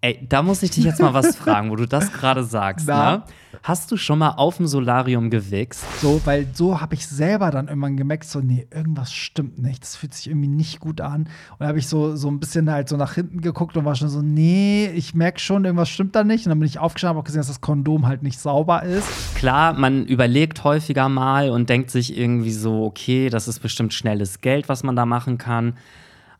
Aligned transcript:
Ey, 0.00 0.24
da 0.28 0.44
muss 0.44 0.62
ich 0.62 0.70
dich 0.70 0.84
jetzt 0.84 1.00
mal 1.00 1.12
was 1.12 1.34
fragen, 1.36 1.70
wo 1.70 1.76
du 1.76 1.86
das 1.86 2.12
gerade 2.12 2.44
sagst. 2.44 2.86
Na? 2.86 3.16
Ne? 3.16 3.22
Hast 3.64 3.90
du 3.90 3.96
schon 3.96 4.20
mal 4.20 4.30
auf 4.36 4.58
dem 4.58 4.68
Solarium 4.68 5.28
gewichst? 5.28 5.84
So, 6.00 6.20
weil 6.24 6.46
so 6.52 6.80
habe 6.80 6.94
ich 6.94 7.04
selber 7.04 7.50
dann 7.50 7.66
irgendwann 7.66 7.96
gemerkt, 7.96 8.24
so, 8.24 8.38
nee, 8.38 8.68
irgendwas 8.72 9.12
stimmt 9.12 9.58
nicht. 9.58 9.82
Das 9.82 9.96
fühlt 9.96 10.14
sich 10.14 10.28
irgendwie 10.28 10.46
nicht 10.46 10.78
gut 10.78 11.00
an. 11.00 11.22
Und 11.22 11.60
da 11.60 11.66
habe 11.66 11.80
ich 11.80 11.88
so, 11.88 12.14
so 12.14 12.28
ein 12.28 12.38
bisschen 12.38 12.70
halt 12.70 12.88
so 12.88 12.96
nach 12.96 13.14
hinten 13.14 13.40
geguckt 13.40 13.76
und 13.76 13.84
war 13.84 13.96
schon 13.96 14.08
so, 14.08 14.22
nee, 14.22 14.86
ich 14.94 15.14
merke 15.14 15.40
schon, 15.40 15.64
irgendwas 15.64 15.88
stimmt 15.88 16.14
da 16.14 16.22
nicht. 16.22 16.46
Und 16.46 16.50
dann 16.50 16.60
bin 16.60 16.68
ich 16.68 16.78
aufgestanden, 16.78 17.16
habe 17.16 17.22
auch 17.22 17.26
gesehen, 17.26 17.40
dass 17.40 17.48
das 17.48 17.60
Kondom 17.60 18.06
halt 18.06 18.22
nicht 18.22 18.38
sauber 18.38 18.84
ist. 18.84 19.08
Klar, 19.34 19.72
man 19.72 20.06
überlegt 20.06 20.62
häufiger 20.62 21.08
mal 21.08 21.50
und 21.50 21.68
denkt 21.68 21.90
sich 21.90 22.16
irgendwie 22.16 22.52
so, 22.52 22.84
okay, 22.84 23.30
das 23.30 23.48
ist 23.48 23.58
bestimmt 23.58 23.92
schnelles 23.92 24.40
Geld, 24.40 24.68
was 24.68 24.84
man 24.84 24.94
da 24.94 25.06
machen 25.06 25.38
kann. 25.38 25.74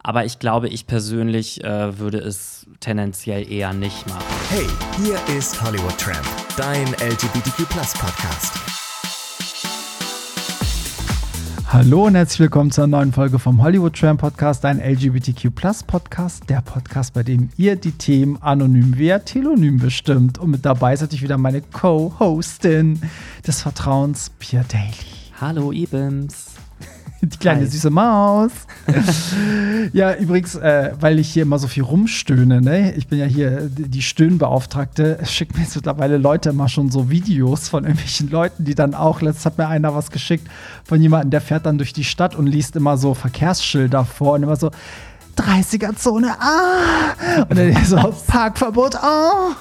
Aber 0.02 0.24
ich 0.24 0.38
glaube, 0.38 0.68
ich 0.68 0.86
persönlich 0.86 1.62
äh, 1.64 1.98
würde 1.98 2.18
es 2.18 2.66
tendenziell 2.80 3.50
eher 3.50 3.72
nicht 3.72 4.06
machen. 4.08 4.24
Hey, 4.48 4.66
hier 5.04 5.36
ist 5.36 5.62
Hollywood 5.62 5.98
Tramp, 5.98 6.25
dein 6.56 6.86
LGBTQ 6.86 7.68
Podcast. 7.68 8.54
Hallo 11.70 12.06
und 12.06 12.14
herzlich 12.14 12.40
willkommen 12.40 12.70
zur 12.70 12.86
neuen 12.86 13.12
Folge 13.12 13.39
vom 13.39 13.62
Hollywood 13.62 13.94
Tram 13.94 14.16
Podcast, 14.16 14.64
ein 14.64 14.80
LGBTQ 14.80 15.50
Podcast, 15.86 16.48
der 16.48 16.62
Podcast, 16.62 17.12
bei 17.12 17.22
dem 17.22 17.50
ihr 17.58 17.76
die 17.76 17.92
Themen 17.92 18.40
anonym 18.40 18.96
via 18.96 19.18
Telonym 19.18 19.78
bestimmt. 19.78 20.39
Und 20.39 20.50
mit 20.50 20.64
dabei 20.64 20.94
ist 20.94 21.03
natürlich 21.03 21.22
wieder 21.22 21.36
meine 21.36 21.61
Co-Hostin 21.61 23.03
des 23.46 23.61
Vertrauens, 23.61 24.30
Pia 24.39 24.64
Daly. 24.67 24.94
Hallo, 25.40 25.70
Ibims. 25.72 26.57
Die 27.21 27.36
kleine 27.36 27.63
Hi. 27.63 27.67
süße 27.67 27.90
Maus. 27.90 28.53
ja, 29.93 30.14
übrigens, 30.14 30.54
äh, 30.54 30.93
weil 31.00 31.18
ich 31.18 31.31
hier 31.31 31.43
immer 31.43 31.59
so 31.59 31.67
viel 31.67 31.82
rumstöhne, 31.82 32.61
ne? 32.61 32.95
Ich 32.95 33.09
bin 33.09 33.19
ja 33.19 33.27
hier 33.27 33.69
die 33.69 34.03
Stöhnbeauftragte. 34.03 35.19
Es 35.20 35.33
schicken 35.33 35.56
mir 35.56 35.64
jetzt 35.64 35.75
mittlerweile 35.75 36.17
Leute 36.17 36.50
immer 36.50 36.69
schon 36.69 36.91
so 36.91 37.11
Videos 37.11 37.69
von 37.69 37.84
irgendwelchen 37.84 38.31
Leuten, 38.31 38.65
die 38.65 38.75
dann 38.77 38.95
auch, 38.95 39.20
letztens 39.20 39.47
hat 39.47 39.59
mir 39.59 39.67
einer 39.67 39.95
was 39.95 40.11
geschickt 40.11 40.48
von 40.84 41.01
jemandem, 41.01 41.31
der 41.31 41.41
fährt 41.41 41.67
dann 41.67 41.79
durch 41.79 41.92
die 41.92 42.05
Stadt 42.05 42.37
und 42.37 42.47
liest 42.47 42.77
immer 42.77 42.97
so 42.97 43.15
Verkehrsschilder 43.15 44.05
vor 44.05 44.35
und 44.35 44.45
immer 44.45 44.57
so. 44.57 44.70
30er-Zone, 45.39 46.34
ah! 46.39 47.44
Und 47.48 47.58
dann 47.58 47.84
so, 47.84 47.97
Parkverbot, 48.27 48.97
oh! 49.03 49.53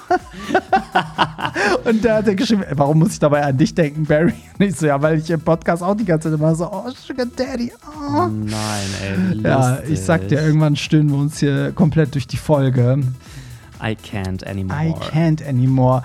und 1.85 2.03
da 2.03 2.17
hat 2.17 2.27
er 2.27 2.35
geschrieben, 2.35 2.63
warum 2.71 2.99
muss 2.99 3.13
ich 3.13 3.19
dabei 3.19 3.43
an 3.43 3.57
dich 3.57 3.73
denken, 3.73 4.05
Barry? 4.05 4.33
Und 4.57 4.65
ich 4.65 4.75
so, 4.75 4.87
ja, 4.87 5.01
weil 5.01 5.19
ich 5.19 5.29
im 5.29 5.41
Podcast 5.41 5.83
auch 5.83 5.95
die 5.95 6.05
ganze 6.05 6.29
Zeit 6.29 6.39
immer 6.39 6.55
so, 6.55 6.69
oh, 6.71 6.89
Sugar 6.91 7.25
Daddy, 7.25 7.71
oh. 7.85 8.27
Nein, 8.27 8.87
ey. 9.03 9.37
wie 9.37 9.41
Ja, 9.43 9.69
lustig. 9.71 9.89
ich 9.91 10.01
sag 10.01 10.27
dir, 10.27 10.41
irgendwann 10.41 10.75
stöhnen 10.75 11.09
wir 11.09 11.17
uns 11.17 11.39
hier 11.39 11.71
komplett 11.73 12.13
durch 12.15 12.27
die 12.27 12.37
Folge. 12.37 12.99
I 13.81 13.95
can't 13.95 14.45
anymore. 14.45 14.77
I 14.79 14.93
can't 14.93 15.47
anymore. 15.47 16.03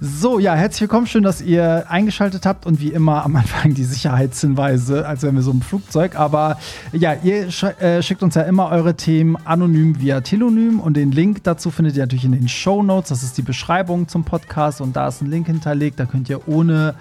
So, 0.00 0.38
ja, 0.38 0.54
herzlich 0.54 0.82
willkommen. 0.82 1.06
Schön, 1.06 1.22
dass 1.22 1.40
ihr 1.40 1.84
eingeschaltet 1.88 2.46
habt 2.46 2.66
und 2.66 2.80
wie 2.80 2.88
immer 2.88 3.24
am 3.24 3.36
Anfang 3.36 3.74
die 3.74 3.84
Sicherheitshinweise, 3.84 5.06
als 5.06 5.22
wären 5.22 5.34
wir 5.34 5.42
so 5.42 5.50
im 5.50 5.62
Flugzeug. 5.62 6.16
Aber 6.16 6.58
ja, 6.92 7.14
ihr 7.22 7.50
sch 7.50 7.64
äh, 7.64 8.02
schickt 8.02 8.22
uns 8.22 8.34
ja 8.34 8.42
immer 8.42 8.70
eure 8.70 8.94
Themen 8.94 9.36
anonym 9.44 10.00
via 10.00 10.20
Telonym 10.20 10.80
und 10.80 10.96
den 10.96 11.12
Link 11.12 11.44
dazu 11.44 11.70
findet 11.70 11.96
ihr 11.96 12.02
natürlich 12.02 12.24
in 12.24 12.32
den 12.32 12.48
Show 12.48 12.82
Notes. 12.82 13.10
Das 13.10 13.22
ist 13.22 13.36
die 13.36 13.42
Beschreibung 13.42 14.08
zum 14.08 14.24
Podcast 14.24 14.80
und 14.80 14.96
da 14.96 15.08
ist 15.08 15.20
ein 15.20 15.30
Link 15.30 15.46
hinterlegt. 15.46 16.00
Da 16.00 16.06
könnt 16.06 16.28
ihr 16.30 16.48
ohne 16.48 16.94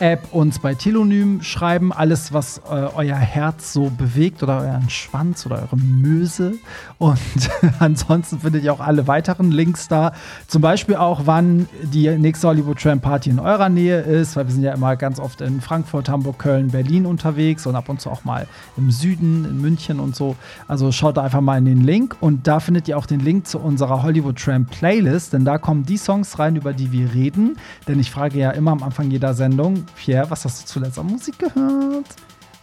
App 0.00 0.32
uns 0.32 0.58
bei 0.58 0.74
Telonym 0.74 1.42
schreiben. 1.42 1.92
Alles, 1.92 2.32
was 2.32 2.58
äh, 2.58 2.88
euer 2.94 3.16
Herz 3.16 3.72
so 3.72 3.90
bewegt 3.90 4.42
oder 4.42 4.60
euren 4.60 4.88
Schwanz 4.88 5.44
oder 5.46 5.62
eure 5.62 5.76
Möse. 5.76 6.54
Und 6.98 7.18
ansonsten 7.78 8.40
findet 8.40 8.64
ihr 8.64 8.72
auch 8.72 8.80
alle 8.80 9.06
weiteren 9.06 9.50
Links 9.50 9.88
da. 9.88 10.12
Zum 10.46 10.62
Beispiel 10.62 10.96
auch, 10.96 11.22
wann 11.26 11.68
die 11.82 12.08
nächste 12.16 12.48
Hollywood 12.48 12.80
Tram 12.80 13.00
Party 13.00 13.30
in 13.30 13.38
eurer 13.38 13.68
Nähe 13.68 14.00
ist, 14.00 14.36
weil 14.36 14.46
wir 14.46 14.52
sind 14.52 14.62
ja 14.62 14.72
immer 14.72 14.96
ganz 14.96 15.20
oft 15.20 15.40
in 15.42 15.60
Frankfurt, 15.60 16.08
Hamburg, 16.08 16.38
Köln, 16.38 16.68
Berlin 16.68 17.04
unterwegs 17.04 17.66
und 17.66 17.76
ab 17.76 17.88
und 17.88 18.00
zu 18.00 18.10
auch 18.10 18.24
mal 18.24 18.46
im 18.76 18.90
Süden, 18.90 19.44
in 19.44 19.60
München 19.60 20.00
und 20.00 20.16
so. 20.16 20.36
Also 20.66 20.92
schaut 20.92 21.18
da 21.18 21.22
einfach 21.22 21.40
mal 21.42 21.58
in 21.58 21.66
den 21.66 21.82
Link 21.82 22.16
und 22.20 22.46
da 22.46 22.60
findet 22.60 22.88
ihr 22.88 22.96
auch 22.96 23.06
den 23.06 23.20
Link 23.20 23.46
zu 23.46 23.58
unserer 23.58 24.02
Hollywood 24.02 24.38
Tram 24.38 24.64
Playlist, 24.64 25.34
denn 25.34 25.44
da 25.44 25.58
kommen 25.58 25.84
die 25.84 25.98
Songs 25.98 26.38
rein, 26.38 26.56
über 26.56 26.72
die 26.72 26.90
wir 26.90 27.12
reden. 27.12 27.58
Denn 27.86 28.00
ich 28.00 28.10
frage 28.10 28.38
ja 28.38 28.50
immer 28.50 28.72
am 28.72 28.82
Anfang 28.82 29.10
jeder 29.10 29.34
Sendung, 29.34 29.84
Pierre, 29.96 30.30
was 30.30 30.44
hast 30.44 30.62
du 30.62 30.66
zuletzt 30.66 30.98
an 30.98 31.06
Musik 31.06 31.38
gehört? 31.38 32.06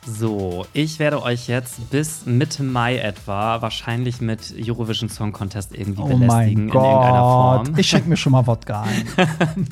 So, 0.06 0.66
ich 0.72 1.00
werde 1.00 1.22
euch 1.22 1.50
jetzt 1.50 1.90
bis 1.90 2.26
Mitte 2.26 2.64
Mai 2.64 2.98
etwa 2.98 3.62
wahrscheinlich 3.62 4.22
mit 4.22 4.54
Eurovision 4.58 5.10
Song 5.10 5.34
Contest 5.34 5.76
irgendwie 5.76 6.02
Oh 6.02 6.06
belästigen 6.06 6.28
mein 6.28 6.50
in 6.50 6.68
irgendeiner 6.70 7.20
Gott. 7.20 7.68
Form. 7.68 7.78
Ich 7.78 7.90
schenke 7.90 8.08
mir 8.08 8.16
schon 8.18 8.32
mal 8.32 8.48
Wodka 8.48 8.84
ein. 8.84 9.06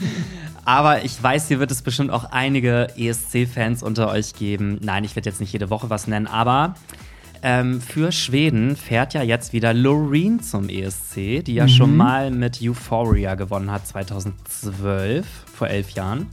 Aber 0.65 1.05
ich 1.05 1.21
weiß, 1.21 1.47
hier 1.47 1.59
wird 1.59 1.71
es 1.71 1.83
bestimmt 1.83 2.11
auch 2.11 2.25
einige 2.25 2.87
ESC-Fans 2.97 3.81
unter 3.81 4.09
euch 4.09 4.33
geben. 4.33 4.79
Nein, 4.81 5.03
ich 5.03 5.15
werde 5.15 5.29
jetzt 5.29 5.39
nicht 5.39 5.53
jede 5.53 5.69
Woche 5.69 5.89
was 5.91 6.07
nennen, 6.07 6.25
aber 6.25 6.73
ähm, 7.43 7.79
für 7.79 8.11
Schweden 8.11 8.75
fährt 8.75 9.13
ja 9.13 9.21
jetzt 9.21 9.53
wieder 9.53 9.75
Loreen 9.75 10.41
zum 10.41 10.67
ESC, 10.67 11.43
die 11.45 11.53
ja 11.53 11.67
schon 11.67 11.95
mal 11.95 12.31
mit 12.31 12.59
Euphoria 12.63 13.35
gewonnen 13.35 13.69
hat 13.69 13.85
2012, 13.85 15.25
vor 15.53 15.67
elf 15.67 15.91
Jahren. 15.91 16.25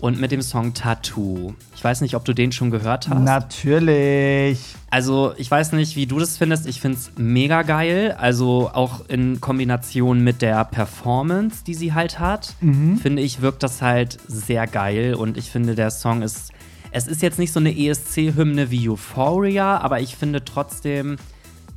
Und 0.00 0.20
mit 0.20 0.30
dem 0.30 0.42
Song 0.42 0.74
Tattoo. 0.74 1.54
Ich 1.74 1.82
weiß 1.82 2.02
nicht, 2.02 2.14
ob 2.14 2.24
du 2.24 2.32
den 2.32 2.52
schon 2.52 2.70
gehört 2.70 3.08
hast. 3.08 3.20
Natürlich. 3.20 4.60
Also, 4.90 5.32
ich 5.36 5.50
weiß 5.50 5.72
nicht, 5.72 5.96
wie 5.96 6.06
du 6.06 6.20
das 6.20 6.36
findest. 6.36 6.66
Ich 6.68 6.80
finde 6.80 6.98
es 6.98 7.10
mega 7.16 7.62
geil. 7.62 8.14
Also, 8.16 8.70
auch 8.72 9.08
in 9.08 9.40
Kombination 9.40 10.22
mit 10.22 10.40
der 10.40 10.64
Performance, 10.64 11.64
die 11.66 11.74
sie 11.74 11.94
halt 11.94 12.20
hat, 12.20 12.54
finde 13.02 13.22
ich, 13.22 13.40
wirkt 13.40 13.64
das 13.64 13.82
halt 13.82 14.18
sehr 14.28 14.68
geil. 14.68 15.14
Und 15.14 15.36
ich 15.36 15.50
finde, 15.50 15.74
der 15.74 15.90
Song 15.90 16.22
ist. 16.22 16.52
Es 16.90 17.06
ist 17.06 17.20
jetzt 17.20 17.38
nicht 17.38 17.52
so 17.52 17.60
eine 17.60 17.76
ESC-Hymne 17.76 18.70
wie 18.70 18.88
Euphoria, 18.88 19.78
aber 19.78 20.00
ich 20.00 20.16
finde 20.16 20.42
trotzdem, 20.44 21.16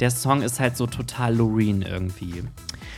der 0.01 0.11
Song 0.11 0.41
ist 0.41 0.59
halt 0.59 0.75
so 0.75 0.87
total 0.87 1.35
Loreen 1.35 1.83
irgendwie. 1.83 2.43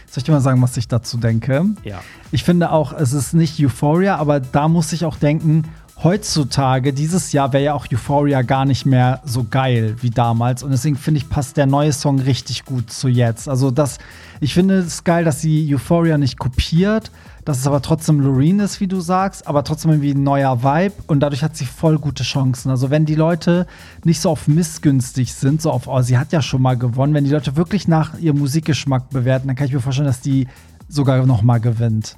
Soll 0.08 0.20
ich 0.20 0.24
dir 0.24 0.32
mal 0.32 0.42
sagen, 0.42 0.62
was 0.62 0.78
ich 0.78 0.88
dazu 0.88 1.18
denke? 1.18 1.66
Ja. 1.84 2.02
Ich 2.32 2.44
finde 2.44 2.72
auch, 2.72 2.94
es 2.94 3.14
ist 3.14 3.34
nicht 3.34 3.64
Euphoria, 3.64 4.16
aber 4.16 4.40
da 4.40 4.68
muss 4.68 4.94
ich 4.94 5.04
auch 5.06 5.18
denken, 5.18 5.64
heutzutage, 6.02 6.94
dieses 6.94 7.32
Jahr 7.32 7.54
wäre 7.54 7.64
ja 7.64 7.74
auch 7.74 7.88
Euphoria 7.92 8.42
gar 8.42 8.66
nicht 8.66 8.86
mehr 8.86 9.22
so 9.26 9.46
geil 9.50 9.96
wie 10.02 10.10
damals. 10.10 10.64
Und 10.64 10.72
deswegen 10.72 10.96
finde 10.96 11.20
ich, 11.20 11.30
passt 11.30 11.58
der 11.58 11.66
neue 11.66 11.94
Song 11.94 12.20
richtig 12.20 12.66
gut 12.66 12.92
zu 12.92 13.08
jetzt. 13.08 13.48
Also, 13.48 13.72
das, 13.72 14.00
ich 14.40 14.54
finde 14.54 14.80
es 14.80 15.04
geil, 15.04 15.24
dass 15.24 15.42
sie 15.42 15.74
Euphoria 15.74 16.18
nicht 16.18 16.40
kopiert, 16.40 17.12
dass 17.46 17.60
es 17.60 17.68
aber 17.68 17.82
trotzdem 17.82 18.20
Loreen 18.20 18.60
ist, 18.60 18.80
wie 18.80 18.88
du 18.88 19.02
sagst, 19.02 19.48
aber 19.48 19.64
trotzdem 19.64 19.92
irgendwie 19.92 20.12
ein 20.12 20.24
neuer 20.24 20.64
Vibe 20.64 20.96
und 21.08 21.20
dadurch 21.20 21.44
hat 21.44 21.58
sie 21.58 21.66
voll 21.66 22.00
gute 22.00 22.24
Chancen. 22.24 22.70
Also, 22.70 22.90
wenn 22.90 23.06
die 23.06 23.16
Leute 23.16 23.68
nicht 24.04 24.20
so 24.20 24.30
auf 24.30 24.48
missgünstig 24.48 25.34
sind, 25.34 25.62
so 25.62 25.72
auf, 25.72 25.88
oh, 25.88 26.02
sie 26.02 26.18
hat 26.18 26.32
ja 26.32 26.42
schon 26.42 26.62
mal 26.62 26.78
gewonnen, 26.78 27.14
wenn 27.14 27.26
die 27.26 27.32
Leute 27.32 27.56
wirklich 27.56 27.88
nach 27.88 28.18
ihrem 28.20 28.40
Musikgeschmack 28.40 29.10
bewerten, 29.10 29.48
dann 29.48 29.56
kann 29.56 29.68
ich 29.68 29.74
mir 29.74 29.80
vorstellen, 29.82 30.08
dass 30.08 30.22
die 30.22 30.48
sogar 30.90 31.26
noch 31.26 31.42
mal 31.42 31.60
gewinnt. 31.60 32.18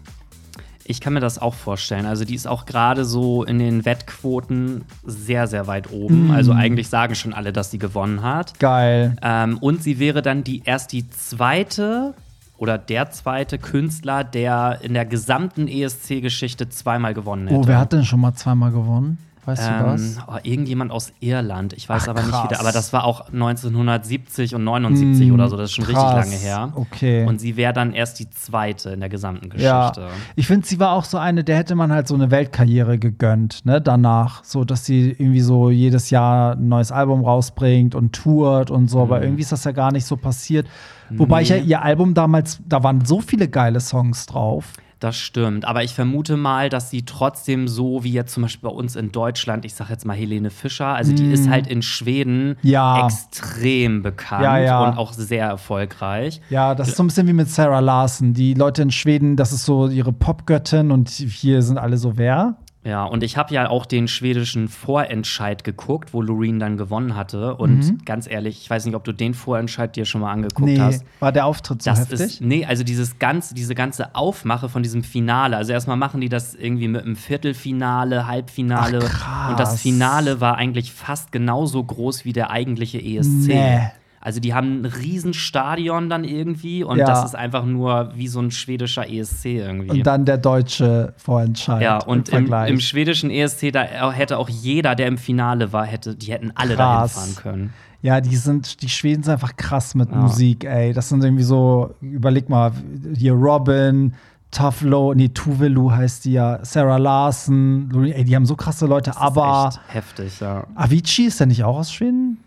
Ich 0.87 1.01
kann 1.01 1.13
mir 1.13 1.19
das 1.19 1.39
auch 1.39 1.55
vorstellen. 1.55 2.05
Also 2.05 2.25
die 2.25 2.35
ist 2.35 2.47
auch 2.47 2.65
gerade 2.65 3.05
so 3.05 3.43
in 3.43 3.57
den 3.57 3.85
Wettquoten 3.85 4.83
sehr, 5.03 5.47
sehr 5.47 5.65
weit 5.65 5.91
oben. 5.91 6.29
Also 6.31 6.51
eigentlich 6.51 6.89
sagen 6.89 7.15
schon 7.15 7.33
alle, 7.33 7.51
dass 7.51 7.71
sie 7.71 7.79
gewonnen 7.79 8.21
hat. 8.21 8.59
Geil. 8.59 9.15
Ähm, 9.23 9.57
und 9.57 9.81
sie 9.81 9.97
wäre 9.97 10.21
dann 10.21 10.43
die 10.43 10.61
erst 10.63 10.91
die 10.91 11.09
zweite 11.09 12.13
oder 12.57 12.77
der 12.77 13.09
zweite 13.11 13.57
Künstler, 13.57 14.23
der 14.23 14.79
in 14.81 14.93
der 14.93 15.05
gesamten 15.05 15.67
ESC-Geschichte 15.67 16.69
zweimal 16.69 17.13
gewonnen 17.13 17.47
hätte. 17.47 17.59
Oh, 17.59 17.67
wer 17.67 17.79
hat 17.79 17.91
denn 17.91 18.05
schon 18.05 18.21
mal 18.21 18.33
zweimal 18.33 18.71
gewonnen? 18.71 19.17
Weißt 19.45 19.63
du 19.63 19.71
ähm, 19.71 19.85
was? 19.85 20.17
oh, 20.27 20.37
irgendjemand 20.43 20.91
aus 20.91 21.13
Irland. 21.19 21.73
Ich 21.73 21.87
weiß 21.87 22.03
Ach, 22.03 22.07
aber 22.09 22.21
nicht 22.23 22.43
wieder. 22.43 22.59
Aber 22.59 22.71
das 22.71 22.93
war 22.93 23.03
auch 23.03 23.27
1970 23.31 24.55
und 24.55 24.63
79 24.63 25.31
oder 25.31 25.49
so. 25.49 25.57
Das 25.57 25.69
ist 25.69 25.75
schon 25.75 25.85
richtig 25.85 26.03
Hm, 26.03 26.11
krass. 26.11 26.25
lange 26.25 26.37
her. 26.37 26.71
Okay. 26.75 27.25
Und 27.25 27.39
sie 27.39 27.55
wäre 27.55 27.73
dann 27.73 27.93
erst 27.93 28.19
die 28.19 28.29
zweite 28.29 28.91
in 28.91 28.99
der 28.99 29.09
gesamten 29.09 29.49
ja, 29.57 29.89
Geschichte. 29.89 30.09
ich 30.35 30.47
finde, 30.47 30.65
sie 30.65 30.79
war 30.79 30.91
auch 30.93 31.05
so 31.05 31.17
eine, 31.17 31.43
der 31.43 31.57
hätte 31.57 31.75
man 31.75 31.91
halt 31.91 32.07
so 32.07 32.15
eine 32.15 32.31
Weltkarriere 32.31 32.97
gegönnt, 32.97 33.65
ne, 33.65 33.81
danach. 33.81 34.43
So, 34.43 34.63
dass 34.63 34.85
sie 34.85 35.11
irgendwie 35.11 35.41
so 35.41 35.69
jedes 35.69 36.09
Jahr 36.09 36.53
ein 36.55 36.67
neues 36.67 36.91
Album 36.91 37.23
rausbringt 37.23 37.95
und 37.95 38.13
tourt 38.13 38.71
und 38.71 38.89
so. 38.89 38.97
Mhm. 38.97 39.03
Aber 39.03 39.21
irgendwie 39.21 39.41
ist 39.43 39.51
das 39.51 39.63
ja 39.63 39.71
gar 39.71 39.91
nicht 39.91 40.05
so 40.05 40.17
passiert. 40.17 40.67
Wobei 41.11 41.43
ich 41.43 41.49
ja 41.49 41.57
ihr 41.57 41.83
Album 41.83 42.15
damals, 42.15 42.59
da 42.67 42.81
waren 42.83 43.05
so 43.05 43.21
viele 43.21 43.47
geile 43.47 43.79
Songs 43.79 44.25
drauf. 44.25 44.73
Das 44.99 45.17
stimmt, 45.17 45.65
aber 45.65 45.83
ich 45.83 45.93
vermute 45.93 46.37
mal, 46.37 46.69
dass 46.69 46.89
sie 46.89 47.03
trotzdem 47.03 47.67
so 47.67 48.03
wie 48.03 48.13
jetzt 48.13 48.33
zum 48.33 48.43
Beispiel 48.43 48.69
bei 48.69 48.75
uns 48.75 48.95
in 48.95 49.11
Deutschland, 49.11 49.65
ich 49.65 49.73
sag 49.73 49.89
jetzt 49.89 50.05
mal 50.05 50.15
Helene 50.15 50.49
Fischer, 50.49 50.87
also 50.87 51.13
die 51.13 51.31
ist 51.31 51.49
halt 51.49 51.67
in 51.67 51.81
Schweden. 51.81 52.55
Ja. 52.61 53.05
extrem 53.05 54.01
bekannt 54.01 54.43
Ja, 54.43 54.57
ja. 54.57 54.83
und 54.83 54.97
auch 54.97 55.13
sehr 55.13 55.45
erfolgreich. 55.45 56.41
Ja, 56.49 56.75
das 56.75 56.87
ist 56.89 56.97
so 56.97 57.03
ein 57.03 57.07
bisschen 57.07 57.27
wie 57.27 57.33
mit 57.33 57.49
Sarah 57.49 57.79
Larson. 57.79 58.33
Die 58.33 58.53
Leute 58.53 58.81
in 58.83 58.91
Schweden, 58.91 59.35
das 59.35 59.51
ist 59.51 59.65
so 59.65 59.89
ihre 59.89 60.13
Popgöttin 60.13 60.91
und 60.91 61.09
hier 61.09 61.61
sind 61.61 61.77
alle 61.77 61.97
so 61.97 62.17
wer? 62.17 62.55
Ja, 62.85 63.03
und 63.03 63.23
ich 63.23 63.35
habe 63.35 63.51
ja 63.51 63.67
auch 63.67 63.87
den 63.87 64.07
schwedischen 64.07 64.67
Vorentscheid 64.67 65.63
geguckt, 65.63 66.13
wo 66.13 66.21
Loreen 66.21 66.59
dann 66.59 66.77
gewonnen 66.77 67.15
hatte. 67.15 67.55
Und 67.55 67.79
Mhm. 67.79 67.97
ganz 68.05 68.29
ehrlich, 68.29 68.59
ich 68.61 68.69
weiß 68.69 68.85
nicht, 68.85 68.93
ob 68.95 69.03
du 69.03 69.11
den 69.11 69.33
Vorentscheid 69.33 69.95
dir 69.95 70.05
schon 70.05 70.21
mal 70.21 70.31
angeguckt 70.31 70.69
Nee, 70.69 70.79
hast. 70.79 71.03
war 71.19 71.31
der 71.31 71.47
Auftritt 71.47 71.81
so 71.81 71.89
Das 71.89 72.01
heftig? 72.01 72.19
ist, 72.21 72.41
nee, 72.41 72.63
also 72.63 72.83
dieses 72.83 73.17
ganze, 73.17 73.55
diese 73.55 73.73
ganze 73.73 74.13
Aufmache 74.13 74.69
von 74.69 74.83
diesem 74.83 75.03
Finale. 75.03 75.57
Also 75.57 75.73
erstmal 75.73 75.97
machen 75.97 76.21
die 76.21 76.29
das 76.29 76.53
irgendwie 76.53 76.87
mit 76.87 77.01
einem 77.01 77.15
Viertelfinale, 77.15 78.27
Halbfinale. 78.27 78.99
Ach, 79.11 79.49
und 79.49 79.59
das 79.59 79.81
Finale 79.81 80.39
war 80.39 80.55
eigentlich 80.57 80.93
fast 80.93 81.31
genauso 81.31 81.83
groß 81.83 82.23
wie 82.23 82.33
der 82.33 82.51
eigentliche 82.51 82.99
ESC. 83.01 83.47
Nee. 83.47 83.79
Also 84.25 84.39
die 84.39 84.55
haben 84.55 84.81
ein 84.81 84.85
Riesenstadion 84.85 86.09
dann 86.09 86.23
irgendwie 86.23 86.83
und 86.83 86.97
Ja. 86.97 87.05
das 87.05 87.25
ist 87.25 87.35
einfach 87.35 87.63
nur 87.63 88.11
wie 88.15 88.27
so 88.27 88.39
ein 88.39 88.49
schwedischer 88.49 89.07
ESC 89.07 89.45
irgendwie. 89.45 89.91
Und 89.91 90.07
dann 90.07 90.25
der 90.25 90.39
deutsche 90.39 91.13
Vorentscheid. 91.17 91.83
ja, 91.83 91.99
und 91.99 92.29
im 92.29 92.47
im, 92.47 92.53
im 92.53 92.79
schwedischen 92.79 93.29
ESC, 93.29 93.71
da 93.71 93.83
hätte 94.11 94.39
auch 94.39 94.49
jeder, 94.49 94.95
der 94.95 95.07
im 95.09 95.19
Finale 95.19 95.71
war, 95.73 95.85
hätte, 95.85 96.15
die 96.15 96.31
hätten 96.31 96.51
alle 96.55 96.75
Krass. 96.75 97.13
fahren 97.13 97.35
können. 97.35 97.73
Ja, 98.01 98.19
die 98.19 98.35
sind, 98.35 98.81
die 98.81 98.89
Schweden 98.89 99.21
sind 99.21 99.33
einfach 99.33 99.55
krass 99.57 99.93
mit 99.93 100.09
Ja. 100.09 100.15
Musik, 100.17 100.63
ey. 100.63 100.91
Das 100.93 101.09
sind 101.09 101.23
irgendwie 101.23 101.43
so, 101.43 101.93
überleg 102.01 102.49
mal, 102.49 102.71
hier 103.15 103.33
Robin, 103.33 104.15
Tuflo, 104.49 105.13
nee, 105.13 105.29
Tuvelu 105.29 105.91
heißt 105.91 106.25
die 106.25 106.33
ja, 106.33 106.59
Sarah 106.65 106.97
Larson, 106.97 108.05
ey, 108.11 108.23
die 108.23 108.35
haben 108.35 108.45
so 108.47 108.55
krasse 108.55 108.87
Leute, 108.87 109.11
Das 109.11 109.17
aber 109.17 109.69
heftig, 109.89 110.39
ja. 110.39 110.65
Avicii 110.73 111.25
ist 111.27 111.39
der 111.39 111.45
nicht 111.47 111.63
auch 111.63 111.77
aus 111.77 111.91
Schweden? 111.93 112.37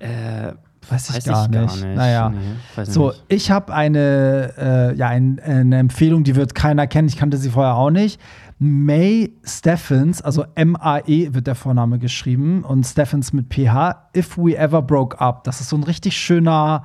Äh, 0.00 0.52
Weiß 0.88 1.10
ich, 1.10 1.16
weiß 1.16 1.24
gar, 1.24 1.48
nicht. 1.48 1.84
Naja. 1.84 2.30
Nee, 2.30 2.36
weiß 2.74 2.88
ich 2.88 2.94
So, 2.94 3.08
nicht. 3.08 3.24
ich 3.28 3.50
habe 3.50 3.72
eine, 3.72 4.52
äh, 4.92 4.96
ja, 4.96 5.08
ein, 5.08 5.40
eine 5.44 5.78
Empfehlung, 5.78 6.24
die 6.24 6.34
wird 6.36 6.54
keiner 6.54 6.86
kennen. 6.86 7.08
Ich 7.08 7.16
kannte 7.16 7.36
sie 7.36 7.50
vorher 7.50 7.76
auch 7.76 7.90
nicht. 7.90 8.20
May 8.58 9.32
Steffens, 9.44 10.22
also 10.22 10.44
M-A-E 10.54 11.34
wird 11.34 11.46
der 11.46 11.54
Vorname 11.54 11.98
geschrieben 11.98 12.62
und 12.64 12.84
Steffens 12.86 13.32
mit 13.32 13.52
PH. 13.52 14.10
If 14.16 14.38
We 14.38 14.56
Ever 14.56 14.82
Broke 14.82 15.20
Up. 15.20 15.44
Das 15.44 15.60
ist 15.60 15.68
so 15.68 15.76
ein 15.76 15.82
richtig 15.82 16.16
schöner 16.16 16.84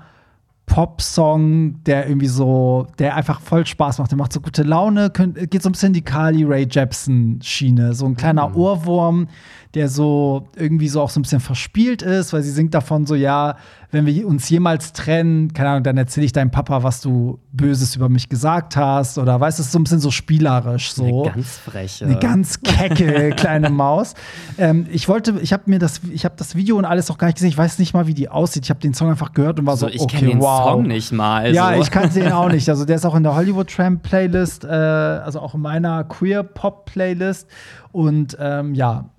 Pop-Song, 0.65 1.81
der 1.85 2.07
irgendwie 2.07 2.27
so, 2.27 2.87
der 2.99 3.15
einfach 3.15 3.39
voll 3.39 3.65
Spaß 3.65 3.99
macht. 3.99 4.11
Der 4.11 4.17
macht 4.17 4.33
so 4.33 4.41
gute 4.41 4.63
Laune, 4.63 5.09
könnt, 5.09 5.49
geht 5.49 5.63
so 5.63 5.69
ein 5.69 5.71
bisschen 5.71 5.87
in 5.87 5.93
die 5.93 6.01
Carly 6.01 6.43
Ray 6.43 6.67
Jepsen-Schiene. 6.69 7.93
So 7.93 8.05
ein 8.05 8.15
kleiner 8.15 8.55
Ohrwurm, 8.55 9.27
der 9.73 9.89
so 9.89 10.47
irgendwie 10.55 10.87
so 10.87 11.01
auch 11.01 11.09
so 11.09 11.19
ein 11.19 11.23
bisschen 11.23 11.39
verspielt 11.39 12.01
ist, 12.01 12.33
weil 12.33 12.41
sie 12.41 12.51
singt 12.51 12.73
davon 12.73 13.05
so, 13.05 13.15
ja, 13.15 13.57
wenn 13.91 14.05
wir 14.05 14.27
uns 14.27 14.49
jemals 14.49 14.91
trennen, 14.91 15.53
keine 15.53 15.69
Ahnung, 15.69 15.83
dann 15.83 15.97
erzähle 15.97 16.25
ich 16.25 16.33
deinem 16.33 16.51
Papa, 16.51 16.83
was 16.83 16.99
du 16.99 17.39
Böses 17.53 17.95
über 17.95 18.09
mich 18.09 18.27
gesagt 18.27 18.75
hast. 18.75 19.17
Oder 19.17 19.39
weißt 19.39 19.59
du, 19.59 19.61
es 19.61 19.67
ist 19.67 19.71
so 19.71 19.79
ein 19.79 19.83
bisschen 19.83 20.01
so 20.01 20.11
spielerisch 20.11 20.91
so. 20.91 21.05
Eine 21.05 21.33
ganz 21.33 21.57
freche. 21.57 22.05
Eine 22.05 22.19
ganz 22.19 22.61
kecke 22.61 23.29
kleine 23.31 23.69
Maus. 23.69 24.13
Ähm, 24.59 24.87
ich 24.91 25.07
wollte, 25.07 25.39
ich 25.41 25.53
habe 25.53 25.63
mir 25.67 25.77
das, 25.77 26.01
ich 26.11 26.25
habe 26.25 26.33
das 26.37 26.55
Video 26.55 26.77
und 26.77 26.85
alles 26.85 27.11
auch 27.11 27.17
gar 27.17 27.27
nicht 27.27 27.35
gesehen. 27.35 27.49
Ich 27.49 27.57
weiß 27.57 27.77
nicht 27.77 27.93
mal, 27.93 28.07
wie 28.07 28.13
die 28.15 28.27
aussieht. 28.27 28.63
Ich 28.63 28.69
habe 28.71 28.79
den 28.79 28.93
Song 28.93 29.09
einfach 29.09 29.33
gehört 29.33 29.59
und 29.59 29.67
war 29.67 29.77
so, 29.77 29.85
also, 29.85 29.95
ich 29.95 30.01
okay, 30.01 30.25
den 30.25 30.39
wow. 30.39 30.71
Song 30.71 30.83
nicht 30.83 31.11
mal. 31.11 31.53
Ja, 31.53 31.67
also. 31.67 31.83
ich 31.83 31.91
kannte 31.91 32.19
den 32.19 32.31
auch 32.31 32.49
nicht. 32.49 32.67
Also 32.69 32.85
der 32.85 32.95
ist 32.95 33.05
auch 33.05 33.13
in 33.13 33.23
der 33.23 33.35
Hollywood 33.35 33.69
Tramp 33.69 34.01
Playlist, 34.01 34.63
äh, 34.63 34.67
also 34.67 35.39
auch 35.39 35.53
in 35.53 35.61
meiner 35.61 36.05
Queer 36.05 36.41
Pop 36.41 36.85
Playlist. 36.85 37.47
Und 37.91 38.37
ähm, 38.39 38.73
ja, 38.73 39.09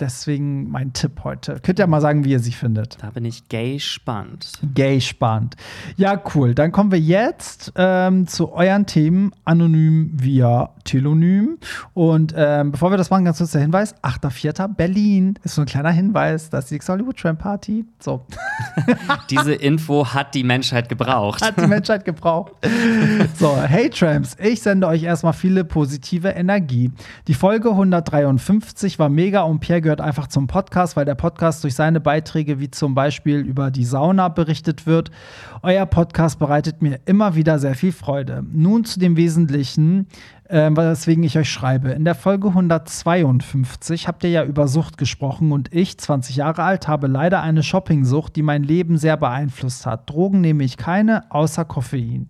deswegen 0.00 0.70
mein 0.70 0.92
Tipp 0.92 1.24
heute. 1.24 1.60
Könnt 1.62 1.78
ihr 1.78 1.86
mal 1.86 2.00
sagen, 2.00 2.24
wie 2.24 2.32
ihr 2.32 2.40
sie 2.40 2.52
findet. 2.52 2.98
Da 3.02 3.10
bin 3.10 3.24
ich 3.24 3.48
gay 3.48 3.78
spannend. 3.80 4.52
Gay 4.74 5.00
spannend. 5.00 5.56
Ja, 5.96 6.20
cool. 6.34 6.54
Dann 6.54 6.72
kommen 6.72 6.92
wir 6.92 7.00
jetzt 7.00 7.72
ähm, 7.76 8.26
zu 8.26 8.52
euren 8.52 8.86
Themen 8.86 9.32
anonym 9.44 10.10
via 10.14 10.70
Telonym. 10.84 11.58
Und 11.94 12.34
ähm, 12.36 12.72
bevor 12.72 12.90
wir 12.90 12.96
das 12.96 13.10
machen, 13.10 13.24
ganz 13.24 13.38
kurz 13.38 13.52
der 13.52 13.60
Hinweis: 13.60 13.94
8.4. 14.02 14.68
Berlin 14.74 15.38
ist 15.44 15.54
so 15.54 15.62
ein 15.62 15.66
kleiner 15.66 15.90
Hinweis. 15.90 16.50
Das 16.50 16.70
ist 16.70 16.88
die 16.88 16.92
Hollywood 16.92 17.16
Tramp 17.16 17.40
Party. 17.40 17.84
So, 17.98 18.24
Diese 19.30 19.54
Info 19.54 20.06
hat 20.06 20.34
die 20.34 20.44
Menschheit 20.44 20.88
gebraucht. 20.88 21.42
hat 21.42 21.60
die 21.60 21.66
Menschheit 21.66 22.04
gebraucht. 22.04 22.52
So, 23.38 23.56
hey 23.60 23.90
Tramps, 23.90 24.36
ich 24.40 24.62
sende 24.62 24.86
euch 24.86 25.02
erstmal 25.02 25.32
viele 25.32 25.64
positive 25.64 26.28
Energie. 26.28 26.90
Die 27.26 27.34
Folge 27.34 27.70
153 27.70 28.98
war 28.98 29.08
mega 29.08 29.42
und 29.42 29.60
Pierre 29.60 29.80
gehört 29.88 30.02
einfach 30.02 30.26
zum 30.26 30.48
Podcast, 30.48 30.96
weil 30.96 31.06
der 31.06 31.14
Podcast 31.14 31.64
durch 31.64 31.74
seine 31.74 31.98
Beiträge 31.98 32.60
wie 32.60 32.70
zum 32.70 32.94
Beispiel 32.94 33.38
über 33.38 33.70
die 33.70 33.86
Sauna 33.86 34.28
berichtet 34.28 34.86
wird. 34.86 35.10
Euer 35.62 35.86
Podcast 35.86 36.38
bereitet 36.38 36.82
mir 36.82 37.00
immer 37.06 37.36
wieder 37.36 37.58
sehr 37.58 37.74
viel 37.74 37.92
Freude. 37.92 38.44
Nun 38.52 38.84
zu 38.84 39.00
dem 39.00 39.16
Wesentlichen, 39.16 40.06
ähm, 40.50 40.76
weswegen 40.76 41.24
ich 41.24 41.38
euch 41.38 41.50
schreibe. 41.50 41.92
In 41.92 42.04
der 42.04 42.14
Folge 42.14 42.48
152 42.48 44.06
habt 44.08 44.24
ihr 44.24 44.30
ja 44.30 44.44
über 44.44 44.68
Sucht 44.68 44.98
gesprochen 44.98 45.52
und 45.52 45.72
ich, 45.72 45.96
20 45.96 46.36
Jahre 46.36 46.64
alt, 46.64 46.86
habe 46.86 47.06
leider 47.06 47.40
eine 47.40 47.62
Shoppingsucht, 47.62 48.36
die 48.36 48.42
mein 48.42 48.64
Leben 48.64 48.98
sehr 48.98 49.16
beeinflusst 49.16 49.86
hat. 49.86 50.10
Drogen 50.10 50.42
nehme 50.42 50.64
ich 50.64 50.76
keine, 50.76 51.30
außer 51.30 51.64
Koffein. 51.64 52.28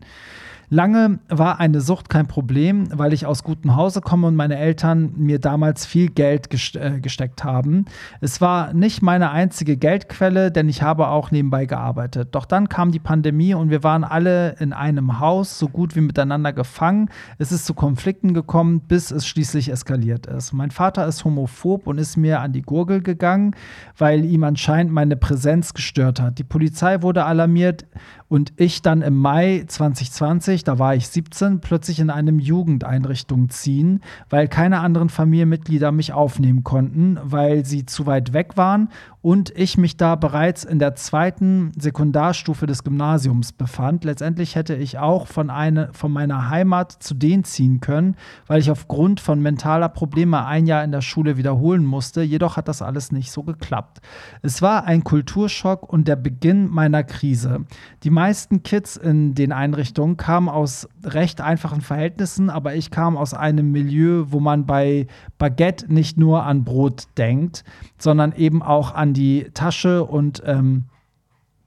Lange 0.70 1.18
war 1.28 1.60
eine 1.60 1.80
Sucht 1.80 2.10
kein 2.10 2.26
Problem, 2.26 2.88
weil 2.92 3.14
ich 3.14 3.24
aus 3.24 3.42
gutem 3.42 3.74
Hause 3.74 4.02
komme 4.02 4.26
und 4.26 4.36
meine 4.36 4.58
Eltern 4.58 5.14
mir 5.16 5.38
damals 5.38 5.86
viel 5.86 6.10
Geld 6.10 6.48
äh, 6.76 7.00
gesteckt 7.00 7.42
haben. 7.42 7.86
Es 8.20 8.42
war 8.42 8.74
nicht 8.74 9.00
meine 9.00 9.30
einzige 9.30 9.78
Geldquelle, 9.78 10.52
denn 10.52 10.68
ich 10.68 10.82
habe 10.82 11.08
auch 11.08 11.30
nebenbei 11.30 11.64
gearbeitet. 11.64 12.28
Doch 12.32 12.44
dann 12.44 12.68
kam 12.68 12.92
die 12.92 12.98
Pandemie 12.98 13.54
und 13.54 13.70
wir 13.70 13.82
waren 13.82 14.04
alle 14.04 14.56
in 14.58 14.74
einem 14.74 15.20
Haus 15.20 15.58
so 15.58 15.68
gut 15.68 15.96
wie 15.96 16.02
miteinander 16.02 16.52
gefangen. 16.52 17.08
Es 17.38 17.50
ist 17.50 17.64
zu 17.64 17.72
Konflikten 17.72 18.34
gekommen, 18.34 18.80
bis 18.80 19.10
es 19.10 19.26
schließlich 19.26 19.70
eskaliert 19.70 20.26
ist. 20.26 20.52
Mein 20.52 20.70
Vater 20.70 21.06
ist 21.06 21.24
homophob 21.24 21.86
und 21.86 21.96
ist 21.96 22.18
mir 22.18 22.40
an 22.40 22.52
die 22.52 22.62
Gurgel 22.62 23.00
gegangen, 23.00 23.56
weil 23.96 24.22
ihm 24.22 24.44
anscheinend 24.44 24.92
meine 24.92 25.16
Präsenz 25.16 25.72
gestört 25.72 26.20
hat. 26.20 26.38
Die 26.38 26.44
Polizei 26.44 27.00
wurde 27.00 27.24
alarmiert 27.24 27.86
und 28.28 28.52
ich 28.56 28.82
dann 28.82 29.02
im 29.02 29.16
Mai 29.16 29.64
2020, 29.66 30.57
da 30.64 30.78
war 30.78 30.94
ich 30.94 31.08
17, 31.08 31.60
plötzlich 31.60 32.00
in 32.00 32.10
eine 32.10 32.30
Jugendeinrichtung 32.32 33.50
ziehen, 33.50 34.00
weil 34.30 34.48
keine 34.48 34.80
anderen 34.80 35.08
Familienmitglieder 35.08 35.92
mich 35.92 36.12
aufnehmen 36.12 36.64
konnten, 36.64 37.18
weil 37.22 37.64
sie 37.64 37.86
zu 37.86 38.06
weit 38.06 38.32
weg 38.32 38.56
waren 38.56 38.88
und 39.20 39.50
ich 39.56 39.76
mich 39.76 39.96
da 39.96 40.14
bereits 40.14 40.64
in 40.64 40.78
der 40.78 40.94
zweiten 40.94 41.72
Sekundarstufe 41.78 42.66
des 42.66 42.84
Gymnasiums 42.84 43.52
befand. 43.52 44.04
Letztendlich 44.04 44.54
hätte 44.54 44.74
ich 44.74 44.98
auch 44.98 45.26
von, 45.26 45.50
eine, 45.50 45.90
von 45.92 46.12
meiner 46.12 46.48
Heimat 46.50 46.92
zu 46.92 47.14
denen 47.14 47.44
ziehen 47.44 47.80
können, 47.80 48.16
weil 48.46 48.60
ich 48.60 48.70
aufgrund 48.70 49.20
von 49.20 49.42
mentaler 49.42 49.88
Probleme 49.88 50.46
ein 50.46 50.66
Jahr 50.66 50.84
in 50.84 50.92
der 50.92 51.00
Schule 51.00 51.36
wiederholen 51.36 51.84
musste. 51.84 52.22
Jedoch 52.22 52.56
hat 52.56 52.68
das 52.68 52.80
alles 52.80 53.10
nicht 53.10 53.32
so 53.32 53.42
geklappt. 53.42 54.00
Es 54.42 54.62
war 54.62 54.84
ein 54.84 55.02
Kulturschock 55.02 55.92
und 55.92 56.06
der 56.06 56.16
Beginn 56.16 56.68
meiner 56.68 57.02
Krise. 57.02 57.64
Die 58.04 58.10
meisten 58.10 58.62
Kids 58.62 58.96
in 58.96 59.34
den 59.34 59.52
Einrichtungen 59.52 60.16
kamen 60.16 60.47
aus 60.48 60.88
recht 61.04 61.40
einfachen 61.40 61.80
Verhältnissen, 61.80 62.50
aber 62.50 62.74
ich 62.74 62.90
kam 62.90 63.16
aus 63.16 63.34
einem 63.34 63.72
Milieu, 63.72 64.26
wo 64.28 64.40
man 64.40 64.66
bei 64.66 65.06
Baguette 65.38 65.92
nicht 65.92 66.18
nur 66.18 66.44
an 66.44 66.64
Brot 66.64 67.04
denkt, 67.16 67.64
sondern 67.98 68.32
eben 68.32 68.62
auch 68.62 68.94
an 68.94 69.14
die 69.14 69.50
Tasche 69.54 70.04
und 70.04 70.42
ähm, 70.44 70.84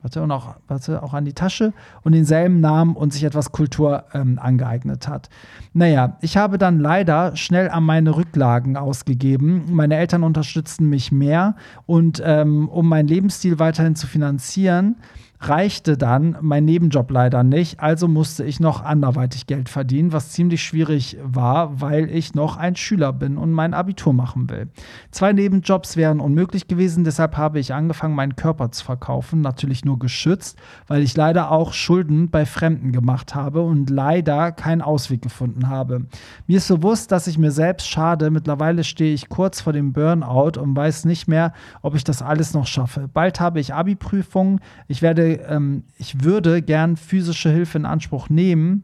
warte, 0.01 0.21
und 0.21 0.31
auch, 0.31 0.55
warte, 0.67 1.03
auch 1.03 1.13
an 1.13 1.25
die 1.25 1.33
Tasche 1.33 1.73
und 2.03 2.13
denselben 2.13 2.59
Namen 2.59 2.95
und 2.95 3.13
sich 3.13 3.23
etwas 3.23 3.51
Kultur 3.51 4.05
ähm, 4.13 4.39
angeeignet 4.41 5.07
hat. 5.07 5.29
Naja, 5.73 6.17
ich 6.21 6.37
habe 6.37 6.57
dann 6.57 6.79
leider 6.79 7.35
schnell 7.35 7.69
an 7.69 7.83
meine 7.83 8.15
Rücklagen 8.15 8.77
ausgegeben. 8.77 9.63
Meine 9.71 9.97
Eltern 9.97 10.23
unterstützten 10.23 10.89
mich 10.89 11.11
mehr 11.11 11.55
und 11.85 12.21
ähm, 12.25 12.67
um 12.69 12.87
meinen 12.89 13.07
Lebensstil 13.07 13.59
weiterhin 13.59 13.95
zu 13.95 14.07
finanzieren, 14.07 14.97
reichte 15.41 15.97
dann 15.97 16.37
mein 16.41 16.65
Nebenjob 16.65 17.09
leider 17.09 17.43
nicht, 17.43 17.79
also 17.79 18.07
musste 18.07 18.43
ich 18.43 18.59
noch 18.59 18.83
anderweitig 18.83 19.47
Geld 19.47 19.69
verdienen, 19.69 20.13
was 20.13 20.29
ziemlich 20.29 20.63
schwierig 20.63 21.17
war, 21.23 21.81
weil 21.81 22.09
ich 22.11 22.35
noch 22.35 22.57
ein 22.57 22.75
Schüler 22.75 23.11
bin 23.11 23.37
und 23.37 23.51
mein 23.51 23.73
Abitur 23.73 24.13
machen 24.13 24.49
will. 24.51 24.69
Zwei 25.09 25.33
Nebenjobs 25.33 25.97
wären 25.97 26.19
unmöglich 26.19 26.67
gewesen, 26.67 27.03
deshalb 27.03 27.37
habe 27.37 27.59
ich 27.59 27.73
angefangen, 27.73 28.13
meinen 28.13 28.35
Körper 28.35 28.71
zu 28.71 28.85
verkaufen, 28.85 29.41
natürlich 29.41 29.83
nur 29.83 29.97
geschützt, 29.97 30.59
weil 30.87 31.01
ich 31.01 31.17
leider 31.17 31.49
auch 31.49 31.73
Schulden 31.73 32.29
bei 32.29 32.45
Fremden 32.45 32.91
gemacht 32.91 33.33
habe 33.33 33.61
und 33.61 33.89
leider 33.89 34.51
keinen 34.51 34.83
Ausweg 34.83 35.23
gefunden 35.23 35.69
habe. 35.69 36.05
Mir 36.45 36.57
ist 36.57 36.67
bewusst, 36.67 37.11
dass 37.11 37.25
ich 37.25 37.39
mir 37.39 37.51
selbst 37.51 37.89
schade, 37.89 38.29
mittlerweile 38.29 38.83
stehe 38.83 39.13
ich 39.13 39.27
kurz 39.27 39.59
vor 39.59 39.73
dem 39.73 39.91
Burnout 39.91 40.59
und 40.59 40.75
weiß 40.75 41.05
nicht 41.05 41.27
mehr, 41.27 41.53
ob 41.81 41.95
ich 41.95 42.03
das 42.03 42.21
alles 42.21 42.53
noch 42.53 42.67
schaffe. 42.67 43.09
Bald 43.11 43.39
habe 43.39 43.59
ich 43.59 43.73
Abi-Prüfungen, 43.73 44.59
ich 44.87 45.01
werde 45.01 45.30
ähm, 45.33 45.83
ich 45.97 46.23
würde 46.23 46.61
gern 46.61 46.97
physische 46.97 47.49
Hilfe 47.49 47.77
in 47.77 47.85
Anspruch 47.85 48.29
nehmen. 48.29 48.83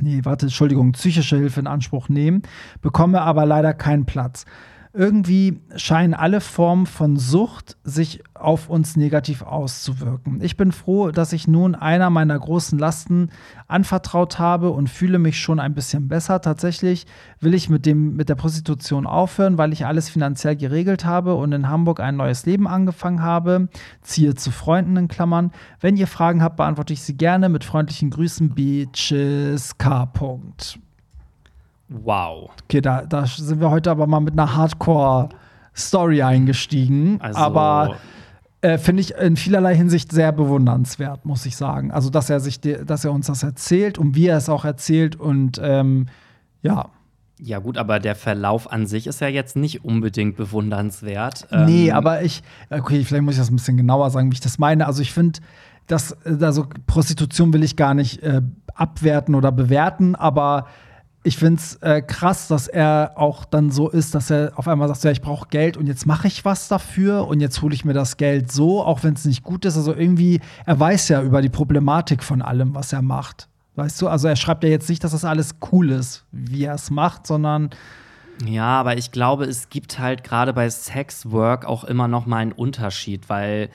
Nee, 0.00 0.20
warte, 0.24 0.46
Entschuldigung, 0.46 0.92
psychische 0.92 1.36
Hilfe 1.36 1.60
in 1.60 1.66
Anspruch 1.66 2.08
nehmen, 2.08 2.42
bekomme 2.80 3.20
aber 3.20 3.46
leider 3.46 3.72
keinen 3.74 4.04
Platz. 4.04 4.46
Irgendwie 4.94 5.60
scheinen 5.76 6.12
alle 6.12 6.42
Formen 6.42 6.84
von 6.84 7.16
Sucht 7.16 7.78
sich 7.82 8.22
auf 8.34 8.68
uns 8.68 8.94
negativ 8.96 9.42
auszuwirken. 9.42 10.40
Ich 10.42 10.58
bin 10.58 10.70
froh, 10.70 11.10
dass 11.10 11.32
ich 11.32 11.48
nun 11.48 11.74
einer 11.74 12.10
meiner 12.10 12.38
großen 12.38 12.78
Lasten 12.78 13.30
anvertraut 13.68 14.38
habe 14.38 14.70
und 14.70 14.90
fühle 14.90 15.18
mich 15.18 15.40
schon 15.40 15.60
ein 15.60 15.74
bisschen 15.74 16.08
besser. 16.08 16.42
Tatsächlich 16.42 17.06
will 17.40 17.54
ich 17.54 17.70
mit, 17.70 17.86
dem, 17.86 18.16
mit 18.16 18.28
der 18.28 18.34
Prostitution 18.34 19.06
aufhören, 19.06 19.56
weil 19.56 19.72
ich 19.72 19.86
alles 19.86 20.10
finanziell 20.10 20.56
geregelt 20.56 21.06
habe 21.06 21.36
und 21.36 21.52
in 21.52 21.68
Hamburg 21.70 22.00
ein 22.00 22.16
neues 22.16 22.44
Leben 22.44 22.68
angefangen 22.68 23.22
habe. 23.22 23.68
Ziehe 24.02 24.34
zu 24.34 24.50
Freunden 24.50 24.96
in 24.98 25.08
Klammern. 25.08 25.52
Wenn 25.80 25.96
ihr 25.96 26.06
Fragen 26.06 26.42
habt, 26.42 26.56
beantworte 26.56 26.92
ich 26.92 27.02
sie 27.02 27.16
gerne. 27.16 27.48
Mit 27.48 27.64
freundlichen 27.64 28.10
Grüßen, 28.10 28.50
Beaches 28.50 29.78
K. 29.78 30.06
Wow. 32.02 32.50
Okay, 32.64 32.80
da, 32.80 33.02
da 33.06 33.26
sind 33.26 33.60
wir 33.60 33.70
heute 33.70 33.90
aber 33.90 34.06
mal 34.06 34.20
mit 34.20 34.32
einer 34.34 34.54
Hardcore-Story 34.56 36.22
eingestiegen. 36.22 37.18
Also- 37.20 37.38
aber 37.38 37.96
äh, 38.60 38.78
finde 38.78 39.00
ich 39.00 39.14
in 39.16 39.36
vielerlei 39.36 39.74
Hinsicht 39.74 40.12
sehr 40.12 40.30
bewundernswert, 40.32 41.24
muss 41.24 41.44
ich 41.46 41.56
sagen. 41.56 41.90
Also, 41.90 42.10
dass 42.10 42.30
er 42.30 42.38
sich, 42.40 42.60
dass 42.60 43.04
er 43.04 43.12
uns 43.12 43.26
das 43.26 43.42
erzählt 43.42 43.98
und 43.98 44.14
wie 44.14 44.28
er 44.28 44.36
es 44.36 44.48
auch 44.48 44.64
erzählt 44.64 45.16
und 45.16 45.60
ähm, 45.62 46.06
ja. 46.62 46.86
Ja, 47.40 47.58
gut, 47.58 47.76
aber 47.76 47.98
der 47.98 48.14
Verlauf 48.14 48.70
an 48.70 48.86
sich 48.86 49.08
ist 49.08 49.20
ja 49.20 49.26
jetzt 49.26 49.56
nicht 49.56 49.84
unbedingt 49.84 50.36
bewundernswert. 50.36 51.48
nee, 51.66 51.88
Ähm, 51.88 51.94
aber 51.96 52.22
ich, 52.22 52.44
okay, 52.70 53.02
vielleicht 53.02 53.24
muss 53.24 53.34
ich 53.34 53.40
das 53.40 53.50
ein 53.50 53.56
bisschen 53.56 53.76
genauer 53.76 54.10
sagen, 54.10 54.30
wie 54.30 54.34
ich 54.34 54.40
das 54.40 54.60
meine. 54.60 54.86
Also, 54.86 55.02
ich 55.02 55.12
finde, 55.12 55.40
dass, 55.88 56.16
also 56.24 56.66
Prostitution 56.86 57.52
will 57.52 57.64
ich 57.64 57.74
gar 57.74 57.94
nicht 57.94 58.22
äh, 58.22 58.42
abwerten 58.74 59.34
oder 59.34 59.50
bewerten, 59.50 60.14
aber 60.14 60.66
ich 61.24 61.36
finde 61.36 61.60
es 61.60 61.76
äh, 61.76 62.02
krass, 62.02 62.48
dass 62.48 62.66
er 62.66 63.12
auch 63.14 63.44
dann 63.44 63.70
so 63.70 63.88
ist, 63.88 64.14
dass 64.14 64.30
er 64.30 64.52
auf 64.56 64.66
einmal 64.66 64.88
sagt, 64.88 65.04
ja, 65.04 65.12
ich 65.12 65.20
brauche 65.20 65.48
Geld 65.48 65.76
und 65.76 65.86
jetzt 65.86 66.04
mache 66.04 66.26
ich 66.26 66.44
was 66.44 66.66
dafür 66.66 67.28
und 67.28 67.40
jetzt 67.40 67.62
hole 67.62 67.74
ich 67.74 67.84
mir 67.84 67.92
das 67.92 68.16
Geld 68.16 68.50
so, 68.50 68.82
auch 68.82 69.04
wenn 69.04 69.14
es 69.14 69.24
nicht 69.24 69.44
gut 69.44 69.64
ist. 69.64 69.76
Also 69.76 69.94
irgendwie, 69.94 70.40
er 70.66 70.80
weiß 70.80 71.08
ja 71.08 71.22
über 71.22 71.40
die 71.40 71.48
Problematik 71.48 72.24
von 72.24 72.42
allem, 72.42 72.74
was 72.74 72.92
er 72.92 73.02
macht. 73.02 73.48
Weißt 73.76 74.02
du, 74.02 74.08
also 74.08 74.26
er 74.26 74.36
schreibt 74.36 74.64
ja 74.64 74.70
jetzt 74.70 74.88
nicht, 74.88 75.02
dass 75.04 75.12
das 75.12 75.24
alles 75.24 75.54
cool 75.70 75.90
ist, 75.90 76.24
wie 76.32 76.64
er 76.64 76.74
es 76.74 76.90
macht, 76.90 77.26
sondern 77.26 77.70
Ja, 78.44 78.80
aber 78.80 78.96
ich 78.96 79.12
glaube, 79.12 79.44
es 79.44 79.68
gibt 79.68 80.00
halt 80.00 80.24
gerade 80.24 80.52
bei 80.52 80.68
Sexwork 80.68 81.64
auch 81.66 81.84
immer 81.84 82.08
noch 82.08 82.26
mal 82.26 82.38
einen 82.38 82.52
Unterschied, 82.52 83.28
weil 83.28 83.70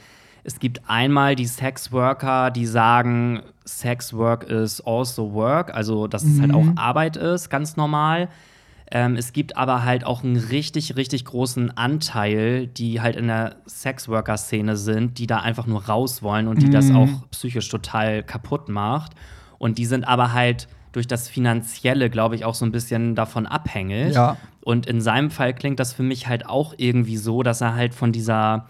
es 0.47 0.59
gibt 0.59 0.89
einmal 0.89 1.35
die 1.35 1.45
Sexworker, 1.45 2.51
die 2.51 2.65
sagen, 2.65 3.41
Sexwork 3.65 4.45
is 4.45 4.79
also 4.79 5.33
work, 5.33 5.73
also 5.73 6.07
dass 6.07 6.23
es 6.23 6.39
halt 6.39 6.53
auch 6.53 6.65
Arbeit 6.77 7.17
ist, 7.17 7.49
ganz 7.49 7.75
normal. 7.75 8.29
Ähm, 8.89 9.17
es 9.17 9.33
gibt 9.33 9.57
aber 9.57 9.83
halt 9.83 10.05
auch 10.05 10.23
einen 10.23 10.37
richtig, 10.37 10.95
richtig 10.95 11.25
großen 11.25 11.75
Anteil, 11.75 12.67
die 12.67 13.01
halt 13.01 13.17
in 13.17 13.27
der 13.27 13.57
Sexworker-Szene 13.67 14.77
sind, 14.77 15.17
die 15.17 15.27
da 15.27 15.39
einfach 15.39 15.67
nur 15.67 15.83
raus 15.85 16.23
wollen 16.23 16.47
und 16.47 16.61
die 16.61 16.69
das 16.69 16.91
auch 16.91 17.09
psychisch 17.31 17.67
total 17.67 18.23
kaputt 18.23 18.69
macht. 18.69 19.11
Und 19.57 19.77
die 19.77 19.85
sind 19.85 20.07
aber 20.07 20.31
halt 20.31 20.69
durch 20.93 21.07
das 21.07 21.27
Finanzielle, 21.27 22.09
glaube 22.09 22.35
ich, 22.35 22.45
auch 22.45 22.55
so 22.55 22.65
ein 22.65 22.71
bisschen 22.71 23.15
davon 23.15 23.47
abhängig. 23.47 24.15
Ja. 24.15 24.37
Und 24.61 24.85
in 24.85 25.01
seinem 25.01 25.29
Fall 25.29 25.53
klingt 25.53 25.81
das 25.81 25.91
für 25.91 26.03
mich 26.03 26.29
halt 26.29 26.45
auch 26.45 26.73
irgendwie 26.77 27.17
so, 27.17 27.43
dass 27.43 27.59
er 27.59 27.75
halt 27.75 27.93
von 27.93 28.13
dieser 28.13 28.67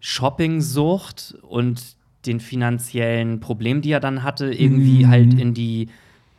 Shopping-Sucht 0.00 1.36
und 1.42 1.96
den 2.26 2.40
finanziellen 2.40 3.40
Problemen, 3.40 3.80
die 3.80 3.90
er 3.92 4.00
dann 4.00 4.22
hatte, 4.22 4.52
irgendwie 4.52 5.04
Mhm. 5.04 5.08
halt 5.08 5.34
in 5.34 5.54
die 5.54 5.88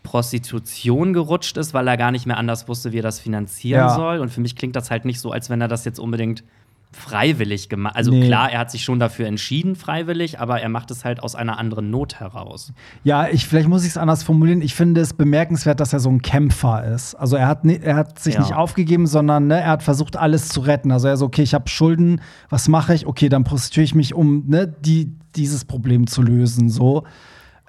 Prostitution 0.04 1.14
gerutscht 1.14 1.58
ist, 1.58 1.74
weil 1.74 1.88
er 1.88 1.98
gar 1.98 2.12
nicht 2.12 2.26
mehr 2.26 2.38
anders 2.38 2.68
wusste, 2.68 2.92
wie 2.92 3.00
er 3.00 3.04
das 3.04 3.20
finanzieren 3.20 3.82
Ja. 3.82 3.90
soll. 3.96 4.20
Und 4.20 4.30
für 4.30 4.42
mich 4.42 4.56
klingt 4.56 4.76
das 4.76 4.90
halt 4.92 5.06
nicht 5.06 5.20
so, 5.20 5.32
als 5.32 5.50
wenn 5.50 5.62
er 5.62 5.68
das 5.68 5.86
jetzt 5.86 6.00
unbedingt 6.00 6.44
freiwillig 6.92 7.70
gemacht. 7.70 7.96
Also 7.96 8.12
Nee. 8.12 8.26
klar, 8.28 8.52
er 8.52 8.60
hat 8.60 8.72
sich 8.72 8.84
schon 8.84 9.00
dafür 9.00 9.28
entschieden, 9.28 9.76
freiwillig, 9.76 10.40
aber 10.40 10.60
er 10.60 10.70
macht 10.70 10.90
es 10.92 11.06
halt 11.06 11.22
aus 11.22 11.36
einer 11.36 11.58
anderen 11.60 11.92
Not 11.92 12.20
heraus. 12.20 12.74
Ja, 13.04 13.28
ich, 13.28 13.46
vielleicht 13.48 13.68
muss 13.68 13.84
ich 13.84 13.90
es 13.90 13.98
anders 13.98 14.24
formulieren. 14.24 14.62
Ich 14.62 14.74
finde 14.74 15.02
es 15.02 15.14
bemerkenswert, 15.14 15.80
dass 15.80 15.94
er 15.94 16.00
so 16.00 16.10
ein 16.10 16.22
Kämpfer 16.22 16.84
ist. 16.86 17.14
Also 17.16 17.36
er 17.36 17.48
hat, 17.48 17.64
er 17.66 17.96
hat 17.96 18.18
sich 18.20 18.34
Ja. 18.36 18.42
nicht 18.42 18.54
aufgegeben, 18.54 19.06
sondern 19.06 19.48
ne, 19.48 19.60
er 19.62 19.70
hat 19.72 19.84
versucht, 19.84 20.18
alles 20.18 20.50
zu 20.50 20.62
retten. 20.62 20.92
Also 20.92 21.08
er 21.08 21.18
so, 21.18 21.26
okay, 21.26 21.44
ich 21.44 21.54
habe 21.54 21.70
Schulden, 21.70 22.22
was 22.50 22.68
mache 22.68 22.94
ich? 22.96 23.06
Okay, 23.06 23.30
dann 23.30 23.44
prostituiere 23.44 23.86
ich 23.86 23.96
mich, 23.96 24.14
um 24.16 24.46
ne, 24.48 24.68
die, 24.68 25.16
dieses 25.36 25.66
Problem 25.66 26.08
zu 26.08 26.22
lösen. 26.24 26.70
So. 26.70 27.04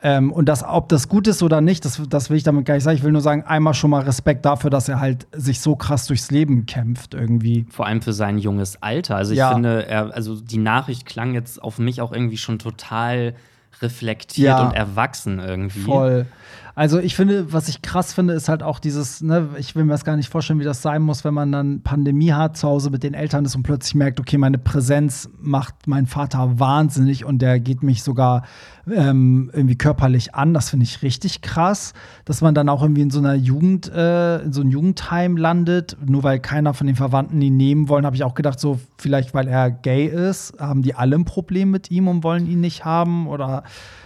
Ähm, 0.02 0.32
und 0.32 0.46
das, 0.46 0.64
ob 0.64 0.88
das 0.88 1.08
gut 1.08 1.26
ist 1.26 1.42
oder 1.42 1.60
nicht, 1.60 1.84
das, 1.84 2.00
das 2.08 2.30
will 2.30 2.36
ich 2.38 2.42
damit 2.42 2.64
gar 2.64 2.74
nicht 2.74 2.84
sagen. 2.84 2.96
Ich 2.96 3.02
will 3.02 3.12
nur 3.12 3.20
sagen, 3.20 3.42
einmal 3.42 3.74
schon 3.74 3.90
mal 3.90 4.02
Respekt 4.02 4.44
dafür, 4.46 4.70
dass 4.70 4.88
er 4.88 4.98
halt 5.00 5.26
sich 5.32 5.60
so 5.60 5.76
krass 5.76 6.06
durchs 6.06 6.30
Leben 6.30 6.64
kämpft 6.66 7.12
irgendwie. 7.12 7.66
Vor 7.70 7.86
allem 7.86 8.00
für 8.00 8.12
sein 8.14 8.38
junges 8.38 8.82
Alter. 8.82 9.16
Also 9.16 9.32
ich 9.32 9.38
Ja. 9.38 9.52
finde, 9.52 9.86
er, 9.86 10.14
also 10.14 10.40
die 10.40 10.58
Nachricht 10.58 11.04
klang 11.06 11.34
jetzt 11.34 11.62
auf 11.62 11.78
mich 11.78 12.00
auch 12.00 12.12
irgendwie 12.12 12.38
schon 12.38 12.58
total 12.58 13.34
reflektiert 13.82 14.58
Ja. 14.58 14.66
und 14.68 14.74
erwachsen 14.74 15.38
irgendwie. 15.38 15.80
Voll. 15.80 16.26
Also 16.74 16.98
ich 16.98 17.16
finde, 17.16 17.52
was 17.52 17.68
ich 17.68 17.82
krass 17.82 18.12
finde, 18.12 18.34
ist 18.34 18.48
halt 18.48 18.62
auch 18.62 18.78
dieses, 18.78 19.22
ne, 19.22 19.48
ich 19.58 19.74
will 19.74 19.84
mir 19.84 19.92
das 19.92 20.04
gar 20.04 20.16
nicht 20.16 20.28
vorstellen, 20.28 20.60
wie 20.60 20.64
das 20.64 20.82
sein 20.82 21.02
muss, 21.02 21.24
wenn 21.24 21.34
man 21.34 21.52
dann 21.52 21.82
Pandemie 21.82 22.32
hat, 22.32 22.56
zu 22.56 22.68
Hause 22.68 22.90
mit 22.90 23.02
den 23.02 23.14
Eltern 23.14 23.44
ist 23.44 23.56
und 23.56 23.62
plötzlich 23.62 23.94
merkt, 23.94 24.20
okay, 24.20 24.38
meine 24.38 24.58
Präsenz 24.58 25.28
macht 25.40 25.86
meinen 25.86 26.06
Vater 26.06 26.58
wahnsinnig 26.60 27.24
und 27.24 27.42
der 27.42 27.60
geht 27.60 27.82
mich 27.82 28.02
sogar 28.02 28.44
ähm, 28.90 29.50
irgendwie 29.52 29.76
körperlich 29.76 30.34
an. 30.34 30.54
Das 30.54 30.70
finde 30.70 30.84
ich 30.84 31.02
richtig 31.02 31.42
krass, 31.42 31.92
dass 32.24 32.40
man 32.40 32.54
dann 32.54 32.68
auch 32.68 32.82
irgendwie 32.82 33.02
in 33.02 33.10
so 33.10 33.18
einer 33.18 33.34
Jugend, 33.34 33.90
äh, 33.92 34.38
in 34.42 34.52
so 34.52 34.60
einem 34.60 34.70
Jugendheim 34.70 35.36
landet, 35.36 35.96
nur 36.04 36.22
weil 36.22 36.38
keiner 36.38 36.74
von 36.74 36.86
den 36.86 36.96
Verwandten 36.96 37.40
ihn 37.42 37.56
nehmen 37.56 37.88
wollen, 37.88 38.06
habe 38.06 38.16
ich 38.16 38.24
auch 38.24 38.34
gedacht, 38.34 38.60
so 38.60 38.78
vielleicht 38.96 39.34
weil 39.34 39.48
er 39.48 39.70
gay 39.70 40.06
ist, 40.06 40.54
haben 40.58 40.82
die 40.82 40.94
alle 40.94 41.16
ein 41.16 41.24
Problem 41.24 41.70
mit 41.70 41.90
ihm 41.90 42.08
und 42.08 42.22
wollen 42.24 42.46
ihn 42.46 42.60
nicht 42.60 42.84
haben 42.84 43.26
oder 43.26 43.64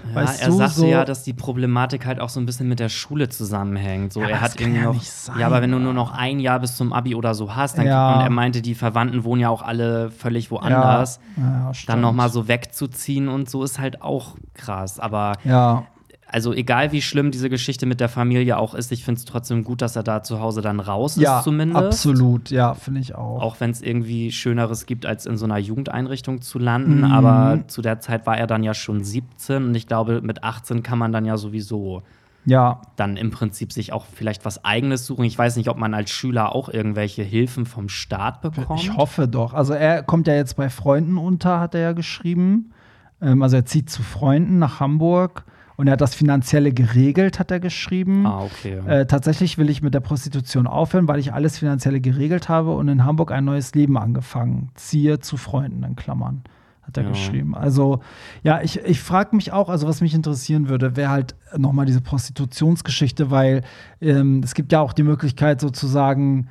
Ja, 0.08 0.14
weißt 0.14 0.42
er 0.42 0.48
du 0.48 0.56
sagte 0.56 0.74
so. 0.80 0.86
ja, 0.86 1.04
dass 1.04 1.22
die 1.22 1.32
Problematik 1.32 2.06
halt 2.06 2.20
auch 2.20 2.28
so 2.28 2.40
ein 2.40 2.46
bisschen 2.46 2.53
mit 2.60 2.78
der 2.80 2.88
Schule 2.88 3.28
zusammenhängt. 3.28 4.12
So, 4.12 4.20
Ja, 4.20 4.28
er 4.28 4.36
aber 4.36 4.40
hat 4.44 4.60
irgendwie 4.60 4.80
ja 4.80 4.92
noch. 4.92 5.02
sein, 5.02 5.38
ja, 5.40 5.46
aber 5.46 5.60
wenn 5.62 5.70
du 5.72 5.78
nur 5.78 5.92
noch 5.94 6.12
ein 6.12 6.38
Jahr 6.40 6.60
bis 6.60 6.76
zum 6.76 6.92
Abi 6.92 7.14
oder 7.14 7.34
so 7.34 7.54
hast, 7.56 7.78
dann 7.78 7.86
Ja. 7.86 8.14
und 8.14 8.20
er 8.20 8.30
meinte, 8.30 8.62
die 8.62 8.74
Verwandten 8.74 9.24
wohnen 9.24 9.40
ja 9.40 9.48
auch 9.50 9.62
alle 9.62 10.10
völlig 10.10 10.50
woanders. 10.50 11.18
Ja, 11.36 11.42
Dann 11.66 11.74
stimmt. 11.74 12.02
noch 12.02 12.12
mal 12.12 12.28
so 12.28 12.46
wegzuziehen 12.48 13.28
und 13.28 13.50
so 13.50 13.64
ist 13.64 13.78
halt 13.78 14.02
auch 14.02 14.36
krass. 14.54 15.00
Aber 15.00 15.32
Ja, 15.44 15.84
also 16.26 16.52
egal 16.52 16.90
wie 16.90 17.00
schlimm 17.00 17.30
diese 17.30 17.48
Geschichte 17.48 17.86
mit 17.86 18.00
der 18.00 18.08
Familie 18.08 18.58
auch 18.58 18.74
ist, 18.74 18.90
ich 18.90 19.04
finde 19.04 19.20
es 19.20 19.24
trotzdem 19.24 19.62
gut, 19.62 19.80
dass 19.82 19.94
er 19.94 20.02
da 20.02 20.24
zu 20.24 20.40
Hause 20.40 20.62
dann 20.62 20.80
raus 20.80 21.14
ja, 21.14 21.38
ist 21.38 21.44
zumindest. 21.44 21.80
absolut, 21.84 22.50
ja, 22.50 22.74
finde 22.74 23.00
ich 23.00 23.14
auch. 23.14 23.40
Auch 23.40 23.60
wenn 23.60 23.70
es 23.70 23.80
irgendwie 23.82 24.32
Schöneres 24.32 24.86
gibt, 24.86 25.06
als 25.06 25.26
in 25.26 25.36
so 25.36 25.44
einer 25.44 25.58
Jugendeinrichtung 25.58 26.40
zu 26.42 26.58
landen. 26.58 26.98
Mhm. 26.98 27.04
Aber 27.12 27.60
zu 27.68 27.82
der 27.82 28.00
Zeit 28.00 28.26
war 28.26 28.36
er 28.36 28.48
dann 28.48 28.64
ja 28.64 28.74
schon 28.74 29.04
17 29.04 29.64
und 29.66 29.74
ich 29.76 29.86
glaube, 29.86 30.22
mit 30.22 30.42
18 30.42 30.82
kann 30.82 30.98
man 30.98 31.12
dann 31.12 31.24
ja 31.24 31.36
sowieso 31.36 32.02
Ja, 32.46 32.82
dann 32.96 33.16
im 33.16 33.30
Prinzip 33.30 33.72
sich 33.72 33.92
auch 33.92 34.04
vielleicht 34.04 34.44
was 34.44 34.64
Eigenes 34.64 35.06
suchen. 35.06 35.24
Ich 35.24 35.38
weiß 35.38 35.56
nicht, 35.56 35.68
ob 35.68 35.78
man 35.78 35.94
als 35.94 36.10
Schüler 36.10 36.54
auch 36.54 36.68
irgendwelche 36.68 37.22
Hilfen 37.22 37.64
vom 37.64 37.88
Staat 37.88 38.42
bekommt. 38.42 38.80
ich 38.80 38.96
hoffe 38.96 39.28
doch. 39.28 39.54
Also 39.54 39.72
er 39.72 40.02
kommt 40.02 40.26
ja 40.26 40.34
jetzt 40.34 40.56
bei 40.56 40.68
Freunden 40.68 41.16
unter, 41.16 41.60
hat 41.60 41.74
er 41.74 41.80
ja 41.80 41.92
geschrieben. 41.92 42.72
Ähm, 43.20 43.42
also 43.42 43.56
er 43.56 43.64
zieht 43.64 43.88
zu 43.90 44.02
Freunden 44.02 44.58
nach 44.58 44.80
Hamburg 44.80 45.44
und 45.76 45.88
er 45.88 45.94
hat 45.94 46.00
das 46.00 46.14
Finanzielle 46.14 46.72
geregelt, 46.72 47.38
hat 47.38 47.50
er 47.50 47.60
geschrieben. 47.60 48.26
Ah, 48.26 48.44
okay. 48.44 48.78
Äh, 48.86 49.06
tatsächlich 49.06 49.58
will 49.58 49.70
ich 49.70 49.82
mit 49.82 49.94
der 49.94 50.00
Prostitution 50.00 50.66
aufhören, 50.66 51.08
weil 51.08 51.18
ich 51.18 51.32
alles 51.32 51.58
Finanzielle 51.58 52.00
geregelt 52.00 52.48
habe 52.48 52.74
und 52.74 52.88
in 52.88 53.04
Hamburg 53.04 53.32
ein 53.32 53.44
neues 53.44 53.74
Leben 53.74 53.98
angefangen. 53.98 54.70
Ziehe 54.74 55.18
zu 55.18 55.36
Freunden 55.36 55.82
in 55.82 55.96
Klammern, 55.96 56.42
hat 56.86 56.96
er 56.96 57.04
Ja. 57.04 57.08
geschrieben. 57.10 57.54
Also, 57.54 58.00
ja, 58.42 58.60
ich, 58.62 58.78
ich 58.80 59.00
frage 59.00 59.34
mich 59.36 59.52
auch, 59.52 59.68
also 59.68 59.86
was 59.88 60.00
mich 60.00 60.14
interessieren 60.14 60.68
würde, 60.68 60.96
wäre 60.96 61.10
halt 61.10 61.34
nochmal 61.56 61.86
diese 61.86 62.00
Prostitutionsgeschichte, 62.00 63.30
weil 63.30 63.62
ähm, 64.00 64.40
es 64.44 64.54
gibt 64.54 64.72
ja 64.72 64.80
auch 64.80 64.92
die 64.92 65.02
Möglichkeit 65.02 65.60
sozusagen, 65.60 66.48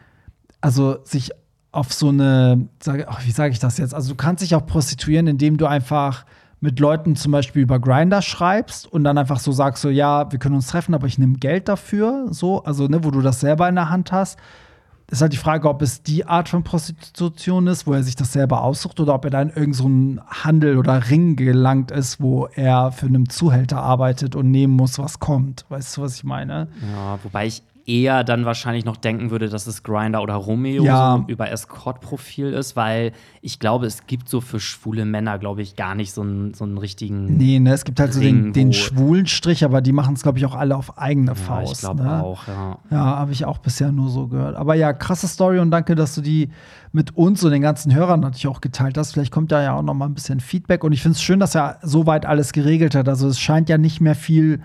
also 0.62 0.98
sich 1.04 1.32
auf 1.72 1.92
so 1.94 2.10
eine, 2.10 2.68
sage, 2.82 3.08
ach, 3.10 3.26
wie 3.26 3.32
sage 3.32 3.52
ich 3.52 3.60
das 3.60 3.78
jetzt? 3.78 3.94
Also 3.96 4.12
du 4.12 4.16
kannst 4.16 4.44
dich 4.44 4.54
auch 4.56 4.66
prostituieren, 4.66 5.28
indem 5.28 5.58
du 5.58 5.66
einfach 5.66 6.26
mit 6.60 6.80
Leuten 6.80 7.16
zum 7.16 7.32
Beispiel 7.32 7.64
über 7.64 7.80
Grinder 7.80 8.22
schreibst 8.22 8.92
und 8.92 9.04
dann 9.04 9.18
einfach 9.18 9.40
so 9.40 9.52
sagst, 9.52 9.82
so 9.82 9.90
ja, 9.90 10.32
wir 10.32 10.40
können 10.40 10.56
uns 10.56 10.68
treffen, 10.68 10.94
aber 10.94 11.08
ich 11.08 11.18
nehme 11.18 11.38
Geld 11.38 11.68
dafür, 11.68 12.28
so, 12.30 12.64
also 12.64 12.88
ne, 12.88 13.04
wo 13.04 13.12
du 13.12 13.22
das 13.22 13.40
selber 13.42 13.68
in 13.68 13.76
der 13.76 13.90
Hand 13.90 14.12
hast. 14.12 14.40
Ist 15.12 15.22
halt 15.22 15.34
die 15.34 15.38
Frage, 15.38 15.70
ob 15.70 15.82
es 15.82 16.02
die 16.02 16.26
Art 16.26 16.50
von 16.50 16.64
Prostitution 16.64 17.68
ist, 17.68 17.86
wo 17.86 17.94
er 17.94 18.04
sich 18.04 18.16
das 18.16 18.34
selber 18.34 18.64
aussucht, 18.64 19.00
oder 19.00 19.14
ob 19.14 19.26
er 19.26 19.32
da 19.32 19.42
in 19.42 19.50
irgendeinen 19.50 20.16
so 20.16 20.24
Handel 20.44 20.78
oder 20.78 21.10
Ring 21.10 21.36
gelangt 21.36 21.92
ist, 21.92 22.20
wo 22.20 22.48
er 22.48 22.92
für 22.92 23.06
einen 23.06 23.30
Zuhälter 23.30 23.82
arbeitet 23.82 24.36
und 24.36 24.50
nehmen 24.50 24.74
muss, 24.74 24.98
was 25.00 25.20
kommt. 25.20 25.66
Weißt 25.70 25.98
du, 25.98 26.02
was 26.02 26.16
ich 26.16 26.24
meine? 26.24 26.68
Ja, 26.96 27.20
wobei 27.24 27.48
ich 27.48 27.62
eher 27.86 28.24
dann 28.24 28.46
wahrscheinlich 28.46 28.86
noch 28.86 28.96
denken 28.98 29.30
würde, 29.30 29.50
dass 29.50 29.68
es 29.68 29.84
Grinder 29.84 30.22
oder 30.22 30.36
Romeo 30.36 30.84
Ja. 30.84 31.18
so 31.18 31.26
über 31.32 31.52
Escort-Profil 31.52 32.54
ist, 32.54 32.76
weil 32.76 33.12
ich 33.42 33.60
glaube, 33.60 33.86
es 33.86 34.08
gibt 34.08 34.30
so 34.30 34.40
für 34.40 34.60
schwule 34.60 35.04
Männer, 35.06 35.38
glaube 35.38 35.62
ich, 35.62 35.76
gar 35.76 35.94
nicht 35.94 36.14
so 36.14 36.22
einen, 36.22 36.54
so 36.54 36.64
einen 36.64 36.78
richtigen. 36.78 37.36
Nee, 37.38 37.60
ne, 37.60 37.74
es 37.74 37.84
gibt 37.84 38.00
halt 38.00 38.14
so 38.14 38.22
den, 38.22 38.44
Ring, 38.46 38.54
den 38.54 38.74
schwulen 38.74 39.28
Strich, 39.28 39.66
aber 39.66 39.82
die 39.82 39.92
machen 39.92 40.14
es, 40.16 40.24
glaube 40.24 40.38
ich, 40.38 40.46
auch 40.46 40.56
alle 40.56 40.78
auf 40.78 40.98
eigene 40.98 41.32
Ja, 41.32 41.36
Faust. 41.36 41.74
ich 41.74 41.80
glaube 41.80 42.04
ne? 42.04 42.24
auch, 42.24 42.48
ja. 42.48 42.78
Ja, 42.90 42.98
habe 43.18 43.34
ich 43.34 43.44
auch 43.46 43.58
bisher 43.58 43.92
nur 43.92 44.10
so 44.10 44.28
gehört. 44.28 44.56
Aber 44.56 44.76
ja, 44.76 44.94
krasse 44.94 45.28
Story 45.28 45.60
und 45.60 45.70
danke, 45.72 45.96
dass 45.96 46.16
du 46.16 46.22
die 46.22 46.50
mit 46.94 47.18
uns 47.18 47.44
und 47.44 47.52
den 47.52 47.62
ganzen 47.64 47.94
Hörern 47.94 48.20
natürlich 48.22 48.48
auch 48.48 48.62
geteilt 48.62 48.98
hast. 48.98 49.12
Vielleicht 49.14 49.32
kommt 49.32 49.52
da 49.52 49.62
ja 49.62 49.74
auch 49.74 49.82
noch 49.82 49.94
mal 49.96 50.06
ein 50.06 50.14
bisschen 50.14 50.40
Feedback. 50.40 50.84
Und 50.84 50.94
ich 50.94 51.02
finde 51.02 51.16
es 51.16 51.24
schön, 51.24 51.40
dass 51.40 51.56
er 51.56 51.80
soweit 51.82 52.26
alles 52.26 52.54
geregelt 52.54 52.96
hat. 52.96 53.10
Also 53.10 53.28
es 53.28 53.40
scheint 53.40 53.68
ja 53.68 53.78
nicht 53.78 54.00
mehr 54.00 54.16
viel 54.16 54.62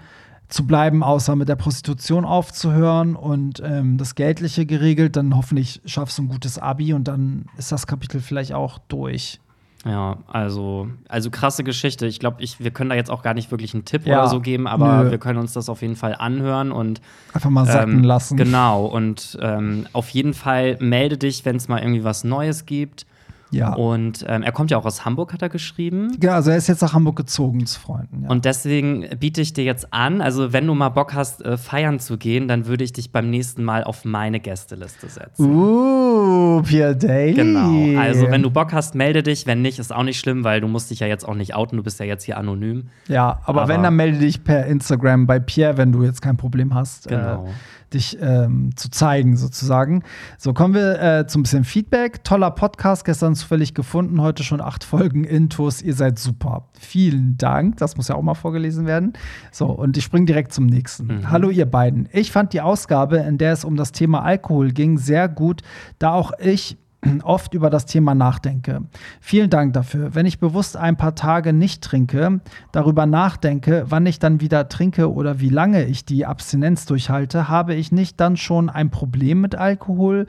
zu 0.48 0.66
bleiben, 0.66 1.02
außer 1.02 1.36
mit 1.36 1.48
der 1.48 1.56
Prostitution 1.56 2.24
aufzuhören 2.24 3.16
und 3.16 3.62
ähm, 3.64 3.98
das 3.98 4.14
Geldliche 4.14 4.66
geregelt. 4.66 5.16
Dann 5.16 5.36
hoffentlich 5.36 5.80
schaffst 5.84 6.18
du 6.18 6.22
ein 6.22 6.28
gutes 6.28 6.58
Abi 6.58 6.94
und 6.94 7.08
dann 7.08 7.46
ist 7.58 7.70
das 7.70 7.86
Kapitel 7.86 8.20
vielleicht 8.20 8.52
auch 8.52 8.78
durch. 8.88 9.40
Ja, 9.84 10.18
also, 10.26 10.88
also 11.08 11.30
krasse 11.30 11.62
Geschichte. 11.64 12.06
Ich 12.06 12.18
glaube, 12.18 12.42
ich, 12.42 12.58
wir 12.58 12.70
können 12.72 12.90
da 12.90 12.96
jetzt 12.96 13.10
auch 13.10 13.22
gar 13.22 13.34
nicht 13.34 13.50
wirklich 13.50 13.74
einen 13.74 13.84
Tipp 13.84 14.06
Ja, 14.06 14.20
oder 14.20 14.28
so 14.28 14.40
geben, 14.40 14.66
aber 14.66 15.04
nö. 15.04 15.10
wir 15.10 15.18
können 15.18 15.38
uns 15.38 15.52
das 15.52 15.68
auf 15.68 15.82
jeden 15.82 15.96
Fall 15.96 16.16
anhören 16.18 16.72
und 16.72 17.00
Einfach 17.32 17.50
mal 17.50 17.64
sacken 17.64 17.98
ähm, 17.98 18.04
lassen. 18.04 18.36
Genau, 18.36 18.86
und 18.86 19.38
ähm, 19.40 19.86
auf 19.92 20.08
jeden 20.10 20.34
Fall 20.34 20.76
melde 20.80 21.16
dich, 21.16 21.44
wenn 21.44 21.56
es 21.56 21.68
mal 21.68 21.80
irgendwie 21.80 22.04
was 22.04 22.24
Neues 22.24 22.66
gibt. 22.66 23.06
Ja. 23.50 23.72
Und 23.74 24.24
ähm, 24.28 24.42
er 24.42 24.52
kommt 24.52 24.70
ja 24.70 24.76
auch 24.78 24.84
aus 24.84 25.04
Hamburg, 25.04 25.32
hat 25.32 25.42
er 25.42 25.48
geschrieben. 25.48 26.16
ja, 26.22 26.34
also 26.34 26.50
er 26.50 26.56
ist 26.58 26.66
jetzt 26.68 26.82
nach 26.82 26.92
Hamburg 26.92 27.16
gezogen 27.16 27.64
zu 27.66 27.80
Freunden. 27.80 28.24
Ja. 28.24 28.28
Und 28.28 28.44
deswegen 28.44 29.06
biete 29.18 29.40
ich 29.40 29.52
dir 29.54 29.64
jetzt 29.64 29.92
an, 29.92 30.20
also 30.20 30.52
wenn 30.52 30.66
du 30.66 30.74
mal 30.74 30.90
Bock 30.90 31.14
hast, 31.14 31.42
äh, 31.44 31.56
feiern 31.56 31.98
zu 31.98 32.18
gehen, 32.18 32.46
dann 32.48 32.66
würde 32.66 32.84
ich 32.84 32.92
dich 32.92 33.10
beim 33.10 33.30
nächsten 33.30 33.64
Mal 33.64 33.84
auf 33.84 34.04
meine 34.04 34.38
Gästeliste 34.40 35.08
setzen. 35.08 35.44
uh, 35.54 36.62
Pierre 36.62 36.96
Daly. 36.96 37.34
Genau. 37.34 37.98
Also, 38.00 38.30
wenn 38.30 38.42
du 38.42 38.50
Bock 38.50 38.72
hast, 38.72 38.94
melde 38.94 39.22
dich. 39.22 39.46
Wenn 39.46 39.62
nicht, 39.62 39.78
ist 39.78 39.92
auch 39.94 40.02
nicht 40.02 40.18
schlimm, 40.18 40.44
weil 40.44 40.60
du 40.60 40.68
musst 40.68 40.90
dich 40.90 41.00
ja 41.00 41.06
jetzt 41.06 41.26
auch 41.26 41.34
nicht 41.34 41.54
outen. 41.54 41.76
Du 41.76 41.82
bist 41.82 41.98
ja 42.00 42.06
jetzt 42.06 42.24
hier 42.24 42.36
anonym. 42.38 42.88
Ja, 43.08 43.40
aber, 43.44 43.62
Aber- 43.62 43.68
wenn, 43.72 43.82
dann 43.82 43.96
melde 43.96 44.18
dich 44.18 44.44
per 44.44 44.66
Instagram 44.66 45.26
bei 45.26 45.38
Pierre, 45.38 45.76
wenn 45.76 45.92
du 45.92 46.02
jetzt 46.02 46.20
kein 46.22 46.36
Problem 46.36 46.74
hast, 46.74 47.08
Genau. 47.08 47.44
äh, 47.46 47.48
dich 47.94 48.18
ähm, 48.20 48.72
zu 48.76 48.90
zeigen, 48.90 49.36
sozusagen. 49.38 50.02
So, 50.36 50.52
kommen 50.52 50.74
wir 50.74 51.00
äh, 51.00 51.26
zu 51.26 51.38
ein 51.38 51.42
bisschen 51.44 51.64
Feedback. 51.64 52.22
Toller 52.22 52.50
Podcast, 52.50 53.04
gestern 53.06 53.34
zufällig 53.38 53.74
gefunden, 53.74 54.20
heute 54.20 54.42
schon 54.42 54.60
acht 54.60 54.84
Folgen 54.84 55.24
Intus. 55.24 55.82
Ihr 55.82 55.94
seid 55.94 56.18
super. 56.18 56.68
Vielen 56.78 57.36
Dank. 57.38 57.78
Das 57.78 57.96
muss 57.96 58.08
ja 58.08 58.14
auch 58.14 58.22
mal 58.22 58.34
vorgelesen 58.34 58.86
werden. 58.86 59.14
So, 59.52 59.66
und 59.66 59.96
ich 59.96 60.04
springe 60.04 60.26
direkt 60.26 60.52
zum 60.52 60.66
nächsten. 60.66 61.30
Hallo, 61.30 61.50
ihr 61.50 61.66
beiden. 61.66 62.08
Ich 62.12 62.32
fand 62.32 62.52
die 62.52 62.60
Ausgabe, 62.60 63.18
in 63.18 63.38
der 63.38 63.52
es 63.52 63.64
um 63.64 63.76
das 63.76 63.92
Thema 63.92 64.22
Alkohol 64.22 64.72
ging, 64.72 64.98
sehr 64.98 65.28
gut, 65.28 65.62
da 65.98 66.12
auch 66.12 66.32
ich 66.38 66.76
oft 67.22 67.54
über 67.54 67.70
das 67.70 67.86
Thema 67.86 68.14
nachdenke. 68.14 68.82
Vielen 69.20 69.50
Dank 69.50 69.72
dafür. 69.72 70.14
Wenn 70.14 70.26
ich 70.26 70.38
bewusst 70.38 70.76
ein 70.76 70.96
paar 70.96 71.14
Tage 71.14 71.52
nicht 71.52 71.82
trinke, 71.82 72.40
darüber 72.72 73.06
nachdenke, 73.06 73.84
wann 73.88 74.06
ich 74.06 74.18
dann 74.18 74.40
wieder 74.40 74.68
trinke 74.68 75.12
oder 75.12 75.40
wie 75.40 75.48
lange 75.48 75.84
ich 75.84 76.04
die 76.04 76.26
Abstinenz 76.26 76.86
durchhalte, 76.86 77.48
habe 77.48 77.74
ich 77.74 77.92
nicht 77.92 78.20
dann 78.20 78.36
schon 78.36 78.68
ein 78.68 78.90
Problem 78.90 79.40
mit 79.40 79.54
Alkohol? 79.54 80.26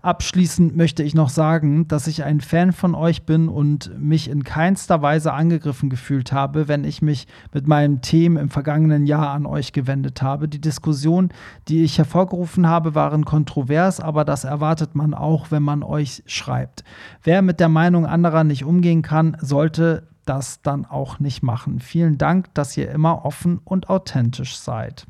Abschließend 0.00 0.76
möchte 0.76 1.02
ich 1.02 1.14
noch 1.14 1.28
sagen, 1.28 1.88
dass 1.88 2.06
ich 2.06 2.24
ein 2.24 2.40
Fan 2.40 2.72
von 2.72 2.94
euch 2.94 3.24
bin 3.24 3.48
und 3.48 3.90
mich 3.98 4.30
in 4.30 4.44
keinster 4.44 5.02
Weise 5.02 5.32
angegriffen 5.32 5.90
gefühlt 5.90 6.32
habe, 6.32 6.68
wenn 6.68 6.84
ich 6.84 7.02
mich 7.02 7.26
mit 7.52 7.66
meinen 7.66 8.00
Themen 8.00 8.36
im 8.36 8.50
vergangenen 8.50 9.06
Jahr 9.06 9.30
an 9.30 9.46
euch 9.46 9.72
gewendet 9.72 10.22
habe. 10.22 10.48
Die 10.48 10.60
Diskussionen, 10.60 11.30
die 11.68 11.82
ich 11.82 11.98
hervorgerufen 11.98 12.68
habe, 12.68 12.94
waren 12.94 13.24
kontrovers, 13.24 14.00
aber 14.00 14.24
das 14.24 14.44
erwartet 14.44 14.94
man 14.94 15.14
auch, 15.14 15.50
wenn 15.50 15.62
man 15.62 15.82
euch 15.82 16.11
schreibt. 16.26 16.84
Wer 17.22 17.42
mit 17.42 17.60
der 17.60 17.68
Meinung 17.68 18.06
anderer 18.06 18.44
nicht 18.44 18.64
umgehen 18.64 19.02
kann, 19.02 19.36
sollte 19.40 20.08
das 20.24 20.62
dann 20.62 20.84
auch 20.84 21.18
nicht 21.18 21.42
machen. 21.42 21.80
Vielen 21.80 22.18
Dank, 22.18 22.54
dass 22.54 22.76
ihr 22.76 22.90
immer 22.90 23.24
offen 23.24 23.60
und 23.64 23.88
authentisch 23.88 24.56
seid. 24.56 25.06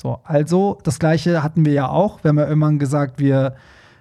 So, 0.00 0.20
also 0.24 0.78
das 0.82 0.98
gleiche 0.98 1.42
hatten 1.42 1.64
wir 1.64 1.72
ja 1.72 1.88
auch. 1.88 2.24
Wir 2.24 2.30
haben 2.30 2.38
ja 2.38 2.46
irgendwann 2.46 2.78
gesagt, 2.78 3.18
wir 3.18 3.54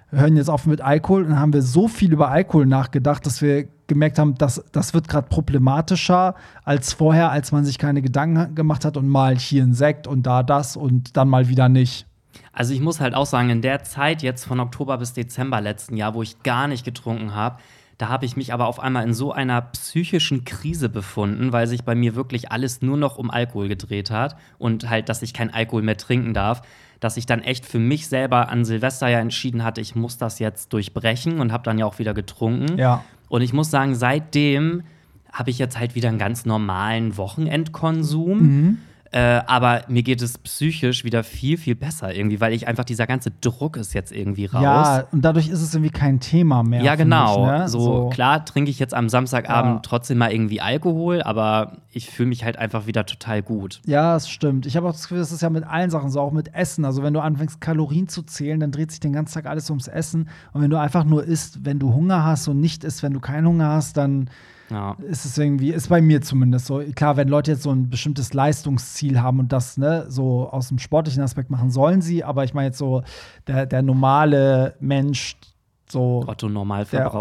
hören 0.09 0.35
jetzt 0.35 0.49
auf 0.49 0.65
mit 0.65 0.81
Alkohol. 0.81 1.25
Und 1.25 1.39
haben 1.39 1.53
wir 1.53 1.61
so 1.61 1.87
viel 1.87 2.13
über 2.13 2.29
Alkohol 2.29 2.65
nachgedacht, 2.65 3.25
dass 3.25 3.41
wir 3.41 3.67
gemerkt 3.87 4.19
haben, 4.19 4.35
dass 4.35 4.63
das 4.71 4.93
wird 4.93 5.07
gerade 5.07 5.27
problematischer 5.27 6.35
als 6.63 6.93
vorher, 6.93 7.31
als 7.31 7.51
man 7.51 7.65
sich 7.65 7.77
keine 7.77 8.01
Gedanken 8.01 8.55
gemacht 8.55 8.85
hat 8.85 8.97
und 8.97 9.07
mal 9.07 9.37
hier 9.37 9.63
ein 9.63 9.73
Sekt 9.73 10.07
und 10.07 10.23
da 10.23 10.43
das 10.43 10.75
und 10.75 11.17
dann 11.17 11.27
mal 11.27 11.49
wieder 11.49 11.69
nicht. 11.69 12.07
Also, 12.53 12.73
ich 12.73 12.81
muss 12.81 12.99
halt 12.99 13.15
auch 13.15 13.25
sagen, 13.25 13.49
in 13.49 13.61
der 13.61 13.83
Zeit 13.83 14.21
jetzt 14.21 14.45
von 14.45 14.59
Oktober 14.59 14.97
bis 14.97 15.13
Dezember 15.13 15.61
letzten 15.61 15.95
Jahr, 15.95 16.13
wo 16.13 16.21
ich 16.21 16.43
gar 16.43 16.67
nicht 16.67 16.83
getrunken 16.83 17.33
habe, 17.33 17.57
da 18.01 18.09
habe 18.09 18.25
ich 18.25 18.35
mich 18.35 18.51
aber 18.51 18.65
auf 18.65 18.79
einmal 18.79 19.03
in 19.03 19.13
so 19.13 19.31
einer 19.31 19.61
psychischen 19.61 20.43
Krise 20.43 20.89
befunden, 20.89 21.53
weil 21.53 21.67
sich 21.67 21.83
bei 21.83 21.93
mir 21.93 22.15
wirklich 22.15 22.51
alles 22.51 22.81
nur 22.81 22.97
noch 22.97 23.19
um 23.19 23.29
Alkohol 23.29 23.67
gedreht 23.67 24.09
hat 24.09 24.35
und 24.57 24.89
halt, 24.89 25.07
dass 25.07 25.21
ich 25.21 25.35
kein 25.35 25.53
Alkohol 25.53 25.83
mehr 25.83 25.97
trinken 25.97 26.33
darf, 26.33 26.63
dass 26.99 27.15
ich 27.15 27.27
dann 27.27 27.41
echt 27.41 27.63
für 27.63 27.77
mich 27.77 28.07
selber 28.07 28.49
an 28.49 28.65
Silvester 28.65 29.07
ja 29.07 29.19
entschieden 29.19 29.63
hatte, 29.63 29.81
ich 29.81 29.95
muss 29.95 30.17
das 30.17 30.39
jetzt 30.39 30.73
durchbrechen 30.73 31.39
und 31.39 31.51
habe 31.51 31.63
dann 31.63 31.77
ja 31.77 31.85
auch 31.85 31.99
wieder 31.99 32.15
getrunken. 32.15 32.79
Ja. 32.79 33.03
Und 33.29 33.43
ich 33.43 33.53
muss 33.53 33.69
sagen, 33.69 33.93
seitdem 33.93 34.81
habe 35.31 35.51
ich 35.51 35.59
jetzt 35.59 35.77
halt 35.77 35.93
wieder 35.93 36.09
einen 36.09 36.17
ganz 36.17 36.43
normalen 36.45 37.17
Wochenendkonsum. 37.17 38.39
Mhm. 38.39 38.77
Äh, 39.13 39.41
aber 39.45 39.81
mir 39.89 40.03
geht 40.03 40.21
es 40.21 40.37
psychisch 40.37 41.03
wieder 41.03 41.25
viel, 41.25 41.57
viel 41.57 41.75
besser 41.75 42.15
irgendwie, 42.15 42.39
weil 42.39 42.53
ich 42.53 42.69
einfach 42.69 42.85
dieser 42.85 43.07
ganze 43.07 43.29
Druck 43.29 43.75
ist 43.75 43.93
jetzt 43.93 44.13
irgendwie 44.13 44.45
raus. 44.45 44.61
Ja, 44.63 45.03
und 45.11 45.25
dadurch 45.25 45.49
ist 45.49 45.61
es 45.61 45.73
irgendwie 45.73 45.91
kein 45.91 46.21
Thema 46.21 46.63
mehr. 46.63 46.81
Ja, 46.81 46.95
genau. 46.95 47.43
Ich, 47.43 47.51
ne? 47.51 47.67
so, 47.67 48.09
klar 48.09 48.45
trinke 48.45 48.71
ich 48.71 48.79
jetzt 48.79 48.93
am 48.93 49.09
Samstagabend 49.09 49.73
Ja. 49.73 49.79
trotzdem 49.83 50.17
mal 50.17 50.31
irgendwie 50.31 50.61
Alkohol, 50.61 51.21
aber 51.23 51.73
ich 51.91 52.09
fühle 52.09 52.29
mich 52.29 52.45
halt 52.45 52.57
einfach 52.57 52.87
wieder 52.87 53.05
total 53.05 53.41
gut. 53.41 53.81
Ja, 53.85 54.15
es 54.15 54.29
stimmt. 54.29 54.65
Ich 54.65 54.77
habe 54.77 54.87
auch 54.87 54.93
das 54.93 55.01
Gefühl, 55.01 55.17
das 55.17 55.33
ist 55.33 55.41
ja 55.41 55.49
mit 55.49 55.65
allen 55.65 55.89
Sachen 55.89 56.09
so, 56.09 56.21
auch 56.21 56.31
mit 56.31 56.53
Essen. 56.55 56.85
Also, 56.85 57.03
wenn 57.03 57.13
du 57.13 57.19
anfängst, 57.19 57.59
Kalorien 57.59 58.07
zu 58.07 58.23
zählen, 58.23 58.61
dann 58.61 58.71
dreht 58.71 58.91
sich 58.91 59.01
den 59.01 59.11
ganzen 59.11 59.33
Tag 59.33 59.45
alles 59.45 59.69
ums 59.69 59.89
Essen. 59.89 60.29
Und 60.53 60.61
wenn 60.61 60.69
du 60.69 60.79
einfach 60.79 61.03
nur 61.03 61.25
isst, 61.25 61.65
wenn 61.65 61.79
du 61.79 61.93
Hunger 61.93 62.23
hast 62.23 62.47
und 62.47 62.61
nicht 62.61 62.85
isst, 62.85 63.03
wenn 63.03 63.11
du 63.11 63.19
keinen 63.19 63.45
Hunger 63.45 63.67
hast, 63.67 63.97
dann 63.97 64.29
Ja. 64.71 64.95
ist 65.01 65.25
es 65.25 65.37
irgendwie, 65.37 65.71
ist 65.71 65.89
bei 65.89 66.01
mir 66.01 66.21
zumindest 66.21 66.65
so. 66.65 66.81
Klar, 66.95 67.17
wenn 67.17 67.27
Leute 67.27 67.51
jetzt 67.51 67.63
so 67.63 67.71
ein 67.71 67.89
bestimmtes 67.89 68.33
Leistungsziel 68.33 69.21
haben 69.21 69.39
und 69.39 69.51
das 69.51 69.77
ne, 69.77 70.05
so 70.07 70.49
aus 70.49 70.69
dem 70.69 70.79
sportlichen 70.79 71.21
Aspekt 71.21 71.49
machen, 71.49 71.69
sollen 71.71 72.01
sie. 72.01 72.23
Aber 72.23 72.43
ich 72.45 72.53
meine 72.53 72.67
jetzt 72.67 72.77
so, 72.77 73.03
der, 73.47 73.65
der 73.65 73.81
normale 73.81 74.75
Mensch, 74.79 75.35
so 75.89 76.23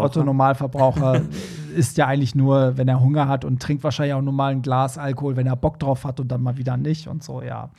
Otto 0.05 0.19
der 0.19 0.25
Normalverbraucher. 0.25 1.21
Isst 1.71 1.97
ja 1.97 2.07
eigentlich 2.07 2.35
nur, 2.35 2.77
wenn 2.77 2.87
er 2.87 2.99
Hunger 2.99 3.27
hat 3.27 3.45
und 3.45 3.61
trinkt 3.61 3.83
wahrscheinlich 3.83 4.13
auch 4.13 4.21
nur 4.21 4.33
mal 4.33 4.51
ein 4.51 4.61
Glas 4.61 4.97
Alkohol, 4.97 5.35
wenn 5.35 5.47
er 5.47 5.55
Bock 5.55 5.79
drauf 5.79 6.03
hat 6.03 6.19
und 6.19 6.29
dann 6.31 6.41
mal 6.41 6.57
wieder 6.57 6.77
nicht 6.77 7.07
und 7.07 7.23
so, 7.23 7.41
ja. 7.41 7.69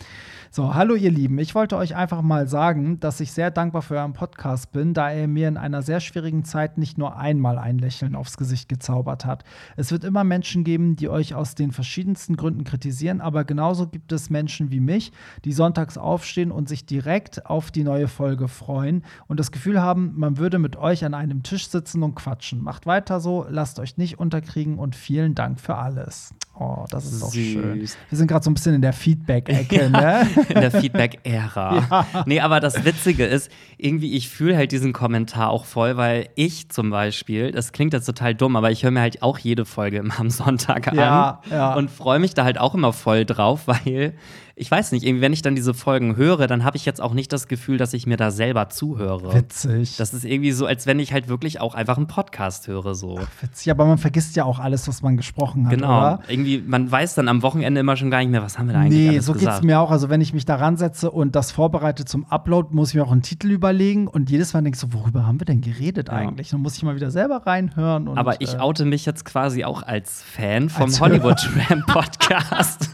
So, 0.54 0.74
hallo 0.74 0.94
ihr 0.94 1.10
Lieben. 1.10 1.38
Ich 1.38 1.54
wollte 1.54 1.78
euch 1.78 1.96
einfach 1.96 2.20
mal 2.20 2.46
sagen, 2.46 3.00
dass 3.00 3.20
ich 3.20 3.32
sehr 3.32 3.50
dankbar 3.50 3.80
für 3.80 3.96
euren 3.96 4.12
Podcast 4.12 4.70
bin, 4.70 4.92
da 4.92 5.10
er 5.10 5.26
mir 5.26 5.48
in 5.48 5.56
einer 5.56 5.80
sehr 5.80 5.98
schwierigen 5.98 6.44
Zeit 6.44 6.76
nicht 6.76 6.98
nur 6.98 7.16
einmal 7.16 7.56
ein 7.56 7.78
Lächeln 7.78 8.14
aufs 8.14 8.36
Gesicht 8.36 8.68
gezaubert 8.68 9.24
hat. 9.24 9.44
Es 9.76 9.92
wird 9.92 10.04
immer 10.04 10.24
Menschen 10.24 10.62
geben, 10.62 10.94
die 10.94 11.08
euch 11.08 11.34
aus 11.34 11.54
den 11.54 11.72
verschiedensten 11.72 12.36
Gründen 12.36 12.64
kritisieren, 12.64 13.22
aber 13.22 13.44
genauso 13.44 13.86
gibt 13.86 14.12
es 14.12 14.28
Menschen 14.28 14.70
wie 14.70 14.80
mich, 14.80 15.12
die 15.46 15.52
sonntags 15.52 15.96
aufstehen 15.96 16.52
und 16.52 16.68
sich 16.68 16.84
direkt 16.84 17.46
auf 17.46 17.70
die 17.70 17.82
neue 17.82 18.06
Folge 18.06 18.46
freuen 18.46 19.04
und 19.28 19.40
das 19.40 19.52
Gefühl 19.52 19.80
haben, 19.80 20.12
man 20.16 20.36
würde 20.36 20.58
mit 20.58 20.76
euch 20.76 21.02
an 21.06 21.14
einem 21.14 21.42
Tisch 21.42 21.68
sitzen 21.68 22.02
und 22.02 22.14
quatschen. 22.14 22.62
Macht 22.62 22.84
weiter 22.84 23.20
so, 23.20 23.46
lasst 23.48 23.80
euch 23.82 23.98
nicht 23.98 24.18
unterkriegen 24.18 24.78
und 24.78 24.96
vielen 24.96 25.34
Dank 25.34 25.60
für 25.60 25.76
alles. 25.76 26.34
Oh, 26.62 26.84
das 26.90 27.04
ist 27.10 27.22
doch 27.22 27.30
Süß. 27.32 27.52
schön. 27.52 27.80
Wir 28.08 28.18
sind 28.18 28.26
gerade 28.28 28.44
so 28.44 28.50
ein 28.50 28.54
bisschen 28.54 28.74
in 28.74 28.82
der 28.82 28.92
Feedback-Ecke, 28.92 29.90
ne? 29.90 30.28
in 30.48 30.60
der 30.60 30.70
Feedback-Ära. 30.70 32.06
Nee, 32.26 32.40
aber 32.40 32.60
das 32.60 32.84
Witzige 32.84 33.24
ist, 33.26 33.50
irgendwie, 33.78 34.12
ich 34.14 34.28
fühle 34.28 34.56
halt 34.56 34.72
diesen 34.72 34.92
Kommentar 34.92 35.50
auch 35.50 35.64
voll, 35.64 35.96
weil 35.96 36.28
ich 36.34 36.68
zum 36.68 36.90
Beispiel, 36.90 37.50
das 37.52 37.72
klingt 37.72 37.92
jetzt 37.92 38.06
total 38.06 38.34
dumm, 38.34 38.56
aber 38.56 38.70
ich 38.70 38.82
höre 38.84 38.90
mir 38.90 39.00
halt 39.00 39.22
auch 39.22 39.38
jede 39.38 39.64
Folge 39.64 39.98
immer 39.98 40.18
am 40.20 40.30
Sonntag 40.30 40.92
Ja, 40.94 41.40
an 41.44 41.50
ja. 41.50 41.74
und 41.74 41.90
freue 41.90 42.18
mich 42.18 42.34
da 42.34 42.44
halt 42.44 42.58
auch 42.58 42.74
immer 42.74 42.92
voll 42.92 43.24
drauf, 43.24 43.62
weil 43.66 44.14
ich 44.54 44.70
weiß 44.70 44.92
nicht, 44.92 45.04
irgendwie, 45.04 45.22
wenn 45.22 45.32
ich 45.32 45.40
dann 45.40 45.54
diese 45.56 45.72
Folgen 45.72 46.14
höre, 46.16 46.46
dann 46.46 46.62
habe 46.62 46.76
ich 46.76 46.84
jetzt 46.84 47.00
auch 47.00 47.14
nicht 47.14 47.32
das 47.32 47.48
Gefühl, 47.48 47.78
dass 47.78 47.94
ich 47.94 48.06
mir 48.06 48.18
da 48.18 48.30
selber 48.30 48.68
zuhöre. 48.68 49.34
Witzig. 49.34 49.96
Das 49.96 50.12
ist 50.12 50.24
irgendwie 50.26 50.52
so, 50.52 50.66
als 50.66 50.86
wenn 50.86 50.98
ich 51.00 51.12
halt 51.14 51.28
wirklich 51.28 51.58
auch 51.60 51.74
einfach 51.74 51.96
einen 51.96 52.06
Podcast 52.06 52.68
höre, 52.68 52.94
so. 52.94 53.18
Witzig, 53.40 53.70
aber 53.70 53.86
man 53.86 53.96
vergisst 53.96 54.36
ja 54.36 54.44
auch 54.44 54.58
alles, 54.58 54.86
was 54.88 55.00
man 55.00 55.16
gesprochen 55.16 55.66
hat, 55.66 55.72
Genau. 55.74 55.88
oder? 55.98 56.20
Irgendwie, 56.28 56.51
man 56.58 56.90
weiß 56.90 57.14
dann 57.14 57.28
am 57.28 57.42
Wochenende 57.42 57.80
immer 57.80 57.96
schon 57.96 58.10
gar 58.10 58.18
nicht 58.18 58.30
mehr, 58.30 58.42
was 58.42 58.58
haben 58.58 58.66
wir 58.66 58.72
da 58.74 58.80
eigentlich 58.80 58.98
Nee, 58.98 59.08
alles 59.10 59.26
so 59.26 59.32
geht's 59.32 59.44
gesagt. 59.46 59.64
mir 59.64 59.80
auch. 59.80 59.90
Also, 59.90 60.10
wenn 60.10 60.20
ich 60.20 60.34
mich 60.34 60.44
da 60.44 60.56
ransetze 60.56 61.10
und 61.10 61.36
das 61.36 61.52
vorbereite 61.52 62.04
zum 62.04 62.24
Upload, 62.26 62.68
muss 62.72 62.90
ich 62.90 62.94
mir 62.96 63.04
auch 63.04 63.12
einen 63.12 63.22
Titel 63.22 63.50
überlegen 63.50 64.08
und 64.08 64.30
jedes 64.30 64.52
Mal 64.54 64.62
denke 64.62 64.76
ich 64.76 64.80
so, 64.80 64.92
worüber 64.92 65.26
haben 65.26 65.40
wir 65.40 65.44
denn 65.44 65.60
geredet 65.60 66.08
Ja. 66.08 66.14
eigentlich? 66.14 66.50
Dann 66.50 66.60
muss 66.60 66.76
ich 66.76 66.82
mal 66.82 66.94
wieder 66.96 67.10
selber 67.10 67.42
reinhören. 67.46 68.08
Und, 68.08 68.18
Aber 68.18 68.40
ich 68.40 68.54
äh, 68.54 68.58
oute 68.58 68.84
mich 68.84 69.06
jetzt 69.06 69.24
quasi 69.24 69.64
auch 69.64 69.82
als 69.82 70.22
Fan 70.22 70.68
vom 70.68 70.84
Als 70.84 71.00
Hollywood 71.00 71.36
Tramp 71.68 71.86
Podcast. 71.86 72.90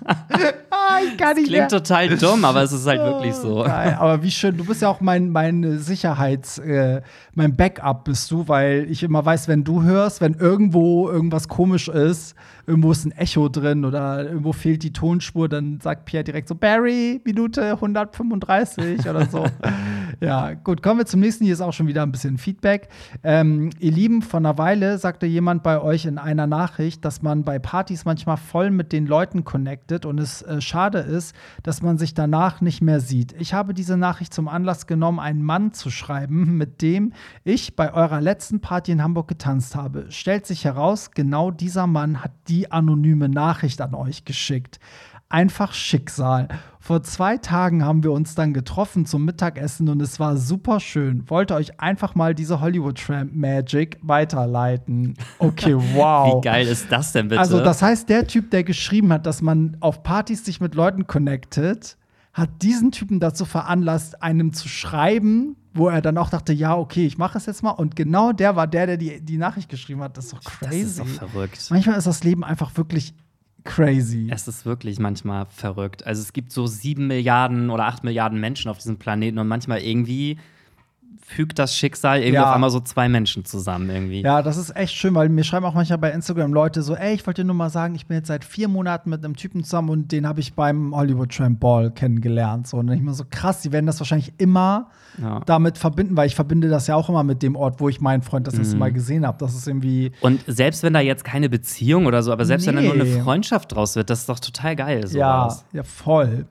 Ah, 0.71 0.99
ich 1.07 1.17
kann 1.17 1.37
nicht 1.37 1.49
klingt 1.49 1.71
total 1.71 2.09
dumm, 2.17 2.45
aber 2.45 2.63
es 2.63 2.73
ist 2.73 2.87
halt 2.87 3.01
wirklich 3.01 3.35
so. 3.35 3.63
Geil, 3.65 3.97
aber 3.99 4.23
wie 4.23 4.31
schön, 4.31 4.57
du 4.57 4.65
bist 4.65 4.83
ja 4.83 4.89
auch 4.89 5.01
mein, 5.01 5.31
mein 5.31 5.79
Sicherheits-, 5.79 6.59
äh, 6.59 7.03
mein 7.35 7.57
Backup 7.57 8.05
bist 8.05 8.31
du, 8.31 8.49
weil 8.49 8.87
ich 8.91 9.03
immer 9.03 9.25
weiß, 9.25 9.49
wenn 9.49 9.65
du 9.65 9.83
hörst, 9.83 10.21
wenn 10.21 10.35
irgendwo 10.35 11.09
irgendwas 11.09 11.49
komisch 11.49 11.89
ist, 11.89 12.35
irgendwo 12.67 12.93
ist 12.93 13.05
ein 13.05 13.13
Echo 13.13 13.38
drin 13.47 13.85
oder 13.85 14.25
irgendwo 14.25 14.53
fehlt 14.53 14.83
die 14.83 14.93
Tonspur, 14.93 15.49
dann 15.49 15.79
sagt 15.81 16.07
Pierre 16.07 16.25
direkt 16.25 16.49
so, 16.49 16.57
Barry, 16.57 17.21
Minute 17.25 17.75
135 17.75 19.09
oder 19.09 19.27
so. 19.27 19.47
ja, 20.21 20.55
gut, 20.55 20.83
kommen 20.83 20.99
wir 20.99 21.07
zum 21.07 21.21
nächsten. 21.21 21.45
Hier 21.45 21.55
ist 21.55 21.61
auch 21.61 21.73
schon 21.73 21.87
wieder 21.87 22.03
ein 22.03 22.11
bisschen 22.11 22.39
Feedback. 22.39 22.89
Ähm, 23.23 23.71
ihr 23.79 23.93
Lieben, 23.93 24.23
vor 24.23 24.39
einer 24.39 24.59
Weile 24.59 24.99
sagte 24.99 25.27
jemand 25.27 25.63
bei 25.63 25.81
euch 25.81 26.07
in 26.07 26.19
einer 26.19 26.49
Nachricht, 26.49 27.05
dass 27.05 27.23
man 27.23 27.45
bei 27.45 27.61
Partys 27.61 28.05
manchmal 28.05 28.37
voll 28.37 28.71
mit 28.71 28.93
den 28.93 29.07
Leuten 29.07 29.45
connectet 29.45 30.05
und 30.05 30.19
es 30.19 30.43
äh, 30.43 30.61
schade 30.61 30.99
ist, 30.99 31.37
dass 31.63 31.83
man 31.83 31.99
sich 31.99 32.15
danach 32.15 32.61
nicht 32.61 32.81
mehr 32.81 33.01
sieht. 33.01 33.35
Ich 33.39 33.55
habe 33.55 33.75
diese 33.75 33.97
Nachricht 33.97 34.35
zum 34.35 34.49
Anlass 34.49 34.87
genommen, 34.87 35.21
einen 35.21 35.43
Mann 35.43 35.73
zu 35.73 35.91
schreiben, 35.91 36.57
mit 36.57 36.83
dem 36.83 37.13
ich 37.45 37.77
bei 37.77 37.93
eurer 37.93 38.21
letzten 38.21 38.61
Party 38.61 38.93
in 38.93 39.03
Hamburg 39.03 39.29
getanzt 39.29 39.77
habe. 39.77 40.07
Stellt 40.09 40.47
sich 40.47 40.65
heraus, 40.65 41.11
genau 41.13 41.51
dieser 41.51 41.87
Mann 41.87 42.25
hat 42.25 42.33
die 42.49 42.71
anonyme 42.71 43.29
Nachricht 43.29 43.81
an 43.81 43.95
euch 43.95 44.25
geschickt. 44.25 44.79
Einfach 45.31 45.75
Schicksal. 45.75 46.49
Vor 46.81 47.03
zwei 47.03 47.37
Tagen 47.37 47.85
haben 47.85 48.03
wir 48.03 48.13
uns 48.13 48.35
dann 48.35 48.55
getroffen 48.55 49.05
zum 49.05 49.27
Mittagessen 49.27 49.91
und 49.91 50.01
es 50.01 50.19
war 50.19 50.39
super 50.39 50.81
schön. 50.81 51.29
Wollte 51.29 51.55
euch 51.55 51.79
einfach 51.81 52.15
mal 52.15 52.35
diese 52.35 52.63
Hollywood 52.63 52.99
Tramp 52.99 53.35
Magic 53.35 53.99
weiterleiten. 54.01 55.15
Okay, 55.39 55.75
wow. 55.95 56.39
Wie 56.39 56.49
geil 56.49 56.67
ist 56.67 56.91
das 56.91 57.13
denn 57.13 57.29
bitte? 57.29 57.41
Also, 57.41 57.61
das 57.61 57.83
heißt, 57.83 58.09
der 58.09 58.27
Typ, 58.27 58.51
der 58.51 58.65
geschrieben 58.65 59.13
hat, 59.13 59.27
dass 59.27 59.43
man 59.43 59.77
auf 59.81 60.03
Partys 60.03 60.47
sich 60.47 60.63
mit 60.63 60.75
Leuten 60.75 61.07
connectet, 61.07 61.99
hat 62.33 62.63
diesen 62.63 62.91
Typen 62.91 63.21
dazu 63.21 63.45
veranlasst, 63.45 64.23
einem 64.23 64.55
zu 64.55 64.69
schreiben, 64.69 65.57
wo 65.75 65.89
er 65.89 66.01
dann 66.01 66.19
auch 66.19 66.31
dachte, 66.31 66.53
ja, 66.53 66.77
okay, 66.77 67.07
ich 67.07 67.19
mache 67.19 67.39
es 67.39 67.47
jetzt 67.47 67.63
mal. 67.63 67.71
Und 67.71 67.97
genau 67.97 68.33
der 68.33 68.57
war 68.57 68.67
der, 68.67 68.87
der 68.87 68.97
die, 68.97 69.21
die 69.21 69.39
Nachricht 69.39 69.69
geschrieben 69.69 70.03
hat. 70.03 70.17
Das 70.17 70.27
ist 70.27 70.35
doch 70.35 70.43
crazy. 70.43 70.69
Das 70.69 70.85
ist 70.85 70.99
doch 70.99 71.29
verrückt. 71.29 71.67
Manchmal 71.71 71.99
ist 71.99 72.07
das 72.07 72.25
Leben 72.25 72.45
einfach 72.45 72.77
wirklich 72.77 73.15
crazy. 73.65 74.29
Es 74.31 74.49
ist 74.49 74.65
wirklich 74.65 74.99
manchmal 74.99 75.47
verrückt. 75.47 76.07
Also 76.07 76.23
es 76.23 76.33
gibt 76.33 76.53
so 76.53 76.67
sieben 76.67 77.07
Milliarden 77.07 77.71
oder 77.71 77.87
acht 77.87 78.05
Milliarden 78.05 78.41
Menschen 78.41 78.71
auf 78.71 78.79
diesem 78.79 78.99
Planeten 78.99 79.39
und 79.39 79.49
manchmal 79.49 79.81
irgendwie 79.81 80.39
fügt 81.29 81.59
das 81.59 81.77
Schicksal 81.77 82.21
irgendwie 82.21 82.37
ja. 82.37 82.49
auf 82.49 82.55
einmal 82.55 82.71
so 82.71 82.81
zwei 82.81 83.07
Menschen 83.09 83.45
zusammen 83.45 83.91
irgendwie. 83.91 84.23
Ja, 84.23 84.41
das 84.41 84.57
ist 84.57 84.75
echt 84.75 84.95
schön, 84.95 85.15
weil 85.15 85.29
mir 85.29 85.45
schreiben 85.45 85.67
auch 85.67 85.75
manchmal 85.75 85.99
bei 85.99 86.11
Instagram 86.11 86.55
Leute 86.55 86.81
so, 86.81 86.95
ey, 86.95 87.15
ich 87.15 87.27
wollte 87.27 87.43
dir 87.43 87.47
nur 87.47 87.55
mal 87.55 87.69
sagen, 87.69 87.95
ich 87.95 88.07
bin 88.07 88.17
jetzt 88.17 88.29
seit 88.29 88.47
vier 88.47 88.67
Monaten 88.67 89.11
mit 89.11 89.23
einem 89.23 89.37
Typen 89.37 89.63
zusammen 89.63 89.91
und 89.91 90.11
den 90.11 90.27
habe 90.27 90.41
ich 90.41 90.55
beim 90.55 90.97
Hollywood 90.97 91.31
Tramp 91.31 91.61
Ball 91.61 91.91
kennengelernt. 91.91 92.67
So, 92.67 92.79
und 92.79 92.91
ich 92.91 93.03
mir 93.03 93.13
so 93.13 93.25
krass, 93.29 93.61
die 93.61 93.73
werden 93.73 93.85
das 93.85 94.01
wahrscheinlich 94.01 94.33
immer 94.39 94.89
ja. 95.21 95.41
damit 95.45 95.77
verbinden, 95.77 96.17
weil 96.17 96.27
ich 96.29 96.35
verbinde 96.35 96.71
das 96.71 96.87
ja 96.87 96.97
auch 96.97 97.11
immer 97.11 97.25
mit 97.25 97.43
dem 97.43 97.57
Ort, 97.57 97.79
wo 97.79 97.91
ich 97.91 98.01
meinen 98.01 98.23
Freund 98.23 98.47
das 98.47 98.55
erste 98.55 98.75
mhm. 98.75 98.81
Mal 98.81 98.93
gesehen 98.93 99.27
habe. 99.27 99.37
Das 99.39 99.55
ist 99.55 99.69
irgendwie. 99.69 100.13
Und 100.23 100.41
selbst 100.47 100.83
wenn 100.83 100.95
da 100.95 101.01
jetzt 101.01 101.25
keine 101.25 101.51
Beziehung 101.51 102.07
oder 102.07 102.23
so, 102.23 102.33
aber 102.33 102.47
selbst 102.47 102.67
nee. 102.67 102.75
wenn 102.75 102.77
da 102.77 102.95
nur 102.95 102.95
eine 102.95 103.23
Freundschaft 103.23 103.73
draus 103.73 103.97
wird, 103.97 104.09
das 104.09 104.21
ist 104.21 104.31
doch 104.31 104.41
total 104.41 104.77
geil. 104.77 105.07
Sowas. 105.07 105.15
Ja, 105.73 105.79
ja, 105.79 105.83
voll. 105.83 106.47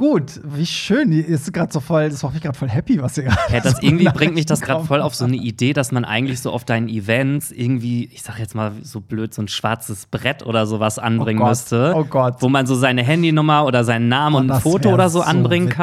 Gut, 0.00 0.40
wie 0.44 0.64
schön. 0.64 1.12
Ist 1.12 1.52
gerade 1.52 1.70
so 1.70 1.78
voll, 1.78 2.08
das 2.08 2.22
macht 2.22 2.32
mich 2.32 2.42
gerade 2.42 2.56
voll 2.56 2.70
happy, 2.70 3.02
was 3.02 3.18
ihr 3.18 3.24
gerade. 3.24 3.52
Ja, 3.52 3.60
das 3.60 3.74
so 3.74 3.82
irgendwie 3.82 4.06
bringt 4.06 4.32
mich 4.32 4.46
das 4.46 4.62
gerade 4.62 4.82
voll 4.82 5.02
auf 5.02 5.14
so 5.14 5.26
eine 5.26 5.36
Idee, 5.36 5.74
dass 5.74 5.92
man 5.92 6.06
eigentlich 6.06 6.40
so 6.40 6.52
auf 6.52 6.64
deinen 6.64 6.88
Events 6.88 7.50
irgendwie, 7.50 8.06
ich 8.06 8.22
sag 8.22 8.38
jetzt 8.38 8.54
mal 8.54 8.72
so 8.82 9.02
blöd, 9.02 9.34
so 9.34 9.42
ein 9.42 9.48
schwarzes 9.48 10.06
Brett 10.06 10.42
oder 10.46 10.66
sowas 10.66 10.98
anbringen 10.98 11.42
oh 11.42 11.48
müsste. 11.48 11.92
Oh 11.94 12.04
Gott. 12.04 12.36
Wo 12.40 12.48
man 12.48 12.64
so 12.64 12.76
seine 12.76 13.02
Handynummer 13.02 13.66
oder 13.66 13.84
seinen 13.84 14.08
Namen 14.08 14.36
oh, 14.36 14.38
und 14.38 14.50
ein 14.50 14.60
Foto 14.62 14.88
oder 14.88 15.10
so, 15.10 15.18
so 15.18 15.24
anbringen 15.26 15.66
witzig, 15.66 15.76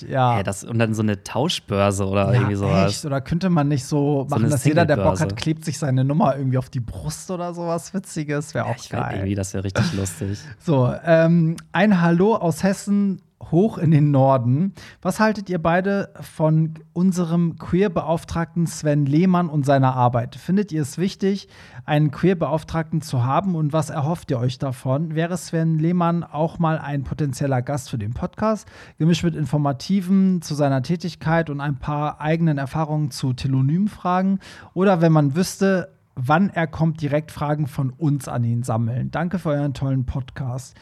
kann. 0.00 0.10
Ja. 0.10 0.38
ja 0.38 0.42
das, 0.42 0.64
und 0.64 0.80
dann 0.80 0.92
so 0.92 1.02
eine 1.02 1.22
Tauschbörse 1.22 2.08
oder 2.08 2.26
ja, 2.26 2.40
irgendwie 2.40 2.56
sowas. 2.56 2.90
Echt? 2.90 3.04
Oder 3.04 3.20
könnte 3.20 3.50
man 3.50 3.68
nicht 3.68 3.84
so 3.84 4.26
machen, 4.28 4.46
so 4.46 4.50
dass 4.50 4.64
jeder, 4.64 4.84
der 4.84 4.96
Bock 4.96 5.20
hat, 5.20 5.36
klebt 5.36 5.64
sich 5.64 5.78
seine 5.78 6.04
Nummer 6.04 6.36
irgendwie 6.36 6.58
auf 6.58 6.70
die 6.70 6.80
Brust 6.80 7.30
oder 7.30 7.54
sowas 7.54 7.94
Witziges? 7.94 8.52
Wäre 8.52 8.64
auch 8.64 8.84
ja, 8.90 9.00
geil. 9.00 9.18
Irgendwie, 9.18 9.36
das 9.36 9.54
wäre 9.54 9.62
richtig 9.62 9.92
lustig. 9.92 10.40
So, 10.58 10.92
ähm, 11.04 11.56
ein 11.70 12.00
Hallo 12.00 12.34
aus 12.34 12.64
Hessen 12.64 13.22
hoch 13.50 13.78
in 13.78 13.90
den 13.90 14.10
Norden. 14.10 14.74
Was 15.02 15.18
haltet 15.18 15.48
ihr 15.48 15.60
beide 15.60 16.12
von 16.20 16.74
unserem 16.92 17.56
Queer-Beauftragten 17.58 18.66
Sven 18.66 19.06
Lehmann 19.06 19.48
und 19.48 19.64
seiner 19.64 19.94
Arbeit? 19.94 20.36
Findet 20.36 20.72
ihr 20.72 20.82
es 20.82 20.98
wichtig, 20.98 21.48
einen 21.84 22.10
Queer-Beauftragten 22.10 23.00
zu 23.00 23.24
haben 23.24 23.54
und 23.54 23.72
was 23.72 23.90
erhofft 23.90 24.30
ihr 24.30 24.38
euch 24.38 24.58
davon? 24.58 25.14
Wäre 25.14 25.36
Sven 25.36 25.78
Lehmann 25.78 26.22
auch 26.22 26.58
mal 26.58 26.78
ein 26.78 27.04
potenzieller 27.04 27.62
Gast 27.62 27.90
für 27.90 27.98
den 27.98 28.12
Podcast, 28.12 28.68
gemischt 28.98 29.24
mit 29.24 29.34
Informativen 29.34 30.42
zu 30.42 30.54
seiner 30.54 30.82
Tätigkeit 30.82 31.50
und 31.50 31.60
ein 31.60 31.78
paar 31.78 32.20
eigenen 32.20 32.58
Erfahrungen 32.58 33.10
zu 33.10 33.32
Telonym-Fragen? 33.32 34.38
Oder 34.74 35.00
wenn 35.00 35.12
man 35.12 35.34
wüsste, 35.34 35.92
wann 36.14 36.50
er 36.50 36.66
kommt, 36.66 37.00
direkt 37.00 37.32
Fragen 37.32 37.66
von 37.66 37.90
uns 37.90 38.28
an 38.28 38.44
ihn 38.44 38.62
sammeln? 38.62 39.10
Danke 39.10 39.38
für 39.38 39.50
euren 39.50 39.74
tollen 39.74 40.04
Podcast. 40.04 40.76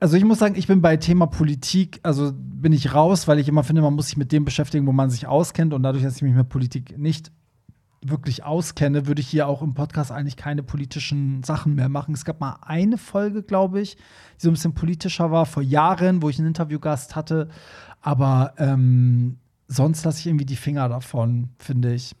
Also 0.00 0.16
ich 0.16 0.24
muss 0.24 0.38
sagen, 0.38 0.54
ich 0.56 0.68
bin 0.68 0.80
bei 0.80 0.96
Thema 0.96 1.26
Politik, 1.26 1.98
also 2.04 2.32
bin 2.32 2.72
ich 2.72 2.94
raus, 2.94 3.26
weil 3.26 3.38
ich 3.40 3.48
immer 3.48 3.64
finde, 3.64 3.82
man 3.82 3.94
muss 3.94 4.06
sich 4.06 4.16
mit 4.16 4.30
dem 4.30 4.44
beschäftigen, 4.44 4.86
wo 4.86 4.92
man 4.92 5.10
sich 5.10 5.26
auskennt. 5.26 5.74
Und 5.74 5.82
dadurch, 5.82 6.04
dass 6.04 6.16
ich 6.16 6.22
mich 6.22 6.34
mit 6.34 6.48
Politik 6.48 6.96
nicht 6.96 7.32
wirklich 8.00 8.44
auskenne, 8.44 9.08
würde 9.08 9.20
ich 9.20 9.28
hier 9.28 9.48
auch 9.48 9.60
im 9.60 9.74
Podcast 9.74 10.12
eigentlich 10.12 10.36
keine 10.36 10.62
politischen 10.62 11.42
Sachen 11.42 11.74
mehr 11.74 11.88
machen. 11.88 12.14
Es 12.14 12.24
gab 12.24 12.40
mal 12.40 12.58
eine 12.62 12.96
Folge, 12.96 13.42
glaube 13.42 13.80
ich, 13.80 13.96
die 13.96 14.42
so 14.42 14.50
ein 14.50 14.52
bisschen 14.52 14.74
politischer 14.74 15.32
war, 15.32 15.46
vor 15.46 15.64
Jahren, 15.64 16.22
wo 16.22 16.28
ich 16.28 16.38
einen 16.38 16.48
Interviewgast 16.48 17.16
hatte. 17.16 17.48
Aber 18.00 18.54
ähm, 18.58 19.38
sonst 19.66 20.04
lasse 20.04 20.20
ich 20.20 20.26
irgendwie 20.28 20.46
die 20.46 20.56
Finger 20.56 20.88
davon, 20.88 21.48
finde 21.58 21.92
ich. 21.92 22.14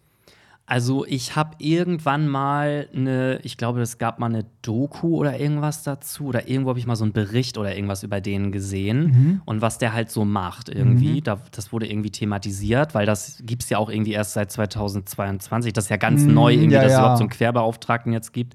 Also 0.70 1.06
ich 1.06 1.34
habe 1.34 1.52
irgendwann 1.56 2.28
mal 2.28 2.90
eine, 2.94 3.40
ich 3.42 3.56
glaube, 3.56 3.80
es 3.80 3.96
gab 3.96 4.18
mal 4.18 4.26
eine 4.26 4.44
Doku 4.60 5.16
oder 5.16 5.40
irgendwas 5.40 5.82
dazu 5.82 6.26
oder 6.26 6.46
irgendwo 6.46 6.68
habe 6.68 6.78
ich 6.78 6.86
mal 6.86 6.94
so 6.94 7.04
einen 7.04 7.14
Bericht 7.14 7.56
oder 7.56 7.74
irgendwas 7.74 8.02
über 8.02 8.20
den 8.20 8.52
gesehen 8.52 9.02
mhm. 9.06 9.42
und 9.46 9.62
was 9.62 9.78
der 9.78 9.94
halt 9.94 10.10
so 10.10 10.26
macht 10.26 10.68
irgendwie. 10.68 11.20
Mhm. 11.20 11.24
Da, 11.24 11.38
das 11.52 11.72
wurde 11.72 11.90
irgendwie 11.90 12.10
thematisiert, 12.10 12.94
weil 12.94 13.06
das 13.06 13.42
gibt 13.46 13.62
es 13.62 13.70
ja 13.70 13.78
auch 13.78 13.88
irgendwie 13.88 14.12
erst 14.12 14.34
seit 14.34 14.52
2022. 14.52 15.72
Das 15.72 15.84
ist 15.84 15.90
ja 15.90 15.96
ganz 15.96 16.24
mhm, 16.24 16.34
neu, 16.34 16.52
irgendwie, 16.52 16.74
ja, 16.74 16.82
dass 16.82 16.92
es 16.92 16.98
überhaupt 16.98 17.16
so 17.16 17.24
einen 17.24 17.30
Querbeauftragten 17.30 18.12
jetzt 18.12 18.34
gibt. 18.34 18.52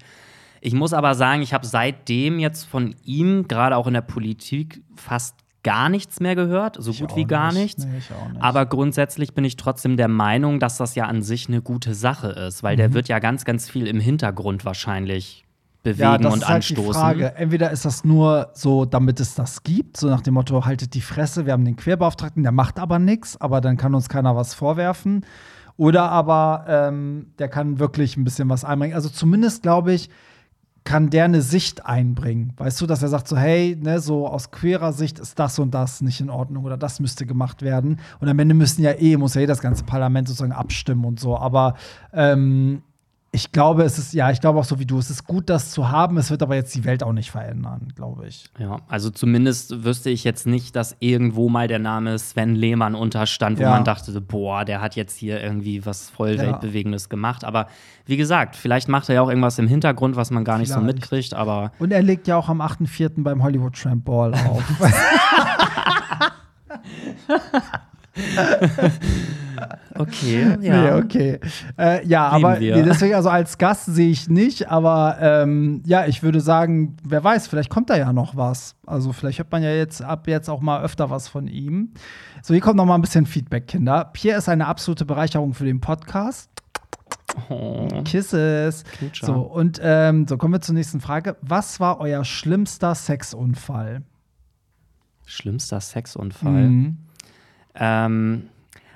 Ich 0.60 0.72
muss 0.72 0.92
aber 0.92 1.16
sagen, 1.16 1.42
ich 1.42 1.52
habe 1.52 1.66
seitdem 1.66 2.38
jetzt 2.38 2.62
von 2.62 2.94
ihm, 3.04 3.48
gerade 3.48 3.76
auch 3.76 3.88
in 3.88 3.94
der 3.94 4.02
Politik, 4.02 4.84
fast 4.94 5.34
gar 5.64 5.88
nichts 5.88 6.20
mehr 6.20 6.36
gehört, 6.36 6.76
so 6.78 6.92
ich 6.92 7.00
gut 7.00 7.16
wie 7.16 7.24
gar 7.24 7.52
nicht. 7.52 7.78
nichts. 7.78 7.86
Nee, 7.86 7.94
nicht. 7.94 8.10
Aber 8.38 8.66
grundsätzlich 8.66 9.34
bin 9.34 9.44
ich 9.44 9.56
trotzdem 9.56 9.96
der 9.96 10.08
Meinung, 10.08 10.60
dass 10.60 10.76
das 10.76 10.94
ja 10.94 11.06
an 11.06 11.22
sich 11.22 11.48
eine 11.48 11.60
gute 11.60 11.94
Sache 11.94 12.28
ist, 12.28 12.62
weil 12.62 12.74
mhm. 12.74 12.78
der 12.78 12.94
wird 12.94 13.08
ja 13.08 13.18
ganz, 13.18 13.44
ganz 13.44 13.68
viel 13.68 13.88
im 13.88 13.98
Hintergrund 13.98 14.64
wahrscheinlich 14.64 15.44
bewegen 15.82 16.02
ja, 16.02 16.18
das 16.18 16.32
und 16.32 16.42
ist 16.42 16.48
halt 16.48 16.56
anstoßen. 16.56 16.86
Die 16.86 16.92
Frage. 16.92 17.34
Entweder 17.36 17.70
ist 17.70 17.84
das 17.84 18.04
nur 18.04 18.50
so, 18.54 18.84
damit 18.84 19.20
es 19.20 19.34
das 19.34 19.62
gibt, 19.62 19.96
so 19.96 20.08
nach 20.08 20.20
dem 20.20 20.34
Motto, 20.34 20.64
haltet 20.64 20.94
die 20.94 21.00
Fresse, 21.00 21.46
wir 21.46 21.52
haben 21.52 21.64
den 21.64 21.76
Querbeauftragten, 21.76 22.42
der 22.42 22.52
macht 22.52 22.78
aber 22.78 22.98
nichts, 22.98 23.40
aber 23.40 23.60
dann 23.60 23.76
kann 23.76 23.94
uns 23.94 24.08
keiner 24.08 24.36
was 24.36 24.54
vorwerfen. 24.54 25.24
Oder 25.76 26.10
aber 26.10 26.66
ähm, 26.68 27.32
der 27.38 27.48
kann 27.48 27.78
wirklich 27.78 28.16
ein 28.16 28.24
bisschen 28.24 28.48
was 28.48 28.64
einbringen. 28.64 28.94
Also 28.94 29.08
zumindest 29.08 29.62
glaube 29.62 29.92
ich, 29.92 30.08
kann 30.84 31.08
der 31.08 31.24
eine 31.24 31.40
Sicht 31.40 31.86
einbringen. 31.86 32.52
Weißt 32.58 32.80
du, 32.80 32.86
dass 32.86 33.02
er 33.02 33.08
sagt 33.08 33.26
so, 33.26 33.36
hey, 33.38 33.76
ne, 33.80 34.00
so 34.00 34.28
aus 34.28 34.50
queerer 34.50 34.92
Sicht 34.92 35.18
ist 35.18 35.38
das 35.38 35.58
und 35.58 35.72
das 35.72 36.02
nicht 36.02 36.20
in 36.20 36.28
Ordnung 36.28 36.64
oder 36.64 36.76
das 36.76 37.00
müsste 37.00 37.24
gemacht 37.24 37.62
werden. 37.62 38.00
Und 38.20 38.28
am 38.28 38.38
Ende 38.38 38.54
müssen 38.54 38.82
ja 38.82 38.92
eh, 38.92 39.16
muss 39.16 39.34
ja 39.34 39.40
eh 39.40 39.46
das 39.46 39.60
ganze 39.60 39.84
Parlament 39.84 40.28
sozusagen 40.28 40.52
abstimmen 40.52 41.06
und 41.06 41.18
so. 41.18 41.38
Aber 41.38 41.74
ähm, 42.12 42.82
ich 43.34 43.50
glaube, 43.50 43.82
es 43.82 43.98
ist, 43.98 44.14
ja, 44.14 44.30
ich 44.30 44.40
glaube 44.40 44.60
auch 44.60 44.64
so 44.64 44.78
wie 44.78 44.86
du, 44.86 44.96
es 44.96 45.10
ist 45.10 45.26
gut, 45.26 45.50
das 45.50 45.72
zu 45.72 45.90
haben. 45.90 46.16
Es 46.18 46.30
wird 46.30 46.40
aber 46.40 46.54
jetzt 46.54 46.72
die 46.72 46.84
Welt 46.84 47.02
auch 47.02 47.12
nicht 47.12 47.32
verändern, 47.32 47.88
glaube 47.96 48.28
ich. 48.28 48.44
Ja, 48.58 48.76
also 48.86 49.10
zumindest 49.10 49.82
wüsste 49.82 50.08
ich 50.08 50.22
jetzt 50.22 50.46
nicht, 50.46 50.76
dass 50.76 50.96
irgendwo 51.00 51.48
mal 51.48 51.66
der 51.66 51.80
Name 51.80 52.16
Sven 52.16 52.54
Lehmann 52.54 52.94
unterstand, 52.94 53.58
wo 53.58 53.64
ja. 53.64 53.70
man 53.70 53.82
dachte, 53.82 54.20
boah, 54.20 54.64
der 54.64 54.80
hat 54.80 54.94
jetzt 54.94 55.16
hier 55.16 55.42
irgendwie 55.42 55.84
was 55.84 56.10
voll 56.10 56.38
Weltbewegendes 56.38 57.04
ja. 57.04 57.08
gemacht. 57.08 57.42
Aber 57.42 57.66
wie 58.06 58.16
gesagt, 58.16 58.54
vielleicht 58.54 58.88
macht 58.88 59.08
er 59.08 59.16
ja 59.16 59.22
auch 59.22 59.28
irgendwas 59.28 59.58
im 59.58 59.66
Hintergrund, 59.66 60.14
was 60.14 60.30
man 60.30 60.44
gar 60.44 60.58
nicht 60.58 60.68
vielleicht. 60.68 60.80
so 60.80 60.86
mitkriegt, 60.86 61.34
aber. 61.34 61.72
Und 61.80 61.92
er 61.92 62.02
legt 62.02 62.28
ja 62.28 62.36
auch 62.36 62.48
am 62.48 62.60
8.4. 62.60 63.24
beim 63.24 63.42
Hollywood 63.42 63.74
Tramp 63.74 64.04
Ball 64.04 64.32
auf. 64.32 64.62
Okay, 69.96 70.56
ja. 70.60 70.96
Nee, 70.96 71.02
okay. 71.04 71.40
Äh, 71.78 72.04
ja, 72.06 72.34
Lieben 72.34 72.46
aber 72.46 72.58
nee, 72.58 72.82
deswegen, 72.82 73.14
also 73.14 73.28
als 73.28 73.58
Gast 73.58 73.86
sehe 73.86 74.10
ich 74.10 74.28
nicht, 74.28 74.68
aber 74.68 75.18
ähm, 75.20 75.82
ja, 75.86 76.06
ich 76.06 76.22
würde 76.22 76.40
sagen, 76.40 76.96
wer 77.04 77.22
weiß, 77.22 77.46
vielleicht 77.46 77.70
kommt 77.70 77.90
da 77.90 77.96
ja 77.96 78.12
noch 78.12 78.36
was. 78.36 78.74
Also 78.86 79.12
vielleicht 79.12 79.38
hört 79.38 79.52
man 79.52 79.62
ja 79.62 79.70
jetzt 79.70 80.02
ab 80.02 80.26
jetzt 80.26 80.50
auch 80.50 80.60
mal 80.60 80.82
öfter 80.82 81.10
was 81.10 81.28
von 81.28 81.46
ihm. 81.46 81.92
So, 82.42 82.54
hier 82.54 82.60
kommt 82.60 82.76
noch 82.76 82.86
mal 82.86 82.96
ein 82.96 83.02
bisschen 83.02 83.26
Feedback, 83.26 83.68
Kinder. 83.68 84.10
Pierre 84.12 84.38
ist 84.38 84.48
eine 84.48 84.66
absolute 84.66 85.04
Bereicherung 85.04 85.54
für 85.54 85.64
den 85.64 85.80
Podcast. 85.80 86.50
Oh. 87.48 87.88
Kisses. 88.04 88.84
Kutscher. 88.98 89.26
So, 89.26 89.34
und 89.34 89.80
ähm, 89.82 90.26
so 90.26 90.36
kommen 90.36 90.54
wir 90.54 90.60
zur 90.60 90.74
nächsten 90.74 91.00
Frage. 91.00 91.36
Was 91.40 91.78
war 91.78 92.00
euer 92.00 92.24
schlimmster 92.24 92.94
Sexunfall? 92.94 94.02
Schlimmster 95.24 95.80
Sexunfall. 95.80 96.68
Mhm. 96.68 96.98
Ähm, 97.74 98.48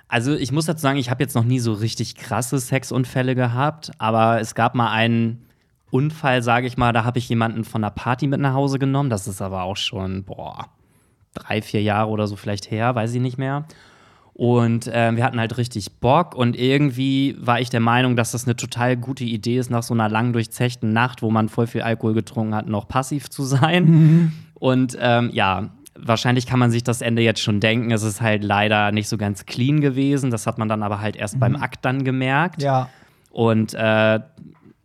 also 0.08 0.34
ich 0.34 0.52
muss 0.52 0.66
dazu 0.66 0.80
sagen, 0.80 0.98
ich 0.98 1.10
habe 1.10 1.22
jetzt 1.22 1.34
noch 1.34 1.44
nie 1.44 1.58
so 1.58 1.74
richtig 1.74 2.16
krasse 2.16 2.58
Sexunfälle 2.58 3.34
gehabt, 3.34 3.90
aber 3.98 4.40
es 4.40 4.54
gab 4.54 4.74
mal 4.74 4.90
einen 4.90 5.44
Unfall, 5.90 6.42
sage 6.42 6.66
ich 6.66 6.76
mal, 6.76 6.92
da 6.92 7.04
habe 7.04 7.18
ich 7.18 7.28
jemanden 7.28 7.64
von 7.64 7.82
der 7.82 7.90
Party 7.90 8.26
mit 8.26 8.40
nach 8.40 8.54
Hause 8.54 8.78
genommen. 8.78 9.10
Das 9.10 9.28
ist 9.28 9.42
aber 9.42 9.62
auch 9.62 9.76
schon, 9.76 10.24
boah, 10.24 10.66
drei, 11.34 11.62
vier 11.62 11.82
Jahre 11.82 12.08
oder 12.10 12.26
so 12.26 12.36
vielleicht 12.36 12.70
her, 12.70 12.94
weiß 12.94 13.14
ich 13.14 13.20
nicht 13.20 13.38
mehr. 13.38 13.64
Und 14.34 14.88
ähm, 14.92 15.16
wir 15.16 15.24
hatten 15.24 15.40
halt 15.40 15.58
richtig 15.58 15.96
Bock 15.98 16.36
und 16.36 16.56
irgendwie 16.56 17.36
war 17.40 17.60
ich 17.60 17.70
der 17.70 17.80
Meinung, 17.80 18.14
dass 18.14 18.30
das 18.30 18.44
eine 18.44 18.54
total 18.54 18.96
gute 18.96 19.24
Idee 19.24 19.58
ist, 19.58 19.68
nach 19.68 19.82
so 19.82 19.94
einer 19.94 20.08
lang 20.08 20.32
durchzechten 20.32 20.92
Nacht, 20.92 21.22
wo 21.22 21.30
man 21.30 21.48
voll 21.48 21.66
viel 21.66 21.82
Alkohol 21.82 22.14
getrunken 22.14 22.54
hat, 22.54 22.68
noch 22.68 22.86
passiv 22.86 23.30
zu 23.30 23.42
sein. 23.42 24.32
Und 24.54 24.96
ähm, 25.00 25.30
ja, 25.32 25.70
wahrscheinlich 26.00 26.46
kann 26.46 26.58
man 26.58 26.70
sich 26.70 26.84
das 26.84 27.00
Ende 27.02 27.22
jetzt 27.22 27.40
schon 27.40 27.60
denken. 27.60 27.90
Es 27.90 28.02
ist 28.02 28.20
halt 28.20 28.44
leider 28.44 28.92
nicht 28.92 29.08
so 29.08 29.16
ganz 29.18 29.46
clean 29.46 29.80
gewesen. 29.80 30.30
Das 30.30 30.46
hat 30.46 30.58
man 30.58 30.68
dann 30.68 30.82
aber 30.82 31.00
halt 31.00 31.16
erst 31.16 31.38
beim 31.40 31.56
Akt 31.56 31.84
dann 31.84 32.04
gemerkt. 32.04 32.62
Ja. 32.62 32.88
Und 33.30 33.74
äh, 33.74 34.20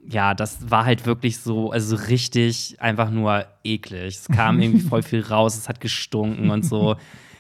ja, 0.10 0.34
das 0.34 0.70
war 0.70 0.86
halt 0.86 1.06
wirklich 1.06 1.38
so, 1.40 1.72
also 1.72 1.96
richtig 1.96 2.76
einfach 2.80 3.10
nur 3.10 3.46
eklig. 3.64 4.18
Es 4.18 4.28
kam 4.28 4.60
irgendwie 4.60 4.82
voll 4.90 5.02
viel 5.04 5.22
raus, 5.22 5.58
es 5.58 5.70
hat 5.70 5.80
gestunken 5.80 6.50
und 6.50 6.64
so. 6.66 6.96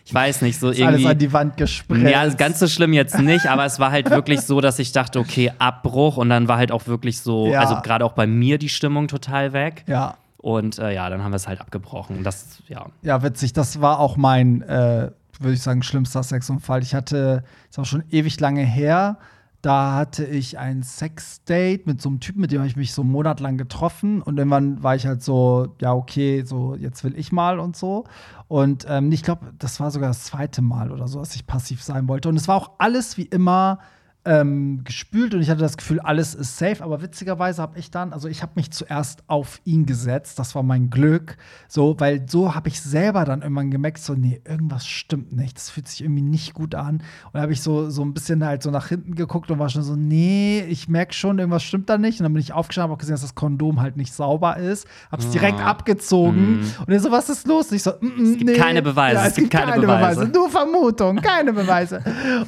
Ich 0.06 0.14
weiß 0.14 0.42
nicht, 0.42 0.60
so 0.60 0.70
Ist 0.72 0.80
irgendwie. 0.80 1.04
alles 1.06 1.12
an 1.12 1.18
die 1.18 1.34
Wand 1.34 1.58
gesprengt. 1.58 2.10
Ja, 2.10 2.28
ganz 2.30 2.60
so 2.60 2.68
schlimm 2.68 2.94
jetzt 2.94 3.20
nicht, 3.20 3.46
aber 3.48 3.66
es 3.66 3.80
war 3.80 3.92
halt 3.92 4.10
wirklich 4.10 4.42
so, 4.42 4.60
dass 4.62 4.80
ich 4.80 4.92
dachte, 4.92 5.20
okay, 5.20 5.52
Abbruch 5.60 6.18
und 6.18 6.30
dann 6.30 6.48
war 6.48 6.58
halt 6.58 6.72
auch 6.72 6.88
wirklich 6.88 7.20
so, 7.20 7.48
Ja. 7.48 7.60
also 7.62 7.76
gerade 7.82 8.06
auch 8.06 8.14
bei 8.14 8.28
mir 8.28 8.58
die 8.58 8.70
Stimmung 8.70 9.08
total 9.08 9.54
weg. 9.54 9.84
ja. 9.88 10.16
Und 10.44 10.78
äh, 10.78 10.94
ja, 10.94 11.10
dann 11.10 11.24
haben 11.24 11.32
wir 11.32 11.38
es 11.38 11.48
halt 11.48 11.62
abgebrochen. 11.62 12.26
Das, 12.26 12.62
ja. 12.68 12.88
Ja, 13.02 13.24
witzig. 13.24 13.54
Das 13.54 13.80
war 13.80 14.00
auch 14.00 14.18
mein, 14.18 14.62
äh, 14.64 15.10
würde 15.40 15.54
ich 15.54 15.62
sagen, 15.62 15.84
schlimmster 15.84 16.22
Sexunfall. 16.22 16.84
Ich 16.84 16.94
hatte, 16.94 17.46
ist 17.70 17.80
auch 17.80 17.86
schon 17.86 18.04
ewig 18.12 18.42
lange 18.42 18.62
her, 18.62 19.20
da 19.62 19.94
hatte 19.96 20.26
ich 20.26 20.60
ein 20.60 20.84
Sexdate 20.84 21.84
mit 21.86 22.02
so 22.02 22.10
einem 22.10 22.20
Typen, 22.20 22.42
mit 22.42 22.52
dem 22.52 22.60
habe 22.60 22.68
ich 22.68 22.76
mich 22.76 22.94
so 22.94 23.04
einen 23.04 23.12
Monat 23.12 23.40
lang 23.40 23.58
getroffen. 23.58 24.22
Und 24.22 24.38
irgendwann 24.38 24.84
war 24.84 24.98
ich 24.98 25.08
halt 25.08 25.24
so, 25.24 25.78
ja, 25.80 25.94
okay, 25.94 26.44
so 26.46 26.76
jetzt 26.76 27.06
will 27.06 27.18
ich 27.18 27.32
mal 27.32 27.58
und 27.58 27.78
so. 27.78 28.04
Und 28.50 28.86
ähm, 28.90 29.14
ich 29.14 29.24
glaube, 29.24 29.54
das 29.58 29.80
war 29.80 29.92
sogar 29.92 30.10
das 30.10 30.26
zweite 30.26 30.62
Mal 30.62 30.92
oder 30.92 31.08
so, 31.08 31.20
dass 31.20 31.36
ich 31.36 31.48
passiv 31.48 31.82
sein 31.82 32.10
wollte. 32.10 32.28
Und 32.28 32.36
es 32.36 32.50
war 32.50 32.58
auch 32.58 32.72
alles 32.80 33.18
wie 33.18 33.24
immer 33.24 33.80
ähm, 34.26 34.84
gespült 34.86 35.34
und 35.34 35.42
ich 35.42 35.50
hatte 35.50 35.60
das 35.60 35.76
Gefühl, 35.76 36.00
alles 36.00 36.34
ist 36.34 36.58
safe. 36.58 36.82
Aber 36.82 37.02
witzigerweise 37.02 37.62
habe 37.62 37.78
ich 37.78 37.92
dann, 37.92 38.14
also 38.14 38.30
ich 38.30 38.42
habe 38.42 38.54
mich 38.56 38.72
zuerst 38.72 39.24
auf 39.28 39.60
ihn 39.66 39.86
gesetzt. 39.86 40.40
Das 40.40 40.56
war 40.56 40.64
mein 40.64 40.90
Glück. 40.90 41.36
So, 41.68 42.00
weil 42.00 42.24
so 42.30 42.56
habe 42.56 42.70
ich 42.70 42.80
selber 42.82 43.26
dann 43.26 43.42
irgendwann 43.42 43.70
gemerkt, 43.70 43.98
so, 43.98 44.14
nee, 44.14 44.40
irgendwas 44.48 44.88
stimmt 44.88 45.34
nicht. 45.34 45.58
Das 45.58 45.70
fühlt 45.70 45.90
sich 45.90 46.02
irgendwie 46.02 46.22
nicht 46.22 46.54
gut 46.54 46.74
an. 46.74 46.96
Und 47.00 47.04
da 47.34 47.42
habe 47.42 47.52
ich 47.52 47.62
so, 47.62 47.90
so 47.90 48.02
ein 48.02 48.14
bisschen 48.14 48.46
halt 48.46 48.64
so 48.64 48.72
nach 48.72 48.88
hinten 48.88 49.16
geguckt 49.16 49.52
und 49.52 49.60
war 49.60 49.68
schon 49.68 49.84
so, 49.84 49.98
nee, 49.98 50.62
ich 50.70 50.88
merke 50.88 51.14
schon, 51.14 51.38
irgendwas 51.38 51.64
stimmt 51.64 51.90
da 51.90 51.98
nicht. 51.98 52.22
Und 52.22 52.24
dann 52.24 52.34
bin 52.34 52.42
ich 52.42 52.54
aufgestanden, 52.54 52.84
habe 52.92 52.94
auch 52.94 53.00
gesehen, 53.00 53.16
dass 53.16 53.22
das 53.24 53.36
Kondom 53.36 53.82
halt 53.82 53.98
nicht 53.98 54.14
sauber 54.14 54.56
ist. 54.56 54.88
Habe 55.12 55.22
es 55.22 55.30
direkt 55.32 55.60
Ah. 55.60 55.66
abgezogen. 55.72 56.60
Und 56.86 56.94
er 56.94 57.00
so, 57.02 57.12
was 57.12 57.28
ist 57.30 57.46
los? 57.46 57.70
Und 57.72 57.76
ich 57.76 57.84
so, 57.84 57.92
mm, 58.00 58.06
mm, 58.06 58.32
Es 58.34 58.38
gibt 58.38 58.58
keine 58.58 58.82
Beweise, 58.82 59.16
Ja, 59.18 59.28
es, 59.28 59.36
gibt 59.36 59.52
keine, 59.52 59.82
Beweise. 59.82 60.28
Nur 60.34 60.50
Vermutung, 60.50 61.18
keine 61.18 61.52
Beweise. 61.52 62.02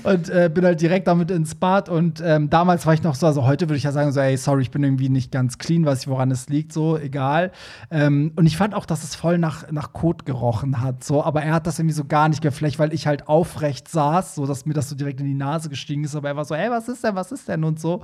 und 0.04 0.30
äh, 0.30 0.50
bin 0.54 0.64
halt 0.64 0.80
direkt 0.80 1.08
damit 1.08 1.32
ins 1.32 1.54
Bad. 1.54 1.65
Und 1.90 2.22
ähm, 2.26 2.50
damals 2.50 2.86
war 2.86 2.94
ich 2.94 3.04
noch 3.04 3.16
so, 3.16 3.28
also 3.28 3.46
heute 3.46 3.68
würde 3.68 3.78
ich 3.78 3.84
ja 3.84 3.92
sagen, 3.92 4.12
so, 4.12 4.20
ey, 4.20 4.38
sorry, 4.38 4.62
ich 4.62 4.72
bin 4.72 4.84
irgendwie 4.84 5.10
nicht 5.10 5.32
ganz 5.32 5.58
clean, 5.58 5.86
weiß 5.86 6.02
ich, 6.02 6.08
woran 6.08 6.32
es 6.32 6.48
liegt, 6.48 6.72
so, 6.72 6.98
egal. 6.98 7.52
Ähm, 7.92 8.32
und 8.36 8.46
ich 8.46 8.56
fand 8.56 8.74
auch, 8.74 8.86
dass 8.86 9.04
es 9.04 9.16
voll 9.16 9.38
nach, 9.38 9.70
nach 9.72 9.94
Kot 9.94 10.26
gerochen 10.26 10.82
hat, 10.82 11.04
so, 11.04 11.24
aber 11.24 11.44
er 11.44 11.54
hat 11.54 11.68
das 11.68 11.80
irgendwie 11.80 11.96
so 11.96 12.06
gar 12.06 12.30
nicht. 12.30 12.46
Vielleicht, 12.46 12.80
weil 12.80 12.94
ich 12.94 13.08
halt 13.08 13.28
aufrecht 13.28 13.88
saß, 13.88 14.36
so, 14.36 14.46
dass 14.46 14.66
mir 14.66 14.74
das 14.74 14.90
so 14.90 14.96
direkt 14.96 15.20
in 15.20 15.26
die 15.26 15.34
Nase 15.34 15.70
gestiegen 15.70 16.04
ist, 16.04 16.16
aber 16.16 16.30
er 16.30 16.38
war 16.38 16.46
so, 16.46 16.56
ey, 16.56 16.70
was 16.70 16.88
ist 16.88 17.04
denn, 17.04 17.16
was 17.16 17.32
ist 17.32 17.48
denn 17.48 17.64
und 17.64 17.80
so. 17.80 18.02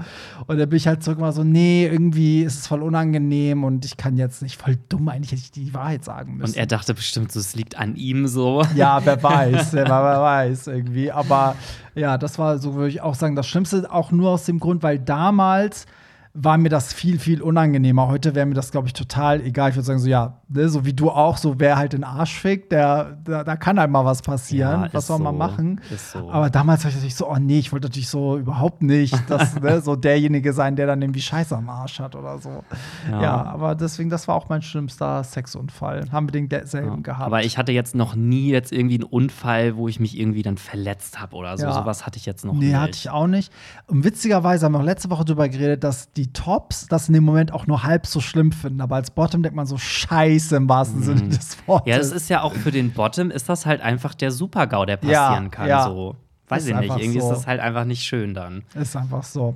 Und 0.47 0.57
dann 0.57 0.67
bin 0.67 0.77
ich 0.77 0.87
halt 0.87 1.03
zurück 1.03 1.19
war 1.21 1.31
so, 1.31 1.43
nee, 1.43 1.85
irgendwie 1.85 2.41
ist 2.41 2.59
es 2.59 2.67
voll 2.67 2.81
unangenehm 2.81 3.63
und 3.63 3.85
ich 3.85 3.95
kann 3.97 4.17
jetzt 4.17 4.41
nicht, 4.41 4.59
voll 4.59 4.77
dumm, 4.89 5.07
eigentlich 5.07 5.31
hätte 5.31 5.41
ich 5.43 5.51
die 5.51 5.73
Wahrheit 5.73 6.03
sagen 6.03 6.37
müssen. 6.37 6.53
Und 6.53 6.57
er 6.57 6.65
dachte 6.65 6.93
bestimmt, 6.93 7.31
so, 7.31 7.39
es 7.39 7.55
liegt 7.55 7.77
an 7.77 7.95
ihm 7.95 8.27
so. 8.27 8.63
Ja, 8.75 9.03
wer 9.05 9.21
weiß, 9.23 9.73
wer, 9.73 9.85
wer 9.85 10.21
weiß 10.21 10.67
irgendwie. 10.67 11.11
Aber 11.11 11.55
ja, 11.95 12.17
das 12.17 12.39
war, 12.39 12.57
so 12.57 12.75
würde 12.75 12.89
ich 12.89 13.01
auch 13.01 13.15
sagen, 13.15 13.35
das 13.35 13.47
Schlimmste 13.47 13.91
auch 13.91 14.11
nur 14.11 14.31
aus 14.31 14.45
dem 14.45 14.59
Grund, 14.59 14.83
weil 14.83 14.99
damals 14.99 15.85
war 16.33 16.57
mir 16.57 16.69
das 16.69 16.93
viel, 16.93 17.19
viel 17.19 17.41
unangenehmer. 17.41 18.07
Heute 18.07 18.35
wäre 18.35 18.45
mir 18.45 18.53
das, 18.53 18.71
glaube 18.71 18.87
ich, 18.87 18.93
total 18.93 19.41
egal. 19.41 19.71
Ich 19.71 19.75
würde 19.75 19.85
sagen, 19.85 19.99
so, 19.99 20.07
ja, 20.07 20.39
ne, 20.47 20.69
so 20.69 20.85
wie 20.85 20.93
du 20.93 21.09
auch, 21.11 21.35
so 21.35 21.59
wer 21.59 21.75
halt 21.77 21.91
den 21.91 22.05
Arsch 22.05 22.39
fickt, 22.39 22.71
der, 22.71 23.17
da, 23.25 23.43
da 23.43 23.55
kann 23.57 23.77
halt 23.77 23.91
mal 23.91 24.05
was 24.05 24.21
passieren. 24.21 24.83
Ja, 24.83 24.89
was 24.93 25.07
soll 25.07 25.19
man 25.19 25.33
so. 25.33 25.37
machen? 25.37 25.81
Ist 25.93 26.11
so. 26.11 26.31
Aber 26.31 26.49
damals 26.49 26.83
war 26.83 26.89
ich 26.89 26.95
natürlich 26.95 27.15
so, 27.15 27.29
oh 27.29 27.35
nee, 27.37 27.59
ich 27.59 27.73
wollte 27.73 27.87
natürlich 27.87 28.07
so 28.07 28.37
überhaupt 28.37 28.81
nicht, 28.81 29.13
dass 29.29 29.55
ne, 29.61 29.81
so 29.81 29.97
derjenige 29.97 30.53
sein, 30.53 30.77
der 30.77 30.87
dann 30.87 31.01
irgendwie 31.01 31.19
Scheiße 31.21 31.55
am 31.55 31.69
Arsch 31.69 31.99
hat 31.99 32.15
oder 32.15 32.37
so. 32.39 32.63
Ja, 33.11 33.21
Ja. 33.21 33.43
aber 33.47 33.75
deswegen, 33.75 34.09
das 34.09 34.27
war 34.29 34.35
auch 34.35 34.47
mein 34.47 34.61
schlimmster 34.61 35.23
Sexunfall. 35.25 36.05
Haben 36.13 36.27
wir 36.27 36.31
den 36.31 36.47
derselben 36.47 37.03
gehabt. 37.03 37.25
Aber 37.25 37.43
ich 37.43 37.57
hatte 37.57 37.73
jetzt 37.73 37.93
noch 37.93 38.15
nie 38.15 38.49
jetzt 38.51 38.71
irgendwie 38.71 38.95
einen 38.95 39.03
Unfall, 39.03 39.75
wo 39.75 39.89
ich 39.89 39.99
mich 39.99 40.17
irgendwie 40.17 40.43
dann 40.43 40.57
verletzt 40.57 41.19
habe 41.19 41.35
oder 41.35 41.57
so. 41.57 41.65
Ja. 41.65 41.73
Sowas 41.73 42.05
hatte 42.05 42.17
ich 42.17 42.25
jetzt 42.25 42.45
noch 42.45 42.53
Nee, 42.53 42.67
nicht. 42.67 42.75
hatte 42.75 42.91
ich 42.95 43.09
auch 43.09 43.27
nicht. 43.27 43.51
Und 43.87 44.05
witzigerweise 44.05 44.65
haben 44.65 44.71
wir 44.71 44.79
auch 44.79 44.83
letzte 44.83 45.09
Woche 45.09 45.25
drüber 45.25 45.49
geredet, 45.49 45.83
dass 45.83 46.11
die 46.13 46.20
Tops 46.27 46.87
das 46.87 47.07
in 47.07 47.13
dem 47.13 47.23
Moment 47.23 47.53
auch 47.53 47.67
nur 47.67 47.83
halb 47.83 48.05
so 48.07 48.19
schlimm 48.19 48.51
finden. 48.51 48.81
Aber 48.81 48.95
als 48.95 49.11
Bottom 49.11 49.43
denkt 49.43 49.55
man 49.55 49.65
so 49.65 49.77
scheiße 49.77 50.55
im 50.55 50.69
wahrsten 50.69 51.03
Sinne 51.03 51.29
des 51.29 51.57
Wortes. 51.67 51.85
Mhm. 51.85 51.91
Ja, 51.91 51.97
das 51.97 52.11
ist 52.11 52.29
ja 52.29 52.41
auch 52.41 52.53
für 52.53 52.71
den 52.71 52.91
Bottom, 52.91 53.31
ist 53.31 53.49
das 53.49 53.65
halt 53.65 53.81
einfach 53.81 54.13
der 54.13 54.31
Super-GAU, 54.31 54.85
der 54.85 54.99
Ja, 55.03 55.27
passieren 55.29 55.51
kann. 55.51 55.67
ja. 55.67 55.83
So. 55.85 56.15
Weiß 56.47 56.63
Ist 56.63 56.69
ich 56.69 56.75
nicht. 56.75 56.89
Irgendwie 56.97 57.19
so. 57.21 57.31
ist 57.31 57.37
das 57.37 57.47
halt 57.47 57.61
einfach 57.61 57.85
nicht 57.85 58.03
schön 58.03 58.33
dann. 58.33 58.63
Ist 58.75 58.95
einfach 58.97 59.23
so. 59.23 59.55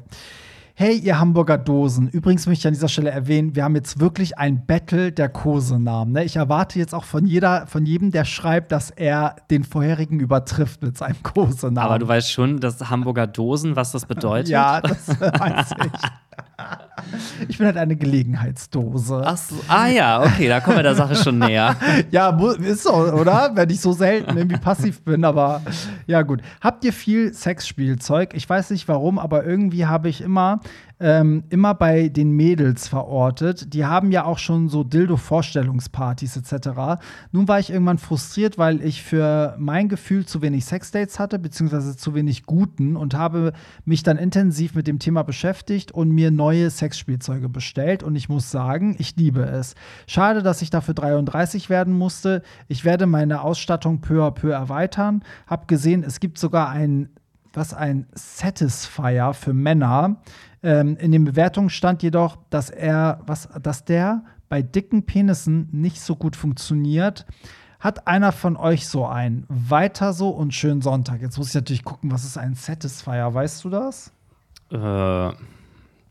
Hey, 0.78 0.97
ihr 0.97 1.17
Hamburger 1.19 1.58
Dosen. 1.58 2.10
Übrigens 2.10 2.47
möchte 2.47 2.63
ich 2.63 2.67
an 2.67 2.73
dieser 2.73 2.89
Stelle 2.89 3.10
erwähnen, 3.10 3.56
wir 3.56 3.63
haben 3.63 3.75
jetzt 3.75 4.01
wirklich 4.01 4.38
ein 4.38 4.65
Battle 4.65 5.13
der 5.13 5.30
Kosenamen. 5.30 6.12
Ne? 6.13 6.25
Ich 6.25 6.36
erwarte 6.36 6.78
jetzt 6.80 6.93
auch 6.93 7.06
von, 7.06 7.25
jeder, 7.25 7.65
von 7.67 7.86
jedem, 7.86 8.12
der 8.12 8.25
schreibt, 8.25 8.73
dass 8.73 8.91
er 8.91 9.38
den 9.49 9.63
vorherigen 9.63 10.19
übertrifft 10.19 10.82
mit 10.84 10.97
seinem 10.97 11.21
Kosenamen. 11.23 11.78
Aber 11.78 11.97
du 11.99 12.08
weißt 12.10 12.30
schon, 12.30 12.60
dass 12.60 12.89
Hamburger 12.89 13.25
Dosen, 13.25 13.78
was 13.78 13.93
das 13.93 14.06
bedeutet? 14.06 14.49
Ja, 14.49 14.82
das 14.82 15.08
weiß 15.08 15.71
ich. 15.86 16.01
Ich 17.48 17.58
bin 17.58 17.67
halt 17.67 17.78
eine 17.78 17.95
Gelegenheitsdose. 17.95 19.21
Ach 19.24 19.38
so. 19.38 19.56
Ah 19.67 19.88
ja, 19.88 20.24
okay, 20.24 20.48
da 20.48 20.60
kommen 20.60 20.78
wir 20.78 20.84
der 20.84 20.95
Sache 20.95 21.15
schon 21.15 21.39
näher. 21.39 21.76
Ja, 22.12 22.30
ist 22.60 22.84
so, 22.84 22.93
oder? 22.93 23.52
Wenn 23.54 23.69
ich 23.69 23.80
so 23.82 23.91
selten 23.91 24.38
irgendwie 24.38 24.58
passiv 24.58 25.02
bin, 25.04 25.24
aber 25.24 25.62
ja, 26.08 26.21
gut. 26.21 26.41
Habt 26.62 26.84
ihr 26.84 26.93
viel 26.93 27.34
Sexspielzeug? 27.34 28.34
Ich 28.34 28.50
weiß 28.50 28.71
nicht 28.71 28.88
warum, 28.88 29.19
aber 29.19 29.45
irgendwie 29.45 29.86
habe 29.86 30.10
ich 30.10 30.21
immer, 30.21 30.62
ähm, 30.99 31.43
immer 31.49 31.73
bei 31.73 32.08
den 32.08 32.31
Mädels 32.31 32.88
verortet. 32.88 33.73
Die 33.73 33.86
haben 33.86 34.12
ja 34.12 34.23
auch 34.23 34.38
schon 34.38 34.69
so 34.69 34.84
Dildo-Vorstellungspartys 34.84 36.38
etc. 36.38 37.01
Nun 37.31 37.47
war 37.47 37.60
ich 37.60 37.69
irgendwann 37.69 37.97
frustriert, 37.97 38.58
weil 38.58 38.81
ich 38.81 39.03
für 39.03 39.55
mein 39.60 39.89
Gefühl 39.89 40.25
zu 40.25 40.41
wenig 40.41 40.65
Sexdates 40.65 41.19
hatte, 41.19 41.38
beziehungsweise 41.38 41.97
zu 41.97 42.15
wenig 42.15 42.45
guten 42.45 42.95
und 42.95 43.13
habe 43.13 43.51
mich 43.84 44.03
dann 44.03 44.17
intensiv 44.17 44.75
mit 44.75 44.88
dem 44.88 44.99
Thema 44.99 45.23
beschäftigt 45.23 45.91
und 45.91 46.12
mir 46.12 46.31
neue 46.31 46.69
Sexspielzeuge 46.69 47.49
bestellt. 47.49 48.01
Und 48.01 48.15
ich 48.15 48.29
muss 48.29 48.49
sagen, 48.49 48.95
ich 48.97 49.15
liebe 49.17 49.41
es. 49.41 49.75
Schade, 50.08 50.43
dass 50.43 50.62
ich 50.62 50.69
dafür 50.69 50.93
33 50.93 51.69
werden 51.69 51.93
musste. 51.93 52.41
Ich 52.67 52.86
werde 52.86 53.05
meine 53.05 53.41
Ausstattung 53.41 53.99
peu 53.99 54.25
à 54.25 54.31
peu 54.31 54.51
erweitern. 54.51 55.23
Hab 55.47 55.67
gesehen, 55.67 56.03
es 56.03 56.21
gibt 56.21 56.38
sogar 56.38 56.69
ein, 56.69 57.10
was 57.53 57.73
ein 57.73 58.08
Satisfier 58.13 59.34
für 59.34 59.53
Männer. 59.53 60.17
Ähm, 60.65 60.97
in 60.97 61.12
den 61.12 61.23
Bewertungen 61.25 61.69
stand 61.69 62.01
jedoch, 62.01 62.39
dass 62.49 62.71
er, 62.71 63.19
was, 63.28 63.47
dass 63.62 63.86
der 63.86 64.23
bei 64.49 64.63
dicken 64.63 65.06
Penissen 65.06 65.69
nicht 65.71 66.01
so 66.01 66.15
gut 66.15 66.36
funktioniert. 66.36 67.28
Hat 67.80 68.08
einer 68.08 68.32
von 68.32 68.58
euch 68.58 68.88
so 68.88 69.06
einen? 69.06 69.45
Weiter 69.47 70.12
so 70.12 70.30
und 70.30 70.56
schönen 70.56 70.82
Sonntag. 70.82 71.21
Jetzt 71.21 71.38
muss 71.38 71.49
ich 71.49 71.54
natürlich 71.54 71.84
gucken, 71.84 72.12
was 72.12 72.25
ist 72.25 72.39
ein 72.39 72.56
Satisfier? 72.56 73.32
Weißt 73.32 73.63
du 73.63 73.69
das? 73.69 74.12
Äh, 74.71 75.30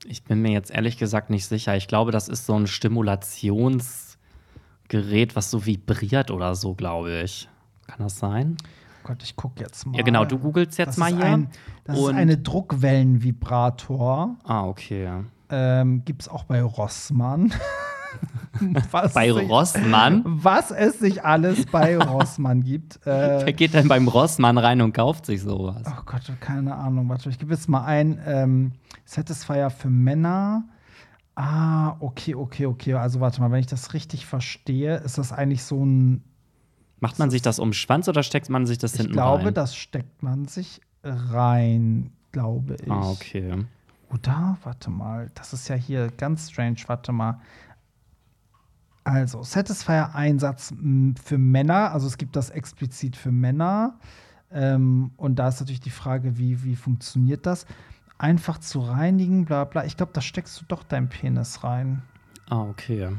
ich 0.07 0.23
bin 0.23 0.41
mir 0.41 0.53
jetzt 0.53 0.71
ehrlich 0.71 0.99
gesagt 0.99 1.31
nicht 1.31 1.47
sicher. 1.47 1.77
Ich 1.77 1.89
glaube, 1.89 2.13
das 2.13 2.29
ist 2.29 2.47
so 2.47 2.55
ein 2.55 2.69
Stimulationsgerät, 2.69 5.35
was 5.35 5.51
so 5.51 5.67
vibriert 5.67 6.31
oder 6.31 6.55
so, 6.55 6.75
glaube 6.75 7.23
ich. 7.23 7.49
Kann 7.89 7.99
das 7.99 8.21
sein? 8.21 8.57
Gott, 9.05 9.23
ich 9.23 9.37
gucke 9.37 9.61
jetzt 9.63 9.87
mal. 9.87 9.97
Ja, 9.97 10.03
genau, 10.03 10.25
du 10.25 10.39
googelst 10.39 10.77
jetzt 10.79 10.89
das 10.89 10.97
mal 10.97 11.11
ist 11.11 11.17
hier. 11.17 11.25
Ein, 11.27 11.49
das 11.85 11.97
ist 11.99 12.03
Und- 12.05 12.17
eine 12.17 12.37
Druckwellenvibrator. 12.39 14.37
Ah, 14.45 14.65
okay. 14.67 15.09
Ähm, 15.51 16.05
Gibt 16.05 16.23
es 16.23 16.29
auch 16.29 16.45
bei 16.45 16.63
Rossmann. 16.63 17.53
was 18.91 19.13
Bei 19.13 19.33
sich- 19.33 19.49
Rossmann? 19.49 20.23
Was 20.25 20.71
es 20.71 20.99
sich 20.99 21.25
alles 21.25 21.67
bei 21.67 21.99
Rossmann 21.99 22.63
gibt. 22.63 23.01
Wer 23.05 23.47
Äh, 23.47 23.53
geht 23.53 23.75
denn 23.75 23.89
beim 23.89 24.09
Rossmann 24.09 24.57
rein 24.59 24.81
und 24.81 24.93
kauft 24.93 25.27
sich 25.27 25.43
sowas? 25.43 25.83
oh 25.87 26.03
Gott, 26.07 26.23
keine 26.41 26.75
Ahnung. 26.75 27.09
Warte, 27.09 27.29
ich 27.29 27.39
gebe 27.39 27.53
jetzt 27.53 27.69
mal 27.69 27.85
ein. 27.85 28.21
Ähm, 28.27 28.73
Satisfier 29.05 29.69
für 29.71 29.91
Männer. 29.91 30.65
Ah, 31.35 31.97
okay, 32.01 32.35
okay, 32.35 32.67
okay. 32.67 32.95
Also 32.95 33.21
warte 33.21 33.41
mal, 33.41 33.51
wenn 33.51 33.61
ich 33.61 33.67
das 33.67 33.93
richtig 33.93 34.25
verstehe, 34.25 34.97
ist 34.99 35.19
das 35.19 35.33
eigentlich 35.33 35.65
so 35.65 35.85
ein 35.85 36.23
Macht 37.01 37.19
man 37.19 37.31
sich 37.31 37.43
das 37.43 37.59
um 37.59 37.69
den 37.71 37.75
Schwanz 37.75 38.09
oder 38.09 38.23
steckt 38.23 38.49
man 38.49 38.67
sich 38.67 38.79
das 38.79 38.95
Ich 38.95 39.01
hinten 39.01 39.13
glaube, 39.15 39.47
rein? 39.47 39.55
das 39.55 39.77
steckt 39.77 40.23
man 40.23 40.47
sich 40.47 40.81
rein, 41.03 42.13
glaube 42.33 42.77
ich. 42.83 42.91
Ah, 42.91 43.11
okay. 43.11 43.65
Oder? 44.11 44.57
Warte 44.63 44.91
mal. 44.91 45.31
Das 45.35 45.53
ist 45.53 45.69
ja 45.69 45.75
hier 45.75 46.09
ganz 46.17 46.51
strange. 46.51 46.77
Warte 46.87 47.13
mal. 47.13 47.41
Also, 49.03 49.43
Satisfier-Einsatz 49.43 50.73
für 51.23 51.37
Männer. 51.39 51.93
Also, 51.93 52.07
es 52.07 52.17
gibt 52.17 52.37
das 52.37 52.51
explizit 52.51 53.17
für 53.17 53.33
Männer. 53.33 53.99
Ähm, 54.51 55.11
und 55.17 55.39
da 55.39 55.49
ist 55.49 55.61
natürlich 55.61 55.81
die 55.81 55.91
Frage, 55.91 56.39
wie, 56.39 56.63
wie 56.65 56.77
funktioniert 56.77 57.45
das? 57.45 57.67
Einfach 58.17 58.59
zu 58.59 58.81
reinigen, 58.81 59.45
bla 59.45 59.65
bla. 59.65 59.85
Ich 59.85 59.97
glaube, 59.97 60.13
da 60.15 60.21
steckst 60.21 60.61
du 60.61 60.65
doch 60.69 60.85
deinen 60.85 61.09
Penis 61.09 61.65
rein. 61.65 62.03
Ah, 62.49 62.63
okay. 62.63 63.11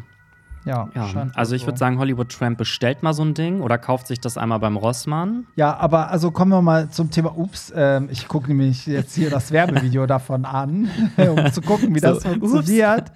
Ja, 0.66 0.90
Ja, 0.96 1.28
also 1.36 1.56
ich 1.56 1.62
so. 1.62 1.68
würde 1.68 1.78
sagen, 1.78 2.00
Hollywood 2.00 2.30
Tramp 2.30 2.58
bestellt 2.58 3.04
mal 3.04 3.14
so 3.14 3.24
ein 3.24 3.34
Ding 3.34 3.62
oder 3.62 3.78
kauft 3.78 4.08
sich 4.08 4.20
das 4.20 4.38
einmal 4.38 4.60
beim 4.60 4.78
Rossmann. 4.78 5.46
Ja, 5.56 5.76
aber 5.78 6.10
also 6.10 6.32
kommen 6.32 6.52
wir 6.52 6.62
mal 6.62 6.90
zum 6.90 7.12
Thema. 7.12 7.38
Ups, 7.38 7.72
ähm, 7.76 8.10
ich 8.12 8.28
gucke 8.28 8.48
nämlich 8.48 8.86
jetzt 8.88 9.16
hier 9.16 9.30
das 9.30 9.52
Werbevideo 9.52 10.06
davon 10.08 10.46
an, 10.46 10.90
um 11.18 11.52
zu 11.52 11.62
gucken, 11.62 11.94
wie 11.96 12.00
das 12.00 12.24
So, 12.24 12.30
funktioniert. 12.30 13.12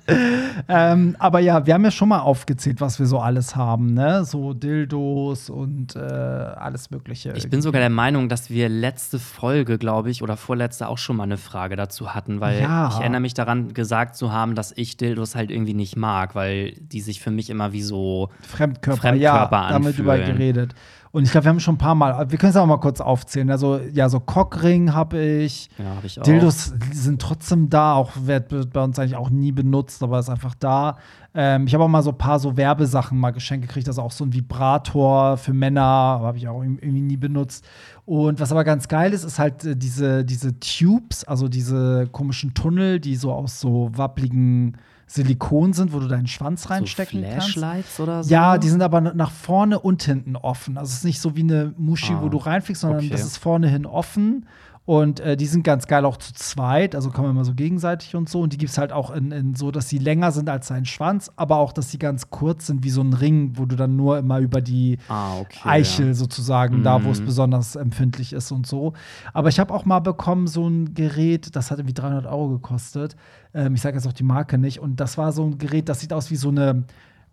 Ähm, 0.68 1.16
aber 1.20 1.40
ja, 1.40 1.66
wir 1.66 1.74
haben 1.74 1.84
ja 1.84 1.92
schon 1.92 2.10
mal 2.10 2.20
aufgezählt, 2.20 2.82
was 2.82 3.00
wir 3.00 3.06
so 3.06 3.20
alles 3.20 3.56
haben, 3.56 3.94
ne? 3.94 4.26
So 4.26 4.54
Dildos 4.54 5.50
und 5.50 5.96
äh, 5.96 6.00
alles 6.00 6.92
Mögliche. 6.92 7.34
Ich 7.36 7.50
bin 7.50 7.62
sogar 7.62 7.80
der 7.82 7.90
Meinung, 7.90 8.30
dass 8.30 8.50
wir 8.50 8.70
letzte 8.70 9.20
Folge, 9.20 9.78
glaube 9.78 10.10
ich, 10.12 10.22
oder 10.22 10.38
vorletzte 10.38 10.88
auch 10.88 10.98
schon 10.98 11.16
mal 11.16 11.24
eine 11.24 11.38
Frage 11.38 11.76
dazu 11.76 12.14
hatten, 12.14 12.42
weil 12.42 12.62
Ja. 12.62 12.90
ich 12.90 13.00
erinnere 13.00 13.22
mich 13.22 13.34
daran 13.34 13.74
gesagt 13.74 14.16
zu 14.16 14.32
haben, 14.32 14.56
dass 14.56 14.74
ich 14.76 14.98
Dildos 14.98 15.36
halt 15.36 15.52
irgendwie 15.52 15.74
nicht 15.74 15.96
mag, 15.96 16.36
weil 16.36 16.74
die 16.74 17.02
sich 17.02 17.22
für 17.22 17.32
mich 17.32 17.39
immer 17.48 17.72
wie 17.72 17.84
so 17.84 18.30
Fremdkörper, 18.42 19.02
Fremdkörper 19.02 19.56
ja, 19.56 19.68
da 19.68 19.74
haben 19.74 19.86
wir 19.86 19.94
drüber 19.94 20.14
anfühlen. 20.14 20.38
geredet. 20.38 20.76
Und 21.12 21.24
ich 21.24 21.32
glaube, 21.32 21.46
wir 21.46 21.50
haben 21.50 21.60
schon 21.60 21.76
ein 21.76 21.80
paar 21.80 21.96
Mal, 21.96 22.30
wir 22.30 22.38
können 22.38 22.52
es 22.52 22.56
auch 22.56 22.68
mal 22.68 22.78
kurz 22.78 23.02
aufzählen. 23.02 23.50
Also, 23.50 23.80
ja, 23.94 24.10
so 24.10 24.20
Cockring 24.20 24.94
habe 24.94 25.20
ich. 25.20 25.70
ja, 25.80 25.86
habe 25.96 26.06
ich 26.06 26.20
auch. 26.20 26.24
Dildos 26.24 26.74
sind 26.92 27.20
trotzdem 27.20 27.70
da, 27.70 27.94
auch 27.94 28.12
wird 28.16 28.72
bei 28.72 28.84
uns 28.84 29.00
eigentlich 29.00 29.16
auch 29.16 29.32
nie 29.32 29.52
benutzt, 29.52 30.04
aber 30.04 30.20
ist 30.20 30.30
einfach 30.30 30.54
da. 30.54 30.98
Ähm, 31.34 31.66
ich 31.66 31.74
habe 31.74 31.84
auch 31.84 31.88
mal 31.88 32.04
so 32.04 32.12
ein 32.12 32.18
paar 32.18 32.40
so 32.40 32.58
Werbesachen 32.58 33.18
mal 33.18 33.32
geschenkt 33.32 33.68
gekriegt, 33.68 33.88
also 33.88 34.04
auch 34.04 34.12
so 34.12 34.24
ein 34.24 34.34
Vibrator 34.34 35.38
für 35.38 35.54
Männer, 35.54 35.82
habe 35.82 36.38
ich 36.38 36.48
auch 36.48 36.62
irgendwie 36.62 37.02
nie 37.02 37.18
benutzt. 37.18 37.66
Und 38.06 38.40
was 38.40 38.52
aber 38.52 38.64
ganz 38.64 38.88
geil 38.88 39.12
ist, 39.12 39.24
ist 39.24 39.40
halt 39.40 39.66
äh, 39.66 39.76
diese, 39.76 40.24
diese 40.24 40.60
Tubes, 40.60 41.24
also 41.24 41.48
diese 41.48 42.08
komischen 42.12 42.54
Tunnel, 42.54 43.00
die 43.00 43.16
so 43.16 43.32
aus 43.32 43.60
so 43.60 43.90
wappligen 43.96 44.78
Silikon 45.12 45.74
sind, 45.74 45.92
wo 45.92 46.00
du 46.00 46.08
deinen 46.08 46.28
Schwanz 46.28 46.70
reinstecken 46.70 47.22
so 47.24 47.28
kannst. 47.28 47.50
Flashlights 47.54 48.00
oder 48.00 48.24
so? 48.24 48.30
Ja, 48.30 48.60
die 48.60 48.70
sind 48.70 48.84
aber 48.84 49.02
nach 49.02 49.32
vorne 49.32 49.80
und 49.80 50.04
hinten 50.04 50.36
offen. 50.36 50.78
Also 50.78 50.90
es 50.92 50.98
ist 51.00 51.04
nicht 51.06 51.20
so 51.20 51.36
wie 51.36 51.42
eine 51.42 51.74
Muschi, 51.78 52.14
Ah, 52.14 52.20
wo 52.22 52.30
du 52.30 52.38
reinfliegst, 52.38 52.82
sondern 52.82 53.00
okay. 53.00 53.10
das 53.10 53.24
ist 53.24 53.38
vorne 53.38 53.68
hin 53.70 53.88
offen. 53.88 54.46
Und 54.90 55.20
äh, 55.20 55.38
die 55.38 55.46
sind 55.46 55.62
ganz 55.64 55.86
geil 55.86 56.04
auch 56.04 56.18
zu 56.18 56.34
zweit, 56.34 56.96
also 56.96 57.12
kann 57.12 57.22
man 57.22 57.30
immer 57.36 57.46
so 57.46 57.54
gegenseitig 57.54 58.16
und 58.16 58.28
so. 58.28 58.42
Und 58.42 58.54
die 58.54 58.58
gibt 58.58 58.72
es 58.72 58.80
halt 58.80 58.92
auch 58.92 59.12
in, 59.12 59.32
in 59.32 59.54
so, 59.54 59.70
dass 59.70 59.88
sie 59.88 60.00
länger 60.00 60.32
sind 60.32 60.50
als 60.50 60.70
dein 60.70 60.86
Schwanz, 60.86 61.32
aber 61.36 61.58
auch, 61.58 61.74
dass 61.74 61.92
sie 61.92 62.00
ganz 62.00 62.32
kurz 62.32 62.66
sind, 62.66 62.84
wie 62.84 62.90
so 62.90 63.02
ein 63.04 63.14
Ring, 63.14 63.52
wo 63.54 63.66
du 63.68 63.76
dann 63.76 63.96
nur 63.96 64.18
immer 64.18 64.40
über 64.40 64.62
die 64.62 64.98
Ah, 65.08 65.38
okay. 65.42 65.60
Eichel 65.64 66.16
sozusagen, 66.16 66.82
da 66.82 67.04
wo 67.04 67.12
es 67.12 67.22
Mhm. 67.22 67.26
besonders 67.26 67.76
empfindlich 67.76 68.34
ist 68.34 68.52
und 68.52 68.66
so. 68.66 68.94
Aber 69.32 69.50
ich 69.50 69.60
habe 69.60 69.72
auch 69.76 69.86
mal 69.86 70.00
bekommen, 70.00 70.48
so 70.48 70.68
ein 70.68 70.96
Gerät, 70.96 71.56
das 71.56 71.70
hat 71.70 71.78
irgendwie 71.78 71.94
300 71.94 72.26
Euro 72.26 72.50
gekostet. 72.50 73.16
Ähm, 73.54 73.76
ich 73.76 73.82
sage 73.82 73.96
jetzt 73.96 74.08
auch 74.08 74.14
die 74.14 74.24
Marke 74.24 74.58
nicht. 74.58 74.80
Und 74.80 75.00
das 75.00 75.20
war 75.20 75.34
so 75.34 75.44
ein 75.46 75.60
Gerät, 75.60 75.88
das 75.88 76.00
sieht 76.00 76.14
aus 76.14 76.32
wie 76.32 76.36
so 76.36 76.50
eine 76.50 76.86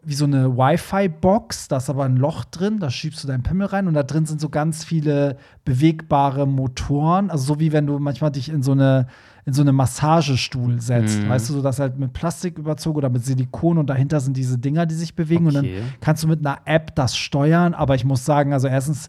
wie 0.09 0.15
so 0.15 0.25
eine 0.25 0.57
Wi-Fi-Box, 0.57 1.67
da 1.67 1.79
ist 1.79 1.91
aber 1.91 2.05
ein 2.05 2.17
Loch 2.17 2.45
drin, 2.45 2.79
da 2.79 2.91
schiebst 2.91 3.25
du 3.25 3.29
deinen 3.29 3.43
Pimmel 3.43 3.67
rein 3.67 3.89
und 3.89 3.95
da 3.95 4.05
drin 4.05 4.25
sind 4.25 4.41
so 4.41 4.49
ganz 4.49 4.85
viele 4.85 5.37
bewegbare 5.65 6.47
Motoren, 6.47 7.29
also 7.29 7.45
so 7.55 7.61
wie 7.61 7.73
wenn 7.73 7.87
du 7.89 7.99
manchmal 7.99 8.31
dich 8.31 8.49
in 8.49 8.63
so 8.63 8.73
eine 8.73 9.09
in 9.47 9.53
so 9.53 9.63
eine 9.63 9.73
Massagestuhl 9.73 10.81
setzt, 10.81 11.25
Mhm. 11.25 11.29
weißt 11.29 11.49
du, 11.51 11.53
so 11.55 11.63
das 11.63 11.79
halt 11.79 11.99
mit 11.99 12.13
Plastik 12.13 12.59
überzogen 12.59 12.97
oder 12.99 13.09
mit 13.11 13.25
Silikon 13.25 13.79
und 13.79 13.87
dahinter 13.89 14.19
sind 14.19 14.37
diese 14.37 14.59
Dinger, 14.59 14.87
die 14.87 14.97
sich 14.97 15.15
bewegen 15.15 15.47
und 15.47 15.57
Okay. 15.57 15.71
dann 15.83 15.93
kannst 16.01 16.25
du 16.25 16.29
mit 16.29 16.41
einer 16.45 16.59
App 16.65 16.97
das 16.97 17.17
steuern, 17.17 17.73
aber 17.73 17.95
ich 17.95 18.05
muss 18.05 18.25
sagen, 18.25 18.53
also 18.53 18.67
erstens 18.67 19.09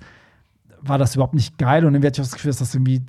war 0.81 0.99
das 0.99 1.15
überhaupt 1.15 1.33
nicht 1.33 1.57
geil 1.57 1.85
und 1.85 1.93
irgendwie 1.95 2.07
hatte 2.07 2.21
ich 2.21 2.27
auch 2.27 2.29
das 2.29 2.35
Gefühl, 2.35 2.49
dass 2.51 2.59
das 2.59 2.75
irgendwie 2.75 3.01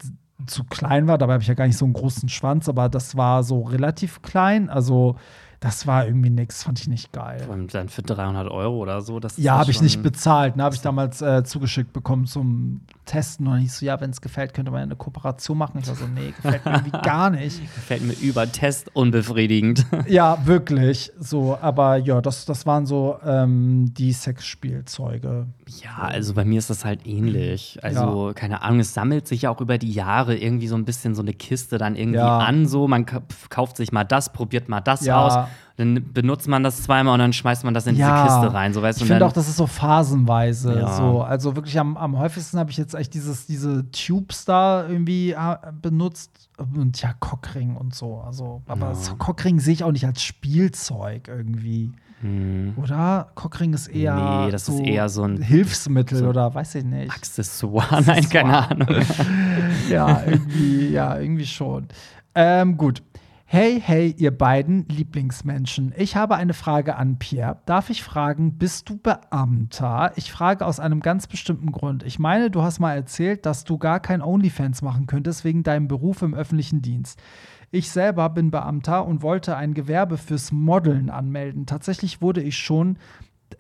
zu 0.47 0.65
klein 0.65 1.07
war. 1.07 1.19
Dabei 1.19 1.35
habe 1.35 1.43
ich 1.43 1.49
ja 1.49 1.55
gar 1.55 1.67
nicht 1.67 1.77
so 1.77 1.85
einen 1.85 1.93
großen 1.95 2.31
Schwanz, 2.31 2.67
aber 2.69 2.89
das 2.89 3.15
war 3.17 3.43
so 3.43 3.61
relativ 3.63 4.23
klein. 4.23 4.71
Also, 4.71 5.17
das 5.61 5.87
war 5.89 6.07
irgendwie 6.07 6.31
nix, 6.31 6.63
fand 6.63 6.79
ich 6.79 6.87
nicht 6.87 7.13
geil. 7.13 7.41
Vor 7.41 7.55
allem 7.55 7.67
dann 7.67 7.89
für 7.89 8.03
300 8.03 8.49
Euro 8.49 8.77
oder 8.77 9.01
so. 9.01 9.19
Das 9.19 9.39
ist 9.39 9.45
Ja, 9.45 9.59
habe 9.59 9.71
ich 9.73 9.83
nicht 9.83 10.03
bezahlt. 10.03 10.57
Ne? 10.57 10.63
Habe 10.63 10.75
ich 10.77 10.81
damals 10.81 11.21
äh, 11.21 11.43
zugeschickt 11.43 11.93
bekommen 11.93 12.27
zum 12.27 12.83
Testen. 13.07 13.47
Und 13.47 13.55
dann 13.55 13.61
hieß 13.63 13.79
so, 13.81 13.87
ja, 13.87 14.01
wenn 14.01 14.11
es 14.11 14.21
gefällt, 14.21 14.55
könnte 14.55 14.71
man 14.71 14.83
eine 14.83 14.95
Kooperation 14.95 15.59
machen. 15.59 15.79
Ich 15.83 15.89
war 15.89 15.97
so, 15.97 16.07
nee, 16.07 16.33
gefällt 16.41 16.65
mir 16.65 16.73
irgendwie 16.75 16.99
gar 17.03 17.31
nicht. 17.31 17.61
Fällt 17.87 18.03
mir 18.03 18.13
über 18.21 18.51
Test 18.51 18.95
unbefriedigend. 18.95 19.85
Ja, 20.07 20.39
wirklich. 20.47 21.11
So, 21.19 21.59
aber 21.61 21.97
ja, 21.97 22.21
das, 22.21 22.45
das 22.45 22.65
waren 22.65 22.87
so 22.87 23.19
ähm, 23.27 23.93
die 23.95 24.13
Sexspielzeuge. 24.13 25.47
Ja, 25.83 25.99
also 26.05 26.35
bei 26.35 26.45
mir 26.45 26.59
ist 26.59 26.71
das 26.71 26.85
halt 26.85 27.07
ähnlich. 27.07 27.79
Also, 27.83 28.33
keine 28.35 28.63
Ahnung, 28.63 28.81
es 28.81 28.95
sammelt 28.95 29.27
sich 29.29 29.43
ja 29.43 29.51
auch 29.51 29.61
über 29.61 29.77
die 29.79 29.91
Jahre 29.93 30.37
irgendwie 30.37 30.69
so 30.69 30.77
ein 30.77 30.85
bisschen 30.85 31.15
so 31.15 31.23
eine 31.23 31.33
Kiste 31.35 31.79
dann 31.79 31.97
irgendwie 31.97 32.19
Ja. 32.21 32.39
an. 32.39 32.67
So, 32.67 32.89
man 32.89 33.05
ka- 33.07 33.23
kauft 33.51 33.77
sich 33.77 33.93
mal 33.93 34.05
das, 34.05 34.33
probiert 34.33 34.69
mal 34.69 34.81
das 34.81 35.05
Ja. 35.05 35.27
aus. 35.45 35.48
Dann 35.77 36.13
benutzt 36.13 36.49
man 36.49 36.65
das 36.65 36.83
zweimal 36.83 37.15
und 37.15 37.21
dann 37.21 37.33
schmeißt 37.33 37.63
man 37.65 37.73
das 37.73 37.87
in 37.87 37.95
Ja. 37.97 38.25
diese 38.25 38.35
Kiste 38.41 38.53
rein. 38.55 38.73
So, 38.73 38.83
weißt 38.83 39.01
Ich 39.01 39.07
finde 39.07 39.25
auch, 39.25 39.33
das 39.33 39.49
ist 39.49 39.57
so 39.57 39.67
phasenweise. 39.69 40.81
Ja. 40.81 40.97
So. 40.97 41.23
Also 41.23 41.55
wirklich 41.55 41.79
am, 41.79 41.97
am 41.97 42.19
häufigsten 42.19 42.59
habe 42.59 42.71
ich 42.71 42.77
jetzt 42.77 42.95
echt 42.95 43.15
dieses, 43.15 43.47
diese 43.47 43.89
Tubes 43.93 44.45
da 44.45 44.87
irgendwie 44.89 45.33
äh, 45.33 45.57
benutzt. 45.81 46.49
Und 46.75 47.01
ja, 47.01 47.13
Cockring 47.21 47.77
und 47.77 47.95
so. 47.95 48.17
Also, 48.27 48.63
aber 48.67 48.93
Ja. 48.93 49.15
Cockring 49.19 49.61
sehe 49.61 49.75
ich 49.75 49.85
auch 49.85 49.93
nicht 49.93 50.05
als 50.07 50.23
Spielzeug 50.23 51.29
irgendwie. 51.29 51.93
Hm. 52.23 52.73
Oder? 52.77 53.29
Cockring 53.37 53.73
ist 53.75 53.87
eher. 53.87 54.17
Nee, 54.47 54.51
das 54.51 54.69
ist 54.69 54.81
eher 54.81 55.09
so 55.09 55.23
ein- 55.23 55.41
Hilfsmittel 55.41 56.19
so- 56.19 56.27
oder 56.27 56.53
weiß 56.53 56.75
ich 56.75 56.85
nicht. 56.85 57.13
Accessoire, 57.13 58.03
nein, 58.07 58.29
keine 58.29 58.69
Ahnung. 58.69 58.89
ja, 59.89 60.23
irgendwie, 60.27 60.89
ja, 60.89 61.17
irgendwie 61.19 61.47
schon. 61.47 61.87
Ähm, 62.35 62.77
gut. 62.77 63.03
Hey, 63.51 63.81
hey, 63.83 64.15
ihr 64.19 64.37
beiden 64.37 64.87
Lieblingsmenschen. 64.89 65.95
Ich 65.97 66.17
habe 66.17 66.37
eine 66.37 66.53
Frage 66.53 66.97
an 66.97 67.19
Pierre. 67.19 67.63
Darf 67.65 67.89
ich 67.89 68.03
fragen, 68.03 68.59
bist 68.59 68.91
du 68.91 68.99
Beamter? 68.99 70.13
Ich 70.17 70.31
frage 70.31 70.67
aus 70.67 70.81
einem 70.81 71.01
ganz 71.01 71.27
bestimmten 71.27 71.73
Grund. 71.73 72.03
Ich 72.03 72.19
meine, 72.19 72.51
du 72.51 72.61
hast 72.61 72.79
mal 72.79 72.95
erzählt, 72.95 73.47
dass 73.47 73.65
du 73.65 73.79
gar 73.79 74.01
kein 74.01 74.21
OnlyFans 74.21 74.83
machen 74.83 75.07
könntest 75.07 75.47
wegen 75.47 75.63
deinem 75.63 75.89
Beruf 75.89 76.21
im 76.21 76.35
öffentlichen 76.35 76.83
Dienst. 76.83 77.23
Ich 77.71 77.91
selber 77.91 78.29
bin 78.29 78.51
Beamter 78.51 79.07
und 79.07 79.23
wollte 79.23 79.57
ein 79.57 79.73
Gewerbe 79.73 80.19
fürs 80.19 80.53
Modeln 80.53 81.09
anmelden. 81.09 81.65
Tatsächlich 81.65 82.21
wurde 82.21 82.43
ich 82.43 82.59
schon 82.59 82.99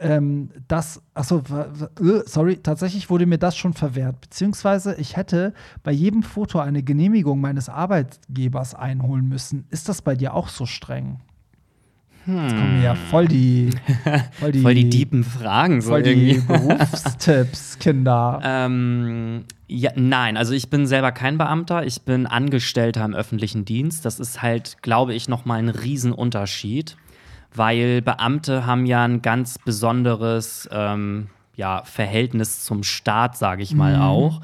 ähm, 0.00 0.50
das, 0.68 1.02
achso, 1.14 1.38
äh, 1.38 2.22
sorry, 2.26 2.58
tatsächlich 2.58 3.10
wurde 3.10 3.26
mir 3.26 3.38
das 3.38 3.56
schon 3.56 3.72
verwehrt. 3.72 4.20
Beziehungsweise 4.20 4.94
ich 4.96 5.16
hätte 5.16 5.54
bei 5.82 5.92
jedem 5.92 6.22
Foto 6.22 6.60
eine 6.60 6.82
Genehmigung 6.82 7.40
meines 7.40 7.68
Arbeitgebers 7.68 8.74
einholen 8.74 9.28
müssen. 9.28 9.66
Ist 9.70 9.88
das 9.88 10.02
bei 10.02 10.14
dir 10.14 10.34
auch 10.34 10.48
so 10.48 10.66
streng? 10.66 11.20
Jetzt 12.26 12.56
kommen 12.56 12.76
mir 12.76 12.84
ja 12.84 12.94
voll 13.10 13.26
die, 13.26 13.70
voll 14.38 14.52
die, 14.52 14.60
Voll 14.60 14.74
die 14.74 14.90
deepen 14.90 15.24
Fragen, 15.24 15.80
so 15.80 15.90
voll 15.90 16.02
die 16.02 16.10
irgendwie. 16.10 16.40
Berufstipps, 16.46 17.78
Kinder. 17.78 18.40
Ähm, 18.44 19.44
ja, 19.66 19.92
nein, 19.96 20.36
also 20.36 20.52
ich 20.52 20.68
bin 20.68 20.86
selber 20.86 21.12
kein 21.12 21.38
Beamter, 21.38 21.86
ich 21.86 22.02
bin 22.02 22.26
Angestellter 22.26 23.04
im 23.04 23.14
öffentlichen 23.14 23.64
Dienst. 23.64 24.04
Das 24.04 24.20
ist 24.20 24.42
halt, 24.42 24.82
glaube 24.82 25.14
ich, 25.14 25.28
noch 25.28 25.46
mal 25.46 25.58
ein 25.58 25.70
Riesenunterschied, 25.70 26.98
weil 27.54 28.02
Beamte 28.02 28.66
haben 28.66 28.86
ja 28.86 29.04
ein 29.04 29.22
ganz 29.22 29.58
besonderes 29.58 30.68
ähm, 30.72 31.28
ja, 31.54 31.82
Verhältnis 31.84 32.64
zum 32.64 32.82
Staat, 32.82 33.36
sage 33.36 33.62
ich 33.62 33.74
mal 33.74 34.00
auch. 34.00 34.40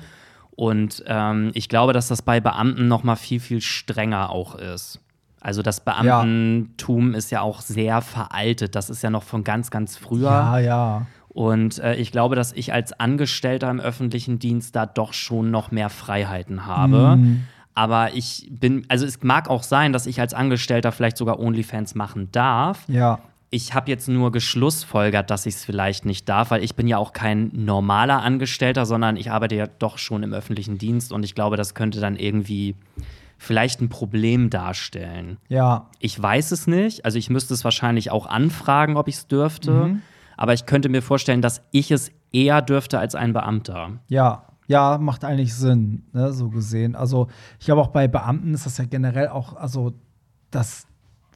Und 0.56 1.02
ähm, 1.06 1.50
ich 1.54 1.68
glaube, 1.68 1.92
dass 1.92 2.08
das 2.08 2.22
bei 2.22 2.40
Beamten 2.40 2.88
noch 2.88 3.02
mal 3.02 3.16
viel, 3.16 3.40
viel 3.40 3.60
strenger 3.60 4.30
auch 4.30 4.54
ist. 4.54 5.00
Also 5.40 5.62
das 5.62 5.80
Beamtentum 5.80 7.14
ist 7.14 7.30
ja 7.30 7.42
auch 7.42 7.60
sehr 7.60 8.00
veraltet. 8.00 8.74
Das 8.74 8.88
ist 8.88 9.02
ja 9.02 9.10
noch 9.10 9.24
von 9.24 9.44
ganz, 9.44 9.70
ganz 9.70 9.96
früher. 9.96 10.30
ja, 10.30 10.58
ja. 10.58 11.06
Und 11.28 11.80
äh, 11.80 11.96
ich 11.96 12.12
glaube, 12.12 12.36
dass 12.36 12.52
ich 12.52 12.72
als 12.72 12.92
Angestellter 12.92 13.68
im 13.68 13.80
öffentlichen 13.80 14.38
Dienst 14.38 14.76
da 14.76 14.86
doch 14.86 15.12
schon 15.12 15.50
noch 15.50 15.72
mehr 15.72 15.90
Freiheiten 15.90 16.64
habe. 16.64 17.16
Mhm. 17.16 17.44
Aber 17.74 18.14
ich 18.14 18.48
bin, 18.50 18.84
also 18.88 19.04
es 19.04 19.22
mag 19.22 19.50
auch 19.50 19.62
sein, 19.62 19.92
dass 19.92 20.06
ich 20.06 20.20
als 20.20 20.32
Angestellter 20.32 20.92
vielleicht 20.92 21.16
sogar 21.16 21.40
OnlyFans 21.40 21.94
machen 21.94 22.30
darf. 22.30 22.84
Ja. 22.88 23.18
Ich 23.50 23.74
habe 23.74 23.90
jetzt 23.90 24.08
nur 24.08 24.32
geschlussfolgert, 24.32 25.30
dass 25.30 25.46
ich 25.46 25.54
es 25.54 25.64
vielleicht 25.64 26.04
nicht 26.04 26.28
darf, 26.28 26.50
weil 26.50 26.64
ich 26.64 26.74
bin 26.74 26.88
ja 26.88 26.98
auch 26.98 27.12
kein 27.12 27.50
normaler 27.52 28.22
Angestellter, 28.22 28.84
sondern 28.86 29.16
ich 29.16 29.30
arbeite 29.30 29.54
ja 29.54 29.66
doch 29.66 29.98
schon 29.98 30.22
im 30.22 30.32
öffentlichen 30.32 30.78
Dienst 30.78 31.12
und 31.12 31.24
ich 31.24 31.34
glaube, 31.34 31.56
das 31.56 31.74
könnte 31.74 32.00
dann 32.00 32.16
irgendwie 32.16 32.74
vielleicht 33.38 33.80
ein 33.80 33.88
Problem 33.88 34.50
darstellen. 34.50 35.38
Ja. 35.48 35.90
Ich 35.98 36.20
weiß 36.20 36.52
es 36.52 36.66
nicht. 36.66 37.04
Also 37.04 37.18
ich 37.18 37.30
müsste 37.30 37.54
es 37.54 37.64
wahrscheinlich 37.64 38.10
auch 38.10 38.26
anfragen, 38.26 38.96
ob 38.96 39.08
ich 39.08 39.16
es 39.16 39.26
dürfte. 39.26 39.70
Mhm. 39.70 40.02
Aber 40.36 40.52
ich 40.52 40.66
könnte 40.66 40.88
mir 40.88 41.02
vorstellen, 41.02 41.42
dass 41.42 41.62
ich 41.70 41.90
es 41.90 42.10
eher 42.32 42.62
dürfte 42.62 42.98
als 42.98 43.14
ein 43.14 43.32
Beamter. 43.32 44.00
Ja, 44.08 44.46
ja, 44.66 44.98
macht 44.98 45.24
eigentlich 45.24 45.54
Sinn, 45.54 46.04
ne, 46.12 46.32
so 46.32 46.48
gesehen. 46.48 46.94
Also, 46.96 47.28
ich 47.58 47.66
glaube 47.66 47.82
auch 47.82 47.88
bei 47.88 48.08
Beamten 48.08 48.54
ist 48.54 48.66
das 48.66 48.78
ja 48.78 48.84
generell 48.84 49.28
auch, 49.28 49.56
also 49.56 49.92
das 50.50 50.86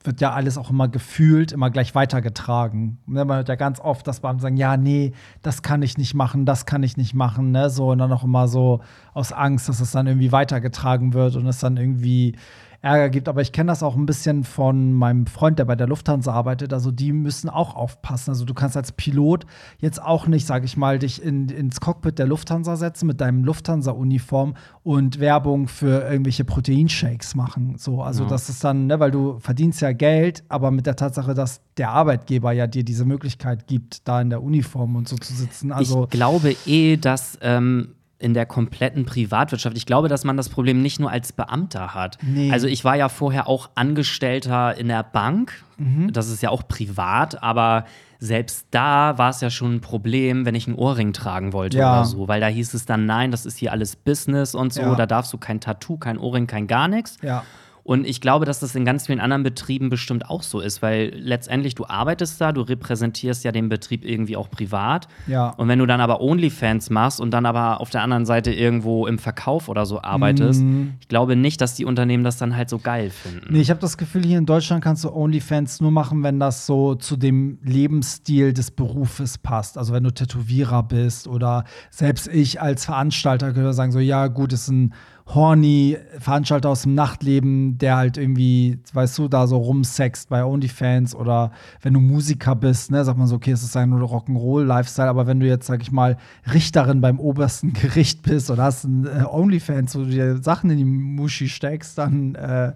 wird 0.04 0.20
ja 0.20 0.32
alles 0.32 0.56
auch 0.56 0.70
immer 0.70 0.88
gefühlt, 0.88 1.52
immer 1.52 1.70
gleich 1.70 1.94
weitergetragen. 1.94 2.98
Ne, 3.06 3.24
man 3.24 3.38
hört 3.38 3.48
ja 3.48 3.56
ganz 3.56 3.80
oft, 3.80 4.06
dass 4.06 4.20
Beamte 4.20 4.42
sagen, 4.42 4.56
ja, 4.56 4.76
nee, 4.76 5.12
das 5.42 5.62
kann 5.62 5.82
ich 5.82 5.98
nicht 5.98 6.14
machen, 6.14 6.46
das 6.46 6.66
kann 6.66 6.82
ich 6.82 6.96
nicht 6.96 7.14
machen, 7.14 7.50
ne, 7.50 7.68
so 7.70 7.90
und 7.90 7.98
dann 7.98 8.12
auch 8.12 8.24
immer 8.24 8.48
so 8.48 8.80
aus 9.12 9.32
Angst, 9.32 9.68
dass 9.68 9.80
es 9.80 9.90
dann 9.90 10.06
irgendwie 10.06 10.32
weitergetragen 10.32 11.12
wird 11.14 11.36
und 11.36 11.46
es 11.46 11.58
dann 11.58 11.76
irgendwie 11.76 12.36
Ärger 12.80 13.10
gibt. 13.10 13.28
Aber 13.28 13.40
ich 13.42 13.52
kenne 13.52 13.72
das 13.72 13.82
auch 13.82 13.96
ein 13.96 14.06
bisschen 14.06 14.44
von 14.44 14.92
meinem 14.92 15.26
Freund, 15.26 15.58
der 15.58 15.64
bei 15.64 15.74
der 15.74 15.88
Lufthansa 15.88 16.32
arbeitet. 16.32 16.72
Also 16.72 16.90
die 16.90 17.12
müssen 17.12 17.48
auch 17.48 17.74
aufpassen. 17.74 18.30
Also 18.30 18.44
du 18.44 18.54
kannst 18.54 18.76
als 18.76 18.92
Pilot 18.92 19.46
jetzt 19.78 20.00
auch 20.00 20.26
nicht, 20.28 20.46
sage 20.46 20.64
ich 20.64 20.76
mal, 20.76 20.98
dich 20.98 21.22
in, 21.22 21.48
ins 21.48 21.80
Cockpit 21.80 22.18
der 22.18 22.26
Lufthansa 22.26 22.76
setzen 22.76 23.06
mit 23.06 23.20
deinem 23.20 23.44
Lufthansa-Uniform 23.44 24.54
und 24.84 25.18
Werbung 25.20 25.66
für 25.68 26.08
irgendwelche 26.08 26.44
Proteinshakes 26.44 27.34
machen. 27.34 27.74
So, 27.78 28.02
also 28.02 28.24
Ja. 28.24 28.28
das 28.28 28.48
ist 28.48 28.62
dann, 28.62 28.86
ne, 28.86 29.00
weil 29.00 29.10
du 29.10 29.38
verdienst 29.40 29.80
ja 29.80 29.92
Geld, 29.92 30.44
aber 30.48 30.70
mit 30.70 30.86
der 30.86 30.96
Tatsache, 30.96 31.34
dass 31.34 31.60
der 31.76 31.90
Arbeitgeber 31.90 32.52
ja 32.52 32.66
dir 32.66 32.84
diese 32.84 33.04
Möglichkeit 33.04 33.66
gibt, 33.66 34.06
da 34.06 34.20
in 34.20 34.30
der 34.30 34.42
Uniform 34.42 34.96
und 34.96 35.08
so 35.08 35.16
zu 35.16 35.32
sitzen. 35.34 35.72
Also 35.72 36.04
ich 36.04 36.10
glaube 36.10 36.54
eh, 36.66 36.96
dass 36.96 37.38
ähm, 37.42 37.94
in 38.20 38.34
der 38.34 38.46
kompletten 38.46 39.04
Privatwirtschaft, 39.04 39.76
ich 39.76 39.86
glaube, 39.86 40.08
dass 40.08 40.24
man 40.24 40.36
das 40.36 40.48
Problem 40.48 40.82
nicht 40.82 40.98
nur 40.98 41.10
als 41.10 41.32
Beamter 41.32 41.94
hat. 41.94 42.18
Nee. 42.22 42.50
Also 42.50 42.66
ich 42.66 42.84
war 42.84 42.96
ja 42.96 43.08
vorher 43.08 43.46
auch 43.48 43.70
Angestellter 43.76 44.76
in 44.76 44.88
der 44.88 45.04
Bank. 45.04 45.62
Mhm. 45.76 46.12
Das 46.12 46.28
ist 46.28 46.42
ja 46.42 46.50
auch 46.50 46.66
privat, 46.66 47.42
aber 47.42 47.84
selbst 48.18 48.66
da 48.72 49.16
war 49.18 49.30
es 49.30 49.40
ja 49.40 49.50
schon 49.50 49.76
ein 49.76 49.80
Problem, 49.80 50.44
wenn 50.44 50.56
ich 50.56 50.66
einen 50.66 50.74
Ohrring 50.74 51.12
tragen 51.12 51.52
wollte 51.52 51.78
Ja. 51.78 51.92
oder 51.92 52.04
so, 52.04 52.26
weil 52.26 52.40
da 52.40 52.48
hieß 52.48 52.74
es 52.74 52.84
dann, 52.84 53.06
nein, 53.06 53.30
das 53.30 53.46
ist 53.46 53.56
hier 53.58 53.70
alles 53.70 53.94
Business 53.94 54.56
und 54.56 54.72
so, 54.72 54.80
Ja. 54.80 54.94
da 54.96 55.06
darfst 55.06 55.32
du 55.32 55.38
kein 55.38 55.60
Tattoo, 55.60 55.96
kein 55.98 56.18
Ohrring, 56.18 56.48
kein 56.48 56.66
gar 56.66 56.88
nichts. 56.88 57.18
ja. 57.22 57.44
Und 57.88 58.06
ich 58.06 58.20
glaube, 58.20 58.44
dass 58.44 58.60
das 58.60 58.74
in 58.74 58.84
ganz 58.84 59.06
vielen 59.06 59.18
anderen 59.18 59.42
Betrieben 59.42 59.88
bestimmt 59.88 60.28
auch 60.28 60.42
so 60.42 60.60
ist, 60.60 60.82
weil 60.82 61.10
letztendlich 61.16 61.74
du 61.74 61.86
arbeitest 61.86 62.38
da, 62.38 62.52
du 62.52 62.60
repräsentierst 62.60 63.44
ja 63.44 63.50
den 63.50 63.70
Betrieb 63.70 64.04
irgendwie 64.04 64.36
auch 64.36 64.50
privat. 64.50 65.08
Ja. 65.26 65.54
Und 65.56 65.68
wenn 65.68 65.78
du 65.78 65.86
dann 65.86 66.02
aber 66.02 66.20
OnlyFans 66.20 66.90
machst 66.90 67.18
und 67.18 67.30
dann 67.30 67.46
aber 67.46 67.80
auf 67.80 67.88
der 67.88 68.02
anderen 68.02 68.26
Seite 68.26 68.52
irgendwo 68.52 69.06
im 69.06 69.18
Verkauf 69.18 69.70
oder 69.70 69.86
so 69.86 70.02
arbeitest, 70.02 70.60
Mhm. 70.60 70.96
ich 71.00 71.08
glaube 71.08 71.34
nicht, 71.34 71.62
dass 71.62 71.76
die 71.76 71.86
Unternehmen 71.86 72.24
das 72.24 72.36
dann 72.36 72.54
halt 72.54 72.68
so 72.68 72.78
geil 72.78 73.08
finden. 73.08 73.46
Nee, 73.54 73.62
ich 73.62 73.70
habe 73.70 73.80
das 73.80 73.96
Gefühl, 73.96 74.22
hier 74.22 74.36
in 74.36 74.44
Deutschland 74.44 74.84
kannst 74.84 75.04
du 75.04 75.10
OnlyFans 75.10 75.80
nur 75.80 75.90
machen, 75.90 76.22
wenn 76.22 76.38
das 76.38 76.66
so 76.66 76.94
zu 76.94 77.16
dem 77.16 77.58
Lebensstil 77.64 78.52
des 78.52 78.70
Berufes 78.70 79.38
passt. 79.38 79.78
Also 79.78 79.94
wenn 79.94 80.04
du 80.04 80.10
Tätowierer 80.10 80.82
bist 80.82 81.26
oder 81.26 81.64
selbst 81.90 82.28
ich 82.28 82.60
als 82.60 82.84
Veranstalter 82.84 83.54
könnte 83.54 83.72
sagen 83.72 83.92
so, 83.92 83.98
ja 83.98 84.26
gut, 84.26 84.52
ist 84.52 84.68
ein 84.68 84.92
horny 85.34 85.98
Veranstalter 86.18 86.70
aus 86.70 86.82
dem 86.82 86.94
Nachtleben, 86.94 87.76
der 87.76 87.96
halt 87.96 88.16
irgendwie, 88.16 88.78
weißt 88.92 89.18
du, 89.18 89.28
da 89.28 89.46
so 89.46 89.58
rumsext 89.58 90.30
bei 90.30 90.42
OnlyFans 90.42 91.14
oder 91.14 91.52
wenn 91.82 91.92
du 91.92 92.00
Musiker 92.00 92.54
bist, 92.54 92.90
ne, 92.90 93.04
sagt 93.04 93.18
man 93.18 93.26
so, 93.26 93.36
okay, 93.36 93.50
es 93.50 93.62
ist 93.62 93.76
ein 93.76 93.92
Rock'n'Roll-Lifestyle, 93.92 95.08
aber 95.08 95.26
wenn 95.26 95.38
du 95.38 95.46
jetzt, 95.46 95.66
sag 95.66 95.82
ich 95.82 95.92
mal, 95.92 96.16
Richterin 96.52 97.02
beim 97.02 97.20
obersten 97.20 97.72
Gericht 97.74 98.22
bist 98.22 98.50
oder 98.50 98.64
hast 98.64 98.84
ein 98.84 99.06
äh, 99.06 99.24
OnlyFans, 99.24 99.94
wo 99.96 100.00
du 100.00 100.10
dir 100.10 100.38
Sachen 100.38 100.70
in 100.70 100.78
die 100.78 100.84
Muschi 100.84 101.48
steckst, 101.48 101.98
dann 101.98 102.34
äh, 102.34 102.72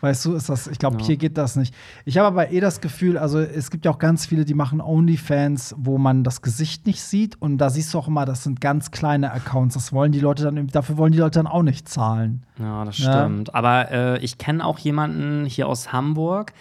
Weißt 0.00 0.24
du, 0.26 0.34
ist 0.34 0.48
das, 0.50 0.66
ich 0.66 0.78
glaube, 0.78 0.98
Ja. 1.00 1.06
hier 1.06 1.16
geht 1.16 1.38
das 1.38 1.56
nicht. 1.56 1.74
Ich 2.04 2.18
habe 2.18 2.26
aber 2.28 2.50
eh 2.52 2.60
das 2.60 2.80
Gefühl, 2.82 3.16
also 3.16 3.38
es 3.40 3.70
gibt 3.70 3.84
ja 3.86 3.90
auch 3.90 3.98
ganz 3.98 4.26
viele, 4.26 4.44
die 4.44 4.52
machen 4.54 4.80
OnlyFans, 4.82 5.74
wo 5.78 5.96
man 5.98 6.22
das 6.22 6.42
Gesicht 6.42 6.86
nicht 6.86 7.02
sieht. 7.02 7.40
Und 7.40 7.58
da 7.58 7.70
siehst 7.70 7.94
du 7.94 7.98
auch 7.98 8.08
immer, 8.08 8.24
das 8.26 8.42
sind 8.44 8.60
ganz 8.60 8.90
kleine 8.90 9.32
Accounts. 9.32 9.74
Das 9.74 9.92
wollen 9.92 10.12
die 10.12 10.20
Leute 10.20 10.44
dann, 10.44 10.66
dafür 10.66 10.96
wollen 10.98 11.12
die 11.12 11.18
Leute 11.18 11.38
dann 11.38 11.46
auch 11.46 11.62
nicht 11.62 11.88
zahlen. 11.88 12.42
Ja, 12.58 12.84
das 12.84 12.98
Ja. 12.98 13.22
stimmt. 13.24 13.54
Aber 13.54 13.90
äh, 13.90 14.18
ich 14.18 14.36
kenne 14.38 14.64
auch 14.64 14.78
jemanden 14.78 15.46
hier 15.46 15.66
aus 15.68 15.92
Hamburg, 15.92 16.52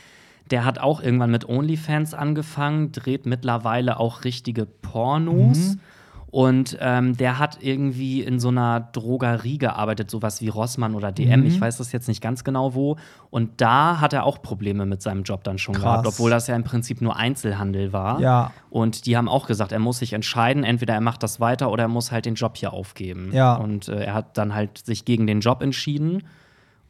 der 0.52 0.64
hat 0.64 0.80
auch 0.80 1.02
irgendwann 1.02 1.32
mit 1.32 1.50
OnlyFans 1.50 2.14
angefangen, 2.14 2.92
dreht 2.92 3.26
mittlerweile 3.26 4.00
auch 4.00 4.24
richtige 4.24 4.66
Pornos. 4.66 5.78
Und 6.32 6.78
ähm, 6.82 7.16
der 7.16 7.40
hat 7.40 7.60
irgendwie 7.62 8.22
in 8.22 8.40
so 8.40 8.50
einer 8.50 8.82
Drogerie 8.92 9.58
gearbeitet, 9.58 10.12
sowas 10.12 10.42
wie 10.42 10.50
Rossmann 10.50 10.94
oder 10.94 11.12
DM. 11.12 11.42
Mhm. 11.42 11.46
Ich 11.46 11.62
weiß 11.62 11.78
das 11.78 11.92
jetzt 11.92 12.08
nicht 12.08 12.22
ganz 12.22 12.44
genau 12.44 12.74
wo. 12.74 12.98
Und 13.30 13.62
da 13.62 14.02
hat 14.02 14.12
er 14.12 14.26
auch 14.26 14.42
Probleme 14.42 14.86
mit 14.86 15.02
seinem 15.02 15.24
Job 15.24 15.44
dann 15.44 15.58
schon 15.58 15.76
Krass. 15.76 15.84
gehabt, 15.84 16.08
obwohl 16.08 16.30
das 16.30 16.48
ja 16.48 16.56
im 16.56 16.64
Prinzip 16.64 17.02
nur 17.02 17.16
Einzelhandel 17.16 17.94
war. 17.94 18.20
Ja. 18.20 18.52
Und 18.70 19.06
die 19.06 19.16
haben 19.16 19.30
auch 19.30 19.48
gesagt, 19.48 19.72
er 19.72 19.80
muss 19.80 20.00
sich 20.00 20.14
entscheiden, 20.14 20.64
entweder 20.64 20.94
er 20.94 21.02
macht 21.02 21.24
das 21.24 21.40
weiter 21.40 21.72
oder 21.72 21.84
er 21.84 21.90
muss 21.90 22.12
halt 22.12 22.26
den 22.26 22.36
Job 22.36 22.58
hier 22.58 22.74
aufgeben. 22.74 23.30
Ja. 23.32 23.56
Und 23.56 23.88
äh, 23.88 24.04
er 24.04 24.14
hat 24.14 24.38
dann 24.38 24.54
halt 24.54 24.80
sich 24.80 25.06
gegen 25.06 25.28
den 25.28 25.40
Job 25.40 25.62
entschieden 25.62 26.24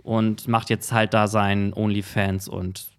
und 0.02 0.48
macht 0.48 0.70
jetzt 0.70 0.92
halt 0.92 1.14
da 1.14 1.28
sein 1.28 1.74
OnlyFans 1.74 2.48
und 2.48 2.95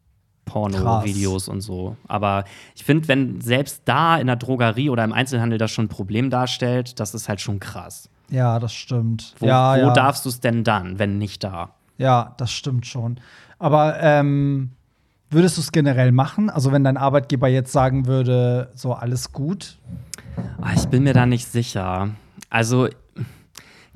Porno-Videos 0.46 1.48
und 1.48 1.60
so. 1.60 1.96
Aber 2.08 2.44
ich 2.74 2.84
finde, 2.84 3.06
wenn 3.08 3.40
selbst 3.42 3.82
da 3.84 4.16
in 4.16 4.26
der 4.26 4.36
Drogerie 4.36 4.88
oder 4.88 5.04
im 5.04 5.12
Einzelhandel 5.12 5.58
das 5.58 5.70
schon 5.70 5.84
ein 5.84 5.88
Problem 5.88 6.30
darstellt, 6.30 6.98
das 6.98 7.14
ist 7.14 7.28
halt 7.28 7.42
schon 7.42 7.60
krass. 7.60 8.08
Ja, 8.30 8.58
das 8.58 8.72
stimmt. 8.72 9.34
Wo, 9.38 9.46
ja, 9.46 9.74
wo 9.76 9.88
ja. 9.88 9.92
darfst 9.92 10.24
du 10.24 10.30
es 10.30 10.40
denn 10.40 10.64
dann, 10.64 10.98
wenn 10.98 11.18
nicht 11.18 11.44
da? 11.44 11.70
Ja, 11.98 12.34
das 12.38 12.50
stimmt 12.50 12.86
schon. 12.86 13.20
Aber 13.58 14.00
ähm, 14.00 14.70
würdest 15.30 15.56
du 15.56 15.60
es 15.60 15.72
generell 15.72 16.12
machen? 16.12 16.50
Also, 16.50 16.72
wenn 16.72 16.84
dein 16.84 16.96
Arbeitgeber 16.96 17.48
jetzt 17.48 17.72
sagen 17.72 18.06
würde, 18.06 18.70
so 18.74 18.94
alles 18.94 19.32
gut? 19.32 19.78
Ah, 20.60 20.72
Ich 20.74 20.86
bin 20.86 21.04
mir 21.04 21.14
da 21.14 21.26
nicht 21.26 21.46
sicher. 21.46 22.10
Also 22.50 22.88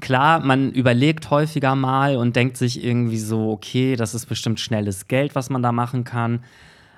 klar, 0.01 0.40
man 0.40 0.70
überlegt 0.72 1.30
häufiger 1.30 1.74
mal 1.74 2.16
und 2.16 2.36
denkt 2.36 2.57
sich 2.57 2.82
irgendwie 2.84 3.18
so, 3.18 3.51
okay, 3.51 3.96
das 3.96 4.14
ist 4.14 4.26
bestimmt 4.26 4.61
schnelles 4.61 5.09
Geld, 5.09 5.34
was 5.34 5.51
man 5.51 5.62
da 5.62 5.72
machen 5.72 6.05
kann. 6.05 6.40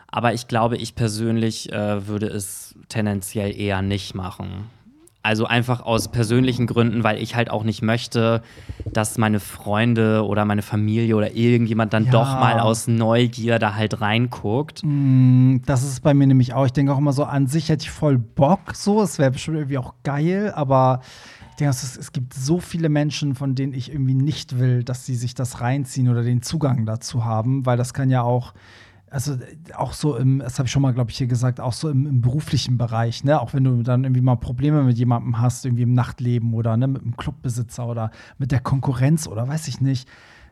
Aber 0.09 0.35
ich 0.35 0.47
glaube, 0.49 0.77
ich 0.77 0.95
persönlich 0.95 1.73
äh, 1.73 2.07
würde 2.07 2.27
es 2.27 2.75
tendenziell 2.89 3.59
eher 3.59 3.81
nicht 3.83 4.15
machen. 4.15 4.67
Also 5.25 5.47
einfach 5.47 5.83
aus 5.83 6.09
persönlichen 6.11 6.67
Gründen, 6.67 7.05
weil 7.05 7.17
ich 7.23 7.37
halt 7.37 7.49
auch 7.49 7.63
nicht 7.63 7.81
möchte, 7.81 8.43
dass 8.93 9.19
meine 9.19 9.39
Freunde 9.39 10.27
oder 10.27 10.45
meine 10.45 10.63
Familie 10.63 11.15
oder 11.17 11.33
irgendjemand 11.37 11.93
dann 11.93 12.07
Ja. 12.07 12.11
doch 12.11 12.35
mal 12.41 12.59
aus 12.59 12.89
Neugier 12.89 13.61
da 13.61 13.77
halt 13.77 14.01
reinguckt. 14.01 14.81
Mm, 14.85 15.59
Das 15.65 15.85
ist 15.85 16.01
bei 16.03 16.13
mir 16.13 16.27
nämlich 16.27 16.55
auch. 16.55 16.67
Ich 16.67 16.73
denke 16.73 16.93
auch 16.93 16.99
immer 16.99 17.13
so, 17.13 17.23
an 17.23 17.47
sich 17.47 17.69
hätte 17.69 17.85
ich 17.85 17.91
voll 17.93 18.19
Bock 18.19 18.75
so. 18.75 19.01
Es 19.01 19.21
wäre 19.21 19.31
bestimmt 19.31 19.59
irgendwie 19.59 19.79
auch 19.79 19.95
geil, 20.03 20.53
aber 20.57 21.03
ich 21.53 21.57
denke, 21.57 21.71
es, 21.71 22.13
gibt 22.13 22.33
so 22.33 22.61
viele 22.61 22.89
Menschen, 22.89 23.35
von 23.35 23.55
denen 23.55 23.75
ich 23.75 23.93
irgendwie 23.93 24.15
nicht 24.15 24.59
will, 24.59 24.83
dass 24.85 25.05
sie 25.05 25.15
sich 25.15 25.35
das 25.35 25.61
reinziehen 25.61 26.09
oder 26.09 26.23
den 26.23 26.41
Zugang 26.41 26.87
dazu 26.87 27.27
haben, 27.27 27.67
weil 27.67 27.77
das 27.77 27.93
kann 27.93 28.11
ja 28.11 28.23
auch. 28.23 28.55
Also 29.11 29.37
auch 29.75 29.93
so 29.93 30.17
im, 30.17 30.39
das 30.39 30.59
habe 30.59 30.67
ich 30.67 30.73
schon 30.73 30.81
mal, 30.81 30.95
glaube 30.95 31.11
ich, 31.11 31.19
hier 31.19 31.27
gesagt, 31.27 31.61
auch 31.61 31.75
so 31.75 31.91
im, 31.91 32.07
im 32.07 32.21
beruflichen 32.23 32.79
Bereich, 32.79 33.25
ne? 33.25 33.39
Auch 33.39 33.53
wenn 33.53 33.63
du 33.63 33.83
dann 33.83 34.05
irgendwie 34.05 34.23
mal 34.23 34.37
Probleme 34.37 34.83
mit 34.83 34.97
jemandem 34.97 35.39
hast, 35.39 35.67
irgendwie 35.67 35.83
im 35.83 35.93
Nachtleben 35.93 36.55
oder 36.55 36.79
ne, 36.79 36.89
mit 36.89 37.03
einem 37.03 37.19
Clubbesitzer 37.19 37.87
oder 37.87 38.11
mit 38.39 38.53
der 38.53 38.61
Konkurrenz 38.61 39.27
oder 39.27 39.47
weiß 39.47 39.69
ich 39.69 39.83
nicht, 39.83 40.09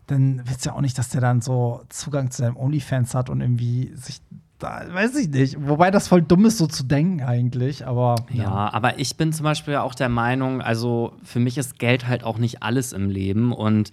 dann 0.09 0.43
willst 0.45 0.67
du 0.67 0.69
ja 0.69 0.77
auch 0.77 0.83
nicht, 0.83 0.99
dass 0.99 1.09
der 1.09 1.23
dann 1.23 1.41
so 1.41 1.85
Zugang 1.89 2.31
zu 2.31 2.43
deinem 2.43 2.59
OnlyFans 2.59 3.15
hat 3.15 3.31
und 3.31 3.41
irgendwie 3.41 3.93
sich 3.95 4.21
da, 4.61 4.85
weiß 4.93 5.17
ich 5.17 5.29
nicht. 5.29 5.57
Wobei 5.59 5.91
das 5.91 6.09
voll 6.09 6.23
dumm 6.23 6.45
ist, 6.47 6.59
so 6.59 6.67
zu 6.67 6.85
denken 6.85 7.23
eigentlich, 7.23 7.87
aber 7.87 8.17
Ja, 8.33 8.73
aber 8.73 8.99
ich 8.99 9.17
bin 9.17 9.33
zum 9.33 9.45
Beispiel 9.45 9.77
auch 9.77 9.95
der 9.95 10.09
Meinung, 10.09 10.61
also 10.61 11.13
für 11.25 11.41
mich 11.41 11.59
ist 11.59 11.79
Geld 11.79 12.07
halt 12.07 12.23
auch 12.25 12.39
nicht 12.39 12.63
alles 12.63 12.93
im 12.93 13.11
Leben 13.11 13.53
und 13.53 13.91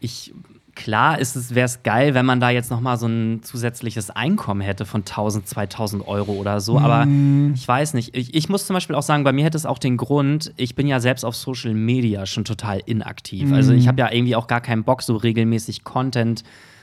ich 0.00 0.34
klar 0.74 1.20
ist 1.20 1.36
es 1.36 1.54
wäre 1.54 1.66
es 1.66 1.84
geil, 1.84 2.14
wenn 2.14 2.26
man 2.26 2.40
da 2.40 2.50
jetzt 2.50 2.68
noch 2.70 2.80
mal 2.80 2.96
so 2.96 3.06
ein 3.06 3.44
zusätzliches 3.44 4.10
Einkommen 4.10 4.60
hätte 4.60 4.84
von 4.84 5.02
1000, 5.02 5.46
2000 5.46 6.08
Euro 6.08 6.32
oder 6.32 6.60
so, 6.60 6.80
aber 6.80 7.06
ich 7.54 7.66
weiß 7.66 7.94
nicht. 7.94 8.16
Ich, 8.16 8.34
ich 8.34 8.48
muss 8.48 8.66
zum 8.66 8.74
Beispiel 8.74 8.96
auch 8.96 9.02
sagen, 9.02 9.22
bei 9.22 9.32
mir 9.32 9.44
hätte 9.44 9.56
es 9.56 9.66
auch 9.66 9.78
den 9.78 9.96
Grund, 9.96 10.52
ich 10.56 10.74
bin 10.74 10.88
ja 10.88 10.98
selbst 10.98 11.24
auf 11.24 11.36
Social 11.36 11.74
Media 11.74 12.26
schon 12.26 12.44
total 12.44 12.80
inaktiv. 12.86 13.52
Also 13.52 13.72
ich 13.72 13.86
habe 13.86 14.00
ja 14.00 14.10
irgendwie 14.10 14.34
auch 14.34 14.48
gar 14.48 14.60
keinen 14.60 14.82
Bock, 14.82 15.02
so 15.02 15.14
regelmäßig 15.16 15.84
Content 15.84 16.42
äh, 16.42 16.73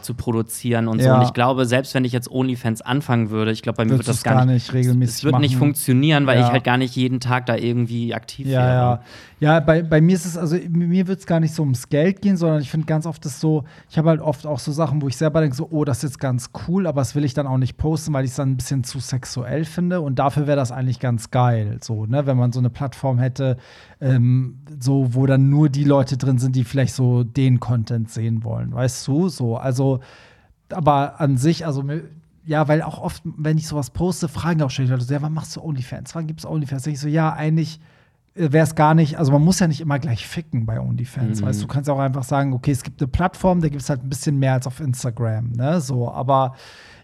zu 0.00 0.14
produzieren 0.14 0.88
und 0.88 1.00
so. 1.02 1.08
Ja. 1.08 1.16
Und 1.18 1.22
ich 1.24 1.32
glaube, 1.34 1.66
selbst 1.66 1.94
wenn 1.94 2.04
ich 2.04 2.12
jetzt 2.12 2.30
OnlyFans 2.30 2.80
anfangen 2.80 3.30
würde, 3.30 3.50
ich 3.52 3.60
glaube, 3.62 3.76
bei 3.76 3.84
mir 3.84 3.90
Würdest 3.92 4.08
wird 4.08 4.16
das 4.16 4.22
gar 4.22 4.34
gar 4.36 4.44
nicht, 4.46 4.54
nicht 4.68 4.72
regelmäßig 4.72 5.16
Es 5.16 5.24
wird 5.24 5.38
nicht 5.40 5.52
machen. 5.52 5.58
funktionieren, 5.58 6.26
weil 6.26 6.38
Ja. 6.38 6.46
ich 6.46 6.52
halt 6.52 6.64
gar 6.64 6.78
nicht 6.78 6.96
jeden 6.96 7.20
Tag 7.20 7.46
da 7.46 7.56
irgendwie 7.56 8.14
aktiv 8.14 8.46
Ja, 8.46 8.60
wäre. 8.60 8.70
ja. 8.72 9.00
Ja, 9.40 9.58
bei, 9.58 9.82
bei 9.82 10.00
mir 10.00 10.14
ist 10.14 10.24
es, 10.24 10.36
also 10.38 10.56
mir 10.70 11.08
wird 11.08 11.18
es 11.18 11.26
gar 11.26 11.40
nicht 11.40 11.52
so 11.52 11.62
ums 11.64 11.88
Geld 11.88 12.22
gehen, 12.22 12.36
sondern 12.36 12.60
ich 12.62 12.70
finde 12.70 12.86
ganz 12.86 13.06
oft 13.06 13.26
ist 13.26 13.40
so, 13.40 13.64
ich 13.90 13.98
habe 13.98 14.08
halt 14.10 14.20
oft 14.20 14.46
auch 14.46 14.60
so 14.60 14.70
Sachen, 14.70 15.02
wo 15.02 15.08
ich 15.08 15.16
selber 15.16 15.40
denke, 15.40 15.56
so, 15.56 15.66
oh, 15.68 15.84
das 15.84 15.96
ist 15.98 16.02
jetzt 16.04 16.20
ganz 16.20 16.50
cool, 16.68 16.86
aber 16.86 17.00
das 17.00 17.16
will 17.16 17.24
ich 17.24 17.34
dann 17.34 17.48
auch 17.48 17.58
nicht 17.58 17.76
posten, 17.76 18.12
weil 18.12 18.24
ich 18.24 18.30
es 18.30 18.36
dann 18.36 18.50
ein 18.52 18.56
bisschen 18.56 18.84
zu 18.84 19.00
sexuell 19.00 19.64
finde. 19.64 20.00
Und 20.00 20.20
dafür 20.20 20.46
wäre 20.46 20.56
das 20.56 20.70
eigentlich 20.70 21.00
ganz 21.00 21.32
geil, 21.32 21.78
so, 21.80 22.06
ne, 22.06 22.24
wenn 22.26 22.36
man 22.36 22.52
so 22.52 22.60
eine 22.60 22.70
Plattform 22.70 23.18
hätte, 23.18 23.56
ähm, 24.02 24.58
so, 24.80 25.14
wo 25.14 25.26
dann 25.26 25.48
nur 25.48 25.68
die 25.68 25.84
Leute 25.84 26.16
drin 26.16 26.38
sind, 26.38 26.56
die 26.56 26.64
vielleicht 26.64 26.94
so 26.94 27.22
den 27.22 27.60
Content 27.60 28.10
sehen 28.10 28.42
wollen, 28.42 28.72
weißt 28.74 29.06
du? 29.06 29.28
So, 29.28 29.56
also, 29.56 30.00
aber 30.70 31.20
an 31.20 31.36
sich, 31.36 31.64
also 31.64 31.84
ja, 32.44 32.66
weil 32.66 32.82
auch 32.82 32.98
oft, 33.00 33.22
wenn 33.24 33.56
ich 33.58 33.68
sowas 33.68 33.90
poste, 33.90 34.26
fragen 34.26 34.62
auch 34.62 34.70
schon 34.70 34.86
die 34.86 34.90
Leute, 34.90 35.04
so, 35.04 35.14
ja, 35.14 35.22
wann 35.22 35.32
machst 35.32 35.54
du 35.54 35.60
OnlyFans? 35.62 36.14
Wann 36.16 36.26
gibt's 36.26 36.44
OnlyFans? 36.44 36.82
Denke 36.82 36.94
ich 36.96 37.00
so, 37.00 37.06
ja, 37.08 37.32
eigentlich 37.32 37.78
wäre 38.34 38.64
es 38.64 38.74
gar 38.74 38.94
nicht, 38.94 39.18
also 39.18 39.30
man 39.30 39.44
muss 39.44 39.60
ja 39.60 39.68
nicht 39.68 39.80
immer 39.82 39.98
gleich 39.98 40.26
ficken 40.26 40.64
bei 40.66 40.80
OnlyFans, 40.80 41.40
Mhm. 41.40 41.46
weißt 41.46 41.60
du, 41.62 41.66
du 41.66 41.72
kannst 41.72 41.88
auch 41.90 41.98
einfach 41.98 42.24
sagen, 42.24 42.54
okay, 42.54 42.70
es 42.72 42.82
gibt 42.82 43.00
eine 43.00 43.08
Plattform, 43.08 43.60
da 43.60 43.68
gibt 43.68 43.82
es 43.82 43.90
halt 43.90 44.02
ein 44.02 44.08
bisschen 44.08 44.38
mehr 44.38 44.54
als 44.54 44.66
auf 44.66 44.80
Instagram, 44.80 45.52
ne, 45.52 45.80
so, 45.80 46.10
aber 46.10 46.54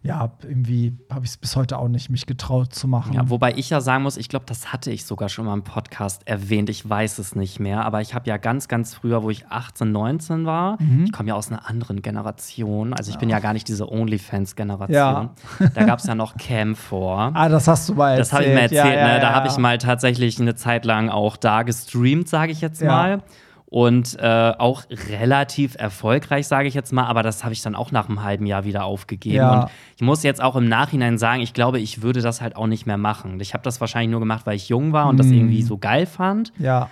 ja, 0.03 0.31
irgendwie 0.43 0.97
habe 1.13 1.25
ich 1.25 1.31
es 1.33 1.37
bis 1.37 1.57
heute 1.57 1.79
auch 1.79 1.89
nicht 1.89 2.09
mich 2.11 2.27
getraut 2.27 2.75
zu 2.75 2.87
machen. 2.89 3.13
Ja, 3.15 3.29
wobei 3.31 3.53
ich 3.55 3.71
ja 3.71 3.81
sagen 3.81 4.05
muss, 4.05 4.17
ich 4.17 4.29
glaube, 4.29 4.45
das 4.47 4.73
hatte 4.73 4.91
ich 4.91 5.05
sogar 5.05 5.29
schon 5.29 5.45
mal 5.47 5.55
im 5.55 5.65
Podcast 5.65 6.23
erwähnt. 6.27 6.71
Ich 6.71 6.89
weiß 6.89 7.19
es 7.19 7.35
nicht 7.35 7.59
mehr, 7.61 7.85
aber 7.85 8.01
ich 8.01 8.15
habe 8.15 8.29
ja 8.29 8.37
ganz, 8.37 8.69
ganz 8.69 8.95
früher, 8.95 9.23
wo 9.23 9.31
ich 9.31 9.47
18, 9.49 9.91
19 9.91 10.47
war, 10.47 10.81
Mhm. 10.81 11.05
ich 11.07 11.13
komme 11.13 11.29
ja 11.31 11.35
aus 11.35 11.51
einer 11.51 11.69
anderen 11.69 12.03
Generation. 12.03 12.93
Also 12.95 13.11
ich 13.11 13.19
bin 13.19 13.29
ja 13.29 13.41
gar 13.41 13.53
nicht 13.53 13.67
diese 13.69 13.91
OnlyFans-Generation. 13.91 14.95
Ja. 14.95 15.31
Da 15.75 15.85
gab 15.85 15.99
es 15.99 16.07
ja 16.07 16.15
noch 16.15 16.37
Cam 16.37 16.75
vor. 16.77 17.31
ah, 17.35 17.49
das 17.49 17.69
hast 17.69 17.89
du 17.89 17.95
mal 17.95 18.11
erzählt. 18.11 18.21
Das 18.21 18.33
habe 18.33 18.45
ich 18.45 18.51
mir 18.55 18.61
erzählt, 18.63 18.85
ja, 18.85 18.93
ja, 19.09 19.15
ne? 19.15 19.21
Da 19.21 19.29
ja. 19.31 19.35
habe 19.35 19.49
ich 19.49 19.57
mal 19.59 19.79
tatsächlich 19.79 20.41
eine 20.41 20.55
Zeit 20.55 20.85
lang 20.85 21.09
auch 21.09 21.37
da 21.37 21.63
gestreamt, 21.63 22.29
sage 22.29 22.53
ich 22.53 22.61
jetzt 22.61 22.81
Ja. 22.81 22.89
mal. 22.89 23.23
Und 23.71 24.17
äh, 24.19 24.53
auch 24.57 24.85
relativ 25.21 25.75
erfolgreich, 25.79 26.49
sage 26.49 26.69
ich 26.69 26.75
jetzt 26.75 26.91
mal, 26.91 27.05
aber 27.05 27.23
das 27.23 27.45
habe 27.45 27.53
ich 27.53 27.61
dann 27.61 27.75
auch 27.75 27.93
nach 27.93 28.09
einem 28.09 28.23
halben 28.23 28.47
Jahr 28.47 28.65
wieder 28.65 28.85
aufgegeben. 28.85 29.37
Ja. 29.37 29.61
Und 29.65 29.71
ich 29.97 30.01
muss 30.03 30.23
jetzt 30.23 30.43
auch 30.43 30.57
im 30.57 30.69
Nachhinein 30.69 31.19
sagen, 31.19 31.43
ich 31.43 31.53
glaube, 31.53 31.79
ich 31.79 32.01
würde 32.01 32.23
das 32.23 32.41
halt 32.41 32.57
auch 32.57 32.67
nicht 32.67 32.87
mehr 32.87 32.97
machen. 32.97 33.39
Ich 33.41 33.53
habe 33.53 33.63
das 33.63 33.79
wahrscheinlich 33.83 34.11
nur 34.11 34.21
gemacht, 34.21 34.47
weil 34.47 34.57
ich 34.57 34.71
jung 34.71 34.95
war 34.95 35.07
und 35.09 35.19
das 35.19 35.27
Mm. 35.27 35.33
irgendwie 35.35 35.63
so 35.63 35.77
geil 35.77 36.07
fand. 36.07 36.53
Ja, 36.59 36.89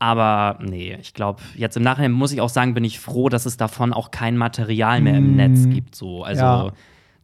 Aber 0.00 0.58
nee, 0.60 0.98
ich 1.00 1.14
glaube, 1.14 1.40
jetzt 1.54 1.76
im 1.76 1.82
Nachhinein 1.84 2.10
muss 2.12 2.32
ich 2.32 2.40
auch 2.40 2.48
sagen, 2.50 2.74
bin 2.74 2.82
ich 2.84 2.98
froh, 3.00 3.28
dass 3.28 3.46
es 3.46 3.56
davon 3.56 3.92
auch 3.94 4.10
kein 4.10 4.36
Material 4.36 5.00
mehr 5.00 5.14
im 5.16 5.34
Mm. 5.34 5.36
Netz 5.36 5.68
gibt. 5.70 5.94
So. 5.94 6.24
Also 6.24 6.42
Ja. 6.42 6.70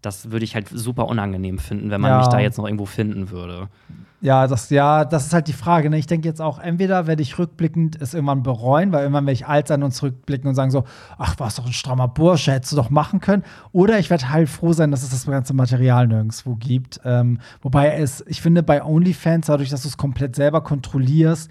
Das 0.03 0.31
würde 0.31 0.45
ich 0.45 0.55
halt 0.55 0.69
super 0.69 1.07
unangenehm 1.07 1.59
finden, 1.59 1.91
wenn 1.91 2.01
man 2.01 2.11
Ja. 2.11 2.19
mich 2.19 2.27
da 2.29 2.39
jetzt 2.41 2.59
noch 2.59 2.67
irgendwo 2.67 2.87
finden 2.87 3.31
würde. 3.31 3.69
Ja, 4.21 4.47
das, 4.47 4.71
ja, 4.71 5.05
das 5.05 5.27
ist 5.27 5.33
halt 5.35 5.49
die 5.49 5.53
Frage. 5.53 5.91
Ne? 5.91 5.99
Ich 5.99 6.07
denke 6.07 6.29
jetzt 6.29 6.41
auch, 6.41 6.61
entweder 6.61 7.09
werde 7.09 7.23
ich 7.23 7.39
rückblickend 7.41 8.01
es 8.01 8.15
irgendwann 8.15 8.45
bereuen, 8.45 8.93
weil 8.93 9.01
irgendwann 9.03 9.27
werde 9.27 9.33
ich 9.33 9.47
alt 9.49 9.67
sein 9.67 9.83
und 9.83 9.91
zurückblicken 9.91 10.49
und 10.49 10.55
sagen 10.55 10.71
so, 10.71 10.85
ach, 11.19 11.41
warst 11.41 11.59
doch 11.59 11.67
ein 11.67 11.73
strammer 11.73 12.07
Bursche, 12.07 12.53
hättest 12.53 12.71
du 12.73 12.77
doch 12.77 12.89
machen 12.91 13.19
können. 13.19 13.43
Oder 13.73 13.99
ich 13.99 14.11
werde 14.11 14.31
halt 14.31 14.49
froh 14.49 14.73
sein, 14.75 14.93
dass 14.93 15.03
es 15.03 15.11
das 15.11 15.27
ganze 15.27 15.55
Material 15.55 16.07
nirgendwo 16.07 16.55
gibt. 16.55 17.01
Ähm, 17.05 17.41
wobei 17.63 17.95
es, 17.97 18.25
ich 18.29 18.41
finde, 18.41 18.63
bei 18.63 18.85
OnlyFans, 18.85 19.47
dadurch, 19.47 19.71
dass 19.71 19.83
du 19.83 19.89
es 19.89 19.97
komplett 19.97 20.37
selber 20.37 20.61
kontrollierst, 20.61 21.51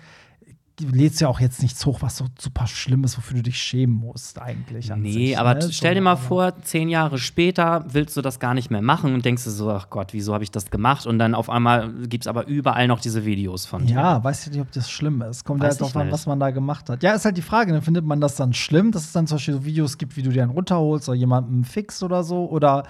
lädst 0.91 1.21
du 1.21 1.25
ja 1.25 1.29
auch 1.29 1.39
jetzt 1.39 1.61
nichts 1.61 1.85
hoch, 1.85 2.01
was 2.01 2.17
so 2.17 2.25
super 2.39 2.67
schlimm 2.67 3.03
ist, 3.03 3.17
wofür 3.17 3.37
du 3.37 3.43
dich 3.43 3.57
schämen 3.57 3.95
musst, 3.95 4.41
eigentlich. 4.41 4.91
Nee, 4.95 5.11
sich, 5.11 5.39
aber 5.39 5.55
ne? 5.55 5.69
stell 5.71 5.95
dir 5.95 6.01
mal 6.01 6.15
vor, 6.15 6.61
zehn 6.63 6.89
Jahre 6.89 7.17
später 7.17 7.85
willst 7.89 8.17
du 8.17 8.21
das 8.21 8.39
gar 8.39 8.53
nicht 8.53 8.71
mehr 8.71 8.81
machen 8.81 9.13
und 9.13 9.25
denkst 9.25 9.43
du 9.43 9.49
so, 9.49 9.69
ach 9.71 9.89
Gott, 9.89 10.13
wieso 10.13 10.33
habe 10.33 10.43
ich 10.43 10.51
das 10.51 10.69
gemacht? 10.69 11.05
Und 11.05 11.19
dann 11.19 11.35
auf 11.35 11.49
einmal 11.49 11.91
gibt 12.07 12.25
es 12.25 12.27
aber 12.27 12.47
überall 12.47 12.87
noch 12.87 12.99
diese 12.99 13.25
Videos 13.25 13.65
von 13.65 13.85
dir. 13.85 13.95
Ja, 13.95 14.23
weiß 14.23 14.47
ich 14.47 14.53
nicht, 14.53 14.61
ob 14.61 14.71
das 14.71 14.89
schlimm 14.89 15.21
ist. 15.21 15.45
Kommt 15.45 15.61
Weiß 15.61 15.71
halt 15.71 15.81
drauf 15.81 15.95
an, 15.95 16.11
was 16.11 16.25
man 16.25 16.39
da 16.39 16.51
gemacht 16.51 16.89
hat. 16.89 17.03
Ja, 17.03 17.13
ist 17.13 17.25
halt 17.25 17.37
die 17.37 17.41
Frage, 17.41 17.71
dann 17.71 17.81
findet 17.81 18.05
man 18.05 18.21
das 18.21 18.35
dann 18.35 18.53
schlimm, 18.53 18.91
dass 18.91 19.03
es 19.03 19.11
dann 19.11 19.27
zum 19.27 19.35
Beispiel 19.35 19.53
so 19.55 19.65
Videos 19.65 19.97
gibt, 19.97 20.17
wie 20.17 20.23
du 20.23 20.31
dir 20.31 20.43
einen 20.43 20.51
runterholst 20.51 21.09
oder 21.09 21.17
jemanden 21.17 21.63
fixst 21.63 22.03
oder 22.03 22.23
so? 22.23 22.49
Oder 22.49 22.83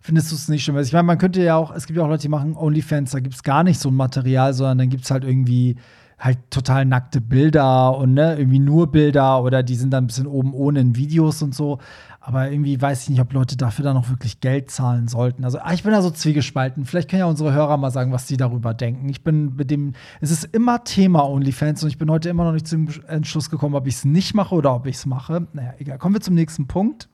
findest 0.00 0.30
du 0.30 0.36
es 0.36 0.48
nicht 0.48 0.64
schlimm? 0.64 0.76
Also 0.76 0.88
ich 0.88 0.92
meine, 0.92 1.04
man 1.04 1.18
könnte 1.18 1.42
ja 1.42 1.56
auch, 1.56 1.74
es 1.74 1.86
gibt 1.86 1.96
ja 1.96 2.04
auch 2.04 2.08
Leute, 2.08 2.22
die 2.22 2.28
machen 2.28 2.56
OnlyFans, 2.56 3.10
da 3.10 3.20
gibt 3.20 3.34
es 3.34 3.42
gar 3.42 3.62
nicht 3.64 3.80
so 3.80 3.90
ein 3.90 3.94
Material, 3.94 4.54
sondern 4.54 4.78
dann 4.78 4.88
gibt 4.88 5.04
es 5.04 5.10
halt 5.10 5.24
irgendwie 5.24 5.76
halt 6.18 6.38
total 6.50 6.84
nackte 6.84 7.20
Bilder 7.20 7.96
und 7.96 8.14
ne, 8.14 8.36
irgendwie 8.38 8.58
nur 8.58 8.90
Bilder 8.90 9.42
oder 9.42 9.62
die 9.62 9.74
sind 9.74 9.90
dann 9.90 10.04
ein 10.04 10.06
bisschen 10.06 10.26
oben 10.26 10.54
ohne 10.54 10.80
in 10.80 10.96
Videos 10.96 11.42
und 11.42 11.54
so. 11.54 11.78
Aber 12.20 12.50
irgendwie 12.50 12.80
weiß 12.80 13.04
ich 13.04 13.10
nicht, 13.10 13.20
ob 13.20 13.32
Leute 13.32 13.56
dafür 13.56 13.84
dann 13.84 13.96
auch 13.96 14.08
wirklich 14.08 14.40
Geld 14.40 14.70
zahlen 14.70 15.06
sollten. 15.06 15.44
Also 15.44 15.58
ah, 15.60 15.72
ich 15.72 15.84
bin 15.84 15.92
da 15.92 16.02
so 16.02 16.10
zwiegespalten. 16.10 16.84
Vielleicht 16.84 17.08
können 17.08 17.20
ja 17.20 17.26
unsere 17.26 17.52
Hörer 17.52 17.76
mal 17.76 17.90
sagen, 17.90 18.10
was 18.10 18.26
die 18.26 18.36
darüber 18.36 18.74
denken. 18.74 19.08
Ich 19.08 19.22
bin 19.22 19.54
mit 19.54 19.70
dem, 19.70 19.92
es 20.20 20.32
ist 20.32 20.44
immer 20.44 20.82
Thema 20.82 21.28
OnlyFans 21.28 21.84
und 21.84 21.90
ich 21.90 21.98
bin 21.98 22.10
heute 22.10 22.28
immer 22.28 22.44
noch 22.44 22.52
nicht 22.52 22.66
zum 22.66 22.88
Entschluss 23.06 23.48
gekommen, 23.48 23.76
ob 23.76 23.86
ich 23.86 23.94
es 23.94 24.04
nicht 24.04 24.34
mache 24.34 24.54
oder 24.56 24.74
ob 24.74 24.86
ich 24.86 24.96
es 24.96 25.06
mache. 25.06 25.46
Naja, 25.52 25.74
egal. 25.78 25.98
Kommen 25.98 26.14
wir 26.14 26.20
zum 26.20 26.34
nächsten 26.34 26.66
Punkt 26.66 27.08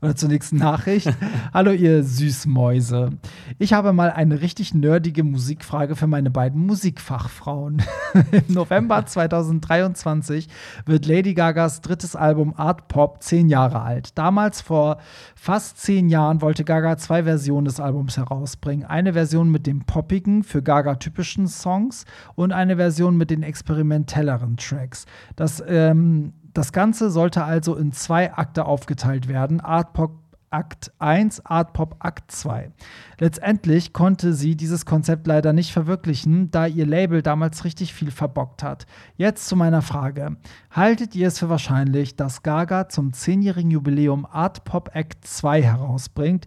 oder 0.00 0.14
zur 0.14 0.28
nächsten 0.28 0.56
Nachricht. 0.56 1.12
Hallo, 1.52 1.72
ihr 1.72 2.04
Süßmäuse. 2.04 3.10
Ich 3.58 3.72
habe 3.72 3.92
mal 3.92 4.10
eine 4.10 4.40
richtig 4.40 4.74
nerdige 4.74 5.24
Musikfrage 5.24 5.96
für 5.96 6.06
meine 6.06 6.30
beiden 6.30 6.64
Musikfachfrauen. 6.66 7.82
Im 8.32 8.54
November 8.54 9.04
2023 9.04 10.48
wird 10.86 11.06
Lady 11.06 11.34
Gagas 11.34 11.80
drittes 11.80 12.14
Album 12.14 12.54
Art 12.56 12.88
Pop 12.88 13.22
zehn 13.22 13.48
Jahre 13.48 13.82
alt. 13.82 14.16
Damals 14.16 14.60
vor 14.60 14.98
fast 15.34 15.78
zehn 15.80 16.08
Jahren 16.08 16.42
wollte 16.42 16.64
Gaga 16.64 16.96
zwei 16.96 17.24
Versionen 17.24 17.64
des 17.64 17.80
Albums 17.80 18.16
herausbringen. 18.16 18.86
Eine 18.86 19.12
Version 19.12 19.50
mit 19.50 19.66
den 19.66 19.84
poppigen, 19.84 20.44
für 20.44 20.62
Gaga 20.62 20.94
typischen 20.96 21.48
Songs 21.48 22.04
und 22.34 22.52
eine 22.52 22.76
Version 22.76 23.16
mit 23.16 23.30
den 23.30 23.42
experimentelleren 23.42 24.56
Tracks. 24.56 25.06
Das 25.36 25.62
ähm, 25.66 26.32
das 26.58 26.72
Ganze 26.72 27.08
sollte 27.08 27.44
also 27.44 27.76
in 27.76 27.92
zwei 27.92 28.34
Akte 28.34 28.64
aufgeteilt 28.64 29.28
werden. 29.28 29.60
Art 29.60 29.92
Pop 29.92 30.18
Akt 30.50 30.90
1, 30.98 31.46
Art 31.46 31.72
Pop 31.72 31.94
Akt 32.00 32.32
2. 32.32 32.72
Letztendlich 33.20 33.92
konnte 33.92 34.34
sie 34.34 34.56
dieses 34.56 34.84
Konzept 34.84 35.28
leider 35.28 35.52
nicht 35.52 35.70
verwirklichen, 35.70 36.50
da 36.50 36.66
ihr 36.66 36.84
Label 36.84 37.22
damals 37.22 37.64
richtig 37.64 37.94
viel 37.94 38.10
verbockt 38.10 38.64
hat. 38.64 38.86
Jetzt 39.16 39.46
zu 39.46 39.54
meiner 39.54 39.82
Frage. 39.82 40.36
Haltet 40.72 41.14
ihr 41.14 41.28
es 41.28 41.38
für 41.38 41.48
wahrscheinlich, 41.48 42.16
dass 42.16 42.42
Gaga 42.42 42.88
zum 42.88 43.12
10-jährigen 43.12 43.70
Jubiläum 43.70 44.26
Art 44.26 44.64
Pop 44.64 44.90
Act 44.94 45.28
2 45.28 45.62
herausbringt? 45.62 46.46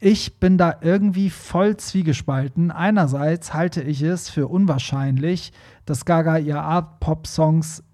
Ich 0.00 0.40
bin 0.40 0.58
da 0.58 0.74
irgendwie 0.80 1.30
voll 1.30 1.76
zwiegespalten. 1.76 2.72
Einerseits 2.72 3.54
halte 3.54 3.80
ich 3.80 4.02
es 4.02 4.28
für 4.28 4.48
unwahrscheinlich, 4.48 5.52
dass 5.86 6.04
Gaga 6.04 6.38
ihr 6.38 6.60
Art 6.60 6.98
Pop 6.98 7.28
Songs 7.28 7.84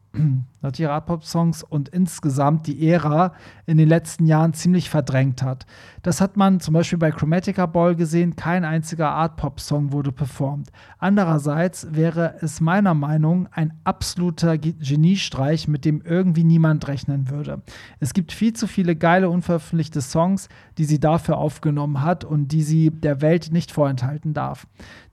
Art-Pop-Songs 0.62 1.62
und 1.62 1.88
insgesamt 1.88 2.66
die 2.66 2.88
Ära 2.88 3.32
in 3.66 3.78
den 3.78 3.88
letzten 3.88 4.26
Jahren 4.26 4.54
ziemlich 4.54 4.90
verdrängt 4.90 5.42
hat. 5.42 5.66
Das 6.02 6.20
hat 6.20 6.36
man 6.36 6.60
zum 6.60 6.74
Beispiel 6.74 6.98
bei 6.98 7.10
Chromatica 7.10 7.66
Ball 7.66 7.94
gesehen, 7.94 8.36
kein 8.36 8.64
einziger 8.64 9.10
Art-Pop-Song 9.10 9.92
wurde 9.92 10.12
performt. 10.12 10.70
Andererseits 10.98 11.88
wäre 11.92 12.34
es 12.40 12.60
meiner 12.60 12.94
Meinung 12.94 13.44
nach 13.44 13.52
ein 13.52 13.74
absoluter 13.84 14.58
Ge- 14.58 14.74
Geniestreich, 14.78 15.68
mit 15.68 15.84
dem 15.84 16.00
irgendwie 16.02 16.44
niemand 16.44 16.88
rechnen 16.88 17.28
würde. 17.30 17.62
Es 18.00 18.14
gibt 18.14 18.32
viel 18.32 18.52
zu 18.52 18.66
viele 18.66 18.96
geile 18.96 19.30
unveröffentlichte 19.30 20.00
Songs, 20.00 20.48
die 20.76 20.84
sie 20.84 21.00
dafür 21.00 21.38
aufgenommen 21.38 22.02
hat 22.02 22.24
und 22.24 22.48
die 22.48 22.62
sie 22.62 22.90
der 22.90 23.20
Welt 23.20 23.52
nicht 23.52 23.72
vorenthalten 23.72 24.34
darf. 24.34 24.66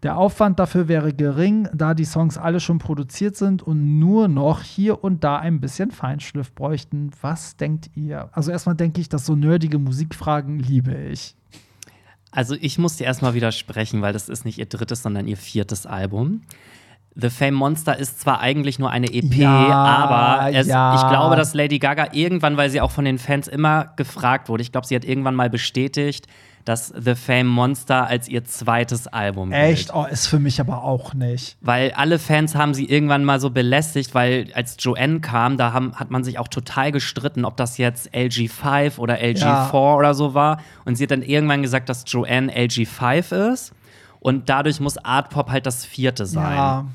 Der 0.04 0.18
Aufwand 0.18 0.60
dafür 0.60 0.88
wäre 0.88 1.14
gering, 1.14 1.68
da 1.74 1.94
die 1.94 2.06
Songs 2.06 2.38
alle 2.38 2.60
schon 2.60 2.78
produziert 2.78 3.36
sind 3.36 3.64
und 3.64 4.00
nur 4.00 4.28
noch 4.28 4.62
hier 4.62 5.04
und 5.04 5.24
da 5.24 5.35
ein 5.40 5.60
bisschen 5.60 5.92
Feinschliff 5.92 6.54
bräuchten. 6.54 7.12
Was 7.22 7.58
denkt 7.58 7.90
ihr? 7.96 8.30
Also 8.34 8.52
erstmal 8.52 8.76
denke 8.76 9.02
ich, 9.02 9.10
dass 9.10 9.26
so 9.26 9.36
nerdige 9.36 9.80
Musikfragen 9.80 10.60
liebe 10.60 10.96
ich. 10.96 11.36
Also 12.32 12.56
ich 12.60 12.78
muss 12.78 12.98
dir 12.98 13.06
erstmal 13.06 13.34
widersprechen, 13.34 14.02
weil 14.02 14.14
das 14.14 14.28
ist 14.28 14.44
nicht 14.44 14.60
ihr 14.60 14.66
drittes, 14.66 15.04
sondern 15.04 15.28
ihr 15.28 15.38
viertes 15.38 15.86
Album. 15.86 16.42
The 17.16 17.30
Fame 17.30 17.54
Monster 17.54 17.98
ist 17.98 18.20
zwar 18.20 18.42
eigentlich 18.42 18.78
nur 18.78 18.92
eine 18.92 19.08
EP, 19.08 19.34
Ja, 19.36 19.54
aber 19.54 20.54
es, 20.54 20.68
ja. 20.68 20.96
ich 20.96 21.08
glaube, 21.10 21.38
dass 21.38 21.54
Lady 21.54 21.80
Gaga 21.80 22.10
irgendwann, 22.12 22.58
weil 22.58 22.70
sie 22.70 22.82
auch 22.82 22.92
von 22.92 23.06
den 23.06 23.20
Fans 23.20 23.48
immer 23.48 23.94
gefragt 23.96 24.50
wurde, 24.50 24.64
ich 24.64 24.74
glaube, 24.74 24.86
sie 24.86 24.96
hat 24.96 25.06
irgendwann 25.06 25.36
mal 25.36 25.50
bestätigt, 25.50 26.28
dass 26.66 26.88
The 26.88 27.14
Fame 27.16 27.48
Monster 27.48 28.08
als 28.08 28.28
ihr 28.28 28.44
zweites 28.44 29.08
Album 29.08 29.52
Echt? 29.52 29.88
gilt. 29.90 29.96
Oh, 29.96 30.06
ist 30.10 30.28
für 30.28 30.40
mich 30.40 30.60
aber 30.60 30.84
auch 30.84 31.14
nicht. 31.14 31.58
Weil 31.62 31.92
alle 31.94 32.18
Fans 32.20 32.56
haben 32.56 32.74
sie 32.74 32.86
irgendwann 32.86 33.24
mal 33.24 33.40
so 33.40 33.52
belästigt, 33.52 34.14
weil 34.16 34.48
als 34.56 34.76
Joanne 34.80 35.20
kam, 35.22 35.58
da 35.58 35.74
haben, 35.74 35.96
hat 35.96 36.10
man 36.12 36.24
sich 36.24 36.40
auch 36.40 36.48
total 36.48 36.92
gestritten, 36.92 37.46
ob 37.46 37.56
das 37.56 37.78
jetzt 37.78 38.14
LG5 38.14 38.98
oder 38.98 39.16
LG4 39.20 39.40
Ja. 39.40 39.72
oder 39.96 40.14
so 40.16 40.34
war. 40.34 40.60
Und 40.86 40.96
sie 40.96 41.04
hat 41.04 41.12
dann 41.12 41.22
irgendwann 41.22 41.62
gesagt, 41.62 41.88
dass 41.88 42.04
Joanne 42.08 42.52
LG5 42.52 43.52
ist. 43.54 43.72
Und 44.20 44.50
dadurch 44.50 44.80
muss 44.80 44.98
Art 44.98 45.30
Pop 45.30 45.52
halt 45.52 45.68
das 45.68 45.86
vierte 45.86 46.26
sein. 46.26 46.56
Ja. 46.56 46.86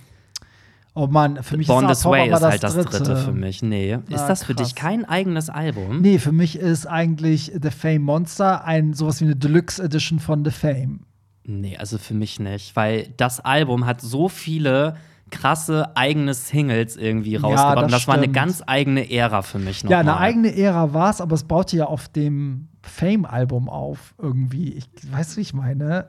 Oh 0.95 1.07
Mann, 1.07 1.43
für 1.43 1.57
mich 1.57 1.69
Born 1.69 1.89
ist 1.89 1.99
This 1.99 2.05
Way 2.07 2.31
ist 2.33 2.43
halt 2.43 2.63
das 2.65 2.75
dritte. 2.75 2.91
dritte 2.91 3.17
für 3.17 3.33
mich. 3.33 3.63
Nee. 3.63 3.99
ist 4.09 4.21
Ah, 4.23 4.29
das 4.29 4.45
für 4.45 4.55
krass. 4.55 4.67
dich 4.69 4.75
kein 4.75 5.05
eigenes 5.05 5.49
Album? 5.49 6.01
Nee, 6.01 6.19
für 6.19 6.33
mich 6.33 6.57
ist 6.59 6.87
eigentlich 6.87 7.53
The 7.63 7.71
Fame 7.71 8.03
Monster 8.03 8.65
ein 8.65 8.93
sowas 8.93 9.21
wie 9.21 9.27
eine 9.27 9.37
Deluxe 9.37 9.83
Edition 9.83 10.19
von 10.19 10.45
The 10.45 10.51
Fame. 10.51 11.01
Nee, 11.45 11.77
also 11.77 11.97
für 11.99 12.15
mich 12.15 12.41
nicht. 12.41 12.75
Weil 12.77 13.09
das 13.17 13.41
Album 13.41 13.87
hat 13.87 14.01
so 14.01 14.29
viele 14.29 14.97
krasse 15.31 15.97
eigene 15.97 16.35
Singles 16.35 16.97
irgendwie 16.97 17.33
Ja, 17.35 17.41
rausgebracht. 17.41 17.77
das 17.77 17.83
Und 17.85 17.93
das 17.93 18.09
war 18.09 18.15
eine 18.17 18.29
ganz 18.29 18.63
eigene 18.67 19.09
Ära 19.11 19.43
für 19.43 19.61
mich 19.61 19.85
noch 19.85 19.91
Ja, 19.93 20.01
eine 20.01 20.11
mal. 20.11 20.19
eigene 20.19 20.55
Ära 20.57 20.93
war 20.93 21.11
es, 21.11 21.21
aber 21.21 21.35
es 21.37 21.45
baute 21.45 21.77
ja 21.77 21.85
auf 21.87 22.09
dem 22.09 22.67
Fame-Album 22.83 23.69
auf, 23.69 24.15
irgendwie. 24.19 24.73
Ich 24.73 24.89
weiß, 25.11 25.37
wie 25.37 25.43
ich 25.43 25.55
meine. 25.55 26.09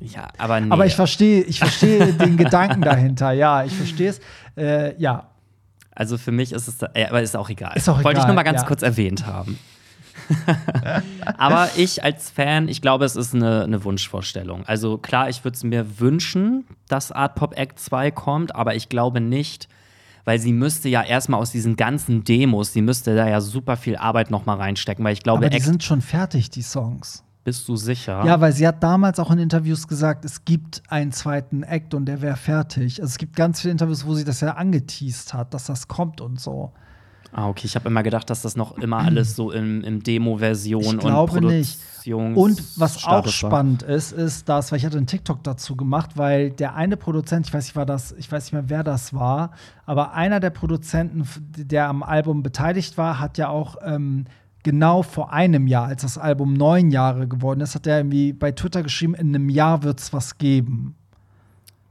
Ja, 0.00 0.28
aber 0.38 0.60
nee. 0.60 0.70
Aber 0.70 0.86
ich 0.86 0.94
verstehe 0.94 1.42
ich 1.42 1.58
verstehe 1.58 2.12
den 2.12 2.36
Gedanken 2.36 2.82
dahinter. 2.82 3.32
Ja, 3.32 3.64
ich 3.64 3.72
verstehe 3.72 4.10
es. 4.10 4.20
Äh, 4.56 5.00
ja, 5.00 5.28
Also 5.94 6.18
für 6.18 6.32
mich 6.32 6.52
ist 6.52 6.68
es, 6.68 6.82
äh, 6.82 7.06
aber 7.08 7.22
ist 7.22 7.36
auch 7.36 7.50
egal. 7.50 7.72
Ist 7.76 7.88
auch 7.88 7.96
Wollte 7.96 8.10
ich 8.10 8.16
egal, 8.18 8.26
nur 8.26 8.34
mal 8.36 8.42
ganz 8.42 8.60
ja. 8.62 8.66
kurz 8.66 8.82
erwähnt 8.82 9.26
haben. 9.26 9.58
Aber 11.38 11.70
ich 11.76 12.04
als 12.04 12.30
Fan, 12.30 12.68
ich 12.68 12.82
glaube, 12.82 13.04
es 13.04 13.16
ist 13.16 13.34
eine, 13.34 13.64
eine 13.64 13.84
Wunschvorstellung. 13.84 14.64
Also 14.66 14.98
klar, 14.98 15.28
ich 15.28 15.44
würde 15.44 15.56
es 15.56 15.64
mir 15.64 16.00
wünschen, 16.00 16.64
dass 16.88 17.12
Art 17.12 17.34
Pop 17.34 17.56
Act 17.56 17.78
2 17.78 18.10
kommt, 18.10 18.54
aber 18.54 18.74
ich 18.74 18.88
glaube 18.88 19.20
nicht, 19.20 19.68
weil 20.24 20.38
sie 20.38 20.52
müsste 20.52 20.88
ja 20.88 21.02
erstmal 21.02 21.40
aus 21.40 21.50
diesen 21.50 21.76
ganzen 21.76 22.24
Demos, 22.24 22.72
sie 22.72 22.82
müsste 22.82 23.16
da 23.16 23.26
ja 23.26 23.40
super 23.40 23.76
viel 23.76 23.96
Arbeit 23.96 24.30
noch 24.30 24.44
mal 24.44 24.56
reinstecken, 24.56 25.04
weil 25.04 25.14
ich 25.14 25.22
glaube, 25.22 25.38
Aber 25.38 25.50
die 25.50 25.56
Act, 25.56 25.64
sind 25.66 25.82
schon 25.82 26.02
fertig, 26.02 26.50
die 26.50 26.62
Songs. 26.62 27.24
Bist 27.48 27.66
du 27.66 27.76
sicher? 27.76 28.22
Ja, 28.26 28.42
weil 28.42 28.52
sie 28.52 28.68
hat 28.68 28.82
damals 28.82 29.18
auch 29.18 29.30
in 29.30 29.38
Interviews 29.38 29.88
gesagt, 29.88 30.26
es 30.26 30.44
gibt 30.44 30.82
einen 30.88 31.12
zweiten 31.12 31.62
Act 31.62 31.94
und 31.94 32.04
der 32.04 32.20
wäre 32.20 32.36
fertig. 32.36 33.00
Also 33.00 33.10
es 33.10 33.16
gibt 33.16 33.36
ganz 33.36 33.62
viele 33.62 33.72
Interviews, 33.72 34.04
wo 34.04 34.14
sie 34.14 34.24
das 34.24 34.42
ja 34.42 34.52
angeteased 34.52 35.32
hat, 35.32 35.54
dass 35.54 35.64
das 35.64 35.88
kommt 35.88 36.20
und 36.20 36.38
so. 36.38 36.72
Ah, 37.32 37.48
okay, 37.48 37.64
ich 37.64 37.74
habe 37.74 37.88
immer 37.88 38.02
gedacht, 38.02 38.28
dass 38.28 38.42
das 38.42 38.54
noch 38.54 38.76
immer 38.76 38.98
alles 38.98 39.34
so 39.34 39.50
im, 39.50 39.82
im 39.82 40.02
Demo-Version 40.02 40.82
Ich 40.82 40.88
und 40.88 40.98
glaube 40.98 41.40
nicht. 41.40 41.78
Und 42.06 42.62
was 42.78 42.96
auch 42.96 43.00
Status 43.00 43.42
war. 43.42 43.50
spannend 43.50 43.82
ist, 43.82 44.12
ist 44.12 44.46
das, 44.46 44.70
weil 44.70 44.78
ich 44.78 44.84
hatte 44.84 44.98
einen 44.98 45.06
TikTok 45.06 45.42
dazu 45.42 45.74
gemacht, 45.74 46.10
weil 46.16 46.50
der 46.50 46.74
eine 46.74 46.98
Produzent, 46.98 47.46
ich 47.46 47.54
weiß 47.54 47.64
nicht, 47.64 47.76
war 47.76 47.86
das, 47.86 48.12
ich 48.12 48.30
weiß 48.30 48.44
nicht 48.44 48.52
mehr, 48.52 48.68
wer 48.68 48.82
das 48.82 49.14
war, 49.14 49.52
aber 49.86 50.12
einer 50.12 50.40
der 50.40 50.50
Produzenten, 50.50 51.26
der 51.56 51.88
am 51.88 52.02
Album 52.02 52.42
beteiligt 52.42 52.98
war, 52.98 53.20
hat 53.20 53.38
ja 53.38 53.48
auch 53.48 53.76
ähm, 53.82 54.26
genau 54.68 55.02
vor 55.02 55.32
einem 55.32 55.66
Jahr, 55.66 55.86
als 55.86 56.02
das 56.02 56.18
Album 56.18 56.52
neun 56.52 56.90
Jahre 56.90 57.26
geworden 57.26 57.62
ist, 57.62 57.74
hat 57.74 57.86
er 57.86 57.96
irgendwie 57.96 58.34
bei 58.34 58.52
Twitter 58.52 58.82
geschrieben, 58.82 59.14
in 59.14 59.34
einem 59.34 59.48
Jahr 59.48 59.82
wird 59.82 59.98
es 59.98 60.12
was 60.12 60.36
geben. 60.36 60.94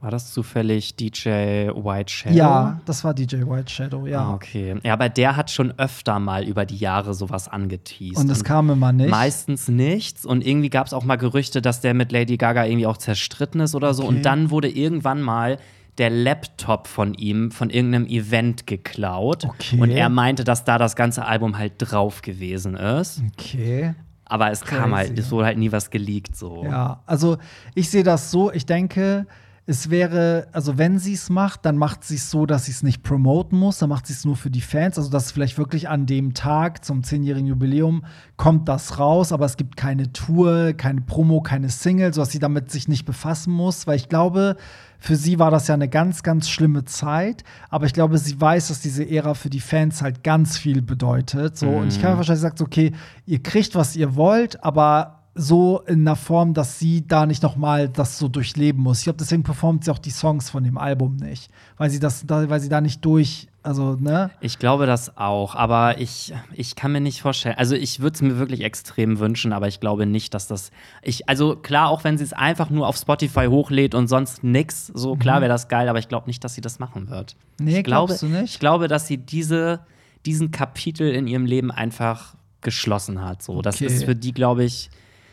War 0.00 0.12
das 0.12 0.32
zufällig 0.32 0.94
DJ 0.94 1.70
White 1.74 2.12
Shadow? 2.12 2.36
Ja, 2.36 2.80
das 2.84 3.02
war 3.02 3.14
DJ 3.14 3.38
White 3.38 3.68
Shadow, 3.68 4.06
ja. 4.06 4.20
Ah, 4.20 4.34
okay. 4.34 4.76
Ja, 4.84 4.92
aber 4.92 5.08
der 5.08 5.34
hat 5.34 5.50
schon 5.50 5.76
öfter 5.76 6.20
mal 6.20 6.44
über 6.44 6.64
die 6.66 6.76
Jahre 6.76 7.14
sowas 7.14 7.48
angeteased. 7.48 8.16
Und 8.16 8.30
es 8.30 8.44
kam 8.44 8.70
immer 8.70 8.92
nicht. 8.92 9.10
Meistens 9.10 9.66
nichts. 9.66 10.24
Und 10.24 10.46
irgendwie 10.46 10.70
gab 10.70 10.86
es 10.86 10.92
auch 10.92 11.02
mal 11.02 11.16
Gerüchte, 11.16 11.60
dass 11.60 11.80
der 11.80 11.94
mit 11.94 12.12
Lady 12.12 12.36
Gaga 12.36 12.64
irgendwie 12.64 12.86
auch 12.86 12.98
zerstritten 12.98 13.60
ist 13.60 13.74
oder 13.74 13.92
so. 13.92 14.04
Okay. 14.04 14.14
Und 14.14 14.22
dann 14.22 14.52
wurde 14.52 14.68
irgendwann 14.68 15.20
mal 15.20 15.58
der 15.98 16.10
Laptop 16.10 16.86
von 16.86 17.14
ihm 17.14 17.50
von 17.50 17.70
irgendeinem 17.70 18.06
Event 18.06 18.66
geklaut. 18.66 19.44
Okay. 19.44 19.80
Und 19.80 19.90
er 19.90 20.08
meinte, 20.08 20.44
dass 20.44 20.64
da 20.64 20.78
das 20.78 20.96
ganze 20.96 21.24
Album 21.24 21.58
halt 21.58 21.74
drauf 21.78 22.22
gewesen 22.22 22.76
ist. 22.76 23.22
Okay. 23.32 23.94
Aber 24.24 24.50
es 24.50 24.60
kam 24.60 24.94
halt, 24.94 25.08
Crazy. 25.08 25.20
es 25.20 25.30
wurde 25.30 25.46
halt 25.46 25.58
nie 25.58 25.72
was 25.72 25.90
geleakt 25.90 26.36
so. 26.36 26.62
Ja, 26.64 27.02
also 27.06 27.38
ich 27.74 27.88
sehe 27.90 28.02
das 28.02 28.30
so, 28.30 28.52
ich 28.52 28.66
denke, 28.66 29.26
es 29.64 29.90
wäre, 29.90 30.48
also 30.52 30.78
wenn 30.78 30.98
sie 30.98 31.12
es 31.12 31.28
macht, 31.28 31.66
dann 31.66 31.76
macht 31.76 32.02
sie 32.02 32.14
es 32.14 32.30
so, 32.30 32.46
dass 32.46 32.64
sie 32.64 32.72
es 32.72 32.82
nicht 32.82 33.02
promoten 33.02 33.58
muss, 33.58 33.78
dann 33.78 33.90
macht 33.90 34.06
sie 34.06 34.14
es 34.14 34.24
nur 34.24 34.34
für 34.34 34.50
die 34.50 34.62
Fans. 34.62 34.96
Also 34.96 35.10
dass 35.10 35.30
vielleicht 35.30 35.58
wirklich 35.58 35.90
an 35.90 36.06
dem 36.06 36.32
Tag 36.32 36.86
zum 36.86 37.02
10-jährigen 37.02 37.46
Jubiläum 37.48 38.02
kommt 38.38 38.66
das 38.68 38.98
raus, 38.98 39.30
aber 39.30 39.44
es 39.44 39.58
gibt 39.58 39.76
keine 39.76 40.10
Tour, 40.12 40.72
keine 40.72 41.02
Promo, 41.02 41.42
keine 41.42 41.68
Single, 41.68 42.14
sodass 42.14 42.30
sie 42.30 42.38
damit 42.38 42.70
sich 42.70 42.88
nicht 42.88 43.04
befassen 43.04 43.52
muss, 43.52 43.86
weil 43.86 43.96
ich 43.96 44.08
glaube, 44.08 44.56
für 44.98 45.16
sie 45.16 45.38
war 45.38 45.50
das 45.50 45.68
ja 45.68 45.74
eine 45.74 45.88
ganz, 45.88 46.22
ganz 46.22 46.48
schlimme 46.48 46.84
Zeit, 46.84 47.44
aber 47.70 47.86
ich 47.86 47.92
glaube, 47.92 48.18
sie 48.18 48.40
weiß, 48.40 48.68
dass 48.68 48.80
diese 48.80 49.08
Ära 49.08 49.34
für 49.34 49.50
die 49.50 49.60
Fans 49.60 50.02
halt 50.02 50.24
ganz 50.24 50.58
viel 50.58 50.82
bedeutet. 50.82 51.56
So, 51.56 51.68
und 51.68 51.88
ich 51.88 52.00
kann 52.00 52.12
mir 52.12 52.16
wahrscheinlich 52.18 52.42
sagen, 52.42 52.62
okay, 52.62 52.92
ihr 53.24 53.42
kriegt, 53.42 53.74
was 53.74 53.94
ihr 53.96 54.16
wollt, 54.16 54.62
aber 54.64 55.17
so 55.34 55.82
in 55.86 56.00
einer 56.00 56.16
Form, 56.16 56.52
dass 56.54 56.78
sie 56.78 57.06
da 57.06 57.24
nicht 57.26 57.42
noch 57.42 57.56
mal 57.56 57.88
das 57.88 58.18
so 58.18 58.28
durchleben 58.28 58.82
muss. 58.82 58.98
Ich 58.98 59.04
glaube, 59.04 59.18
deswegen 59.18 59.44
performt 59.44 59.84
sie 59.84 59.90
auch 59.92 59.98
die 59.98 60.10
Songs 60.10 60.50
von 60.50 60.64
dem 60.64 60.76
Album 60.78 61.16
nicht, 61.16 61.50
weil 61.76 61.90
sie 61.90 62.00
das, 62.00 62.26
da, 62.26 62.48
weil 62.50 62.58
sie 62.60 62.68
da 62.68 62.80
nicht 62.80 63.04
durch, 63.04 63.46
also 63.62 63.94
ne? 64.00 64.30
Ich 64.40 64.58
glaube 64.58 64.86
das 64.86 65.16
auch, 65.16 65.54
aber 65.54 66.00
ich, 66.00 66.32
ich 66.54 66.74
kann 66.74 66.90
mir 66.90 67.00
nicht 67.00 67.22
vorstellen. 67.22 67.54
Also 67.56 67.76
ich 67.76 68.00
würde 68.00 68.14
es 68.14 68.22
mir 68.22 68.38
wirklich 68.38 68.62
extrem 68.62 69.20
wünschen, 69.20 69.52
aber 69.52 69.68
ich 69.68 69.78
glaube 69.78 70.06
nicht, 70.06 70.34
dass 70.34 70.48
das. 70.48 70.70
Ich, 71.02 71.28
also 71.28 71.54
klar, 71.54 71.88
auch 71.88 72.02
wenn 72.02 72.18
sie 72.18 72.24
es 72.24 72.32
einfach 72.32 72.70
nur 72.70 72.88
auf 72.88 72.96
Spotify 72.96 73.46
hochlädt 73.46 73.94
und 73.94 74.08
sonst 74.08 74.42
nix, 74.42 74.88
so 74.88 75.14
klar 75.14 75.40
wäre 75.40 75.50
das 75.50 75.68
geil, 75.68 75.88
aber 75.88 76.00
ich 76.00 76.08
glaube 76.08 76.26
nicht, 76.26 76.42
dass 76.42 76.54
sie 76.54 76.62
das 76.62 76.80
machen 76.80 77.10
wird. 77.10 77.36
Mhm. 77.60 77.64
Nee, 77.66 77.78
ich 77.78 77.84
glaube, 77.84 78.06
glaubst 78.08 78.22
du 78.22 78.26
nicht? 78.26 78.54
Ich 78.54 78.58
glaube, 78.58 78.88
dass 78.88 79.06
sie 79.06 79.18
diese, 79.18 79.80
diesen 80.26 80.50
Kapitel 80.50 81.08
in 81.12 81.28
ihrem 81.28 81.44
Leben 81.46 81.70
einfach 81.70 82.34
geschlossen 82.60 83.22
hat. 83.24 83.40
So, 83.42 83.62
das 83.62 83.76
Okay. 83.76 83.86
ist 83.86 84.02
für 84.04 84.16
die, 84.16 84.32
glaube 84.32 84.64
ich. 84.64 84.90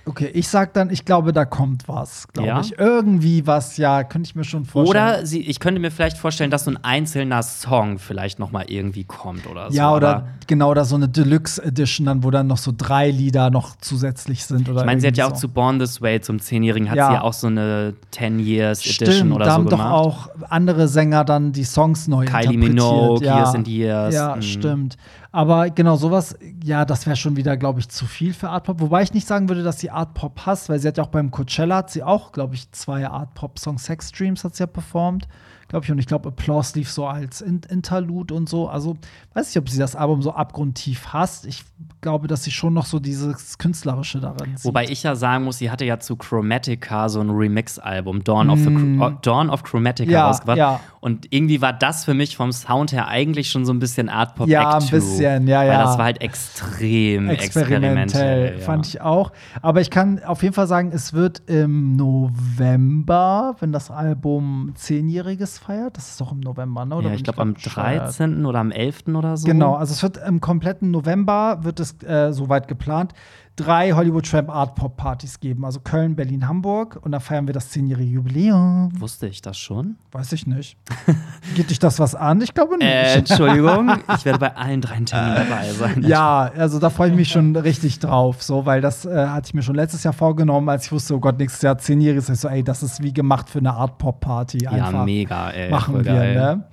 Okay, 0.07 0.29
ich 0.33 0.47
sag 0.47 0.73
dann, 0.73 0.91
ich 0.91 1.03
glaube, 1.03 1.33
da 1.33 1.45
kommt 1.45 1.87
was, 1.87 2.27
glaube 2.27 2.47
Ja? 2.47 2.59
ich. 2.61 2.77
Irgendwie 2.77 3.47
was, 3.47 3.77
ja, 3.77 4.03
könnte 4.03 4.27
ich 4.29 4.35
mir 4.35 4.43
schon 4.43 4.63
vorstellen. 4.63 5.03
Oder 5.15 5.25
sie, 5.25 5.41
ich 5.41 5.59
könnte 5.59 5.81
mir 5.81 5.89
vielleicht 5.89 6.17
vorstellen, 6.17 6.51
dass 6.51 6.65
so 6.65 6.71
ein 6.71 6.77
einzelner 6.83 7.41
Song 7.41 7.97
vielleicht 7.97 8.37
noch 8.37 8.51
mal 8.51 8.65
irgendwie 8.67 9.03
kommt 9.03 9.47
oder 9.47 9.71
so. 9.71 9.75
ja, 9.77 9.91
oder 9.93 10.15
aber- 10.17 10.27
genau, 10.45 10.69
oder 10.69 10.85
so 10.85 10.95
eine 10.95 11.09
Deluxe 11.09 11.63
Edition, 11.63 12.05
dann, 12.05 12.23
wo 12.23 12.29
dann 12.29 12.45
noch 12.45 12.57
so 12.57 12.71
drei 12.77 13.09
Lieder 13.09 13.49
noch 13.49 13.75
zusätzlich 13.81 14.45
sind. 14.45 14.69
Oder 14.69 14.81
Ich 14.81 14.85
meine, 14.85 15.01
sie 15.01 15.07
hat 15.07 15.17
ja 15.17 15.25
auch 15.25 15.29
irgendwie 15.29 15.41
zu 15.41 15.49
Born 15.49 15.79
This 15.79 15.99
Way 16.01 16.21
zum 16.21 16.39
Zehnjährigen 16.39 16.89
hat 16.91 16.97
Ja. 16.97 17.07
sie 17.07 17.13
ja 17.15 17.21
auch 17.21 17.33
so 17.33 17.47
eine 17.47 17.95
10 18.11 18.37
Years 18.39 18.81
Edition 18.85 19.11
Stimmt, 19.15 19.33
oder 19.33 19.45
da 19.45 19.51
so 19.51 19.57
haben 19.57 19.65
doch 19.65 19.71
gemacht. 19.77 19.91
auch 19.93 20.29
andere 20.49 20.87
Sänger 20.87 21.25
dann 21.25 21.51
die 21.51 21.63
Songs 21.63 22.07
neu 22.07 22.25
Kylie 22.25 22.53
interpretiert. 22.53 22.73
Minogue, 22.75 23.25
ja. 23.25 23.37
Years 23.39 23.55
and 23.55 23.67
Years. 23.67 24.13
Ja, 24.13 24.35
Mhm. 24.35 24.41
stimmt. 24.43 24.97
Aber 25.35 25.69
genau 25.69 25.97
sowas, 25.97 26.37
ja, 26.63 26.85
das 26.85 27.05
wäre 27.05 27.17
schon 27.17 27.35
wieder, 27.35 27.57
glaube 27.57 27.81
ich, 27.81 27.89
zu 27.89 28.05
viel 28.05 28.33
für 28.33 28.47
Art 28.47 28.63
Pop. 28.63 28.79
Wobei 28.79 29.01
ich 29.01 29.13
nicht 29.13 29.27
sagen 29.27 29.49
würde, 29.49 29.63
dass 29.63 29.81
sie 29.81 29.89
Art 29.89 30.13
Pop 30.13 30.45
hasst, 30.45 30.69
weil 30.69 30.79
sie 30.79 30.87
hat 30.87 30.95
ja 30.95 31.03
auch 31.03 31.09
beim 31.09 31.29
Coachella 31.29 31.75
hat 31.75 31.89
sie 31.89 32.03
auch, 32.03 32.31
glaube 32.31 32.55
ich, 32.55 32.71
zwei 32.71 33.05
Art 33.05 33.33
Pop 33.33 33.59
Songs, 33.59 33.83
Sex 33.83 34.13
Dreams 34.13 34.45
hat 34.45 34.55
sie 34.55 34.63
ja 34.63 34.67
performt, 34.67 35.27
glaube 35.67 35.85
ich. 35.85 35.91
Und 35.91 35.99
ich 35.99 36.07
glaube, 36.07 36.29
Applause 36.29 36.77
lief 36.79 36.89
so 36.91 37.05
als 37.07 37.41
In 37.41 37.61
Interlude 37.69 38.33
und 38.33 38.47
so. 38.49 38.67
Also 38.69 38.97
weiß 39.33 39.47
nicht, 39.47 39.57
ob 39.57 39.69
sie 39.69 39.79
das 39.79 39.95
Album 39.95 40.21
so 40.21 40.31
abgrundtief 40.33 41.07
hasst. 41.13 41.45
Ich 41.45 41.63
glaube, 42.01 42.27
dass 42.27 42.43
sie 42.43 42.51
schon 42.51 42.73
noch 42.73 42.85
so 42.85 42.99
dieses 42.99 43.57
künstlerische 43.57 44.19
darin 44.19 44.55
sieht. 44.57 44.65
Wobei 44.65 44.85
ich 44.85 45.03
ja 45.03 45.15
sagen 45.15 45.43
muss, 45.43 45.57
sie 45.57 45.71
hatte 45.71 45.85
ja 45.85 45.99
zu 45.99 46.15
Chromatica 46.15 47.09
so 47.09 47.19
ein 47.19 47.29
Remix-Album, 47.29 48.23
Dawn, 48.23 48.49
of 48.49 48.59
the 48.59 48.69
Chro- 48.69 49.07
oh, 49.13 49.17
Dawn 49.21 49.49
of 49.49 49.63
Chromatica 49.63 50.09
Mm. 50.09 50.13
Ja, 50.13 50.27
rausgebracht. 50.27 50.57
ja. 50.57 50.79
Und 51.01 51.27
irgendwie 51.33 51.61
war 51.61 51.73
das 51.73 52.05
für 52.05 52.13
mich 52.13 52.35
vom 52.37 52.51
Sound 52.51 52.91
her 52.91 53.07
eigentlich 53.07 53.49
schon 53.49 53.65
so 53.65 53.73
ein 53.73 53.79
bisschen 53.79 54.09
Art 54.09 54.35
Pop 54.35 54.47
Ja, 54.47 54.75
ein 54.75 54.81
2, 54.81 54.91
bisschen, 54.95 55.47
ja, 55.47 55.59
Weil 55.59 55.67
ja. 55.67 55.83
das 55.83 55.97
war 55.97 56.05
halt 56.05 56.21
extrem 56.21 57.29
experimentell, 57.29 57.97
experimentell. 58.05 58.59
fand 58.59 58.87
ich 58.87 59.01
auch. 59.01 59.31
Aber 59.61 59.81
ich 59.81 59.89
kann 59.89 60.23
auf 60.23 60.41
jeden 60.43 60.53
Fall 60.55 60.67
sagen, 60.67 60.91
es 60.93 61.13
wird 61.13 61.43
im 61.47 61.95
November, 61.95 63.55
wenn 63.59 63.71
das 63.71 63.91
Album 63.91 64.71
Zehnjähriges 64.75 65.54
feiert, 65.59 65.97
das 65.97 66.09
ist 66.09 66.21
doch 66.21 66.31
im 66.31 66.39
November, 66.39 66.85
ne? 66.85 66.95
Oder 66.95 67.09
Ja, 67.09 67.15
ich 67.15 67.23
glaube 67.23 67.41
am 67.41 67.53
bescheuert? 67.53 68.03
13. 68.03 68.45
oder 68.45 68.59
am 68.59 68.71
11. 68.71 69.07
oder 69.15 69.37
so. 69.37 69.45
Genau, 69.47 69.75
also 69.75 69.93
es 69.93 70.03
wird 70.03 70.17
im 70.17 70.41
kompletten 70.41 70.91
November, 70.91 71.59
wird 71.63 71.79
es 71.79 72.01
äh, 72.03 72.31
soweit 72.33 72.67
geplant, 72.67 73.13
drei 73.55 73.91
Hollywood 73.93 74.29
Tramp 74.29 74.49
Art 74.49 74.75
Pop 74.75 74.97
Partys 74.97 75.39
geben. 75.39 75.63
Also 75.65 75.79
Köln, 75.79 76.15
Berlin, 76.15 76.47
Hamburg. 76.47 76.99
Und 77.01 77.11
da 77.11 77.19
feiern 77.19 77.47
wir 77.47 77.53
das 77.53 77.69
zehnjährige 77.69 78.09
Jubiläum. 78.09 78.91
Wusste 78.99 79.27
ich 79.27 79.41
das 79.41 79.57
schon? 79.57 79.95
Weiß 80.11 80.31
ich 80.33 80.45
nicht. 80.47 80.77
Geht 81.55 81.69
dich 81.69 81.79
das 81.79 81.99
was 81.99 82.15
an? 82.15 82.41
Ich 82.41 82.53
glaube 82.53 82.77
nicht. 82.77 82.87
Äh, 82.87 83.15
Entschuldigung, 83.19 83.91
ich 84.15 84.25
werde 84.25 84.39
bei 84.39 84.55
allen 84.55 84.81
drei 84.81 84.99
Terminen 84.99 85.35
dabei 85.49 85.71
sein. 85.71 86.03
Ja, 86.03 86.51
also 86.55 86.79
da 86.79 86.89
freue 86.89 87.09
ich 87.09 87.15
mich 87.15 87.29
schon 87.29 87.55
richtig 87.55 87.99
drauf, 87.99 88.43
so, 88.43 88.65
weil 88.65 88.81
das 88.81 89.05
äh, 89.05 89.27
hatte 89.27 89.47
ich 89.47 89.53
mir 89.53 89.61
schon 89.63 89.75
letztes 89.75 90.03
Jahr 90.03 90.13
vorgenommen, 90.13 90.67
als 90.69 90.85
ich 90.85 90.91
wusste, 90.91 91.15
oh 91.15 91.19
Gott, 91.19 91.37
nächstes 91.39 91.61
Jahr 91.61 91.77
zehnjähriges. 91.77 92.29
Ich 92.29 92.39
so, 92.39 92.47
ey, 92.49 92.63
das 92.63 92.83
ist 92.83 93.01
wie 93.01 93.13
gemacht 93.13 93.49
für 93.49 93.59
eine 93.59 93.73
Art 93.73 93.97
Pop-Party. 93.97 94.63
Ja, 94.63 94.71
Einfach 94.71 95.05
mega, 95.05 95.49
ey. 95.51 95.69
machen 95.69 95.95
wir, 95.95 96.03
geil. 96.03 96.35
ne? 96.35 96.63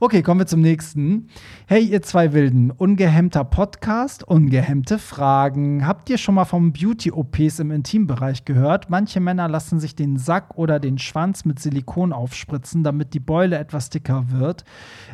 Okay, 0.00 0.22
kommen 0.22 0.38
wir 0.40 0.46
zum 0.46 0.60
nächsten. 0.60 1.28
Hey, 1.70 1.84
ihr 1.84 2.00
zwei 2.00 2.32
Wilden, 2.32 2.70
ungehemmter 2.70 3.44
Podcast, 3.44 4.24
ungehemmte 4.26 4.98
Fragen. 4.98 5.86
Habt 5.86 6.08
ihr 6.08 6.16
schon 6.16 6.36
mal 6.36 6.46
vom 6.46 6.72
Beauty-OPs 6.72 7.58
im 7.58 7.70
Intimbereich 7.72 8.46
gehört? 8.46 8.88
Manche 8.88 9.20
Männer 9.20 9.48
lassen 9.48 9.78
sich 9.78 9.94
den 9.94 10.16
Sack 10.16 10.56
oder 10.56 10.80
den 10.80 10.96
Schwanz 10.96 11.44
mit 11.44 11.58
Silikon 11.58 12.14
aufspritzen, 12.14 12.84
damit 12.84 13.12
die 13.12 13.20
Beule 13.20 13.58
etwas 13.58 13.90
dicker 13.90 14.30
wird. 14.30 14.64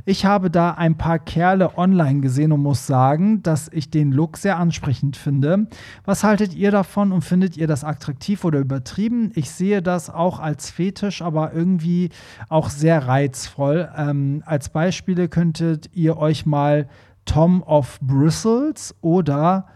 Ich 0.04 0.26
habe 0.26 0.48
da 0.48 0.70
ein 0.70 0.96
paar 0.96 1.18
Kerle 1.18 1.76
online 1.76 2.20
gesehen 2.20 2.52
und 2.52 2.60
muss 2.60 2.86
sagen, 2.86 3.42
dass 3.42 3.68
ich 3.72 3.90
den 3.90 4.12
Look 4.12 4.36
sehr 4.36 4.56
ansprechend 4.56 5.16
finde. 5.16 5.66
Was 6.04 6.22
haltet 6.22 6.54
ihr 6.54 6.70
davon 6.70 7.10
und 7.10 7.22
findet 7.22 7.56
ihr 7.56 7.66
das 7.66 7.82
attraktiv 7.82 8.44
oder 8.44 8.60
übertrieben? 8.60 9.32
Ich 9.34 9.50
sehe 9.50 9.82
das 9.82 10.08
auch 10.08 10.38
als 10.38 10.70
Fetisch, 10.70 11.20
aber 11.20 11.52
irgendwie 11.52 12.10
auch 12.48 12.70
sehr 12.70 13.08
reizvoll. 13.08 13.88
Ähm, 13.96 14.44
als 14.46 14.68
Beispiele 14.68 15.28
könntet 15.28 15.90
ihr 15.94 16.16
euch 16.16 16.43
mal 16.46 16.88
Tom 17.24 17.62
of 17.62 17.98
Bristles 18.00 18.94
oder 19.00 19.66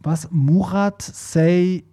was 0.00 0.28
Murat 0.30 1.02
Say 1.02 1.84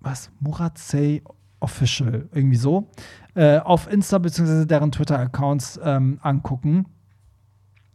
was 0.00 0.30
Murat 0.40 0.78
Say 0.78 1.22
Official 1.60 2.28
irgendwie 2.32 2.56
so 2.56 2.90
äh, 3.34 3.58
auf 3.58 3.90
Insta 3.90 4.18
bzw. 4.18 4.66
deren 4.66 4.90
Twitter-Accounts 4.90 5.80
ähm, 5.82 6.18
angucken. 6.22 6.86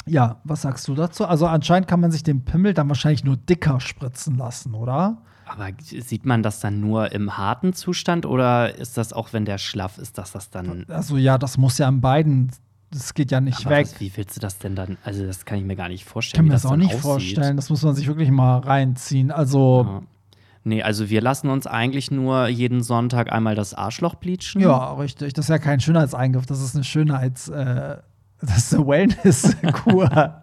Ja, 0.06 0.42
was 0.44 0.64
sagst 0.64 0.88
du 0.88 0.96
dazu? 0.96 1.26
Also 1.26 1.48
anscheinend 1.48 1.88
kann 1.88 2.00
man 2.00 2.12
sich 2.12 2.24
den 2.24 2.44
Pimmel 2.44 2.74
dann 2.74 2.90
wahrscheinlich 2.90 3.24
nur 3.24 3.38
dicker 3.38 3.80
spritzen 3.80 4.36
lassen, 4.36 4.74
oder? 4.74 5.22
Aber 5.46 5.70
sieht 5.82 6.26
man 6.26 6.44
das 6.44 6.60
dann 6.60 6.80
nur 6.80 7.12
im 7.12 7.38
harten 7.38 7.74
Zustand 7.74 8.26
oder 8.26 8.76
ist 8.76 8.98
das 8.98 9.14
auch, 9.14 9.34
wenn 9.34 9.46
der 9.46 9.58
schlaff 9.58 9.98
ist, 9.98 10.18
dass 10.18 10.32
das 10.32 10.50
dann. 10.50 10.86
Also 10.88 11.18
ja, 11.18 11.38
das 11.38 11.58
muss 11.58 11.78
ja 11.78 11.90
in 11.90 12.02
beiden 12.02 12.52
Das 12.92 13.14
geht 13.14 13.32
ja 13.32 13.40
nicht 13.40 13.66
Aber 13.66 13.76
weg. 13.78 13.86
was, 13.88 14.00
wie 14.02 14.12
willst 14.16 14.36
du 14.36 14.40
das 14.42 14.58
denn 14.58 14.76
dann? 14.76 14.98
Also, 15.04 15.26
das 15.26 15.46
kann 15.46 15.58
ich 15.58 15.64
mir 15.64 15.76
gar 15.78 15.88
nicht 15.88 16.02
ich 16.02 16.06
vorstellen. 16.06 16.40
kann 16.40 16.46
wie 16.46 16.50
mir 16.50 16.54
das 16.56 16.64
das 16.64 16.72
auch 16.72 16.76
nicht 16.76 16.88
aussieht. 16.90 17.02
vorstellen. 17.02 17.56
Das 17.56 17.70
muss 17.70 17.82
man 17.84 17.96
sich 17.96 18.08
wirklich 18.08 18.30
mal 18.32 18.58
reinziehen. 18.60 19.32
Also, 19.32 19.86
Ja. 19.90 20.02
Nee, 20.64 20.84
also 20.84 21.10
wir 21.10 21.22
lassen 21.22 21.50
uns 21.50 21.66
eigentlich 21.66 22.12
nur 22.12 22.48
jeden 22.48 22.84
Sonntag 22.84 23.32
einmal 23.32 23.56
das 23.56 23.74
Arschloch 23.74 24.14
bleachen. 24.14 24.62
ja, 24.62 24.94
richtig. 24.94 25.34
Das 25.34 25.46
ist 25.46 25.50
ja 25.50 25.58
kein 25.58 25.80
Schönheitseingriff. 25.80 26.46
Das 26.46 26.62
ist 26.62 26.76
eine 26.76 26.84
Schönheits-, 26.84 27.48
äh, 27.50 27.98
das 28.42 28.58
ist 28.58 28.76
eine 28.76 28.88
Wellness-Kur. 28.88 30.10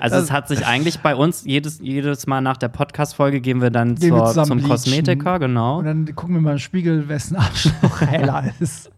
Also 0.00 0.16
es 0.16 0.30
hat 0.30 0.48
sich 0.48 0.66
eigentlich 0.66 1.00
bei 1.00 1.14
uns 1.14 1.44
jedes, 1.44 1.80
jedes 1.80 2.26
Mal 2.26 2.40
nach 2.40 2.56
der 2.56 2.68
Podcast-Folge 2.68 3.40
gehen 3.40 3.60
wir 3.60 3.70
dann 3.70 3.94
Gehen 3.94 4.14
wir 4.14 4.18
zur, 4.18 4.26
zusammen 4.26 4.46
zum 4.46 4.58
bleachen. 4.58 4.70
Kosmetiker, 4.70 5.38
genau. 5.38 5.78
Und 5.78 5.84
dann 5.84 6.14
gucken 6.14 6.34
wir 6.34 6.42
mal 6.42 6.52
im 6.52 6.58
Spiegel, 6.58 7.08
wessen 7.08 7.36
Arschloch 7.36 8.00
heller 8.06 8.44
ist. 8.60 8.90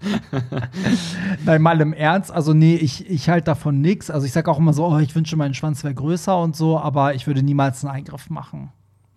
Nein, 1.44 1.62
mal 1.62 1.80
im 1.80 1.92
Ernst. 1.92 2.32
Also, 2.32 2.52
nee, 2.52 2.76
ich, 2.76 3.08
ich 3.08 3.28
halte 3.28 3.46
davon 3.46 3.80
nichts. 3.80 4.10
Also, 4.10 4.26
ich 4.26 4.32
sage 4.32 4.50
auch 4.50 4.58
immer 4.58 4.72
so, 4.72 4.86
oh, 4.86 4.98
ich 4.98 5.14
wünsche, 5.14 5.36
mein 5.36 5.54
Schwanz 5.54 5.84
wäre 5.84 5.94
größer 5.94 6.38
und 6.38 6.56
so, 6.56 6.78
aber 6.78 7.14
ich 7.14 7.26
würde 7.26 7.42
niemals 7.42 7.84
einen 7.84 7.94
Eingriff 7.94 8.30
machen. 8.30 8.70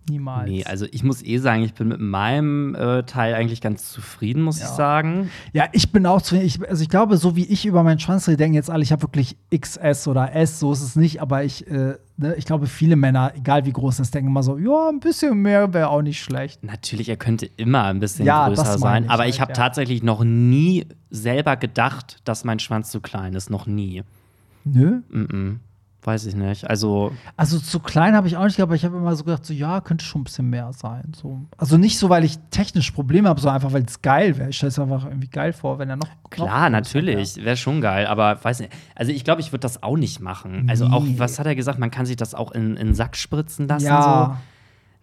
Niemals. 0.08 0.50
Nee, 0.50 0.64
also 0.64 0.86
ich 0.90 1.02
muss 1.02 1.22
eh 1.24 1.38
sagen, 1.38 1.62
ich 1.62 1.72
bin 1.72 1.88
mit 1.88 1.98
meinem 2.00 2.74
äh, 2.74 3.04
Teil 3.04 3.34
eigentlich 3.34 3.60
ganz 3.62 3.90
zufrieden, 3.90 4.42
muss 4.42 4.60
Ja. 4.60 4.66
ich 4.66 4.70
sagen. 4.72 5.30
Ja, 5.54 5.64
ich 5.72 5.92
bin 5.92 6.04
auch 6.04 6.20
zu. 6.20 6.36
Ich, 6.36 6.60
also, 6.68 6.82
ich 6.82 6.90
glaube, 6.90 7.16
so 7.16 7.36
wie 7.36 7.44
ich 7.46 7.64
über 7.64 7.82
meinen 7.82 7.98
Schwanz 7.98 8.28
rede, 8.28 8.36
denken 8.36 8.54
jetzt 8.54 8.68
alle, 8.70 8.82
ich 8.82 8.92
habe 8.92 9.02
wirklich 9.02 9.36
XS 9.56 10.06
oder 10.08 10.34
S. 10.34 10.60
So 10.60 10.72
ist 10.72 10.82
es 10.82 10.94
nicht. 10.96 11.22
Aber 11.22 11.42
ich, 11.44 11.66
äh, 11.70 11.94
ne, 12.18 12.34
ich 12.36 12.44
glaube, 12.44 12.66
viele 12.66 12.96
Männer, 12.96 13.32
egal 13.34 13.64
wie 13.64 13.72
groß 13.72 13.96
das, 13.96 14.10
denken 14.10 14.28
immer 14.28 14.42
so, 14.42 14.58
ja, 14.58 14.90
ein 14.90 15.00
bisschen 15.00 15.40
mehr 15.40 15.72
wäre 15.72 15.88
auch 15.88 16.02
nicht 16.02 16.20
schlecht. 16.22 16.62
Natürlich, 16.62 17.08
er 17.08 17.16
könnte 17.16 17.46
immer 17.56 17.84
ein 17.84 18.00
bisschen 18.00 18.26
Ja, 18.26 18.48
größer 18.48 18.76
sein, 18.78 19.04
ich 19.04 19.10
aber 19.10 19.22
halt, 19.22 19.34
ich 19.34 19.40
habe 19.40 19.52
ja. 19.52 19.56
tatsächlich 19.56 20.02
noch 20.02 20.22
nie 20.22 20.86
selber 21.10 21.56
gedacht, 21.56 22.18
dass 22.24 22.44
mein 22.44 22.58
Schwanz 22.58 22.90
zu 22.90 23.00
klein 23.00 23.32
ist. 23.34 23.48
Noch 23.48 23.66
nie. 23.66 24.02
Nö. 24.64 25.00
Mm 25.10 25.22
-mm. 25.24 25.56
Weiß 26.04 26.26
ich 26.26 26.36
nicht. 26.36 26.68
Also, 26.68 27.12
Also 27.34 27.58
zu 27.58 27.80
klein 27.80 28.14
habe 28.14 28.28
ich 28.28 28.36
auch 28.36 28.44
nicht, 28.44 28.60
aber 28.60 28.74
ich 28.74 28.84
habe 28.84 28.94
immer 28.94 29.16
so 29.16 29.24
gedacht, 29.24 29.46
so 29.46 29.54
ja, 29.54 29.80
könnte 29.80 30.04
schon 30.04 30.20
ein 30.20 30.24
bisschen 30.24 30.50
mehr 30.50 30.70
sein. 30.74 31.12
So. 31.16 31.40
Also 31.56 31.78
nicht 31.78 31.98
so, 31.98 32.10
weil 32.10 32.24
ich 32.24 32.38
technisch 32.50 32.90
Probleme 32.90 33.26
habe, 33.30 33.40
sondern 33.40 33.56
einfach, 33.56 33.72
weil 33.72 33.84
es 33.84 34.02
geil 34.02 34.36
wäre. 34.36 34.50
Ich 34.50 34.56
stelle 34.58 34.68
es 34.68 34.78
einfach 34.78 35.06
irgendwie 35.06 35.28
geil 35.28 35.54
vor, 35.54 35.78
wenn 35.78 35.88
er 35.88 35.96
noch. 35.96 36.08
Klar, 36.28 36.64
noch 36.68 36.78
natürlich, 36.78 37.42
wäre 37.42 37.56
schon 37.56 37.80
geil, 37.80 38.06
aber 38.06 38.38
weiß 38.42 38.60
nicht. 38.60 38.72
Also 38.94 39.12
ich 39.12 39.24
glaube, 39.24 39.40
ich 39.40 39.50
würde 39.50 39.60
das 39.60 39.82
auch 39.82 39.96
nicht 39.96 40.20
machen. 40.20 40.66
Also 40.68 40.86
auch, 40.86 41.04
was 41.16 41.38
hat 41.38 41.46
er 41.46 41.54
gesagt? 41.54 41.78
Man 41.78 41.90
kann 41.90 42.04
sich 42.04 42.16
das 42.16 42.34
auch 42.34 42.52
in, 42.52 42.76
in 42.76 42.88
den 42.88 42.94
Sack 42.94 43.16
spritzen 43.16 43.66
lassen. 43.66 43.86
Ja. 43.86 44.38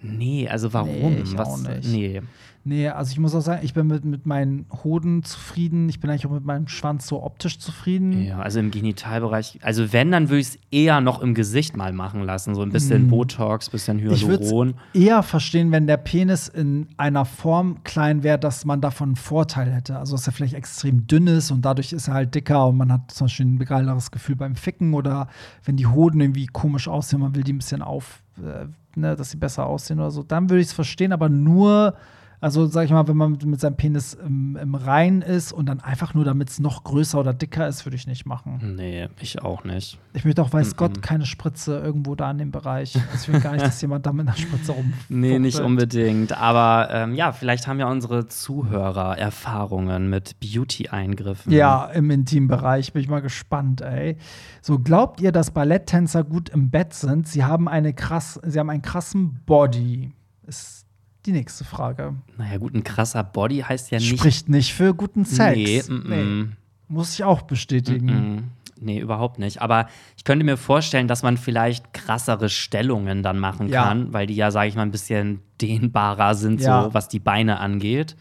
So. 0.02 0.08
Nee, 0.08 0.48
also 0.50 0.72
warum? 0.72 1.16
Nee, 1.16 1.22
ich 1.24 1.38
was, 1.38 1.48
auch 1.48 1.58
nicht. 1.58 1.88
Nee. 1.88 2.22
Nee, 2.64 2.90
also 2.90 3.12
ich 3.12 3.20
muss 3.20 3.34
auch 3.34 3.42
sagen, 3.42 3.62
ich 3.64 3.74
bin 3.74 3.88
mit, 3.88 4.06
mit 4.06 4.26
meinen 4.26 4.68
Hoden 4.84 5.24
zufrieden. 5.24 5.90
Ich 5.90 6.00
bin 6.00 6.10
eigentlich 6.10 6.28
auch 6.28 6.32
mit 6.32 6.46
meinem 6.46 6.68
Schwanz 6.68 7.08
so 7.08 7.24
optisch 7.24 7.58
zufrieden. 7.58 8.24
Ja, 8.24 8.40
also 8.40 8.60
im 8.60 8.70
Genitalbereich. 8.70 9.60
Also 9.64 9.92
wenn, 9.94 10.12
dann 10.12 10.30
würde 10.30 10.42
ich 10.42 10.48
es 10.50 10.60
eher 10.70 11.02
noch 11.02 11.22
im 11.22 11.34
Gesicht 11.34 11.76
mal 11.76 11.92
machen 11.92 12.24
lassen. 12.24 12.54
So 12.54 12.62
ein 12.62 12.70
bisschen 12.72 13.08
Botox, 13.08 13.70
bisschen 13.70 13.98
Mm. 13.98 14.12
Ich 14.12 14.28
würde 14.28 14.44
Hyaluron. 14.46 14.74
eher 14.94 15.24
verstehen, 15.24 15.72
wenn 15.72 15.88
der 15.88 15.98
Penis 15.98 16.48
in 16.48 16.88
einer 16.98 17.26
Form 17.26 17.84
klein 17.84 18.24
wäre, 18.24 18.38
dass 18.38 18.64
man 18.66 18.80
davon 18.80 19.10
einen 19.10 19.16
Vorteil 19.16 19.72
hätte. 19.72 19.98
Also, 19.98 20.16
dass 20.16 20.28
er 20.28 20.34
vielleicht 20.34 20.54
extrem 20.54 21.08
dünn 21.08 21.28
ist 21.28 21.52
und 21.52 21.64
dadurch 21.64 21.94
ist 21.94 22.08
er 22.08 22.14
halt 22.14 22.36
dicker 22.36 22.68
und 22.68 22.78
man 22.78 22.92
hat 22.92 23.12
zum 23.12 23.26
Beispiel 23.26 23.46
ein 23.48 23.60
geileres 23.60 24.12
Gefühl 24.12 24.36
beim 24.36 24.56
Ficken 24.56 24.94
oder 24.94 25.28
wenn 25.66 25.78
die 25.78 25.88
Hoden 25.88 26.22
irgendwie 26.22 26.46
komisch 26.48 26.88
aussehen, 26.88 27.22
man 27.22 27.36
will 27.36 27.44
die 27.44 27.54
ein 27.54 27.58
bisschen 27.58 27.82
auf, 27.82 28.22
äh, 28.38 28.68
ne, 28.96 29.16
dass 29.16 29.32
sie 29.32 29.38
besser 29.38 29.66
aussehen 29.66 30.00
oder 30.00 30.12
so. 30.12 30.24
Dann 30.24 30.50
würde 30.50 30.62
ich 30.62 30.68
es 30.68 30.74
verstehen, 30.74 31.12
aber 31.12 31.28
nur. 31.30 31.96
Also, 32.42 32.66
sag 32.66 32.86
ich 32.86 32.92
mal, 32.92 33.08
wenn 33.08 33.16
man 33.16 33.32
mit, 33.34 33.46
mit 33.46 33.60
seinem 33.62 33.78
Penis 33.78 34.16
im, 34.16 34.58
im 34.58 34.74
Rein 34.76 35.22
ist 35.22 35.54
und 35.54 35.68
dann 35.68 35.80
einfach 35.80 36.16
nur, 36.16 36.26
damit 36.26 36.50
es 36.50 36.60
noch 36.60 36.84
größer 36.84 37.20
oder 37.20 37.34
dicker 37.34 37.68
ist, 37.68 37.86
würde 37.86 37.96
ich 37.96 38.08
nicht 38.08 38.26
machen. 38.26 38.74
Nee, 38.76 39.08
ich 39.20 39.42
auch 39.44 39.64
nicht. 39.64 40.00
Ich 40.14 40.26
möchte 40.26 40.42
auch, 40.42 40.52
weiß 40.52 40.72
Mhm. 40.72 40.78
Gott, 40.78 41.02
keine 41.04 41.26
Spritze 41.28 41.78
irgendwo 41.80 42.16
da 42.16 42.32
in 42.32 42.40
dem 42.40 42.52
Bereich. 42.52 42.96
Also 43.12 43.28
ich 43.28 43.34
will 43.34 43.40
gar 43.42 43.54
nicht, 43.54 43.64
dass 43.66 43.80
jemand 43.82 44.06
da 44.08 44.12
mit 44.12 44.28
einer 44.28 44.36
Spritze 44.36 44.72
rum. 44.72 44.92
Nee, 45.08 45.38
nicht 45.38 45.60
unbedingt. 45.60 46.36
Aber 46.36 46.90
ähm, 46.92 47.14
ja, 47.14 47.32
vielleicht 47.32 47.68
haben 47.68 47.80
ja 47.80 47.88
unsere 47.90 48.28
Zuhörer 48.28 49.18
Erfahrungen 49.20 50.10
mit 50.10 50.40
Beauty-Eingriffen. 50.40 51.52
Ja, 51.52 51.86
im 51.86 52.10
Intimbereich 52.10 52.92
bin 52.94 53.04
ich 53.04 53.08
mal 53.08 53.22
gespannt, 53.22 53.82
ey. 53.82 54.18
So, 54.62 54.80
glaubt 54.80 55.22
ihr, 55.22 55.32
dass 55.32 55.52
Balletttänzer 55.52 56.24
gut 56.24 56.50
im 56.50 56.72
Bett 56.72 56.94
sind? 56.96 57.28
Sie 57.28 57.44
haben 57.46 57.68
eine 57.68 57.94
krass, 57.94 58.40
sie 58.44 58.60
haben 58.60 58.70
einen 58.72 58.82
krassen 58.82 59.42
Body. 59.46 60.12
Ist 60.48 60.81
die 61.26 61.32
nächste 61.32 61.64
Frage. 61.66 62.16
Naja, 62.38 62.58
gut, 62.58 62.74
ein 62.74 62.84
krasser 62.84 63.24
Body 63.24 63.60
heißt 63.60 63.92
ja 63.92 64.00
nicht. 64.00 64.18
Spricht 64.18 64.50
nicht 64.50 64.74
für 64.74 64.94
guten 64.94 65.26
Sex. 65.26 65.56
Nee, 65.56 65.84
mm, 65.88 66.40
mm. 66.42 66.52
Muss 66.88 67.14
ich 67.14 67.24
auch 67.24 67.42
bestätigen. 67.44 68.36
Mm, 68.36 68.44
Nee, 68.84 68.98
überhaupt 69.00 69.38
nicht. 69.38 69.62
Aber 69.62 69.86
ich 70.18 70.24
könnte 70.24 70.44
mir 70.44 70.58
vorstellen, 70.58 71.08
dass 71.08 71.22
man 71.22 71.38
vielleicht 71.38 71.94
krassere 71.94 72.50
Stellungen 72.50 73.22
dann 73.22 73.38
machen 73.38 73.68
Ja. 73.70 73.84
kann, 73.84 74.12
weil 74.12 74.26
die 74.26 74.36
ja, 74.36 74.50
sage 74.50 74.70
ich 74.70 74.76
mal, 74.76 74.82
ein 74.82 74.90
bisschen 74.90 75.40
dehnbarer 75.62 76.34
sind, 76.34 76.62
Ja. 76.62 76.86
so 76.86 76.94
was 76.96 77.08
die 77.08 77.20
Beine 77.20 77.60
angeht. 77.60 78.16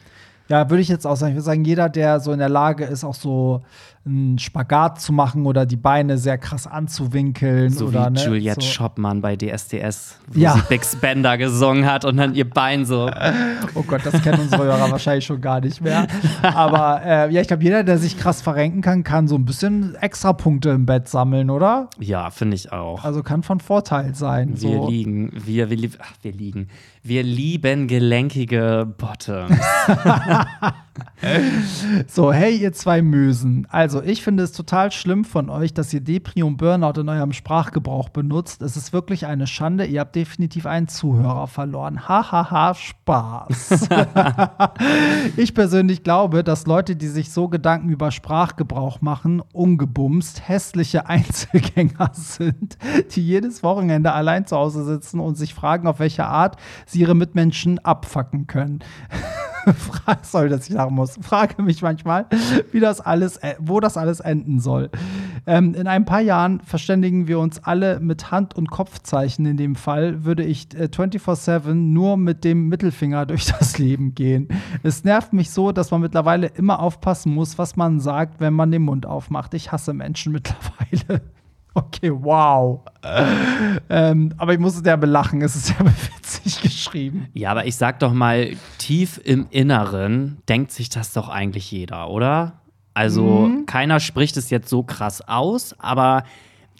Ja, 0.51 0.68
würde 0.68 0.82
ich 0.82 0.88
jetzt 0.88 1.07
auch 1.07 1.16
sagen. 1.16 1.30
Ich 1.32 1.36
würde 1.36 1.44
sagen, 1.46 1.64
jeder, 1.64 1.88
der 1.88 2.20
so 2.20 2.30
in 2.32 2.38
der 2.40 2.51
Lage 2.51 2.84
ist, 2.84 3.05
auch 3.05 3.14
so 3.14 3.64
einen 4.07 4.38
Spagat 4.38 4.98
zu 4.98 5.12
machen 5.12 5.44
oder 5.44 5.66
die 5.66 5.76
Beine 5.76 6.16
sehr 6.16 6.38
krass 6.38 6.66
anzuwinkeln. 6.66 7.70
So 7.70 7.88
oder, 7.88 8.07
wie 8.07 8.12
ne, 8.12 8.24
Juliette 8.24 8.62
so. 8.62 8.66
Schoppmann 8.66 9.20
bei 9.20 9.36
DSDS, 9.36 10.18
wo 10.26 10.40
Ja. 10.40 10.55
sie 10.55 10.62
Big 10.70 10.84
Spender 10.86 11.36
gesungen 11.36 11.84
hat 11.84 12.07
und 12.07 12.16
dann 12.16 12.34
ihr 12.34 12.48
Bein 12.48 12.86
so. 12.86 13.11
Oh 13.74 13.82
Gott, 13.82 14.01
das 14.05 14.22
kennen 14.22 14.40
unsere 14.40 14.64
Hörer 14.64 14.90
wahrscheinlich 14.90 15.26
schon 15.26 15.42
gar 15.42 15.61
nicht 15.61 15.82
mehr. 15.82 16.07
Aber 16.42 17.03
äh, 17.05 17.30
ja, 17.32 17.42
ich 17.42 17.48
glaube, 17.48 17.62
jeder, 17.62 17.84
der 17.84 17.98
sich 17.98 18.16
krass 18.16 18.40
verrenken 18.40 18.80
kann, 18.80 19.05
kann 19.05 19.28
so 19.28 19.34
ein 19.34 19.44
bisschen 19.44 19.94
Extrapunkte 19.96 20.70
im 20.70 20.86
Bett 20.86 21.07
sammeln, 21.07 21.51
oder? 21.51 21.90
Ja, 21.98 22.30
finde 22.30 22.57
ich 22.57 22.72
auch. 22.72 23.05
Also 23.05 23.22
kann 23.22 23.42
von 23.42 23.61
Vorteil 23.61 24.14
sein. 24.14 24.53
Wir 24.55 24.76
so. 24.78 24.88
liegen, 24.88 25.30
wir, 25.34 25.68
wir, 25.68 25.90
ach, 26.01 26.12
wir 26.22 26.32
liegen. 26.32 26.68
Wir 27.03 27.22
lieben 27.22 27.86
gelenkige 27.86 28.86
Bottoms. 28.96 29.59
So, 32.07 32.32
hey, 32.32 32.57
ihr 32.57 32.72
zwei 32.72 33.03
Mösen. 33.03 33.66
Also, 33.70 34.03
ich 34.03 34.22
finde 34.22 34.42
es 34.42 34.53
total 34.53 34.90
schlimm 34.90 35.24
von 35.24 35.51
euch, 35.51 35.74
dass 35.74 35.92
ihr 35.92 36.01
Depri 36.01 36.42
und 36.42 36.57
Burnout 36.57 37.01
in 37.01 37.09
eurem 37.09 37.32
Sprachgebrauch 37.32 38.09
benutzt. 38.09 38.62
Es 38.62 38.76
ist 38.76 38.92
wirklich 38.92 39.26
eine 39.26 39.46
Schande. 39.46 39.84
Ihr 39.84 40.01
habt 40.01 40.16
definitiv 40.16 40.66
einen 40.66 40.88
Zuhörer 40.88 41.46
verloren. 41.46 42.09
Hahaha, 42.09 42.51
ha, 42.51 42.51
ha, 42.51 42.74
Spaß. 42.74 43.88
ich 45.36 45.55
persönlich 45.55 46.03
glaube, 46.03 46.42
dass 46.44 46.66
Leute, 46.66 46.96
die 46.96 47.09
sich 47.09 47.30
so 47.30 47.48
Gedanken 47.48 47.88
über 47.90 48.11
Sprachgebrauch 48.11 49.01
machen, 49.01 49.42
ungebumst, 49.53 50.48
hässliche 50.48 51.07
Einzelgänger 51.09 52.11
sind, 52.12 52.76
die 53.14 53.24
jedes 53.24 53.62
Wochenende 53.62 54.12
allein 54.12 54.46
zu 54.46 54.57
Hause 54.57 54.84
sitzen 54.84 55.20
und 55.20 55.36
sich 55.36 55.55
fragen, 55.55 55.86
auf 55.86 55.98
welche 55.98 56.26
Art 56.26 56.57
sie 56.86 57.01
ihre 57.01 57.14
Mitmenschen 57.14 57.78
abfacken 57.78 58.46
können. 58.46 58.80
Frage, 59.77 60.21
sorry, 60.23 60.49
dass 60.49 60.69
ich 60.69 60.75
lachen 60.75 60.95
muss. 60.95 61.19
Frage 61.21 61.63
mich 61.63 61.83
manchmal, 61.83 62.27
wie 62.73 62.81
das 62.81 63.01
alles, 63.01 63.37
äh, 63.39 63.55
wo 63.59 63.81
das 63.81 63.97
alles 63.97 64.21
enden 64.21 64.61
soll. 64.61 64.91
Ähm, 65.47 65.75
in 65.75 65.87
ein 65.87 66.05
paar 66.05 66.21
Jahren 66.21 66.61
verständigen 66.61 67.27
wir 67.27 67.39
uns 67.39 67.63
alle 67.65 68.01
mit 68.01 68.31
Hand- 68.31 68.57
und 68.57 68.71
Kopfzeichen. 68.71 69.47
In 69.47 69.57
dem 69.57 69.75
Fall 69.75 70.25
würde 70.25 70.45
ich 70.45 70.69
äh, 70.75 70.89
24/7 70.89 71.75
nur 71.75 72.17
mit 72.17 72.45
dem 72.45 72.69
Mittelfinger 72.69 73.27
durch 73.27 73.47
das 73.47 73.79
Leben 73.79 74.15
gehen. 74.15 74.49
Es 74.83 75.05
nervt 75.05 75.33
mich 75.33 75.51
so, 75.51 75.73
dass 75.73 75.91
man 75.91 76.01
mittlerweile 76.01 76.47
immer 76.49 76.81
aufpassen 76.81 77.35
muss, 77.35 77.59
was 77.59 77.77
man 77.77 78.01
sagt, 78.01 78.41
wenn 78.41 78.55
man 78.55 78.71
den 78.71 78.83
Mund 78.83 79.07
aufmacht. 79.07 79.55
Ich 79.55 79.73
hasse 79.73 79.93
Menschen 79.93 80.33
mittlerweile. 80.33 81.23
Okay, 81.75 82.11
wow. 82.12 82.81
ähm, 83.89 84.35
aber 84.39 84.53
ich 84.53 84.59
musste 84.59 84.83
derbe 84.83 85.07
lachen. 85.07 85.41
Es 85.43 85.55
ist 85.57 85.66
sehr 85.68 85.79
witzig 86.16 86.62
geschrieben. 86.62 87.29
ja, 87.35 87.51
aber 87.51 87.66
ich 87.66 87.77
sag 87.77 87.99
doch 88.01 88.12
mal, 88.12 88.51
tief 88.79 89.21
im 89.23 89.47
Inneren 89.51 90.39
denkt 90.49 90.73
sich 90.73 90.89
das 90.89 91.12
doch 91.12 91.29
eigentlich 91.29 91.71
jeder, 91.71 92.09
oder? 92.11 92.55
Also, 92.95 93.47
Mhm. 93.49 93.66
keiner 93.66 94.01
spricht 94.01 94.37
es 94.37 94.51
jetzt 94.51 94.68
so 94.68 94.83
krass 94.83 95.23
aus, 95.27 95.75
aber 95.79 96.25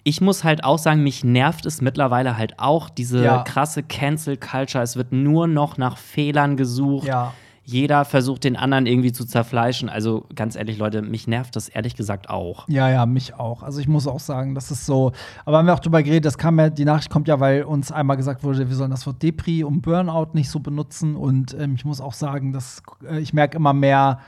ich 0.03 0.19
muss 0.19 0.43
halt 0.43 0.63
auch 0.63 0.77
sagen, 0.77 1.03
mich 1.03 1.23
nervt 1.23 1.65
es 1.65 1.79
mittlerweile 1.81 2.35
halt 2.37 2.59
auch, 2.59 2.89
diese 2.89 3.23
Ja. 3.23 3.43
krasse 3.43 3.83
Cancel 3.83 4.35
Culture. 4.35 4.83
Es 4.83 4.95
wird 4.95 5.11
nur 5.13 5.47
noch 5.47 5.77
nach 5.77 5.97
Fehlern 5.97 6.57
gesucht. 6.57 7.07
Ja. 7.07 7.33
Jeder 7.71 8.05
versucht, 8.05 8.43
den 8.43 8.55
anderen 8.55 8.85
irgendwie 8.85 9.11
zu 9.11 9.25
zerfleischen. 9.25 9.89
Also, 9.89 10.25
ganz 10.35 10.55
ehrlich, 10.55 10.77
Leute, 10.77 11.01
mich 11.01 11.27
nervt 11.27 11.55
das 11.55 11.69
ehrlich 11.69 11.95
gesagt 11.95 12.29
auch. 12.29 12.67
Ja, 12.67 12.89
ja, 12.89 13.05
mich 13.05 13.35
auch. 13.35 13.63
Also 13.63 13.79
ich 13.79 13.87
muss 13.87 14.07
auch 14.07 14.19
sagen, 14.19 14.55
das 14.55 14.71
ist 14.71 14.85
so. 14.85 15.13
Aber 15.45 15.57
haben 15.57 15.65
wir 15.65 15.73
auch 15.73 15.79
drüber 15.79 16.03
geredet, 16.03 16.25
das 16.25 16.37
kam 16.37 16.59
ja, 16.59 16.69
die 16.69 16.85
Nachricht 16.85 17.09
kommt 17.09 17.27
ja, 17.27 17.39
weil 17.39 17.63
uns 17.63 17.91
einmal 17.91 18.17
gesagt 18.17 18.43
wurde, 18.43 18.67
wir 18.67 18.75
sollen 18.75 18.91
das 18.91 19.07
Wort 19.07 19.23
Depri 19.23 19.63
und 19.63 19.81
Burnout 19.81 20.29
nicht 20.33 20.49
so 20.49 20.59
benutzen. 20.59 21.15
Und 21.15 21.55
ähm, 21.57 21.75
ich 21.75 21.85
muss 21.85 22.01
auch 22.01 22.13
sagen, 22.13 22.51
dass 22.51 22.83
äh, 23.09 23.19
ich 23.19 23.33
merke 23.33 23.57
immer 23.57 23.73
mehr. 23.73 24.19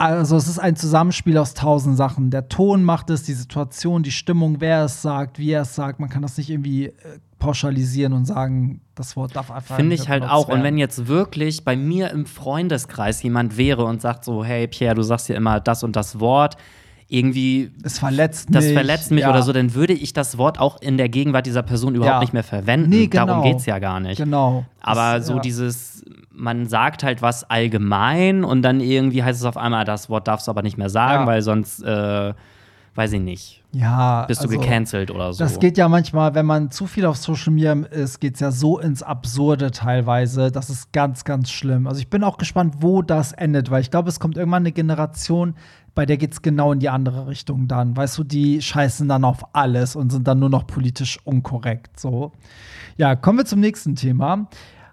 Also 0.00 0.36
es 0.36 0.48
ist 0.48 0.58
ein 0.58 0.76
Zusammenspiel 0.76 1.36
aus 1.36 1.52
tausend 1.52 1.94
Sachen. 1.98 2.30
Der 2.30 2.48
Ton 2.48 2.82
macht 2.82 3.10
es, 3.10 3.22
die 3.24 3.34
Situation, 3.34 4.02
die 4.02 4.10
Stimmung, 4.10 4.56
wer 4.60 4.84
es 4.86 5.02
sagt, 5.02 5.38
wie 5.38 5.50
er 5.50 5.62
es 5.62 5.74
sagt. 5.74 6.00
Man 6.00 6.08
kann 6.08 6.22
das 6.22 6.38
nicht 6.38 6.48
irgendwie 6.48 6.86
äh, 6.86 6.92
pauschalisieren 7.38 8.14
und 8.14 8.24
sagen, 8.24 8.80
das 8.94 9.14
Wort 9.14 9.36
darf 9.36 9.50
einfach 9.50 9.76
Finde 9.76 9.94
ich 9.94 10.08
halt 10.08 10.22
auch. 10.24 10.44
Und 10.44 10.54
werden. 10.54 10.62
wenn 10.64 10.78
jetzt 10.78 11.06
wirklich 11.06 11.64
bei 11.66 11.76
mir 11.76 12.10
im 12.12 12.24
Freundeskreis 12.24 13.22
jemand 13.22 13.58
wäre 13.58 13.84
und 13.84 14.00
sagt 14.00 14.24
so, 14.24 14.42
hey 14.42 14.66
Pierre, 14.68 14.94
du 14.94 15.02
sagst 15.02 15.28
ja 15.28 15.36
immer 15.36 15.60
das 15.60 15.82
und 15.82 15.96
das 15.96 16.18
Wort, 16.18 16.56
irgendwie 17.08 17.70
Es 17.82 17.98
verletzt 17.98 18.48
das 18.52 18.64
mich. 18.64 18.72
verletzt 18.72 19.10
mich 19.10 19.22
ja. 19.22 19.30
oder 19.30 19.42
so, 19.42 19.52
dann 19.52 19.74
würde 19.74 19.92
ich 19.92 20.12
das 20.14 20.38
Wort 20.38 20.58
auch 20.60 20.80
in 20.80 20.96
der 20.96 21.08
Gegenwart 21.10 21.44
dieser 21.44 21.62
Person 21.62 21.94
überhaupt 21.94 22.14
Ja. 22.14 22.20
nicht 22.20 22.32
mehr 22.32 22.44
verwenden. 22.44 22.88
Nee, 22.88 23.08
genau. 23.08 23.26
Darum 23.26 23.42
geht's 23.42 23.66
ja 23.66 23.78
gar 23.80 24.00
nicht. 24.00 24.16
Genau. 24.16 24.64
Aber 24.80 25.18
Das- 25.18 25.26
so 25.26 25.34
ja. 25.34 25.40
dieses, 25.40 26.04
man 26.40 26.66
sagt 26.66 27.02
halt 27.02 27.22
was 27.22 27.48
allgemein 27.48 28.44
und 28.44 28.62
dann 28.62 28.80
irgendwie 28.80 29.22
heißt 29.22 29.38
es 29.40 29.44
auf 29.46 29.56
einmal, 29.56 29.84
das 29.84 30.08
Wort 30.08 30.26
darfst 30.26 30.46
du 30.46 30.50
aber 30.50 30.62
nicht 30.62 30.78
mehr 30.78 30.90
sagen, 30.90 31.22
Ja. 31.22 31.26
weil 31.26 31.42
sonst, 31.42 31.82
äh, 31.82 32.34
weiß 32.94 33.12
ich 33.12 33.20
nicht, 33.20 33.62
ja, 33.72 34.24
bist 34.26 34.42
du 34.42 34.48
also, 34.48 34.58
gecancelt 34.58 35.10
oder 35.12 35.32
so. 35.32 35.44
Das 35.44 35.60
geht 35.60 35.78
ja 35.78 35.88
manchmal, 35.88 36.34
wenn 36.34 36.44
man 36.46 36.70
zu 36.72 36.86
viel 36.86 37.06
auf 37.06 37.16
Social 37.16 37.52
Media 37.52 37.72
ist, 37.72 38.18
geht 38.20 38.34
es 38.34 38.40
ja 38.40 38.50
so 38.50 38.80
ins 38.80 39.02
Absurde 39.02 39.70
teilweise. 39.70 40.50
Das 40.50 40.70
ist 40.70 40.92
ganz, 40.92 41.24
ganz 41.24 41.50
schlimm. 41.50 41.86
Also 41.86 42.00
ich 42.00 42.10
bin 42.10 42.24
auch 42.24 42.36
gespannt, 42.36 42.76
wo 42.80 43.00
das 43.00 43.32
endet, 43.32 43.70
weil 43.70 43.80
ich 43.80 43.92
glaube, 43.92 44.08
es 44.08 44.18
kommt 44.18 44.36
irgendwann 44.36 44.62
eine 44.64 44.72
Generation, 44.72 45.54
bei 45.94 46.04
der 46.04 46.16
geht 46.16 46.32
es 46.32 46.42
genau 46.42 46.72
in 46.72 46.80
die 46.80 46.88
andere 46.88 47.28
Richtung 47.28 47.68
dann. 47.68 47.96
Weißt 47.96 48.18
du, 48.18 48.24
die 48.24 48.60
scheißen 48.60 49.08
dann 49.08 49.24
auf 49.24 49.54
alles 49.54 49.94
und 49.94 50.10
sind 50.10 50.26
dann 50.26 50.38
nur 50.40 50.50
noch 50.50 50.66
politisch 50.66 51.18
unkorrekt. 51.24 51.98
So. 52.00 52.32
Ja, 52.96 53.14
kommen 53.14 53.38
wir 53.38 53.44
zum 53.44 53.60
nächsten 53.60 53.94
Thema. 53.94 54.48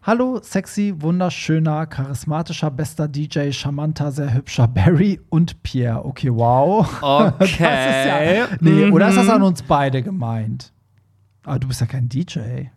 Hallo, 0.07 0.39
sexy, 0.41 0.93
wunderschöner, 1.01 1.85
charismatischer, 1.85 2.71
bester 2.71 3.09
DJ, 3.09 3.51
charmanter, 3.51 4.09
sehr 4.13 4.33
hübscher 4.33 4.65
Barry 4.65 5.19
und 5.27 5.61
Pierre. 5.63 6.05
Okay, 6.05 6.29
wow. 6.33 6.87
Okay. 7.41 8.37
ja, 8.37 8.47
nee, 8.61 8.89
oder 8.89 9.09
ist 9.09 9.17
das 9.17 9.25
Mhm. 9.25 9.31
an 9.31 9.41
uns 9.43 9.63
beide 9.63 10.01
gemeint? 10.01 10.71
Aber 11.43 11.59
du 11.59 11.67
bist 11.67 11.81
ja 11.81 11.87
kein 11.87 12.07
DJ. 12.07 12.69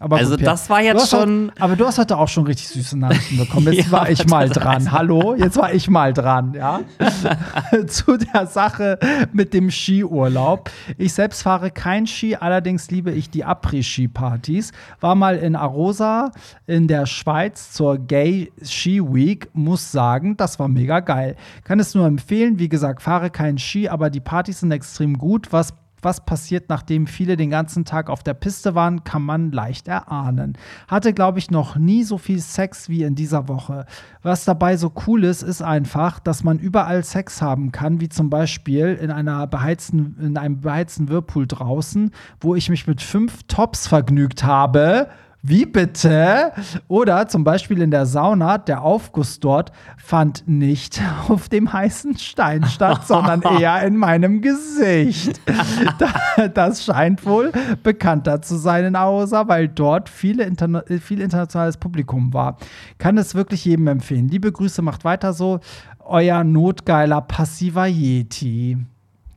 Aber 0.00 0.16
Also 0.16 0.36
Pierre, 0.36 0.50
das 0.50 0.68
war 0.68 0.80
du 0.80 0.84
jetzt 0.86 1.02
hast 1.02 1.10
schon- 1.10 1.50
Heute, 1.52 1.62
aber 1.62 1.76
du 1.76 1.86
hast 1.86 1.98
heute 1.98 2.16
auch 2.18 2.26
schon 2.26 2.44
richtig 2.44 2.68
süße 2.68 2.98
Nachrichten 2.98 3.36
bekommen. 3.36 3.72
Jetzt 3.72 3.86
Ja, 3.86 3.92
war 3.92 4.10
ich 4.10 4.26
mal 4.26 4.48
dran. 4.48 4.90
Hallo, 4.90 5.34
jetzt 5.36 5.56
war 5.56 5.72
ich 5.72 5.88
mal 5.88 6.12
dran, 6.12 6.54
ja. 6.54 6.80
Zu 7.86 8.16
der 8.16 8.46
Sache 8.46 8.98
mit 9.32 9.54
dem 9.54 9.70
Skiurlaub. 9.70 10.70
Ich 10.98 11.12
selbst 11.12 11.42
fahre 11.42 11.70
kein 11.70 12.06
Ski, 12.08 12.34
allerdings 12.34 12.90
liebe 12.90 13.12
ich 13.12 13.30
die 13.30 13.44
Après-Ski-Partys. 13.44 14.72
War 15.00 15.14
mal 15.14 15.36
in 15.36 15.54
Arosa 15.54 16.32
in 16.66 16.88
der 16.88 17.06
Schweiz 17.06 17.72
zur 17.72 17.98
Gay 17.98 18.50
Ski 18.64 19.00
Week. 19.02 19.48
Muss 19.52 19.92
sagen, 19.92 20.36
das 20.36 20.58
war 20.58 20.66
mega 20.68 20.98
geil. 21.00 21.36
Kann 21.64 21.78
es 21.78 21.94
nur 21.94 22.06
empfehlen. 22.06 22.58
Wie 22.58 22.68
gesagt, 22.68 23.02
fahre 23.02 23.30
kein 23.30 23.58
Ski, 23.58 23.88
aber 23.88 24.10
die 24.10 24.20
Partys 24.20 24.60
sind 24.60 24.72
extrem 24.72 25.16
gut. 25.18 25.52
Was 25.52 25.74
was 26.02 26.24
passiert, 26.24 26.68
nachdem 26.68 27.06
viele 27.06 27.36
den 27.36 27.50
ganzen 27.50 27.84
Tag 27.84 28.10
auf 28.10 28.22
der 28.22 28.34
Piste 28.34 28.74
waren, 28.74 29.04
kann 29.04 29.22
man 29.22 29.52
leicht 29.52 29.88
erahnen. 29.88 30.58
Hatte, 30.88 31.12
glaube 31.12 31.38
ich, 31.38 31.50
noch 31.50 31.76
nie 31.76 32.02
so 32.02 32.18
viel 32.18 32.40
Sex 32.40 32.88
wie 32.88 33.02
in 33.02 33.14
dieser 33.14 33.48
Woche. 33.48 33.86
Was 34.22 34.44
dabei 34.44 34.76
so 34.76 34.92
cool 35.06 35.24
ist, 35.24 35.42
ist 35.42 35.62
einfach, 35.62 36.18
dass 36.20 36.44
man 36.44 36.58
überall 36.58 37.04
Sex 37.04 37.40
haben 37.42 37.72
kann, 37.72 38.00
wie 38.00 38.08
zum 38.08 38.30
Beispiel 38.30 38.98
in, 39.00 39.10
einer 39.10 39.46
beheizten, 39.46 40.16
in 40.20 40.36
einem 40.36 40.60
beheizten 40.60 41.08
Whirlpool 41.08 41.46
draußen, 41.46 42.10
wo 42.40 42.54
ich 42.54 42.68
mich 42.68 42.86
mit 42.86 43.00
fünf 43.00 43.44
Tops 43.44 43.86
vergnügt 43.86 44.44
habe. 44.44 45.08
Wie 45.44 45.66
bitte? 45.66 46.52
Oder 46.86 47.26
zum 47.26 47.42
Beispiel 47.42 47.82
in 47.82 47.90
der 47.90 48.06
Sauna, 48.06 48.58
der 48.58 48.82
Aufguss 48.82 49.40
dort 49.40 49.72
fand 49.96 50.44
nicht 50.46 51.02
auf 51.28 51.48
dem 51.48 51.72
heißen 51.72 52.16
Stein 52.16 52.64
statt, 52.66 53.06
sondern 53.08 53.42
eher 53.42 53.82
in 53.82 53.96
meinem 53.96 54.40
Gesicht. 54.40 55.40
Da- 55.98 56.48
Das 56.48 56.84
scheint 56.84 57.26
wohl 57.26 57.50
bekannter 57.82 58.40
zu 58.40 58.56
sein 58.56 58.84
in 58.84 58.96
Aosa, 58.96 59.48
weil 59.48 59.68
dort 59.68 60.08
viele 60.08 60.44
interna 60.44 60.84
viel 61.00 61.20
internationales 61.20 61.76
Publikum 61.76 62.32
war. 62.32 62.56
Kann 62.98 63.18
es 63.18 63.34
wirklich 63.34 63.64
jedem 63.64 63.88
empfehlen. 63.88 64.28
Liebe 64.28 64.52
Grüße, 64.52 64.80
macht 64.82 65.04
weiter 65.04 65.32
so. 65.32 65.58
Euer 66.04 66.44
notgeiler 66.44 67.20
passiver 67.20 67.86
Yeti. 67.86 68.76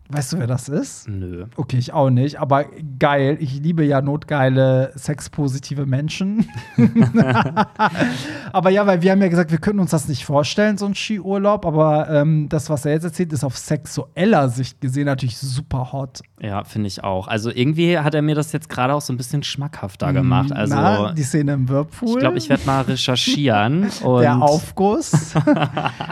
Weißt 0.07 0.33
du, 0.33 0.39
wer 0.39 0.45
das 0.45 0.69
ist? 0.69 1.07
Nö. 1.09 1.45
Okay, 1.55 1.77
ich 1.77 1.91
auch 1.91 2.11
nicht, 2.11 2.39
aber 2.39 2.65
geil. 2.99 3.37
Ich 3.39 3.59
liebe 3.59 3.83
ja 3.83 4.01
notgeile, 4.01 4.91
sexpositive 4.93 5.87
Menschen. 5.87 6.47
aber 8.53 8.69
ja, 8.69 8.85
weil 8.85 9.01
wir 9.01 9.11
haben 9.11 9.21
ja 9.21 9.29
gesagt, 9.29 9.49
wir 9.49 9.57
könnten 9.57 9.79
uns 9.79 9.89
das 9.89 10.07
nicht 10.07 10.23
vorstellen, 10.23 10.77
so 10.77 10.85
ein 10.85 10.93
Skiurlaub. 10.93 11.65
Aber 11.65 12.07
ähm, 12.11 12.47
das, 12.49 12.69
was 12.69 12.85
er 12.85 12.91
jetzt 12.91 13.03
erzählt, 13.03 13.33
ist 13.33 13.43
auf 13.43 13.57
sexueller 13.57 14.49
Sicht 14.49 14.79
gesehen 14.79 15.05
natürlich 15.05 15.39
super 15.39 15.91
hot. 15.91 16.21
Ja, 16.39 16.63
finde 16.63 16.87
ich 16.87 17.03
auch. 17.03 17.27
Also 17.27 17.49
irgendwie 17.49 17.97
hat 17.97 18.13
er 18.13 18.21
mir 18.21 18.35
das 18.35 18.51
jetzt 18.51 18.69
gerade 18.69 18.93
auch 18.93 19.01
so 19.01 19.11
ein 19.11 19.17
bisschen 19.17 19.41
schmackhafter 19.41 20.13
gemacht. 20.13 20.51
Also 20.51 20.75
Na, 20.75 21.13
die 21.13 21.23
Szene 21.23 21.53
im 21.53 21.67
Whirlpool. 21.67 22.09
ich 22.09 22.17
glaube, 22.17 22.37
ich 22.37 22.49
werde 22.49 22.63
mal 22.67 22.81
recherchieren. 22.81 23.87
der 24.03 24.39
Aufguss. 24.39 25.33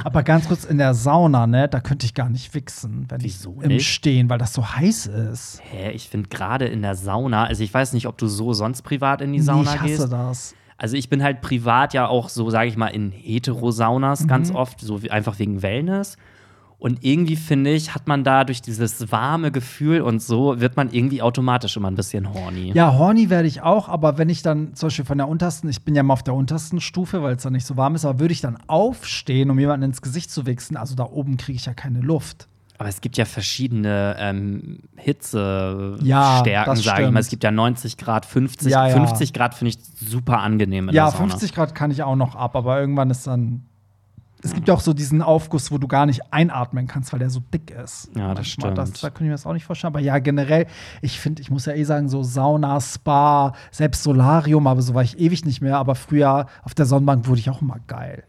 aber 0.04 0.24
ganz 0.24 0.48
kurz 0.48 0.66
in 0.66 0.80
der 0.80 0.96
Sauna, 0.96 1.46
ne, 1.46 1.68
da 1.68 1.80
könnte 1.80 2.08
ich 2.08 2.16
gar 2.16 2.30
nicht 2.30 2.56
wichsen, 2.56 3.06
wenn 3.10 3.22
Wieso 3.22 3.58
ich 3.60 3.64
im 3.64 3.68
nicht? 3.68 3.83
Stehen, 3.84 4.30
weil 4.30 4.38
das 4.40 4.54
so 4.54 4.66
heiß 4.76 5.06
ist. 5.08 5.62
Hä, 5.64 5.92
ich 5.92 6.10
finde 6.10 6.30
gerade 6.30 6.66
in 6.66 6.82
der 6.82 6.96
Sauna, 6.96 7.46
also 7.46 7.64
ich 7.64 7.74
weiß 7.74 7.94
nicht, 7.94 8.08
ob 8.08 8.18
du 8.18 8.28
so 8.28 8.54
sonst 8.54 8.82
privat 8.82 9.22
in 9.22 9.32
die 9.34 9.40
Nee, 9.40 9.44
Sauna 9.46 9.76
ich 9.76 9.80
hasse 9.82 9.88
gehst. 9.98 10.12
das. 10.12 10.56
Also 10.78 10.98
ich 10.98 11.08
bin 11.10 11.22
halt 11.24 11.42
privat 11.42 11.94
ja 11.94 12.08
auch 12.08 12.30
so, 12.30 12.50
sage 12.50 12.68
ich 12.68 12.78
mal, 12.78 12.88
in 12.88 13.12
Heterosaunas 13.12 14.28
ganz 14.28 14.50
Mhm. 14.50 14.56
oft, 14.56 14.82
so 14.82 15.04
wie, 15.04 15.12
einfach 15.12 15.40
wegen 15.40 15.62
Wellness. 15.62 16.18
Und 16.80 17.06
irgendwie 17.06 17.38
finde 17.38 17.72
ich, 17.72 17.96
hat 17.96 18.08
man 18.08 18.26
da 18.26 18.44
durch 18.44 18.62
dieses 18.62 19.10
warme 19.10 19.52
Gefühl 19.52 20.02
und 20.02 20.22
so, 20.22 20.60
wird 20.60 20.76
man 20.76 20.92
irgendwie 20.92 21.22
automatisch 21.22 21.78
immer 21.78 21.90
ein 21.90 21.96
bisschen 21.96 22.34
horny. 22.34 22.74
Ja, 22.74 22.98
horny 22.98 23.30
werde 23.30 23.48
ich 23.48 23.62
auch, 23.62 23.88
aber 23.88 24.18
wenn 24.18 24.28
ich 24.28 24.42
dann 24.42 24.76
zum 24.76 24.88
Beispiel 24.88 25.06
von 25.06 25.18
der 25.18 25.30
untersten, 25.30 25.70
ich 25.70 25.84
bin 25.86 25.96
ja 25.96 26.04
mal 26.04 26.12
auf 26.14 26.24
der 26.24 26.34
untersten 26.34 26.82
Stufe, 26.82 27.24
weil 27.24 27.36
es 27.38 27.44
da 27.44 27.50
nicht 27.50 27.66
so 27.66 27.78
warm 27.78 27.96
ist, 27.96 28.04
aber 28.04 28.20
würde 28.20 28.34
ich 28.34 28.42
dann 28.42 28.58
aufstehen, 28.68 29.50
um 29.50 29.58
jemanden 29.60 29.86
ins 29.86 30.02
Gesicht 30.02 30.30
zu 30.30 30.46
wichsen, 30.46 30.76
also 30.76 30.94
da 30.96 31.06
oben 31.06 31.38
kriege 31.38 31.56
ich 31.56 31.66
ja 31.68 31.74
keine 31.74 32.02
Luft. 32.02 32.50
Aber 32.84 32.90
es 32.90 33.00
gibt 33.00 33.16
ja 33.16 33.24
verschiedene 33.24 34.18
ähm, 34.20 34.80
Hitzestärken, 34.98 36.06
Ja, 36.06 36.44
sage 36.44 36.66
das 36.66 36.80
ich 36.80 37.12
mal. 37.12 37.20
Es 37.22 37.30
gibt 37.30 37.46
ja 37.46 37.52
90 37.52 37.96
Grad, 37.96 38.26
50. 38.26 38.70
Ja, 38.70 38.90
ja. 38.90 38.94
50 38.94 39.32
Grad 39.32 39.56
finde 39.56 39.70
ich 39.70 39.80
super 40.06 40.40
angenehm 40.40 40.90
in 40.90 40.96
ja, 40.96 41.06
der 41.06 41.12
Sauna. 41.14 41.30
50 41.30 41.54
Grad 41.54 41.76
kann 41.76 41.92
ich 41.92 42.04
auch 42.04 42.18
noch 42.18 42.36
ab, 42.36 42.58
aber 42.58 42.78
irgendwann 42.78 43.10
ist 43.10 43.26
dann. 43.26 43.64
Es 44.42 44.54
gibt 44.54 44.68
ja 44.68 44.74
auch 44.74 44.82
so 44.82 44.92
diesen 44.92 45.22
Aufguss, 45.22 45.72
wo 45.72 45.78
du 45.78 45.88
gar 45.88 46.06
nicht 46.06 46.34
einatmen 46.34 46.88
kannst, 46.88 47.14
weil 47.14 47.20
der 47.20 47.30
so 47.30 47.40
dick 47.54 47.72
ist. 47.72 48.12
Ja, 48.18 48.34
das 48.34 48.48
stimmt. 48.48 48.78
da 48.78 48.84
könnte 48.84 49.14
ich 49.16 49.22
mir 49.22 49.32
das 49.32 49.46
auch 49.46 49.54
nicht 49.54 49.64
vorstellen. 49.64 49.94
Aber 49.94 50.02
ja, 50.02 50.20
generell, 50.20 50.68
ich 51.02 51.22
finde, 51.22 51.42
ich 51.42 51.50
muss 51.50 51.66
ja 51.66 51.72
eh 51.72 51.86
sagen, 51.86 52.10
so 52.10 52.22
Sauna, 52.22 52.82
Spa, 52.82 53.54
selbst 53.72 54.04
Solarium, 54.04 54.68
aber 54.68 54.82
so 54.82 54.94
war 54.94 55.04
ich 55.04 55.18
ewig 55.18 55.46
nicht 55.46 55.62
mehr. 55.62 55.78
Aber 55.78 55.96
früher 55.96 56.48
auf 56.64 56.74
der 56.74 56.86
Sonnenbank 56.86 57.26
wurde 57.30 57.40
ich 57.40 57.50
auch 57.50 57.62
immer 57.62 57.78
geil. 57.88 58.26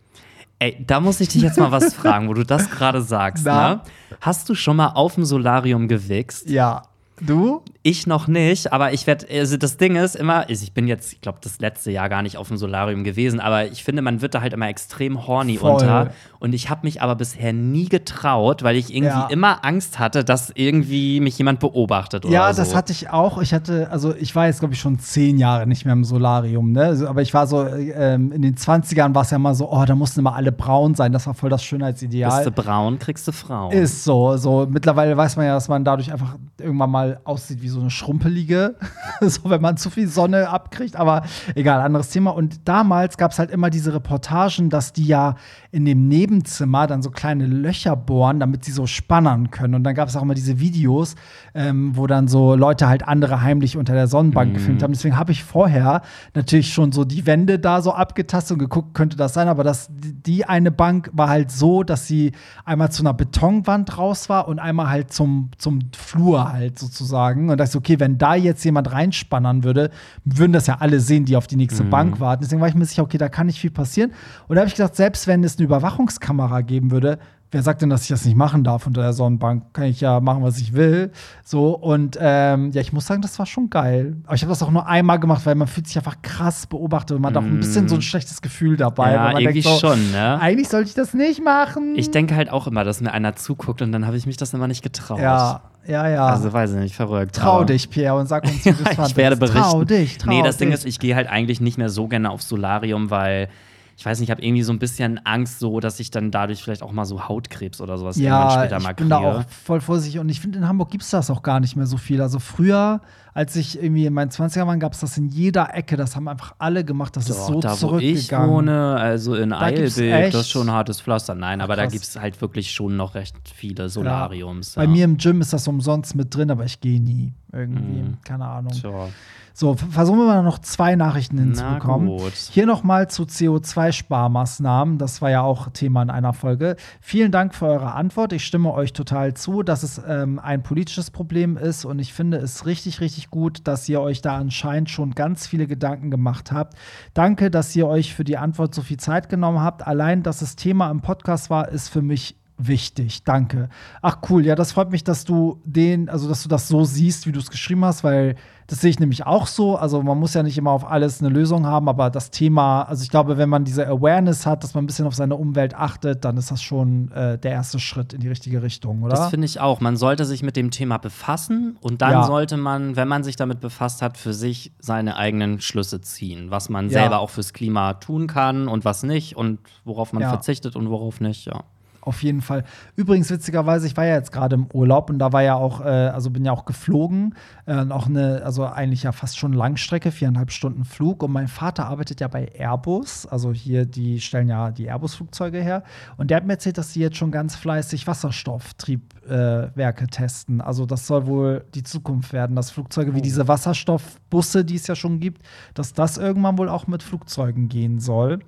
Ey, 0.58 0.82
da 0.86 1.00
muss 1.00 1.20
ich 1.20 1.28
dich 1.28 1.42
jetzt 1.42 1.58
mal 1.58 1.72
was 1.72 1.94
fragen, 1.94 2.28
wo 2.28 2.34
du 2.34 2.44
das 2.44 2.70
gerade 2.70 3.02
sagst. 3.02 3.44
Ne? 3.44 3.80
Hast 4.20 4.48
du 4.48 4.54
schon 4.54 4.76
mal 4.76 4.88
auf 4.88 5.14
dem 5.14 5.24
Solarium 5.24 5.88
gewichst? 5.88 6.48
Ja. 6.48 6.82
Du? 7.20 7.62
Ich 7.86 8.06
noch 8.06 8.28
nicht, 8.28 8.72
aber 8.72 8.94
ich 8.94 9.06
werde, 9.06 9.26
also 9.30 9.58
das 9.58 9.76
Ding 9.76 9.96
ist 9.96 10.16
immer, 10.16 10.48
also 10.48 10.62
ich 10.62 10.72
bin 10.72 10.88
jetzt, 10.88 11.12
ich 11.12 11.20
glaube, 11.20 11.38
das 11.42 11.58
letzte 11.60 11.90
Jahr 11.90 12.08
gar 12.08 12.22
nicht 12.22 12.38
auf 12.38 12.48
dem 12.48 12.56
Solarium 12.56 13.04
gewesen, 13.04 13.40
aber 13.40 13.66
ich 13.66 13.84
finde, 13.84 14.00
man 14.00 14.22
wird 14.22 14.34
da 14.34 14.40
halt 14.40 14.54
immer 14.54 14.68
extrem 14.70 15.26
horny 15.26 15.58
Voll. 15.58 15.72
unter. 15.72 16.10
Und 16.38 16.54
ich 16.54 16.70
habe 16.70 16.80
mich 16.84 17.02
aber 17.02 17.14
bisher 17.14 17.52
nie 17.52 17.90
getraut, 17.90 18.62
weil 18.62 18.76
ich 18.76 18.88
irgendwie 18.94 19.08
Ja. 19.14 19.26
immer 19.30 19.66
Angst 19.66 19.98
hatte, 19.98 20.24
dass 20.24 20.50
irgendwie 20.54 21.20
mich 21.20 21.36
jemand 21.36 21.60
beobachtet 21.60 22.24
oder 22.24 22.32
Ja, 22.32 22.52
so. 22.54 22.62
das 22.62 22.74
hatte 22.74 22.90
ich 22.92 23.10
auch. 23.10 23.36
Ich 23.42 23.52
hatte, 23.52 23.90
also 23.90 24.14
ich 24.14 24.34
war 24.34 24.46
jetzt, 24.46 24.60
glaube 24.60 24.72
ich, 24.72 24.80
schon 24.80 24.98
zehn 24.98 25.36
Jahre 25.36 25.66
nicht 25.66 25.84
mehr 25.84 25.92
im 25.92 26.04
Solarium, 26.04 26.72
ne? 26.72 26.84
Also, 26.84 27.06
aber 27.06 27.20
ich 27.20 27.34
war 27.34 27.46
so, 27.46 27.66
ähm, 27.66 28.32
in 28.32 28.40
den 28.40 28.56
20ern 28.56 29.14
war 29.14 29.22
es 29.22 29.30
ja 29.30 29.38
mal 29.38 29.54
so, 29.54 29.70
oh, 29.70 29.84
da 29.84 29.94
mussten 29.94 30.20
immer 30.20 30.34
alle 30.34 30.52
braun 30.52 30.94
sein. 30.94 31.12
Das 31.12 31.26
war 31.26 31.34
voll 31.34 31.50
das 31.50 31.60
Bist 31.60 31.68
Schönheitsideal. 31.68 32.44
du 32.44 32.50
braun, 32.50 32.98
kriegst 32.98 33.28
du 33.28 33.32
Frauen. 33.32 33.72
Ist 33.72 34.04
so, 34.04 34.38
so. 34.38 34.66
Mittlerweile 34.70 35.14
weiß 35.18 35.36
man 35.36 35.44
ja, 35.44 35.52
dass 35.54 35.68
man 35.68 35.84
dadurch 35.84 36.10
einfach 36.10 36.36
irgendwann 36.58 36.90
mal 36.90 37.20
aussieht 37.24 37.60
wie 37.60 37.68
so 37.68 37.73
eine 37.80 37.90
Schrumpelige. 37.90 38.76
so, 39.20 39.50
wenn 39.50 39.60
man 39.60 39.76
zu 39.76 39.90
viel 39.90 40.08
Sonne 40.08 40.48
abkriegt. 40.48 40.96
Aber 40.96 41.22
egal, 41.54 41.80
anderes 41.80 42.10
Thema. 42.10 42.30
Und 42.30 42.68
damals 42.68 43.16
gab 43.16 43.32
es 43.32 43.38
halt 43.38 43.50
immer 43.50 43.70
diese 43.70 43.94
Reportagen, 43.94 44.70
dass 44.70 44.92
die 44.92 45.06
ja 45.06 45.36
in 45.70 45.84
dem 45.84 46.08
Nebenzimmer 46.08 46.86
dann 46.86 47.02
so 47.02 47.10
kleine 47.10 47.46
Löcher 47.46 47.96
bohren, 47.96 48.40
damit 48.40 48.64
sie 48.64 48.72
so 48.72 48.86
spannern 48.86 49.50
können. 49.50 49.74
Und 49.74 49.84
dann 49.84 49.94
gab 49.94 50.08
es 50.08 50.16
auch 50.16 50.22
immer 50.22 50.34
diese 50.34 50.60
Videos, 50.60 51.16
ähm, 51.54 51.96
wo 51.96 52.06
dann 52.06 52.28
so 52.28 52.54
Leute 52.54 52.88
halt 52.88 53.06
andere 53.08 53.42
heimlich 53.42 53.76
unter 53.76 53.94
der 53.94 54.06
Sonnenbank 54.06 54.54
gefilmt 54.54 54.82
haben. 54.82 54.92
Deswegen 54.92 55.16
habe 55.16 55.32
ich 55.32 55.42
vorher 55.42 56.02
natürlich 56.34 56.72
schon 56.72 56.92
so 56.92 57.04
die 57.04 57.26
Wände 57.26 57.58
da 57.58 57.82
so 57.82 57.92
abgetastet 57.92 58.54
und 58.54 58.58
geguckt, 58.58 58.94
könnte 58.94 59.16
das 59.16 59.34
sein. 59.34 59.48
Aber 59.48 59.64
das, 59.64 59.88
die 59.90 60.44
eine 60.44 60.70
Bank 60.70 61.10
war 61.12 61.28
halt 61.28 61.50
so, 61.50 61.82
dass 61.82 62.06
sie 62.06 62.32
einmal 62.64 62.90
zu 62.90 63.02
einer 63.02 63.14
Betonwand 63.14 63.98
raus 63.98 64.28
war 64.28 64.48
und 64.48 64.58
einmal 64.58 64.88
halt 64.88 65.12
zum, 65.12 65.50
zum 65.58 65.80
Flur 65.96 66.52
halt 66.52 66.78
sozusagen. 66.78 67.50
Und 67.50 67.58
da 67.64 67.70
ist 67.70 67.76
okay, 67.76 67.98
wenn 67.98 68.18
da 68.18 68.34
jetzt 68.34 68.64
jemand 68.64 68.92
reinspannern 68.92 69.64
würde, 69.64 69.90
würden 70.24 70.52
das 70.52 70.66
ja 70.66 70.76
alle 70.80 71.00
sehen, 71.00 71.24
die 71.24 71.36
auf 71.36 71.46
die 71.46 71.56
nächste 71.56 71.82
Bank 71.84 72.20
warten. 72.20 72.42
Deswegen 72.42 72.60
war 72.60 72.68
ich 72.68 72.74
mir 72.74 72.84
sicher, 72.84 73.02
okay, 73.02 73.18
da 73.18 73.28
kann 73.28 73.46
nicht 73.46 73.58
viel 73.58 73.70
passieren. 73.70 74.12
Und 74.48 74.56
da 74.56 74.60
habe 74.60 74.68
ich 74.68 74.74
gedacht, 74.74 74.94
selbst 74.94 75.26
wenn 75.26 75.42
es 75.44 75.56
eine 75.56 75.64
Überwachungskamera 75.64 76.60
geben 76.60 76.90
würde, 76.90 77.18
wer 77.50 77.62
sagt 77.62 77.82
denn, 77.82 77.88
dass 77.88 78.02
ich 78.02 78.08
das 78.08 78.24
nicht 78.24 78.36
machen 78.36 78.64
darf 78.64 78.86
unter 78.86 79.00
der 79.00 79.12
Sonnenbank? 79.12 79.72
Kann 79.72 79.84
ich 79.84 80.00
ja 80.00 80.20
machen, 80.20 80.42
was 80.42 80.58
ich 80.58 80.74
will. 80.74 81.12
So, 81.44 81.70
und 81.70 82.18
ähm, 82.20 82.72
ja, 82.72 82.80
ich 82.80 82.92
muss 82.92 83.06
sagen, 83.06 83.22
das 83.22 83.38
war 83.38 83.46
schon 83.46 83.70
geil. 83.70 84.16
Aber 84.26 84.34
ich 84.34 84.42
habe 84.42 84.50
das 84.50 84.62
auch 84.62 84.70
nur 84.70 84.86
einmal 84.86 85.18
gemacht, 85.20 85.46
weil 85.46 85.54
man 85.54 85.68
fühlt 85.68 85.86
sich 85.86 85.96
einfach 85.96 86.20
krass 86.20 86.66
beobachtet 86.66 87.16
und 87.16 87.22
man 87.22 87.34
hat 87.34 87.42
auch 87.42 87.46
ein 87.46 87.60
bisschen 87.60 87.88
so 87.88 87.94
ein 87.94 88.02
schlechtes 88.02 88.42
Gefühl 88.42 88.76
dabei. 88.76 89.12
Ja, 89.12 89.28
irgendwie 89.30 89.62
denkt 89.62 89.80
so, 89.80 89.88
schon, 89.88 90.10
ne? 90.10 90.38
Eigentlich 90.40 90.68
sollte 90.68 90.88
ich 90.88 90.94
das 90.94 91.14
nicht 91.14 91.42
machen. 91.42 91.94
Ich 91.96 92.10
denke 92.10 92.34
halt 92.34 92.50
auch 92.50 92.66
immer, 92.66 92.84
dass 92.84 93.00
mir 93.00 93.12
einer 93.12 93.36
zuguckt 93.36 93.80
und 93.80 93.92
dann 93.92 94.06
habe 94.06 94.16
ich 94.16 94.26
mich 94.26 94.36
das 94.36 94.52
immer 94.52 94.66
nicht 94.66 94.82
getraut. 94.82 95.20
ja, 95.20 95.62
ja, 95.86 96.08
ja. 96.08 96.26
Also 96.26 96.52
weiß 96.52 96.72
ich 96.72 96.76
nicht, 96.78 96.94
verrückt. 96.94 97.36
trau 97.36 97.56
aber- 97.56 97.66
dich, 97.66 97.88
Pierre, 97.90 98.16
und 98.18 98.26
sag 98.26 98.44
uns, 98.44 98.64
wie 98.64 98.72
du 98.72 98.84
es 99.02 99.10
ich 99.10 99.16
werde 99.16 99.36
berichten. 99.36 99.60
Trau 99.60 99.84
dich, 99.84 100.18
trau 100.18 100.30
nee, 100.30 100.42
das 100.42 100.56
dich. 100.56 100.66
Ding 100.66 100.72
ist, 100.72 100.84
ich 100.86 100.98
gehe 100.98 101.14
halt 101.14 101.28
eigentlich 101.28 101.60
nicht 101.60 101.78
mehr 101.78 101.88
so 101.90 102.08
gerne 102.08 102.30
aufs 102.30 102.48
Solarium, 102.48 103.10
weil 103.10 103.48
ich 103.96 104.04
weiß 104.04 104.18
nicht, 104.18 104.28
ich 104.28 104.30
habe 104.32 104.42
irgendwie 104.42 104.62
so 104.62 104.72
ein 104.72 104.78
bisschen 104.78 105.18
Angst, 105.24 105.60
so 105.60 105.78
dass 105.80 106.00
ich 106.00 106.10
dann 106.10 106.30
dadurch 106.30 106.62
vielleicht 106.62 106.82
auch 106.82 106.92
mal 106.92 107.04
so 107.04 107.28
Hautkrebs 107.28 107.80
oder 107.80 107.96
sowas 107.98 108.16
Ja, 108.16 108.50
später 108.50 108.78
ich 108.78 108.82
mal 108.82 108.94
bin 108.94 109.08
da 109.08 109.18
auch 109.18 109.36
kriege. 109.38 109.46
voll 109.64 109.80
vorsichtig 109.80 110.20
und 110.20 110.28
ich 110.28 110.40
finde, 110.40 110.58
in 110.58 110.68
Hamburg 110.68 110.90
gibt 110.90 111.04
es 111.04 111.10
das 111.10 111.30
auch 111.30 111.42
gar 111.42 111.60
nicht 111.60 111.76
mehr 111.76 111.86
so 111.86 111.96
viel. 111.96 112.20
Also 112.20 112.38
früher, 112.40 113.00
als 113.34 113.54
ich 113.56 113.80
irgendwie 113.82 114.06
in 114.06 114.12
meinen 114.12 114.30
20er 114.30 114.66
war, 114.66 114.76
gab 114.78 114.92
es 114.94 115.00
das 115.00 115.16
in 115.16 115.28
jeder 115.28 115.74
Ecke. 115.74 115.96
Das 115.96 116.16
haben 116.16 116.26
einfach 116.28 116.54
alle 116.58 116.84
gemacht. 116.84 117.16
Das 117.16 117.28
ist 117.30 117.38
Doch, 117.38 117.46
so 117.48 117.60
da, 117.60 117.70
wo 117.70 117.72
ich 117.74 117.78
zurückgegangen. 117.80 118.50
wohne, 118.50 118.96
also 118.96 119.34
in 119.34 119.50
Da 119.50 119.68
echt- 119.70 120.34
das 120.34 120.42
ist 120.42 120.50
schon 120.50 120.70
hartes 120.70 121.00
Pflaster. 121.00 121.34
Nein, 121.34 121.60
aber 121.60 121.76
da 121.76 121.82
krass. 121.84 121.92
gibt 121.92 122.04
es 122.04 122.16
halt 122.20 122.40
wirklich 122.40 122.72
schon 122.72 122.96
noch 122.96 123.14
recht 123.14 123.36
viele 123.54 123.88
Solariums. 123.88 124.74
Bei 124.74 124.84
ja. 124.84 124.88
mir 124.90 125.04
im 125.04 125.16
Gym 125.18 125.40
ist 125.40 125.52
das 125.52 125.66
umsonst 125.68 126.14
mit 126.16 126.34
drin, 126.34 126.50
aber 126.50 126.64
ich 126.64 126.80
gehe 126.80 127.00
nie. 127.00 127.32
Irgendwie, 127.52 128.02
Mhm. 128.02 128.18
keine 128.24 128.44
Ahnung. 128.46 128.72
Tja. 128.72 129.08
So, 129.56 129.76
versuchen 129.76 130.18
wir 130.18 130.26
mal 130.26 130.42
noch 130.42 130.58
zwei 130.58 130.96
Nachrichten 130.96 131.38
hinzubekommen. 131.38 132.08
gut. 132.08 132.32
Hier 132.34 132.66
nochmal 132.66 133.08
zu 133.08 133.22
CO2-Sparmaßnahmen. 133.22 134.98
Das 134.98 135.22
war 135.22 135.30
ja 135.30 135.42
auch 135.42 135.68
Thema 135.70 136.02
in 136.02 136.10
einer 136.10 136.32
Folge. 136.32 136.74
Vielen 137.00 137.30
Dank 137.30 137.54
für 137.54 137.66
eure 137.66 137.92
Antwort. 137.92 138.32
Ich 138.32 138.44
stimme 138.44 138.74
euch 138.74 138.92
total 138.92 139.34
zu, 139.34 139.62
dass 139.62 139.84
es 139.84 140.02
ähm, 140.08 140.40
ein 140.40 140.64
politisches 140.64 141.12
Problem 141.12 141.56
ist 141.56 141.84
und 141.84 142.00
ich 142.00 142.12
finde 142.12 142.38
es 142.38 142.66
richtig, 142.66 143.00
richtig 143.00 143.30
gut, 143.30 143.60
dass 143.68 143.88
ihr 143.88 144.00
euch 144.00 144.20
da 144.22 144.36
anscheinend 144.36 144.90
schon 144.90 145.12
ganz 145.12 145.46
viele 145.46 145.68
Gedanken 145.68 146.10
gemacht 146.10 146.50
habt. 146.50 146.76
Danke, 147.14 147.48
dass 147.48 147.76
ihr 147.76 147.86
euch 147.86 148.12
für 148.12 148.24
die 148.24 148.38
Antwort 148.38 148.74
so 148.74 148.82
viel 148.82 148.98
Zeit 148.98 149.28
genommen 149.28 149.60
habt. 149.60 149.86
Allein, 149.86 150.24
dass 150.24 150.42
es 150.42 150.56
Thema 150.56 150.90
im 150.90 151.00
Podcast 151.00 151.48
war, 151.48 151.68
ist 151.68 151.90
für 151.90 152.02
mich 152.02 152.36
wichtig. 152.56 153.24
Danke. 153.24 153.68
Ach 154.02 154.18
cool, 154.28 154.44
ja, 154.46 154.54
das 154.54 154.72
freut 154.72 154.90
mich, 154.90 155.02
dass 155.04 155.24
du 155.24 155.60
den, 155.64 156.08
also 156.08 156.28
dass 156.28 156.42
du 156.42 156.48
das 156.48 156.68
so 156.68 156.84
siehst, 156.84 157.26
wie 157.26 157.32
du 157.32 157.40
es 157.40 157.50
geschrieben 157.50 157.84
hast, 157.84 158.04
weil 158.04 158.36
das 158.66 158.80
sehe 158.80 158.88
ich 158.90 158.98
nämlich 158.98 159.26
auch 159.26 159.46
so. 159.46 159.76
Also 159.76 160.02
man 160.02 160.18
muss 160.18 160.32
ja 160.34 160.42
nicht 160.42 160.56
immer 160.56 160.70
auf 160.70 160.88
alles 160.90 161.20
eine 161.20 161.28
Lösung 161.28 161.66
haben, 161.66 161.86
aber 161.88 162.08
das 162.10 162.30
Thema, 162.30 162.82
also 162.84 163.02
ich 163.02 163.10
glaube, 163.10 163.36
wenn 163.36 163.48
man 163.48 163.64
diese 163.64 163.86
Awareness 163.86 164.46
hat, 164.46 164.64
dass 164.64 164.72
man 164.74 164.84
ein 164.84 164.86
bisschen 164.86 165.06
auf 165.06 165.14
seine 165.14 165.34
Umwelt 165.36 165.74
achtet, 165.74 166.24
dann 166.24 166.36
ist 166.38 166.50
das 166.50 166.62
schon 166.62 167.10
äh, 167.12 167.36
der 167.38 167.50
erste 167.52 167.78
Schritt 167.78 168.12
in 168.14 168.20
die 168.20 168.28
richtige 168.28 168.62
Richtung, 168.62 169.02
oder? 169.02 169.14
Das 169.16 169.28
finde 169.30 169.44
ich 169.46 169.60
auch. 169.60 169.80
Man 169.80 169.96
sollte 169.96 170.24
sich 170.24 170.42
mit 170.42 170.56
dem 170.56 170.70
Thema 170.70 170.96
befassen 170.98 171.76
und 171.82 172.00
dann 172.00 172.12
Ja. 172.12 172.22
sollte 172.22 172.56
man, 172.56 172.96
wenn 172.96 173.08
man 173.08 173.22
sich 173.22 173.36
damit 173.36 173.60
befasst 173.60 174.00
hat, 174.00 174.16
für 174.16 174.32
sich 174.32 174.72
seine 174.78 175.16
eigenen 175.16 175.60
Schlüsse 175.60 176.00
ziehen, 176.00 176.50
was 176.50 176.68
man 176.70 176.86
Ja. 176.86 177.00
selber 177.00 177.18
auch 177.18 177.30
fürs 177.30 177.52
Klima 177.52 177.94
tun 177.94 178.28
kann 178.28 178.68
und 178.68 178.84
was 178.86 179.02
nicht 179.02 179.36
und 179.36 179.58
worauf 179.84 180.12
man 180.14 180.22
Ja. 180.22 180.30
verzichtet 180.30 180.74
und 180.76 180.88
worauf 180.88 181.20
nicht. 181.20 181.46
Ja. 181.46 181.64
Auf 182.04 182.22
jeden 182.22 182.42
Fall. 182.42 182.64
Übrigens, 182.96 183.30
witzigerweise, 183.30 183.86
ich 183.86 183.96
war 183.96 184.04
ja 184.04 184.16
jetzt 184.16 184.30
gerade 184.30 184.56
im 184.56 184.66
Urlaub 184.74 185.08
und 185.08 185.18
da 185.18 185.32
war 185.32 185.42
ja 185.42 185.54
auch, 185.54 185.80
äh, 185.80 185.84
also 185.84 186.28
bin 186.28 186.44
ja 186.44 186.52
auch 186.52 186.66
geflogen, 186.66 187.34
äh, 187.64 187.76
auch 187.88 188.08
eine, 188.08 188.42
also 188.44 188.66
eigentlich 188.66 189.04
ja 189.04 189.12
fast 189.12 189.38
schon 189.38 189.54
Langstrecke, 189.54 190.12
viereinhalb 190.12 190.52
Stunden 190.52 190.84
Flug. 190.84 191.22
Und 191.22 191.32
mein 191.32 191.48
Vater 191.48 191.86
arbeitet 191.86 192.20
ja 192.20 192.28
bei 192.28 192.52
Airbus, 192.58 193.24
also 193.24 193.54
hier, 193.54 193.86
die 193.86 194.20
stellen 194.20 194.48
ja 194.48 194.70
die 194.70 194.84
Airbus-Flugzeuge 194.84 195.62
her. 195.62 195.82
Und 196.18 196.30
der 196.30 196.36
hat 196.36 196.44
mir 196.46 196.52
erzählt, 196.52 196.76
dass 196.76 196.92
sie 196.92 197.00
jetzt 197.00 197.16
schon 197.16 197.30
ganz 197.30 197.56
fleißig 197.56 198.06
Wasserstofftriebwerke 198.06 200.04
äh, 200.04 200.08
testen. 200.08 200.60
Also 200.60 200.84
das 200.84 201.06
soll 201.06 201.26
wohl 201.26 201.64
die 201.74 201.84
Zukunft 201.84 202.34
werden, 202.34 202.54
dass 202.54 202.70
Flugzeuge 202.70 203.14
wie 203.14 203.22
diese 203.22 203.48
Wasserstoffbusse, 203.48 204.66
die 204.66 204.76
es 204.76 204.86
ja 204.86 204.94
schon 204.94 205.20
gibt, 205.20 205.42
dass 205.72 205.94
das 205.94 206.18
irgendwann 206.18 206.58
wohl 206.58 206.68
auch 206.68 206.86
mit 206.86 207.02
Flugzeugen 207.02 207.70
gehen 207.70 207.98
soll. 207.98 208.40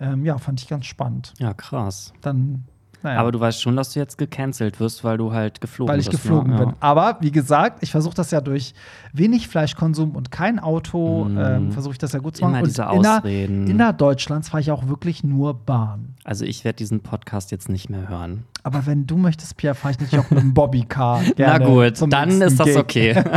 Ähm, 0.00 0.24
ja, 0.24 0.38
fand 0.38 0.60
ich 0.60 0.68
ganz 0.68 0.86
spannend. 0.86 1.34
ja, 1.38 1.54
krass. 1.54 2.12
Dann, 2.22 2.64
naja. 3.02 3.18
Aber 3.20 3.32
du 3.32 3.40
weißt 3.40 3.60
schon, 3.62 3.76
dass 3.76 3.92
du 3.92 4.00
jetzt 4.00 4.18
gecancelt 4.18 4.80
wirst, 4.80 5.04
weil 5.04 5.18
du 5.18 5.32
halt 5.32 5.60
geflogen 5.60 5.92
weil 5.92 6.00
ich 6.00 6.08
bist. 6.10 6.22
geflogen 6.22 6.52
ne? 6.54 6.58
bin. 6.66 6.72
Aber 6.80 7.16
wie 7.20 7.30
gesagt, 7.32 7.82
ich 7.82 7.90
versuche 7.90 8.14
das 8.14 8.30
ja 8.30 8.40
durch 8.40 8.74
wenig 9.12 9.48
Fleischkonsum 9.48 10.12
und 10.16 10.30
kein 10.30 10.58
Auto, 10.58 11.24
Mhm. 11.24 11.38
ähm, 11.38 11.72
versuche 11.72 11.92
ich 11.92 11.98
das 11.98 12.12
ja 12.12 12.18
gut 12.20 12.36
zu 12.36 12.42
machen. 12.42 12.54
Immer 12.54 12.62
und 12.62 12.68
diese 12.68 12.82
inner- 12.82 13.18
Ausreden. 13.18 13.66
Innerdeutschlands 13.66 14.48
fahre 14.48 14.60
ich 14.60 14.70
auch 14.70 14.88
wirklich 14.88 15.24
nur 15.24 15.54
Bahn. 15.54 16.14
Also 16.24 16.44
ich 16.44 16.64
werde 16.64 16.76
diesen 16.76 17.00
Podcast 17.00 17.50
jetzt 17.50 17.68
nicht 17.68 17.90
mehr 17.90 18.08
hören. 18.08 18.44
Aber 18.64 18.86
wenn 18.86 19.06
du 19.08 19.16
möchtest, 19.16 19.56
Pierre, 19.56 19.74
fahre 19.74 19.92
ich 19.94 20.00
natürlich 20.00 20.24
auch 20.24 20.30
mit 20.30 20.40
dem 20.40 20.54
Bobbycar. 20.54 21.20
Na 21.36 21.58
gut, 21.58 21.94
dann 22.12 22.30
ist 22.40 22.60
das 22.60 22.66
Gig. 22.68 22.76
okay. 22.78 23.22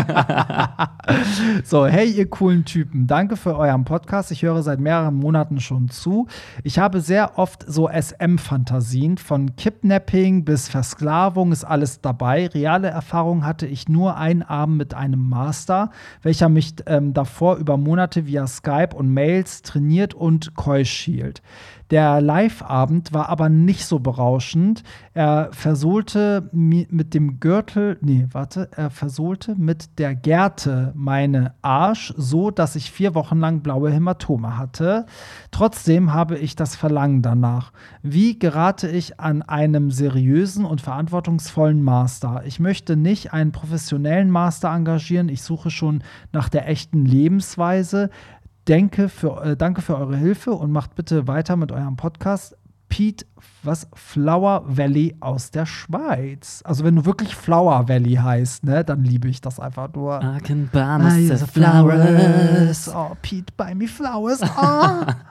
So, 1.64 1.86
hey, 1.86 2.10
ihr 2.10 2.28
coolen 2.30 2.66
Typen, 2.66 3.06
danke 3.08 3.36
für 3.38 3.56
euren 3.58 3.86
Podcast. 3.86 4.32
Ich 4.32 4.42
höre 4.44 4.62
seit 4.64 4.80
mehreren 4.80 5.16
Monaten 5.16 5.60
schon 5.60 5.90
zu. 5.90 6.28
Ich 6.64 6.80
habe 6.80 7.00
sehr 7.02 7.38
oft 7.38 7.64
so 7.68 7.88
SM-Fantasien. 7.90 9.18
Von 9.18 9.55
Kidnapping 9.58 10.46
bis 10.46 10.68
Versklavung 10.68 11.52
ist 11.52 11.64
alles 11.64 12.02
dabei. 12.02 12.48
Reale 12.48 12.90
Erfahrung 12.90 13.46
hatte 13.46 13.66
ich 13.66 13.88
nur 13.88 14.18
einen 14.18 14.44
Abend 14.44 14.78
mit 14.78 14.94
einem 14.94 15.30
Master, 15.30 15.92
welcher 16.22 16.50
mich 16.50 16.76
ähm, 16.86 17.14
davor 17.14 17.58
über 17.58 17.78
Monate 17.78 18.26
via 18.28 18.48
Skype 18.48 18.96
und 18.96 19.14
Mails 19.14 19.62
trainiert 19.62 20.14
und 20.14 20.56
keusch 20.56 21.00
hielt. 21.02 21.42
Der 21.92 22.20
Live-Abend 22.20 23.14
war 23.14 23.30
aber 23.30 23.48
nicht 23.48 23.86
so 23.86 24.00
berauschend. 24.00 24.82
Er 25.14 25.50
versohlte 25.52 26.50
mi- 26.52 26.88
mit 26.90 27.14
dem 27.14 27.40
Gürtel, 27.40 28.00
nee, 28.02 28.28
warte, 28.32 28.70
er 28.76 28.90
versohlte 28.90 29.54
mit 29.56 30.00
der 30.00 30.16
Gerte 30.16 30.94
meine 30.96 31.54
Arsch, 31.62 32.12
so 32.18 32.50
dass 32.50 32.76
ich 32.76 32.92
vier 32.92 33.14
Wochen 33.14 33.40
lang 33.40 33.62
blaue 33.62 33.92
Hämatome 33.92 34.58
hatte. 34.58 35.06
Trotzdem 35.52 36.12
habe 36.12 36.40
ich 36.40 36.56
das 36.56 36.76
Verlangen 36.76 37.22
danach. 37.22 37.72
Wie 38.02 38.40
gerate 38.40 38.88
ich 38.90 39.20
an 39.20 39.44
einem 39.44 39.92
seriösen 39.92 40.66
und 40.66 40.82
verantwortungsvollen 40.82 41.84
Master? 41.84 42.42
Ich 42.48 42.60
möchte 42.60 42.96
nicht 42.96 43.32
einen 43.32 43.52
professionellen 43.52 44.32
Master 44.32 44.70
engagieren. 44.74 45.30
Ich 45.30 45.44
suche 45.44 45.70
schon 45.70 46.04
nach 46.32 46.50
der 46.50 46.68
echten 46.68 47.06
Lebensweise. 47.06 48.10
Denke 48.68 49.10
für, 49.10 49.44
äh, 49.44 49.58
danke 49.58 49.82
für 49.82 49.96
eure 49.98 50.18
Hilfe 50.18 50.52
und 50.52 50.72
macht 50.72 50.96
bitte 50.96 51.28
weiter 51.28 51.56
mit 51.56 51.72
eurem 51.72 51.98
Podcast. 51.98 52.56
Pete, 52.90 53.26
was? 53.64 53.88
Flower 53.94 54.64
Valley 54.66 55.16
aus 55.20 55.52
der 55.52 55.66
Schweiz. 55.66 56.62
Also, 56.64 56.84
wenn 56.84 56.96
du 56.96 57.06
wirklich 57.06 57.36
Flower 57.36 57.90
Valley 57.90 58.16
heißt, 58.16 58.64
ne, 58.64 58.84
dann 58.84 59.04
liebe 59.04 59.28
ich 59.28 59.42
das 59.42 59.60
einfach 59.60 59.92
nur. 59.94 60.20
I 60.22 60.40
can 60.42 60.70
buy 60.72 61.00
myself 61.00 61.52
flowers. 61.52 62.90
Oh, 62.94 63.16
Pete, 63.22 63.52
buy 63.58 63.76
me 63.76 63.88
flowers. 63.88 64.42
Ah. 64.42 65.16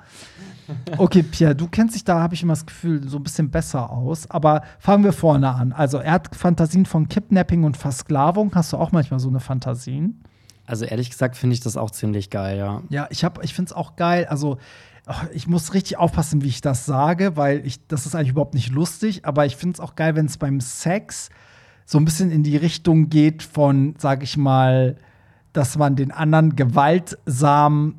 Okay, 0.97 1.23
Pierre, 1.23 1.55
du 1.55 1.69
kennst 1.69 1.95
dich 1.95 2.05
da, 2.05 2.21
habe 2.21 2.33
ich 2.33 2.43
immer 2.43 2.55
das 2.55 2.65
Gefühl, 2.65 3.07
so 3.07 3.19
ein 3.19 3.23
bisschen 3.23 3.51
besser 3.51 3.91
aus. 3.91 4.31
Aber 4.31 4.63
fangen 4.79 5.05
wir 5.05 5.13
vorne 5.13 5.55
an. 5.55 5.75
Also, 5.75 5.99
er 5.99 6.13
hat 6.13 6.35
Fantasien 6.35 6.87
von 6.87 7.07
Kidnapping 7.07 7.65
und 7.65 7.77
Versklavung. 7.77 8.51
Hast 8.55 8.73
du 8.73 8.79
auch 8.79 8.91
manchmal 8.91 9.21
so 9.21 9.29
eine 9.29 9.41
Fantasien? 9.41 10.23
Also 10.67 10.85
ehrlich 10.85 11.11
gesagt 11.11 11.37
finde 11.37 11.55
ich 11.55 11.61
das 11.61 11.77
auch 11.77 11.91
ziemlich 11.91 12.31
geil, 12.31 12.57
ja. 12.59 12.83
Ja, 12.89 13.07
ich, 13.11 13.25
hab- 13.25 13.43
ich 13.45 13.53
finde 13.55 13.71
es 13.71 13.73
auch 13.77 13.97
geil. 13.97 14.27
Also, 14.27 14.59
ach, 15.07 15.27
ich 15.33 15.47
muss 15.47 15.75
richtig 15.75 15.99
aufpassen, 15.99 16.43
wie 16.43 16.49
ich 16.49 16.61
das 16.63 16.87
sage, 16.87 17.37
weil 17.37 17.67
ich, 17.67 17.87
das 17.87 18.07
ist 18.07 18.15
eigentlich 18.15 18.31
überhaupt 18.31 18.55
nicht 18.55 18.73
lustig. 18.73 19.27
Aber 19.27 19.45
ich 19.47 19.57
finde 19.57 19.75
es 19.75 19.81
auch 19.81 19.95
geil, 19.95 20.17
wenn 20.17 20.27
es 20.27 20.39
beim 20.39 20.61
Sex 20.61 21.29
so 21.87 21.99
ein 21.99 22.05
bisschen 22.07 22.31
in 22.31 22.43
die 22.43 22.57
Richtung 22.57 23.11
geht 23.11 23.43
von, 23.43 23.95
sag 23.99 24.23
ich 24.23 24.37
mal, 24.39 24.97
dass 25.53 25.77
man 25.77 25.97
den 25.97 26.11
anderen 26.11 26.57
gewaltsam 26.57 27.97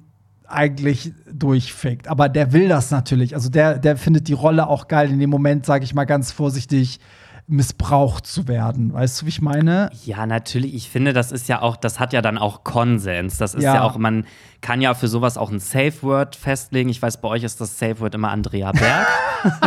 eigentlich 0.47 1.13
durchfickt. 1.31 2.07
Aber 2.07 2.29
der 2.29 2.53
will 2.53 2.67
das 2.67 2.91
natürlich. 2.91 3.33
Also 3.35 3.49
der, 3.49 3.77
der 3.79 3.97
findet 3.97 4.27
die 4.27 4.33
Rolle 4.33 4.67
auch 4.67 4.87
geil, 4.87 5.09
in 5.11 5.19
dem 5.19 5.29
Moment, 5.29 5.65
sage 5.65 5.83
ich 5.83 5.93
mal 5.93 6.05
ganz 6.05 6.31
vorsichtig, 6.31 6.99
missbraucht 7.47 8.25
zu 8.25 8.47
werden. 8.47 8.93
Weißt 8.93 9.21
du, 9.21 9.25
wie 9.25 9.29
ich 9.29 9.41
meine? 9.41 9.91
Ja, 10.05 10.25
natürlich. 10.25 10.73
Ich 10.73 10.89
finde, 10.89 11.13
das 11.13 11.31
ist 11.31 11.47
ja 11.47 11.61
auch, 11.61 11.77
das 11.77 11.99
hat 11.99 12.11
ja 12.13 12.21
dann 12.21 12.37
auch 12.37 12.63
Konsens. 12.63 13.37
Das 13.37 13.53
ist 13.53 13.63
Ja. 13.63 13.75
ja, 13.75 13.83
auch, 13.83 13.97
man 13.97 14.25
kann 14.65 14.81
ja 14.81 14.95
für 14.95 15.07
sowas 15.07 15.37
auch 15.37 15.51
ein 15.51 15.59
Safe 15.59 15.93
Word 16.01 16.35
festlegen. 16.35 16.89
Ich 16.89 16.99
weiß, 16.99 17.17
bei 17.21 17.27
euch 17.27 17.43
ist 17.43 17.61
das 17.61 17.77
Safe 17.77 17.99
Word 17.99 18.15
immer 18.15 18.31
Andrea 18.31 18.71
Berg. 18.71 19.05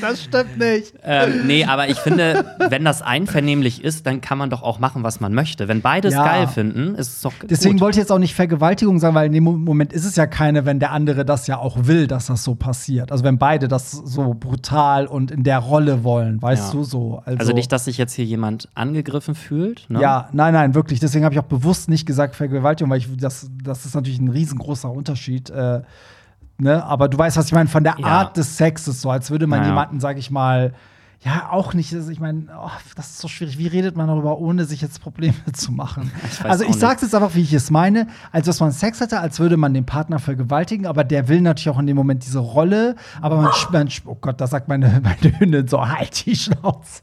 Das 0.00 0.22
stimmt 0.24 0.58
nicht. 0.58 0.94
ähm, 1.04 1.46
nee, 1.46 1.64
aber 1.64 1.88
ich 1.88 1.98
finde, 1.98 2.56
wenn 2.70 2.84
das 2.84 3.02
einvernehmlich 3.02 3.84
ist, 3.84 4.04
dann 4.06 4.20
kann 4.20 4.36
man 4.38 4.50
doch 4.50 4.62
auch 4.62 4.78
machen, 4.80 5.02
was 5.04 5.20
man 5.20 5.32
möchte. 5.32 5.68
Wenn 5.68 5.80
beides 5.80 6.12
Ja. 6.14 6.24
geil 6.24 6.48
finden, 6.48 6.96
ist 6.96 7.08
es 7.16 7.20
doch 7.20 7.32
Deswegen 7.48 7.74
gut. 7.74 7.82
wollte 7.82 7.98
ich 7.98 8.02
jetzt 8.02 8.10
auch 8.10 8.18
nicht 8.18 8.34
Vergewaltigung 8.34 8.98
sagen, 8.98 9.14
weil 9.14 9.26
in 9.26 9.32
dem 9.32 9.44
Moment 9.44 9.92
ist 9.92 10.04
es 10.04 10.16
ja 10.16 10.26
keine, 10.26 10.64
wenn 10.66 10.80
der 10.80 10.90
andere 10.90 11.24
das 11.24 11.46
ja 11.46 11.58
auch 11.58 11.76
will, 11.86 12.06
dass 12.08 12.26
das 12.26 12.42
so 12.42 12.54
passiert. 12.56 13.12
Also 13.12 13.22
wenn 13.22 13.38
beide 13.38 13.68
das 13.68 13.92
so 13.92 14.34
brutal 14.34 15.06
und 15.06 15.30
in 15.30 15.44
der 15.44 15.58
Rolle 15.60 16.02
wollen, 16.02 16.42
weißt 16.42 16.72
Ja. 16.72 16.78
du 16.80 16.84
so. 16.84 17.22
Also, 17.24 17.38
Also 17.38 17.52
nicht, 17.52 17.70
dass 17.70 17.84
sich 17.84 17.96
jetzt 17.98 18.14
hier 18.14 18.24
jemand 18.24 18.68
angegriffen 18.74 19.34
fühlt. 19.36 19.88
Ne? 19.88 20.00
Ja, 20.00 20.28
nein, 20.32 20.52
nein, 20.54 20.74
wirklich. 20.74 20.98
Deswegen 20.98 21.24
habe 21.24 21.34
ich 21.34 21.38
auch 21.40 21.44
bewusst 21.44 21.88
nicht 21.88 22.06
gesagt 22.06 22.34
Vergewaltigung, 22.34 22.90
weil 22.90 22.98
ich 22.98 23.08
das, 23.16 23.48
das 23.62 23.83
ist 23.86 23.94
natürlich 23.94 24.20
ein 24.20 24.28
riesengroßer 24.28 24.90
Unterschied. 24.90 25.50
Äh, 25.50 25.82
ne? 26.58 26.84
Aber 26.84 27.08
du 27.08 27.18
weißt, 27.18 27.36
was 27.36 27.46
ich 27.46 27.52
meine, 27.52 27.68
von 27.68 27.84
der 27.84 27.96
Ja. 27.98 28.06
Art 28.06 28.36
des 28.36 28.56
Sexes, 28.56 29.00
so 29.02 29.10
als 29.10 29.30
würde 29.30 29.46
man 29.46 29.60
Ja, 29.62 29.68
jemanden, 29.68 30.00
sag 30.00 30.18
ich 30.18 30.30
mal, 30.30 30.72
Ja, 31.24 31.48
auch 31.50 31.72
nicht. 31.72 31.94
Also 31.94 32.10
ich 32.10 32.20
meine, 32.20 32.48
oh, 32.54 32.68
das 32.96 33.06
ist 33.06 33.18
so 33.20 33.28
schwierig. 33.28 33.56
Wie 33.56 33.66
redet 33.66 33.96
man 33.96 34.08
darüber, 34.08 34.38
ohne 34.38 34.66
sich 34.66 34.82
jetzt 34.82 35.00
Probleme 35.00 35.34
zu 35.54 35.72
machen? 35.72 36.10
Ich 36.30 36.44
also 36.44 36.64
ich 36.64 36.74
sag's 36.76 37.00
jetzt 37.00 37.14
einfach, 37.14 37.34
wie 37.34 37.40
ich 37.40 37.52
es 37.54 37.70
meine. 37.70 38.08
Als 38.30 38.44
dass 38.44 38.60
man 38.60 38.72
Sex 38.72 39.00
hatte, 39.00 39.20
als 39.20 39.40
würde 39.40 39.56
man 39.56 39.72
den 39.72 39.86
Partner 39.86 40.18
vergewaltigen, 40.18 40.84
aber 40.86 41.02
der 41.02 41.28
will 41.28 41.40
natürlich 41.40 41.70
auch 41.74 41.78
in 41.78 41.86
dem 41.86 41.96
Moment 41.96 42.26
diese 42.26 42.40
Rolle. 42.40 42.96
Aber 43.22 43.36
man, 43.36 43.46
sch- 43.52 43.72
man 43.72 43.88
oh 44.04 44.16
Gott, 44.20 44.38
da 44.38 44.46
sagt 44.46 44.68
meine, 44.68 45.00
meine 45.02 45.38
Hündin 45.40 45.66
so, 45.66 45.88
halt 45.88 46.26
die 46.26 46.36
Schnauze. 46.36 47.02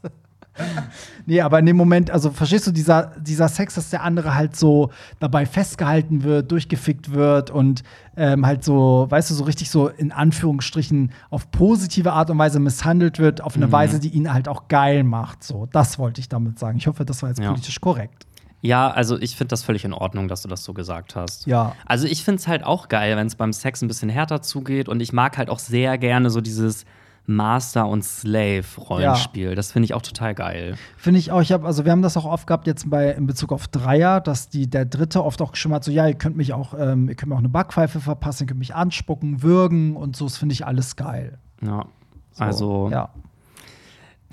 nee, 1.26 1.40
aber 1.40 1.58
in 1.58 1.66
dem 1.66 1.76
Moment, 1.76 2.10
also 2.10 2.30
verstehst 2.30 2.66
du, 2.66 2.72
dieser, 2.72 3.12
dieser 3.18 3.48
Sex, 3.48 3.74
dass 3.74 3.90
der 3.90 4.02
andere 4.02 4.34
halt 4.34 4.56
so 4.56 4.90
dabei 5.20 5.46
festgehalten 5.46 6.22
wird, 6.24 6.50
durchgefickt 6.50 7.12
wird 7.12 7.50
und 7.50 7.82
ähm, 8.16 8.44
halt 8.44 8.62
so, 8.64 9.06
weißt 9.08 9.30
du, 9.30 9.34
so 9.34 9.44
richtig 9.44 9.70
so 9.70 9.88
in 9.88 10.12
Anführungsstrichen 10.12 11.12
auf 11.30 11.50
positive 11.50 12.12
Art 12.12 12.30
und 12.30 12.38
Weise 12.38 12.60
misshandelt 12.60 13.18
wird, 13.18 13.40
auf 13.42 13.56
eine 13.56 13.72
Weise, 13.72 14.00
die 14.00 14.10
ihn 14.10 14.32
halt 14.32 14.48
auch 14.48 14.68
geil 14.68 15.04
macht. 15.04 15.42
So, 15.42 15.66
das 15.72 15.98
wollte 15.98 16.20
ich 16.20 16.28
damit 16.28 16.58
sagen. 16.58 16.76
Ich 16.78 16.86
hoffe, 16.86 17.04
das 17.04 17.22
war 17.22 17.30
jetzt 17.30 17.40
Ja. 17.40 17.48
politisch 17.48 17.80
korrekt. 17.80 18.26
Ja, 18.64 18.90
also 18.90 19.18
ich 19.18 19.34
finde 19.34 19.48
das 19.48 19.64
völlig 19.64 19.84
in 19.84 19.92
Ordnung, 19.92 20.28
dass 20.28 20.42
du 20.42 20.48
das 20.48 20.62
so 20.62 20.72
gesagt 20.72 21.16
hast. 21.16 21.46
Ja. 21.46 21.74
Also 21.84 22.06
ich 22.06 22.22
finde 22.22 22.38
es 22.38 22.46
halt 22.46 22.62
auch 22.62 22.88
geil, 22.88 23.16
wenn 23.16 23.26
es 23.26 23.34
beim 23.34 23.52
Sex 23.52 23.82
ein 23.82 23.88
bisschen 23.88 24.08
härter 24.08 24.40
zugeht. 24.40 24.88
Und 24.88 25.00
ich 25.00 25.12
mag 25.12 25.36
halt 25.36 25.50
auch 25.50 25.58
sehr 25.58 25.98
gerne 25.98 26.30
so 26.30 26.40
dieses 26.40 26.84
Master- 27.26 27.86
und 27.86 28.04
Slave-Rollenspiel. 28.04 29.54
Das 29.54 29.72
finde 29.72 29.84
ich 29.84 29.94
auch 29.94 30.02
total 30.02 30.34
geil. 30.34 30.76
Finde 30.96 31.20
ich 31.20 31.30
auch, 31.30 31.40
ich 31.40 31.52
habe, 31.52 31.66
also 31.66 31.84
wir 31.84 31.92
haben 31.92 32.02
das 32.02 32.16
auch 32.16 32.24
oft 32.24 32.46
gehabt 32.46 32.66
jetzt 32.66 32.88
bei 32.90 33.10
in 33.12 33.26
Bezug 33.26 33.52
auf 33.52 33.68
Dreier, 33.68 34.20
dass 34.20 34.48
die 34.48 34.68
der 34.68 34.84
Dritte 34.84 35.24
oft 35.24 35.40
auch 35.40 35.52
geschrieben 35.52 35.74
hat, 35.74 35.84
so 35.84 35.92
ja, 35.92 36.06
ihr 36.06 36.14
könnt 36.14 36.36
mich 36.36 36.52
auch, 36.52 36.74
ähm, 36.78 37.08
ihr 37.08 37.14
könnt 37.14 37.30
mir 37.30 37.34
auch 37.36 37.40
eine 37.40 37.48
Backpfeife 37.48 38.00
verpassen, 38.00 38.44
ihr 38.44 38.46
könnt 38.48 38.58
mich 38.58 38.74
anspucken, 38.74 39.42
würgen 39.42 39.96
und 39.96 40.16
so, 40.16 40.24
das 40.24 40.38
finde 40.38 40.52
ich 40.54 40.66
alles 40.66 40.96
geil. 40.96 41.38
Ja. 41.64 41.86
So, 42.32 42.44
Also, 42.44 42.88
ja. 42.90 43.10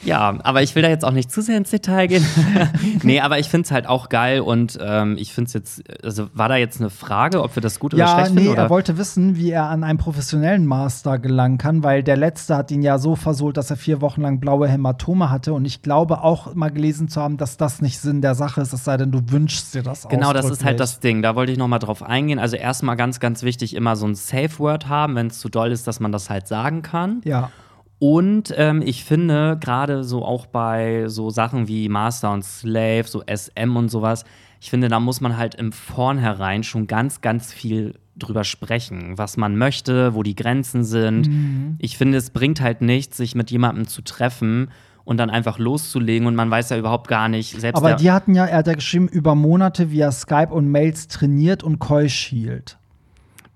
Ja. 0.04 0.38
aber 0.44 0.62
ich 0.62 0.76
will 0.76 0.84
da 0.84 0.90
jetzt 0.90 1.06
auch 1.06 1.12
nicht 1.12 1.32
zu 1.32 1.42
sehr 1.42 1.58
ins 1.58 1.70
Detail 1.70 2.08
gehen. 2.08 2.26
nee, 3.04 3.20
aber 3.20 3.40
ich 3.40 3.50
finde 3.50 3.66
es 3.66 3.72
halt 3.72 3.88
auch 3.88 4.10
geil 4.10 4.42
und 4.42 4.78
ähm, 4.82 5.16
ich 5.18 5.34
finde 5.34 5.48
es 5.48 5.54
jetzt, 5.54 6.04
also 6.04 6.28
war 6.34 6.50
da 6.50 6.56
jetzt 6.56 6.80
eine 6.80 6.90
Frage, 6.90 7.42
ob 7.42 7.56
wir 7.56 7.62
das 7.62 7.80
gut 7.80 7.94
oder 7.94 8.04
Ja, 8.04 8.14
schlecht 8.14 8.32
nee, 8.32 8.42
finden? 8.42 8.54
Oder? 8.54 8.64
er 8.64 8.70
wollte 8.70 8.98
wissen, 8.98 9.36
wie 9.36 9.52
er 9.52 9.66
an 9.66 9.84
einen 9.84 9.98
professionellen 9.98 10.66
Master 10.66 11.20
gelangen 11.20 11.58
kann, 11.58 11.84
weil 11.84 12.04
der 12.04 12.18
letzte 12.18 12.56
hat 12.56 12.72
ihn 12.72 12.82
ja 12.82 12.98
so 12.98 13.16
versohlt, 13.16 13.58
dass 13.58 13.70
er 13.70 13.78
vier 13.78 14.02
Wochen 14.02 14.22
lang 14.22 14.40
blaue 14.40 14.68
Hämatome 14.68 15.30
hatte. 15.30 15.54
Und 15.54 15.66
ich 15.66 15.82
glaube 15.82 16.24
auch 16.24 16.56
mal 16.56 16.70
gelesen 16.70 17.08
zu 17.08 17.22
haben, 17.22 17.38
dass 17.38 17.58
das 17.58 17.82
nicht 17.82 18.00
Sinn 18.00 18.22
der 18.22 18.36
Sache 18.36 18.62
ist, 18.62 18.74
es 18.74 18.84
sei 18.84 18.98
denn, 18.98 19.12
du 19.12 19.22
wünschst 19.30 19.76
dir 19.76 19.84
das 19.84 20.08
Genau, 20.08 20.34
das 20.34 20.50
ist 20.50 20.64
halt 20.64 20.80
das 20.80 21.00
Ding. 21.00 21.22
Da 21.22 21.36
wollte 21.36 21.52
ich 21.52 21.58
noch 21.58 21.68
mal 21.68 21.80
drauf 21.80 22.04
eingehen. 22.04 22.40
Also 22.40 22.56
erstmal 22.56 22.96
ganz, 22.96 23.20
ganz 23.20 23.44
wichtig, 23.44 23.76
immer 23.76 23.96
so 23.96 24.08
ein 24.08 24.16
Safe 24.16 24.60
Word 24.60 24.88
haben, 24.88 25.16
wenn 25.16 25.28
es 25.28 25.40
zu 25.40 25.50
doll 25.50 25.72
ist, 25.72 25.88
dass 25.88 26.00
man 26.00 26.12
das 26.12 26.30
halt 26.30 26.48
sagen 26.48 26.82
kann. 26.82 27.22
Ja. 27.24 27.52
Und 28.00 28.54
ähm, 28.56 28.82
ich 28.84 29.04
finde, 29.04 29.58
gerade 29.60 30.04
so 30.06 30.24
auch 30.24 30.46
bei 30.46 31.08
so 31.08 31.30
Sachen 31.30 31.68
wie 31.68 31.90
Master 31.90 32.32
und 32.32 32.44
Slave, 32.44 33.04
so 33.06 33.22
SM 33.28 33.76
und 33.76 33.90
sowas, 33.90 34.24
ich 34.62 34.70
finde, 34.70 34.88
da 34.88 35.00
muss 35.00 35.22
man 35.22 35.38
halt 35.38 35.56
im 35.56 35.72
Vornherein 35.72 36.64
schon 36.64 36.88
ganz, 36.88 37.22
ganz 37.22 37.54
viel 37.54 37.96
drüber 38.18 38.44
sprechen, 38.44 39.18
was 39.18 39.38
man 39.38 39.58
möchte, 39.58 40.14
wo 40.14 40.24
die 40.24 40.36
Grenzen 40.36 40.84
sind. 40.84 41.28
Mhm. 41.28 41.76
Ich 41.80 41.98
finde, 41.98 42.18
es 42.18 42.32
bringt 42.32 42.62
halt 42.62 42.82
nichts, 42.82 43.18
sich 43.18 43.36
mit 43.36 43.52
jemandem 43.52 43.88
zu 43.88 44.02
treffen 44.02 44.70
und 45.06 45.18
dann 45.18 45.30
einfach 45.30 45.58
loszulegen 45.58 46.28
und 46.28 46.36
man 46.36 46.52
weiß 46.52 46.70
ja 46.70 46.78
überhaupt 46.78 47.08
gar 47.08 47.30
nicht, 47.30 47.60
selbst 47.60 47.78
Aber 47.78 47.96
die 47.96 48.12
hatten 48.12 48.36
ja, 48.36 48.46
er 48.46 48.58
hat 48.58 48.68
ja 48.68 48.74
geschrieben, 48.74 49.08
über 49.08 49.36
Monate 49.36 49.92
via 49.92 50.12
Skype 50.12 50.50
und 50.52 50.70
Mails 50.70 51.08
trainiert 51.08 51.64
und 51.64 51.80
keusch 51.80 52.28
hielt. 52.28 52.79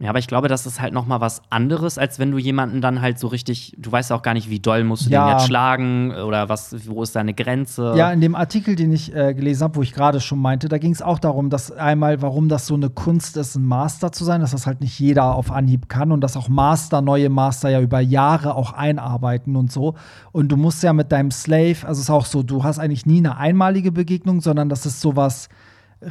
Ja, 0.04 0.10
aber 0.10 0.20
ich 0.20 0.28
glaube, 0.28 0.50
das 0.50 0.66
ist 0.66 0.82
halt 0.82 0.94
noch 0.94 1.06
mal 1.06 1.22
was 1.22 1.42
anderes, 1.50 1.98
als 1.98 2.20
wenn 2.20 2.30
du 2.30 2.38
jemanden 2.38 2.82
dann 2.82 3.00
halt 3.02 3.18
so 3.18 3.28
richtig, 3.28 3.74
du 3.78 3.90
weißt 3.90 4.12
auch 4.12 4.22
gar 4.22 4.34
nicht, 4.34 4.50
wie 4.50 4.60
doll 4.60 4.84
musst 4.84 5.06
du 5.06 5.10
Ja. 5.12 5.26
den 5.30 5.38
jetzt 5.38 5.48
schlagen 5.48 6.12
oder 6.14 6.50
was, 6.50 6.76
wo 6.90 7.02
ist 7.04 7.16
deine 7.16 7.34
Grenze. 7.34 7.94
Ja, 7.96 8.12
in 8.12 8.20
dem 8.20 8.36
Artikel, 8.36 8.76
den 8.76 8.92
ich 8.92 9.16
äh, 9.16 9.34
gelesen 9.34 9.64
habe, 9.64 9.78
wo 9.78 9.82
ich 9.82 9.94
gerade 9.94 10.20
schon 10.20 10.40
meinte, 10.40 10.68
da 10.68 10.78
ging 10.78 10.92
es 10.92 11.02
auch 11.02 11.20
darum, 11.20 11.50
dass 11.50 11.72
einmal, 11.72 12.22
warum 12.22 12.50
das 12.50 12.68
so 12.68 12.74
eine 12.76 12.90
Kunst 12.90 13.38
ist, 13.38 13.56
ein 13.56 13.64
Master 13.66 14.12
zu 14.12 14.26
sein, 14.26 14.42
dass 14.42 14.52
das 14.52 14.68
halt 14.68 14.82
nicht 14.82 15.00
jeder 15.00 15.36
auf 15.36 15.54
Anhieb 15.54 15.88
kann 15.88 16.12
und 16.12 16.20
dass 16.20 16.36
auch 16.36 16.50
Master, 16.50 17.00
neue 17.02 17.30
Master 17.30 17.70
ja 17.70 17.80
über 17.80 18.02
Jahre 18.02 18.56
auch 18.56 18.74
einarbeiten 18.74 19.56
und 19.56 19.72
so. 19.72 19.94
Und 20.34 20.50
du 20.52 20.58
musst 20.58 20.84
ja 20.84 20.92
mit 20.92 21.14
deinem 21.14 21.32
Slave, 21.32 21.78
also 21.88 22.00
es 22.00 22.00
ist 22.00 22.10
auch 22.10 22.26
so, 22.26 22.44
du 22.44 22.66
hast 22.66 22.78
eigentlich 22.78 23.06
nie 23.06 23.20
eine 23.20 23.38
einmalige 23.38 23.94
Begegnung, 23.94 24.42
sondern 24.42 24.68
das 24.68 24.86
ist 24.86 25.00
sowas 25.00 25.48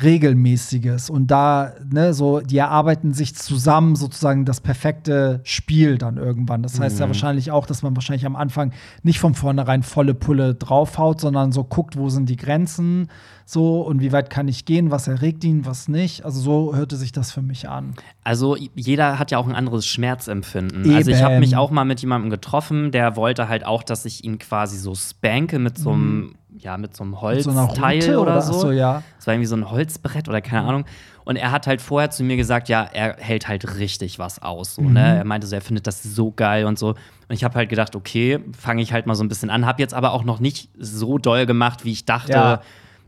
regelmäßiges. 0.00 1.10
Und 1.10 1.30
da 1.30 1.72
ne 1.90 2.14
so 2.14 2.40
die 2.40 2.58
erarbeiten 2.58 3.12
sich 3.12 3.34
zusammen 3.34 3.96
sozusagen 3.96 4.44
das 4.44 4.60
perfekte 4.60 5.40
Spiel 5.44 5.98
dann 5.98 6.16
irgendwann. 6.16 6.62
Das 6.62 6.78
heißt 6.78 7.00
ja 7.00 7.06
wahrscheinlich 7.06 7.50
auch 7.50 7.66
dass 7.66 7.82
man 7.82 7.94
wahrscheinlich 7.96 8.26
am 8.26 8.36
Anfang 8.36 8.72
nicht 9.02 9.18
von 9.18 9.34
vornherein 9.34 9.82
volle 9.82 10.14
Pulle 10.14 10.54
draufhaut 10.54 11.20
sondern 11.20 11.52
so 11.52 11.64
guckt 11.64 11.96
wo 11.96 12.08
sind 12.08 12.28
die 12.28 12.36
Grenzen 12.36 13.08
so 13.44 13.82
und 13.82 14.00
wie 14.00 14.12
weit 14.12 14.30
kann 14.30 14.48
ich 14.48 14.64
gehen 14.64 14.90
was 14.90 15.08
erregt 15.08 15.44
ihn 15.44 15.66
was 15.66 15.88
nicht. 15.88 16.24
Also 16.24 16.40
so 16.40 16.74
hörte 16.76 16.96
sich 16.96 17.12
das 17.12 17.32
für 17.32 17.42
mich 17.42 17.68
an. 17.68 17.94
Also 18.24 18.56
jeder 18.56 19.18
hat 19.18 19.30
ja 19.30 19.38
auch 19.38 19.48
ein 19.48 19.54
anderes 19.54 19.86
Schmerzempfinden. 19.86 20.94
Also 20.94 21.10
ich 21.10 21.18
Eben. 21.18 21.24
habe 21.24 21.38
mich 21.40 21.56
auch 21.56 21.70
mal 21.70 21.84
mit 21.84 22.00
jemandem 22.00 22.30
getroffen, 22.30 22.92
der 22.92 23.16
wollte 23.16 23.48
halt 23.48 23.66
auch, 23.66 23.82
dass 23.82 24.04
ich 24.04 24.24
ihn 24.24 24.38
quasi 24.38 24.78
so 24.78 24.94
spanke 24.94 25.58
mit 25.58 25.78
so 25.78 25.90
einem, 25.90 26.34
ja, 26.58 26.76
mit 26.76 26.94
so 26.96 27.02
einem 27.04 27.14
so 27.14 27.20
Holzteil 27.22 28.00
Rute 28.00 28.18
oder, 28.20 28.32
oder- 28.32 28.42
so. 28.42 28.52
so, 28.52 28.70
ja. 28.72 29.02
Das 29.16 29.26
war 29.26 29.34
irgendwie 29.34 29.46
so 29.48 29.56
ein 29.56 29.70
Holzbrett 29.70 30.28
oder 30.28 30.40
keine 30.40 30.62
Ahnung. 30.66 30.84
Und 31.24 31.36
er 31.36 31.52
hat 31.52 31.66
halt 31.68 31.80
vorher 31.80 32.10
zu 32.10 32.24
mir 32.24 32.36
gesagt, 32.36 32.68
ja, 32.68 32.82
er 32.92 33.16
hält 33.18 33.46
halt 33.46 33.76
richtig 33.78 34.18
was 34.18 34.42
aus. 34.42 34.74
So, 34.74 34.82
Mhm. 34.82 34.92
ne? 34.94 35.16
Er 35.18 35.24
meinte 35.24 35.46
so, 35.46 35.54
er 35.54 35.60
findet 35.62 35.86
das 35.86 36.02
so 36.02 36.32
geil 36.32 36.64
und 36.66 36.78
so. 36.78 36.88
Und 36.90 36.96
ich 37.28 37.44
habe 37.44 37.54
halt 37.54 37.68
gedacht, 37.68 37.94
okay, 37.94 38.40
fange 38.58 38.82
ich 38.82 38.92
halt 38.92 39.06
mal 39.06 39.14
so 39.14 39.22
ein 39.22 39.28
bisschen 39.28 39.48
an. 39.48 39.64
Habe 39.64 39.80
jetzt 39.80 39.94
aber 39.94 40.12
auch 40.12 40.24
noch 40.24 40.40
nicht 40.40 40.68
so 40.78 41.18
doll 41.18 41.46
gemacht, 41.46 41.84
wie 41.84 41.92
ich 41.92 42.04
dachte, 42.06 42.32
Ja. 42.32 42.60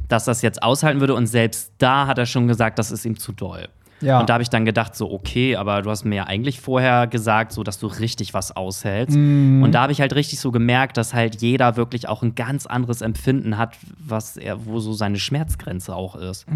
dass 0.09 0.25
das 0.27 0.43
jetzt 0.43 0.63
aushalten 0.63 1.01
würde. 1.01 1.15
Und 1.15 1.27
selbst 1.27 1.73
da 1.79 2.07
hat 2.07 2.19
er 2.19 2.27
schon 2.27 2.47
gesagt, 2.47 2.79
das 2.79 2.93
ist 2.93 3.05
ihm 3.05 3.19
zu 3.19 3.33
doll. 3.33 3.69
Ja. 4.01 4.21
Und 4.21 4.29
da 4.29 4.35
habe 4.35 4.43
ich 4.43 4.51
dann 4.51 4.65
gedacht, 4.65 4.95
so, 4.97 5.11
okay, 5.11 5.57
aber 5.57 5.81
du 5.83 5.91
hast 5.91 6.05
mir 6.05 6.17
ja 6.17 6.25
eigentlich 6.25 6.61
vorher 6.61 7.07
gesagt, 7.07 7.53
so, 7.53 7.63
dass 7.63 7.79
du 7.79 7.87
richtig 7.87 8.35
was 8.35 8.55
aushältst. 8.55 9.17
Mhm. 9.17 9.63
Und 9.63 9.73
da 9.73 9.83
habe 9.83 9.93
ich 9.93 10.01
halt 10.01 10.15
richtig 10.15 10.41
so 10.41 10.51
gemerkt, 10.51 10.97
dass 10.97 11.15
halt 11.15 11.41
jeder 11.41 11.77
wirklich 11.77 12.09
auch 12.09 12.23
ein 12.23 12.35
ganz 12.35 12.67
anderes 12.67 13.01
Empfinden 13.01 13.57
hat, 13.57 13.77
was 13.99 14.37
er, 14.37 14.67
wo 14.67 14.79
so 14.81 14.93
seine 14.93 15.19
Schmerzgrenze 15.19 15.95
auch 15.95 16.17
ist. 16.17 16.47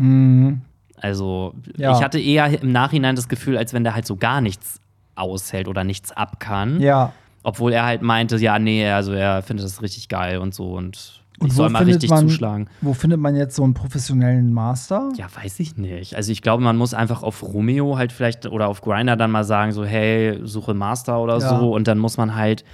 Also, 1.01 1.55
Ja. 1.77 1.97
ich 1.97 2.03
hatte 2.03 2.21
eher 2.21 2.61
im 2.63 2.73
Nachhinein 2.73 3.17
das 3.17 3.29
Gefühl, 3.29 3.57
als 3.57 3.73
wenn 3.73 3.85
der 3.85 3.95
halt 3.95 4.07
so 4.07 4.17
gar 4.17 4.41
nichts 4.41 4.81
aushält 5.15 5.69
oder 5.69 5.85
nichts 5.85 6.13
ab 6.13 6.41
kann. 6.41 6.81
ja 6.81 7.13
Obwohl 7.45 7.73
er 7.73 7.85
halt 7.85 8.03
meinte, 8.03 8.37
ja, 8.37 8.59
nee, 8.59 8.87
also 8.91 9.13
er 9.13 9.43
findet 9.43 9.65
das 9.65 9.81
richtig 9.81 10.09
geil 10.09 10.39
und 10.39 10.55
so 10.55 10.73
und, 10.75 11.23
und 11.41 11.49
ich 11.49 11.55
soll 11.55 11.71
mal 11.71 11.83
richtig 11.85 12.11
man 12.11 12.29
zuschlagen. 12.29 12.69
wo 12.81 12.95
findet 12.95 13.21
man 13.21 13.35
jetzt 13.37 13.57
so 13.57 13.65
einen 13.65 13.75
professionellen 13.75 14.53
Master 14.53 15.11
Ja, 15.17 15.27
weiß 15.35 15.61
ich 15.61 15.77
nicht. 15.77 16.17
Also 16.17 16.33
ich 16.33 16.43
glaube, 16.43 16.63
man 16.63 16.77
muss 16.77 16.95
einfach 16.95 17.23
auf 17.23 17.43
Romeo 17.43 17.97
halt 17.97 18.13
vielleicht 18.13 18.47
oder 18.47 18.69
auf 18.69 18.81
Grinder 18.81 19.17
dann 19.17 19.31
mal 19.31 19.45
sagen, 19.45 19.73
so, 19.73 19.85
hey, 19.85 20.41
suche 20.43 20.75
Master 20.75 21.21
oder 21.21 21.39
Ja. 21.39 21.49
so. 21.61 21.73
Und 21.75 21.89
dann 21.89 21.99
muss 21.99 22.17
man 22.17 22.35
halt, 22.35 22.65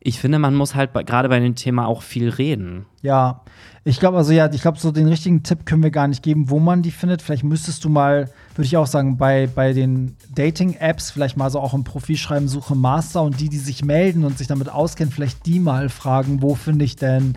ich 0.00 0.18
finde, 0.20 0.38
man 0.38 0.54
muss 0.54 0.74
halt 0.74 0.92
gerade 0.92 1.28
bei 1.28 1.38
dem 1.40 1.54
Thema 1.54 1.86
auch 1.86 2.02
viel 2.02 2.28
reden. 2.28 2.86
Ja, 3.02 3.42
ich 3.84 3.98
glaube, 3.98 4.16
also 4.16 4.32
ja, 4.32 4.48
ich 4.52 4.62
glaube, 4.62 4.78
so 4.78 4.92
den 4.92 5.08
richtigen 5.08 5.42
Tipp 5.42 5.66
können 5.66 5.82
wir 5.82 5.90
gar 5.90 6.06
nicht 6.06 6.22
geben, 6.22 6.50
wo 6.50 6.60
man 6.60 6.82
die 6.82 6.92
findet. 6.92 7.20
Vielleicht 7.20 7.42
müsstest 7.42 7.84
du 7.84 7.88
mal, 7.88 8.28
würde 8.54 8.66
ich 8.66 8.76
auch 8.76 8.86
sagen, 8.86 9.16
bei, 9.16 9.48
bei 9.52 9.72
den 9.72 10.16
Dating-Apps 10.32 11.10
vielleicht 11.10 11.36
mal 11.36 11.50
so 11.50 11.58
auch 11.58 11.74
im 11.74 11.82
Profil 11.82 12.16
schreiben, 12.16 12.46
suche 12.46 12.76
Master 12.76 13.22
und 13.22 13.40
die, 13.40 13.48
die 13.48 13.58
sich 13.58 13.84
melden 13.84 14.24
und 14.24 14.38
sich 14.38 14.46
damit 14.46 14.68
auskennen, 14.68 15.12
vielleicht 15.12 15.46
die 15.46 15.58
mal 15.58 15.88
fragen, 15.88 16.42
wo 16.42 16.54
finde 16.54 16.84
ich 16.84 16.94
denn 16.94 17.34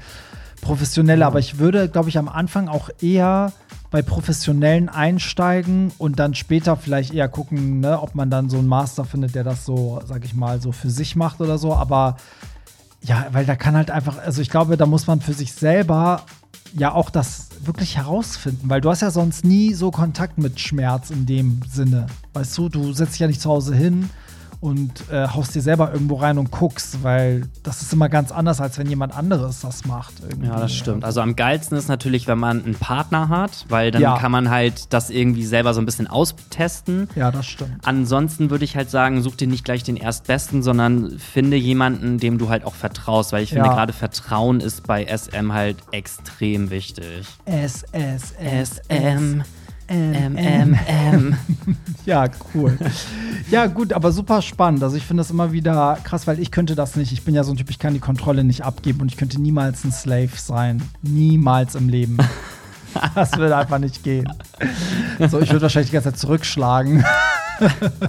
professionelle. 0.65 1.25
Aber 1.25 1.39
ich 1.39 1.59
würde, 1.59 1.87
glaube 1.87 2.09
ich, 2.09 2.17
am 2.17 2.27
Anfang 2.27 2.67
auch 2.67 2.89
eher 3.01 3.53
bei 3.91 4.01
Professionellen 4.01 4.89
einsteigen 4.89 5.91
und 5.97 6.19
dann 6.19 6.33
später 6.33 6.75
vielleicht 6.75 7.13
eher 7.13 7.29
gucken, 7.29 7.79
ne, 7.79 8.01
ob 8.01 8.15
man 8.15 8.29
dann 8.29 8.49
so 8.49 8.57
einen 8.57 8.67
Master 8.67 9.05
findet, 9.05 9.35
der 9.35 9.43
das 9.43 9.63
so, 9.63 10.01
sag 10.05 10.25
ich 10.25 10.33
mal, 10.33 10.59
so 10.59 10.71
für 10.71 10.89
sich 10.89 11.15
macht 11.15 11.39
oder 11.39 11.57
so. 11.57 11.73
Aber 11.73 12.17
ja, 13.01 13.27
weil 13.31 13.45
da 13.45 13.55
kann 13.55 13.75
halt 13.75 13.91
einfach, 13.91 14.17
also 14.17 14.41
ich 14.41 14.49
glaube, 14.49 14.75
da 14.75 14.85
muss 14.85 15.07
man 15.07 15.21
für 15.21 15.33
sich 15.33 15.53
selber 15.53 16.23
ja 16.73 16.91
auch 16.91 17.09
das 17.09 17.49
wirklich 17.63 17.95
herausfinden, 17.95 18.69
weil 18.69 18.81
du 18.81 18.89
hast 18.89 19.01
ja 19.01 19.11
sonst 19.11 19.45
nie 19.45 19.73
so 19.73 19.91
Kontakt 19.91 20.37
mit 20.37 20.59
Schmerz 20.59 21.11
in 21.11 21.25
dem 21.25 21.61
Sinne. 21.71 22.07
Weißt 22.33 22.57
du, 22.57 22.69
du 22.69 22.91
setzt 22.91 23.13
dich 23.13 23.19
ja 23.19 23.27
nicht 23.27 23.39
zu 23.39 23.49
Hause 23.49 23.75
hin 23.75 24.09
und 24.61 25.09
äh, 25.11 25.27
haust 25.27 25.53
dir 25.55 25.61
selber 25.61 25.91
irgendwo 25.93 26.15
rein 26.15 26.37
und 26.37 26.51
guckst, 26.51 27.03
weil 27.03 27.43
das 27.63 27.81
ist 27.81 27.93
immer 27.93 28.09
ganz 28.09 28.31
anders, 28.31 28.61
als 28.61 28.77
wenn 28.77 28.87
jemand 28.87 29.15
anderes 29.15 29.61
das 29.61 29.85
macht. 29.85 30.13
Irgendwie. 30.27 30.47
Ja, 30.47 30.59
das 30.59 30.73
stimmt. 30.73 31.03
Also 31.05 31.21
am 31.21 31.35
geilsten 31.35 31.77
ist 31.77 31.87
natürlich, 31.87 32.27
wenn 32.27 32.39
man 32.39 32.63
einen 32.63 32.75
Partner 32.75 33.29
hat, 33.29 33.65
weil 33.69 33.91
dann 33.91 34.01
Ja. 34.01 34.17
kann 34.17 34.31
man 34.31 34.49
halt 34.49 34.93
das 34.93 35.09
irgendwie 35.09 35.45
selber 35.45 35.73
so 35.73 35.81
ein 35.81 35.85
bisschen 35.85 36.07
austesten. 36.07 37.09
Ja, 37.15 37.31
das 37.31 37.45
stimmt. 37.45 37.77
Ansonsten 37.83 38.49
würde 38.49 38.65
ich 38.65 38.75
halt 38.75 38.89
sagen, 38.89 39.21
such 39.21 39.35
dir 39.35 39.47
nicht 39.47 39.65
gleich 39.65 39.83
den 39.83 39.97
Erstbesten, 39.97 40.63
sondern 40.63 41.17
finde 41.19 41.57
jemanden, 41.57 42.17
dem 42.19 42.37
du 42.37 42.49
halt 42.49 42.63
auch 42.65 42.75
vertraust, 42.75 43.31
weil 43.33 43.43
ich 43.43 43.49
finde, 43.49 43.65
Ja. 43.67 43.73
gerade 43.73 43.93
Vertrauen 43.93 44.59
ist 44.59 44.85
bei 44.87 45.05
SM 45.05 45.51
halt 45.53 45.77
extrem 45.91 46.69
wichtig. 46.69 47.27
S, 47.45 47.83
S, 47.91 48.33
S, 48.39 48.81
SM. 48.89 49.41
M, 49.87 50.35
M, 50.35 50.73
M. 50.87 51.35
Ja, 52.05 52.25
cool. 52.53 52.77
Ja, 53.51 53.67
gut, 53.67 53.93
aber 53.93 54.11
super 54.11 54.41
spannend. 54.41 54.81
Also 54.83 54.95
ich 54.97 55.03
finde 55.03 55.21
das 55.21 55.29
immer 55.31 55.51
wieder 55.51 55.97
krass, 56.03 56.25
weil 56.27 56.39
ich 56.39 56.51
könnte 56.51 56.75
das 56.75 56.95
nicht. 56.95 57.11
Ich 57.11 57.23
bin 57.23 57.35
ja 57.35 57.43
so 57.43 57.51
ein 57.51 57.57
Typ, 57.57 57.69
ich 57.69 57.77
kann 57.79 57.93
die 57.93 57.99
Kontrolle 57.99 58.43
nicht 58.43 58.63
abgeben 58.63 59.01
und 59.01 59.11
ich 59.11 59.17
könnte 59.17 59.39
niemals 59.39 59.83
ein 59.83 59.91
Slave 59.91 60.29
sein. 60.35 60.81
Niemals 61.01 61.75
im 61.75 61.89
Leben. 61.89 62.17
Das 63.13 63.35
würde 63.37 63.57
einfach 63.57 63.77
nicht 63.77 64.03
gehen. 64.05 64.31
So, 65.29 65.41
ich 65.41 65.49
würde 65.49 65.63
wahrscheinlich 65.63 65.89
die 65.89 65.95
ganze 65.95 66.11
Zeit 66.11 66.19
zurückschlagen. 66.19 67.03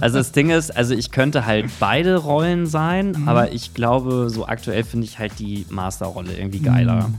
Also 0.01 0.17
das 0.17 0.33
Ding 0.33 0.49
ist, 0.49 0.75
also 0.75 0.93
ich 0.93 1.11
könnte 1.11 1.45
halt 1.45 1.67
beide 1.79 2.17
Rollen 2.17 2.65
sein, 2.67 3.11
Mhm. 3.11 3.29
aber 3.29 3.53
ich 3.53 3.73
glaube, 3.73 4.29
so 4.29 4.45
aktuell 4.45 4.83
finde 4.83 5.05
ich 5.07 5.19
halt 5.19 5.39
die 5.39 5.65
Masterrolle 5.69 6.33
irgendwie 6.37 6.59
geiler. 6.59 7.09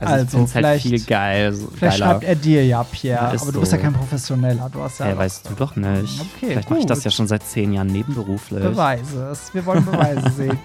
Also, 0.00 0.12
Also, 0.14 0.38
halt 0.38 0.50
vielleicht- 0.50 0.82
viel 0.82 1.00
geil, 1.04 1.52
so 1.52 1.68
Vielleicht 1.68 1.98
geiler. 2.00 2.10
schreibt 2.12 2.24
er 2.24 2.34
dir 2.34 2.66
ja, 2.66 2.82
Pierre. 2.82 3.20
Aber 3.40 3.52
du 3.52 3.60
bist 3.60 3.72
ja 3.72 3.78
so. 3.78 3.84
kein 3.84 3.92
Professioneller. 3.92 4.68
Du 4.72 4.80
hast 4.80 4.98
ja. 4.98 5.06
Hey, 5.06 5.16
weißt 5.16 5.48
du 5.50 5.54
doch 5.54 5.76
nicht. 5.76 6.20
Okay, 6.20 6.48
Vielleicht 6.50 6.68
mache 6.70 6.80
ich 6.80 6.86
das 6.86 7.04
ja 7.04 7.10
schon 7.10 7.28
seit 7.28 7.44
zehn 7.44 7.72
Jahren 7.72 7.86
nebenberuflich. 7.86 8.60
Beweise 8.62 9.24
es. 9.30 9.54
Wir 9.54 9.64
wollen 9.66 9.84
Beweise 9.84 10.30
sehen. 10.36 10.58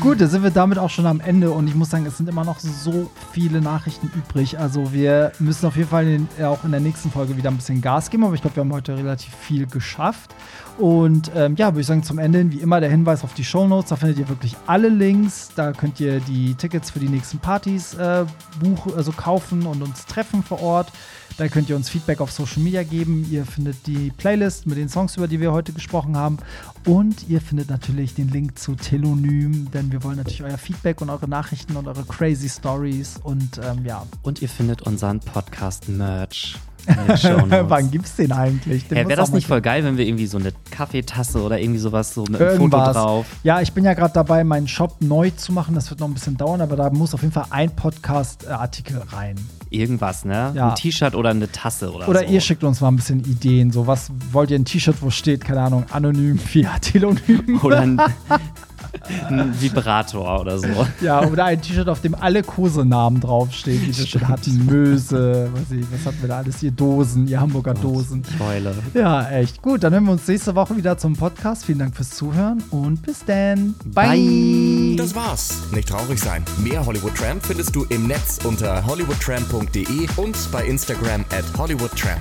Gut, 0.00 0.20
da 0.20 0.26
sind 0.26 0.42
wir 0.42 0.50
damit 0.50 0.78
auch 0.78 0.90
schon 0.90 1.06
am 1.06 1.20
Ende 1.20 1.50
und 1.50 1.66
ich 1.66 1.74
muss 1.74 1.90
sagen, 1.90 2.04
es 2.06 2.18
sind 2.18 2.28
immer 2.28 2.44
noch 2.44 2.58
so 2.60 3.10
viele 3.32 3.60
Nachrichten 3.60 4.10
übrig. 4.14 4.58
Also 4.58 4.92
wir 4.92 5.32
müssen 5.38 5.66
auf 5.66 5.76
jeden 5.76 5.88
Fall 5.88 6.06
in, 6.06 6.28
auch 6.44 6.62
in 6.64 6.70
der 6.70 6.80
nächsten 6.80 7.10
Folge 7.10 7.36
wieder 7.36 7.50
ein 7.50 7.56
bisschen 7.56 7.80
Gas 7.80 8.10
geben, 8.10 8.24
aber 8.24 8.34
ich 8.34 8.42
glaube, 8.42 8.56
wir 8.56 8.60
haben 8.60 8.72
heute 8.72 8.96
relativ 8.96 9.34
viel 9.34 9.66
geschafft. 9.66 10.34
Und 10.78 11.32
ähm, 11.34 11.56
ja, 11.56 11.72
würde 11.72 11.80
ich 11.80 11.86
sagen, 11.86 12.04
zum 12.04 12.18
Ende 12.18 12.50
wie 12.52 12.60
immer 12.60 12.80
der 12.80 12.90
Hinweis 12.90 13.24
auf 13.24 13.34
die 13.34 13.44
Shownotes. 13.44 13.90
Da 13.90 13.96
findet 13.96 14.18
ihr 14.18 14.28
wirklich 14.28 14.56
alle 14.66 14.88
Links. 14.88 15.50
Da 15.56 15.72
könnt 15.72 15.98
ihr 15.98 16.20
die 16.20 16.54
Tickets 16.54 16.90
für 16.90 17.00
die 17.00 17.08
nächsten 17.08 17.38
Partys 17.38 17.94
äh, 17.94 18.24
buchen, 18.60 18.94
also 18.94 19.10
kaufen 19.12 19.66
und 19.66 19.82
uns 19.82 20.06
treffen 20.06 20.42
vor 20.42 20.62
Ort. 20.62 20.92
Da 21.36 21.48
könnt 21.48 21.68
ihr 21.68 21.76
uns 21.76 21.88
Feedback 21.88 22.20
auf 22.20 22.32
Social 22.32 22.62
Media 22.62 22.82
geben. 22.82 23.26
Ihr 23.30 23.44
findet 23.44 23.86
die 23.86 24.10
Playlist 24.16 24.66
mit 24.66 24.76
den 24.76 24.88
Songs, 24.88 25.16
über 25.16 25.28
die 25.28 25.40
wir 25.40 25.52
heute 25.52 25.72
gesprochen 25.72 26.16
haben. 26.16 26.38
Und 26.84 27.28
ihr 27.28 27.40
findet 27.40 27.70
natürlich 27.70 28.14
den 28.14 28.28
Link 28.28 28.58
zu 28.58 28.74
Telonym, 28.74 29.70
denn 29.72 29.92
wir 29.92 30.02
wollen 30.02 30.16
natürlich 30.16 30.42
euer 30.42 30.58
Feedback 30.58 31.00
und 31.00 31.10
eure 31.10 31.28
Nachrichten 31.28 31.76
und 31.76 31.86
eure 31.86 32.04
crazy 32.04 32.48
Stories. 32.48 33.20
Und 33.22 33.60
ähm, 33.64 33.84
ja, 33.84 34.04
Und 34.22 34.42
ihr 34.42 34.48
findet 34.48 34.82
unseren 34.82 35.20
Podcast 35.20 35.88
Wann 37.68 37.90
gibt's 37.90 38.16
den 38.16 38.32
eigentlich? 38.32 38.88
Den 38.88 38.96
Hey, 38.98 39.08
Wäre 39.08 39.16
das 39.20 39.32
nicht 39.32 39.46
voll 39.46 39.60
geil, 39.60 39.84
wenn 39.84 39.96
wir 39.96 40.06
irgendwie 40.06 40.26
so 40.26 40.38
eine 40.38 40.52
Kaffeetasse 40.70 41.42
oder 41.42 41.58
irgendwie 41.60 41.78
sowas 41.80 42.14
so 42.14 42.22
mit 42.22 42.40
einem 42.40 42.50
Foto 42.58 42.76
Irgendwas. 42.76 42.96
drauf. 42.96 43.26
Ja, 43.42 43.60
ich 43.60 43.72
bin 43.72 43.84
ja 43.84 43.94
gerade 43.94 44.14
dabei, 44.14 44.44
meinen 44.44 44.68
Shop 44.68 44.96
neu 45.00 45.30
zu 45.30 45.52
machen. 45.52 45.74
Das 45.74 45.90
wird 45.90 46.00
noch 46.00 46.08
ein 46.08 46.14
bisschen 46.14 46.36
dauern, 46.36 46.60
aber 46.60 46.76
da 46.76 46.90
muss 46.90 47.14
auf 47.14 47.22
jeden 47.22 47.32
Fall 47.32 47.46
ein 47.50 47.74
Podcast-Artikel 47.74 49.02
rein. 49.12 49.36
Irgendwas, 49.70 50.24
ne? 50.24 50.52
Ja. 50.54 50.70
Ein 50.70 50.74
T-Shirt 50.76 51.14
oder 51.14 51.30
eine 51.30 51.50
Tasse 51.52 51.92
oder, 51.92 52.08
Oder 52.08 52.20
so. 52.20 52.26
ihr 52.32 52.40
schickt 52.40 52.64
uns 52.64 52.80
mal 52.80 52.88
ein 52.88 52.96
bisschen 52.96 53.20
Ideen. 53.20 53.70
So, 53.70 53.86
was 53.86 54.10
wollt 54.32 54.50
ihr 54.50 54.58
ein 54.58 54.64
T-Shirt, 54.64 54.96
wo 55.00 55.10
steht, 55.10 55.44
keine 55.44 55.60
Ahnung, 55.60 55.84
anonym 55.90 56.38
via 56.52 56.78
Telonym? 56.78 57.60
Oder 57.62 57.80
ein, 57.80 58.00
ein 59.28 59.60
Vibrator 59.60 60.40
oder 60.40 60.58
so. 60.58 60.68
Ja, 61.00 61.24
oder 61.26 61.46
ein 61.46 61.60
T-Shirt, 61.60 61.88
auf 61.88 62.00
dem 62.00 62.14
alle 62.14 62.42
Kosenamen 62.42 63.20
draufstehen, 63.20 63.80
die 63.80 63.96
wir 63.96 64.06
schon 64.06 64.28
hatten. 64.28 64.66
Möse, 64.66 65.50
was, 65.52 65.76
ich, 65.76 65.84
was 65.90 66.06
hatten 66.06 66.20
wir 66.20 66.28
da 66.28 66.38
alles? 66.38 66.62
Ihr 66.62 66.70
Dosen, 66.70 67.26
ihr 67.28 67.40
Hamburger 67.40 67.74
Dosen. 67.74 68.22
Ich 68.28 68.40
heule. 68.40 68.74
Ja, 68.94 69.28
echt. 69.30 69.62
Gut, 69.62 69.82
dann 69.82 69.92
hören 69.92 70.04
wir 70.04 70.12
uns 70.12 70.26
nächste 70.26 70.54
Woche 70.54 70.76
wieder 70.76 70.98
zum 70.98 71.14
Podcast. 71.14 71.64
Vielen 71.64 71.78
Dank 71.78 71.96
fürs 71.96 72.10
Zuhören 72.10 72.62
und 72.70 73.02
bis 73.02 73.24
dann. 73.24 73.74
Bye. 73.86 74.96
Das 74.96 75.14
war's. 75.14 75.62
Nicht 75.72 75.88
traurig 75.88 76.18
sein. 76.18 76.44
Mehr 76.58 76.84
Hollywood 76.84 77.14
Tramp 77.14 77.44
findest 77.44 77.74
du 77.74 77.84
im 77.84 78.06
Netz 78.06 78.38
unter 78.44 78.84
hollywoodtramp.de 78.86 80.08
und 80.16 80.36
bei 80.52 80.66
Instagram 80.66 81.24
at 81.30 81.44
hollywoodtramp. 81.56 82.20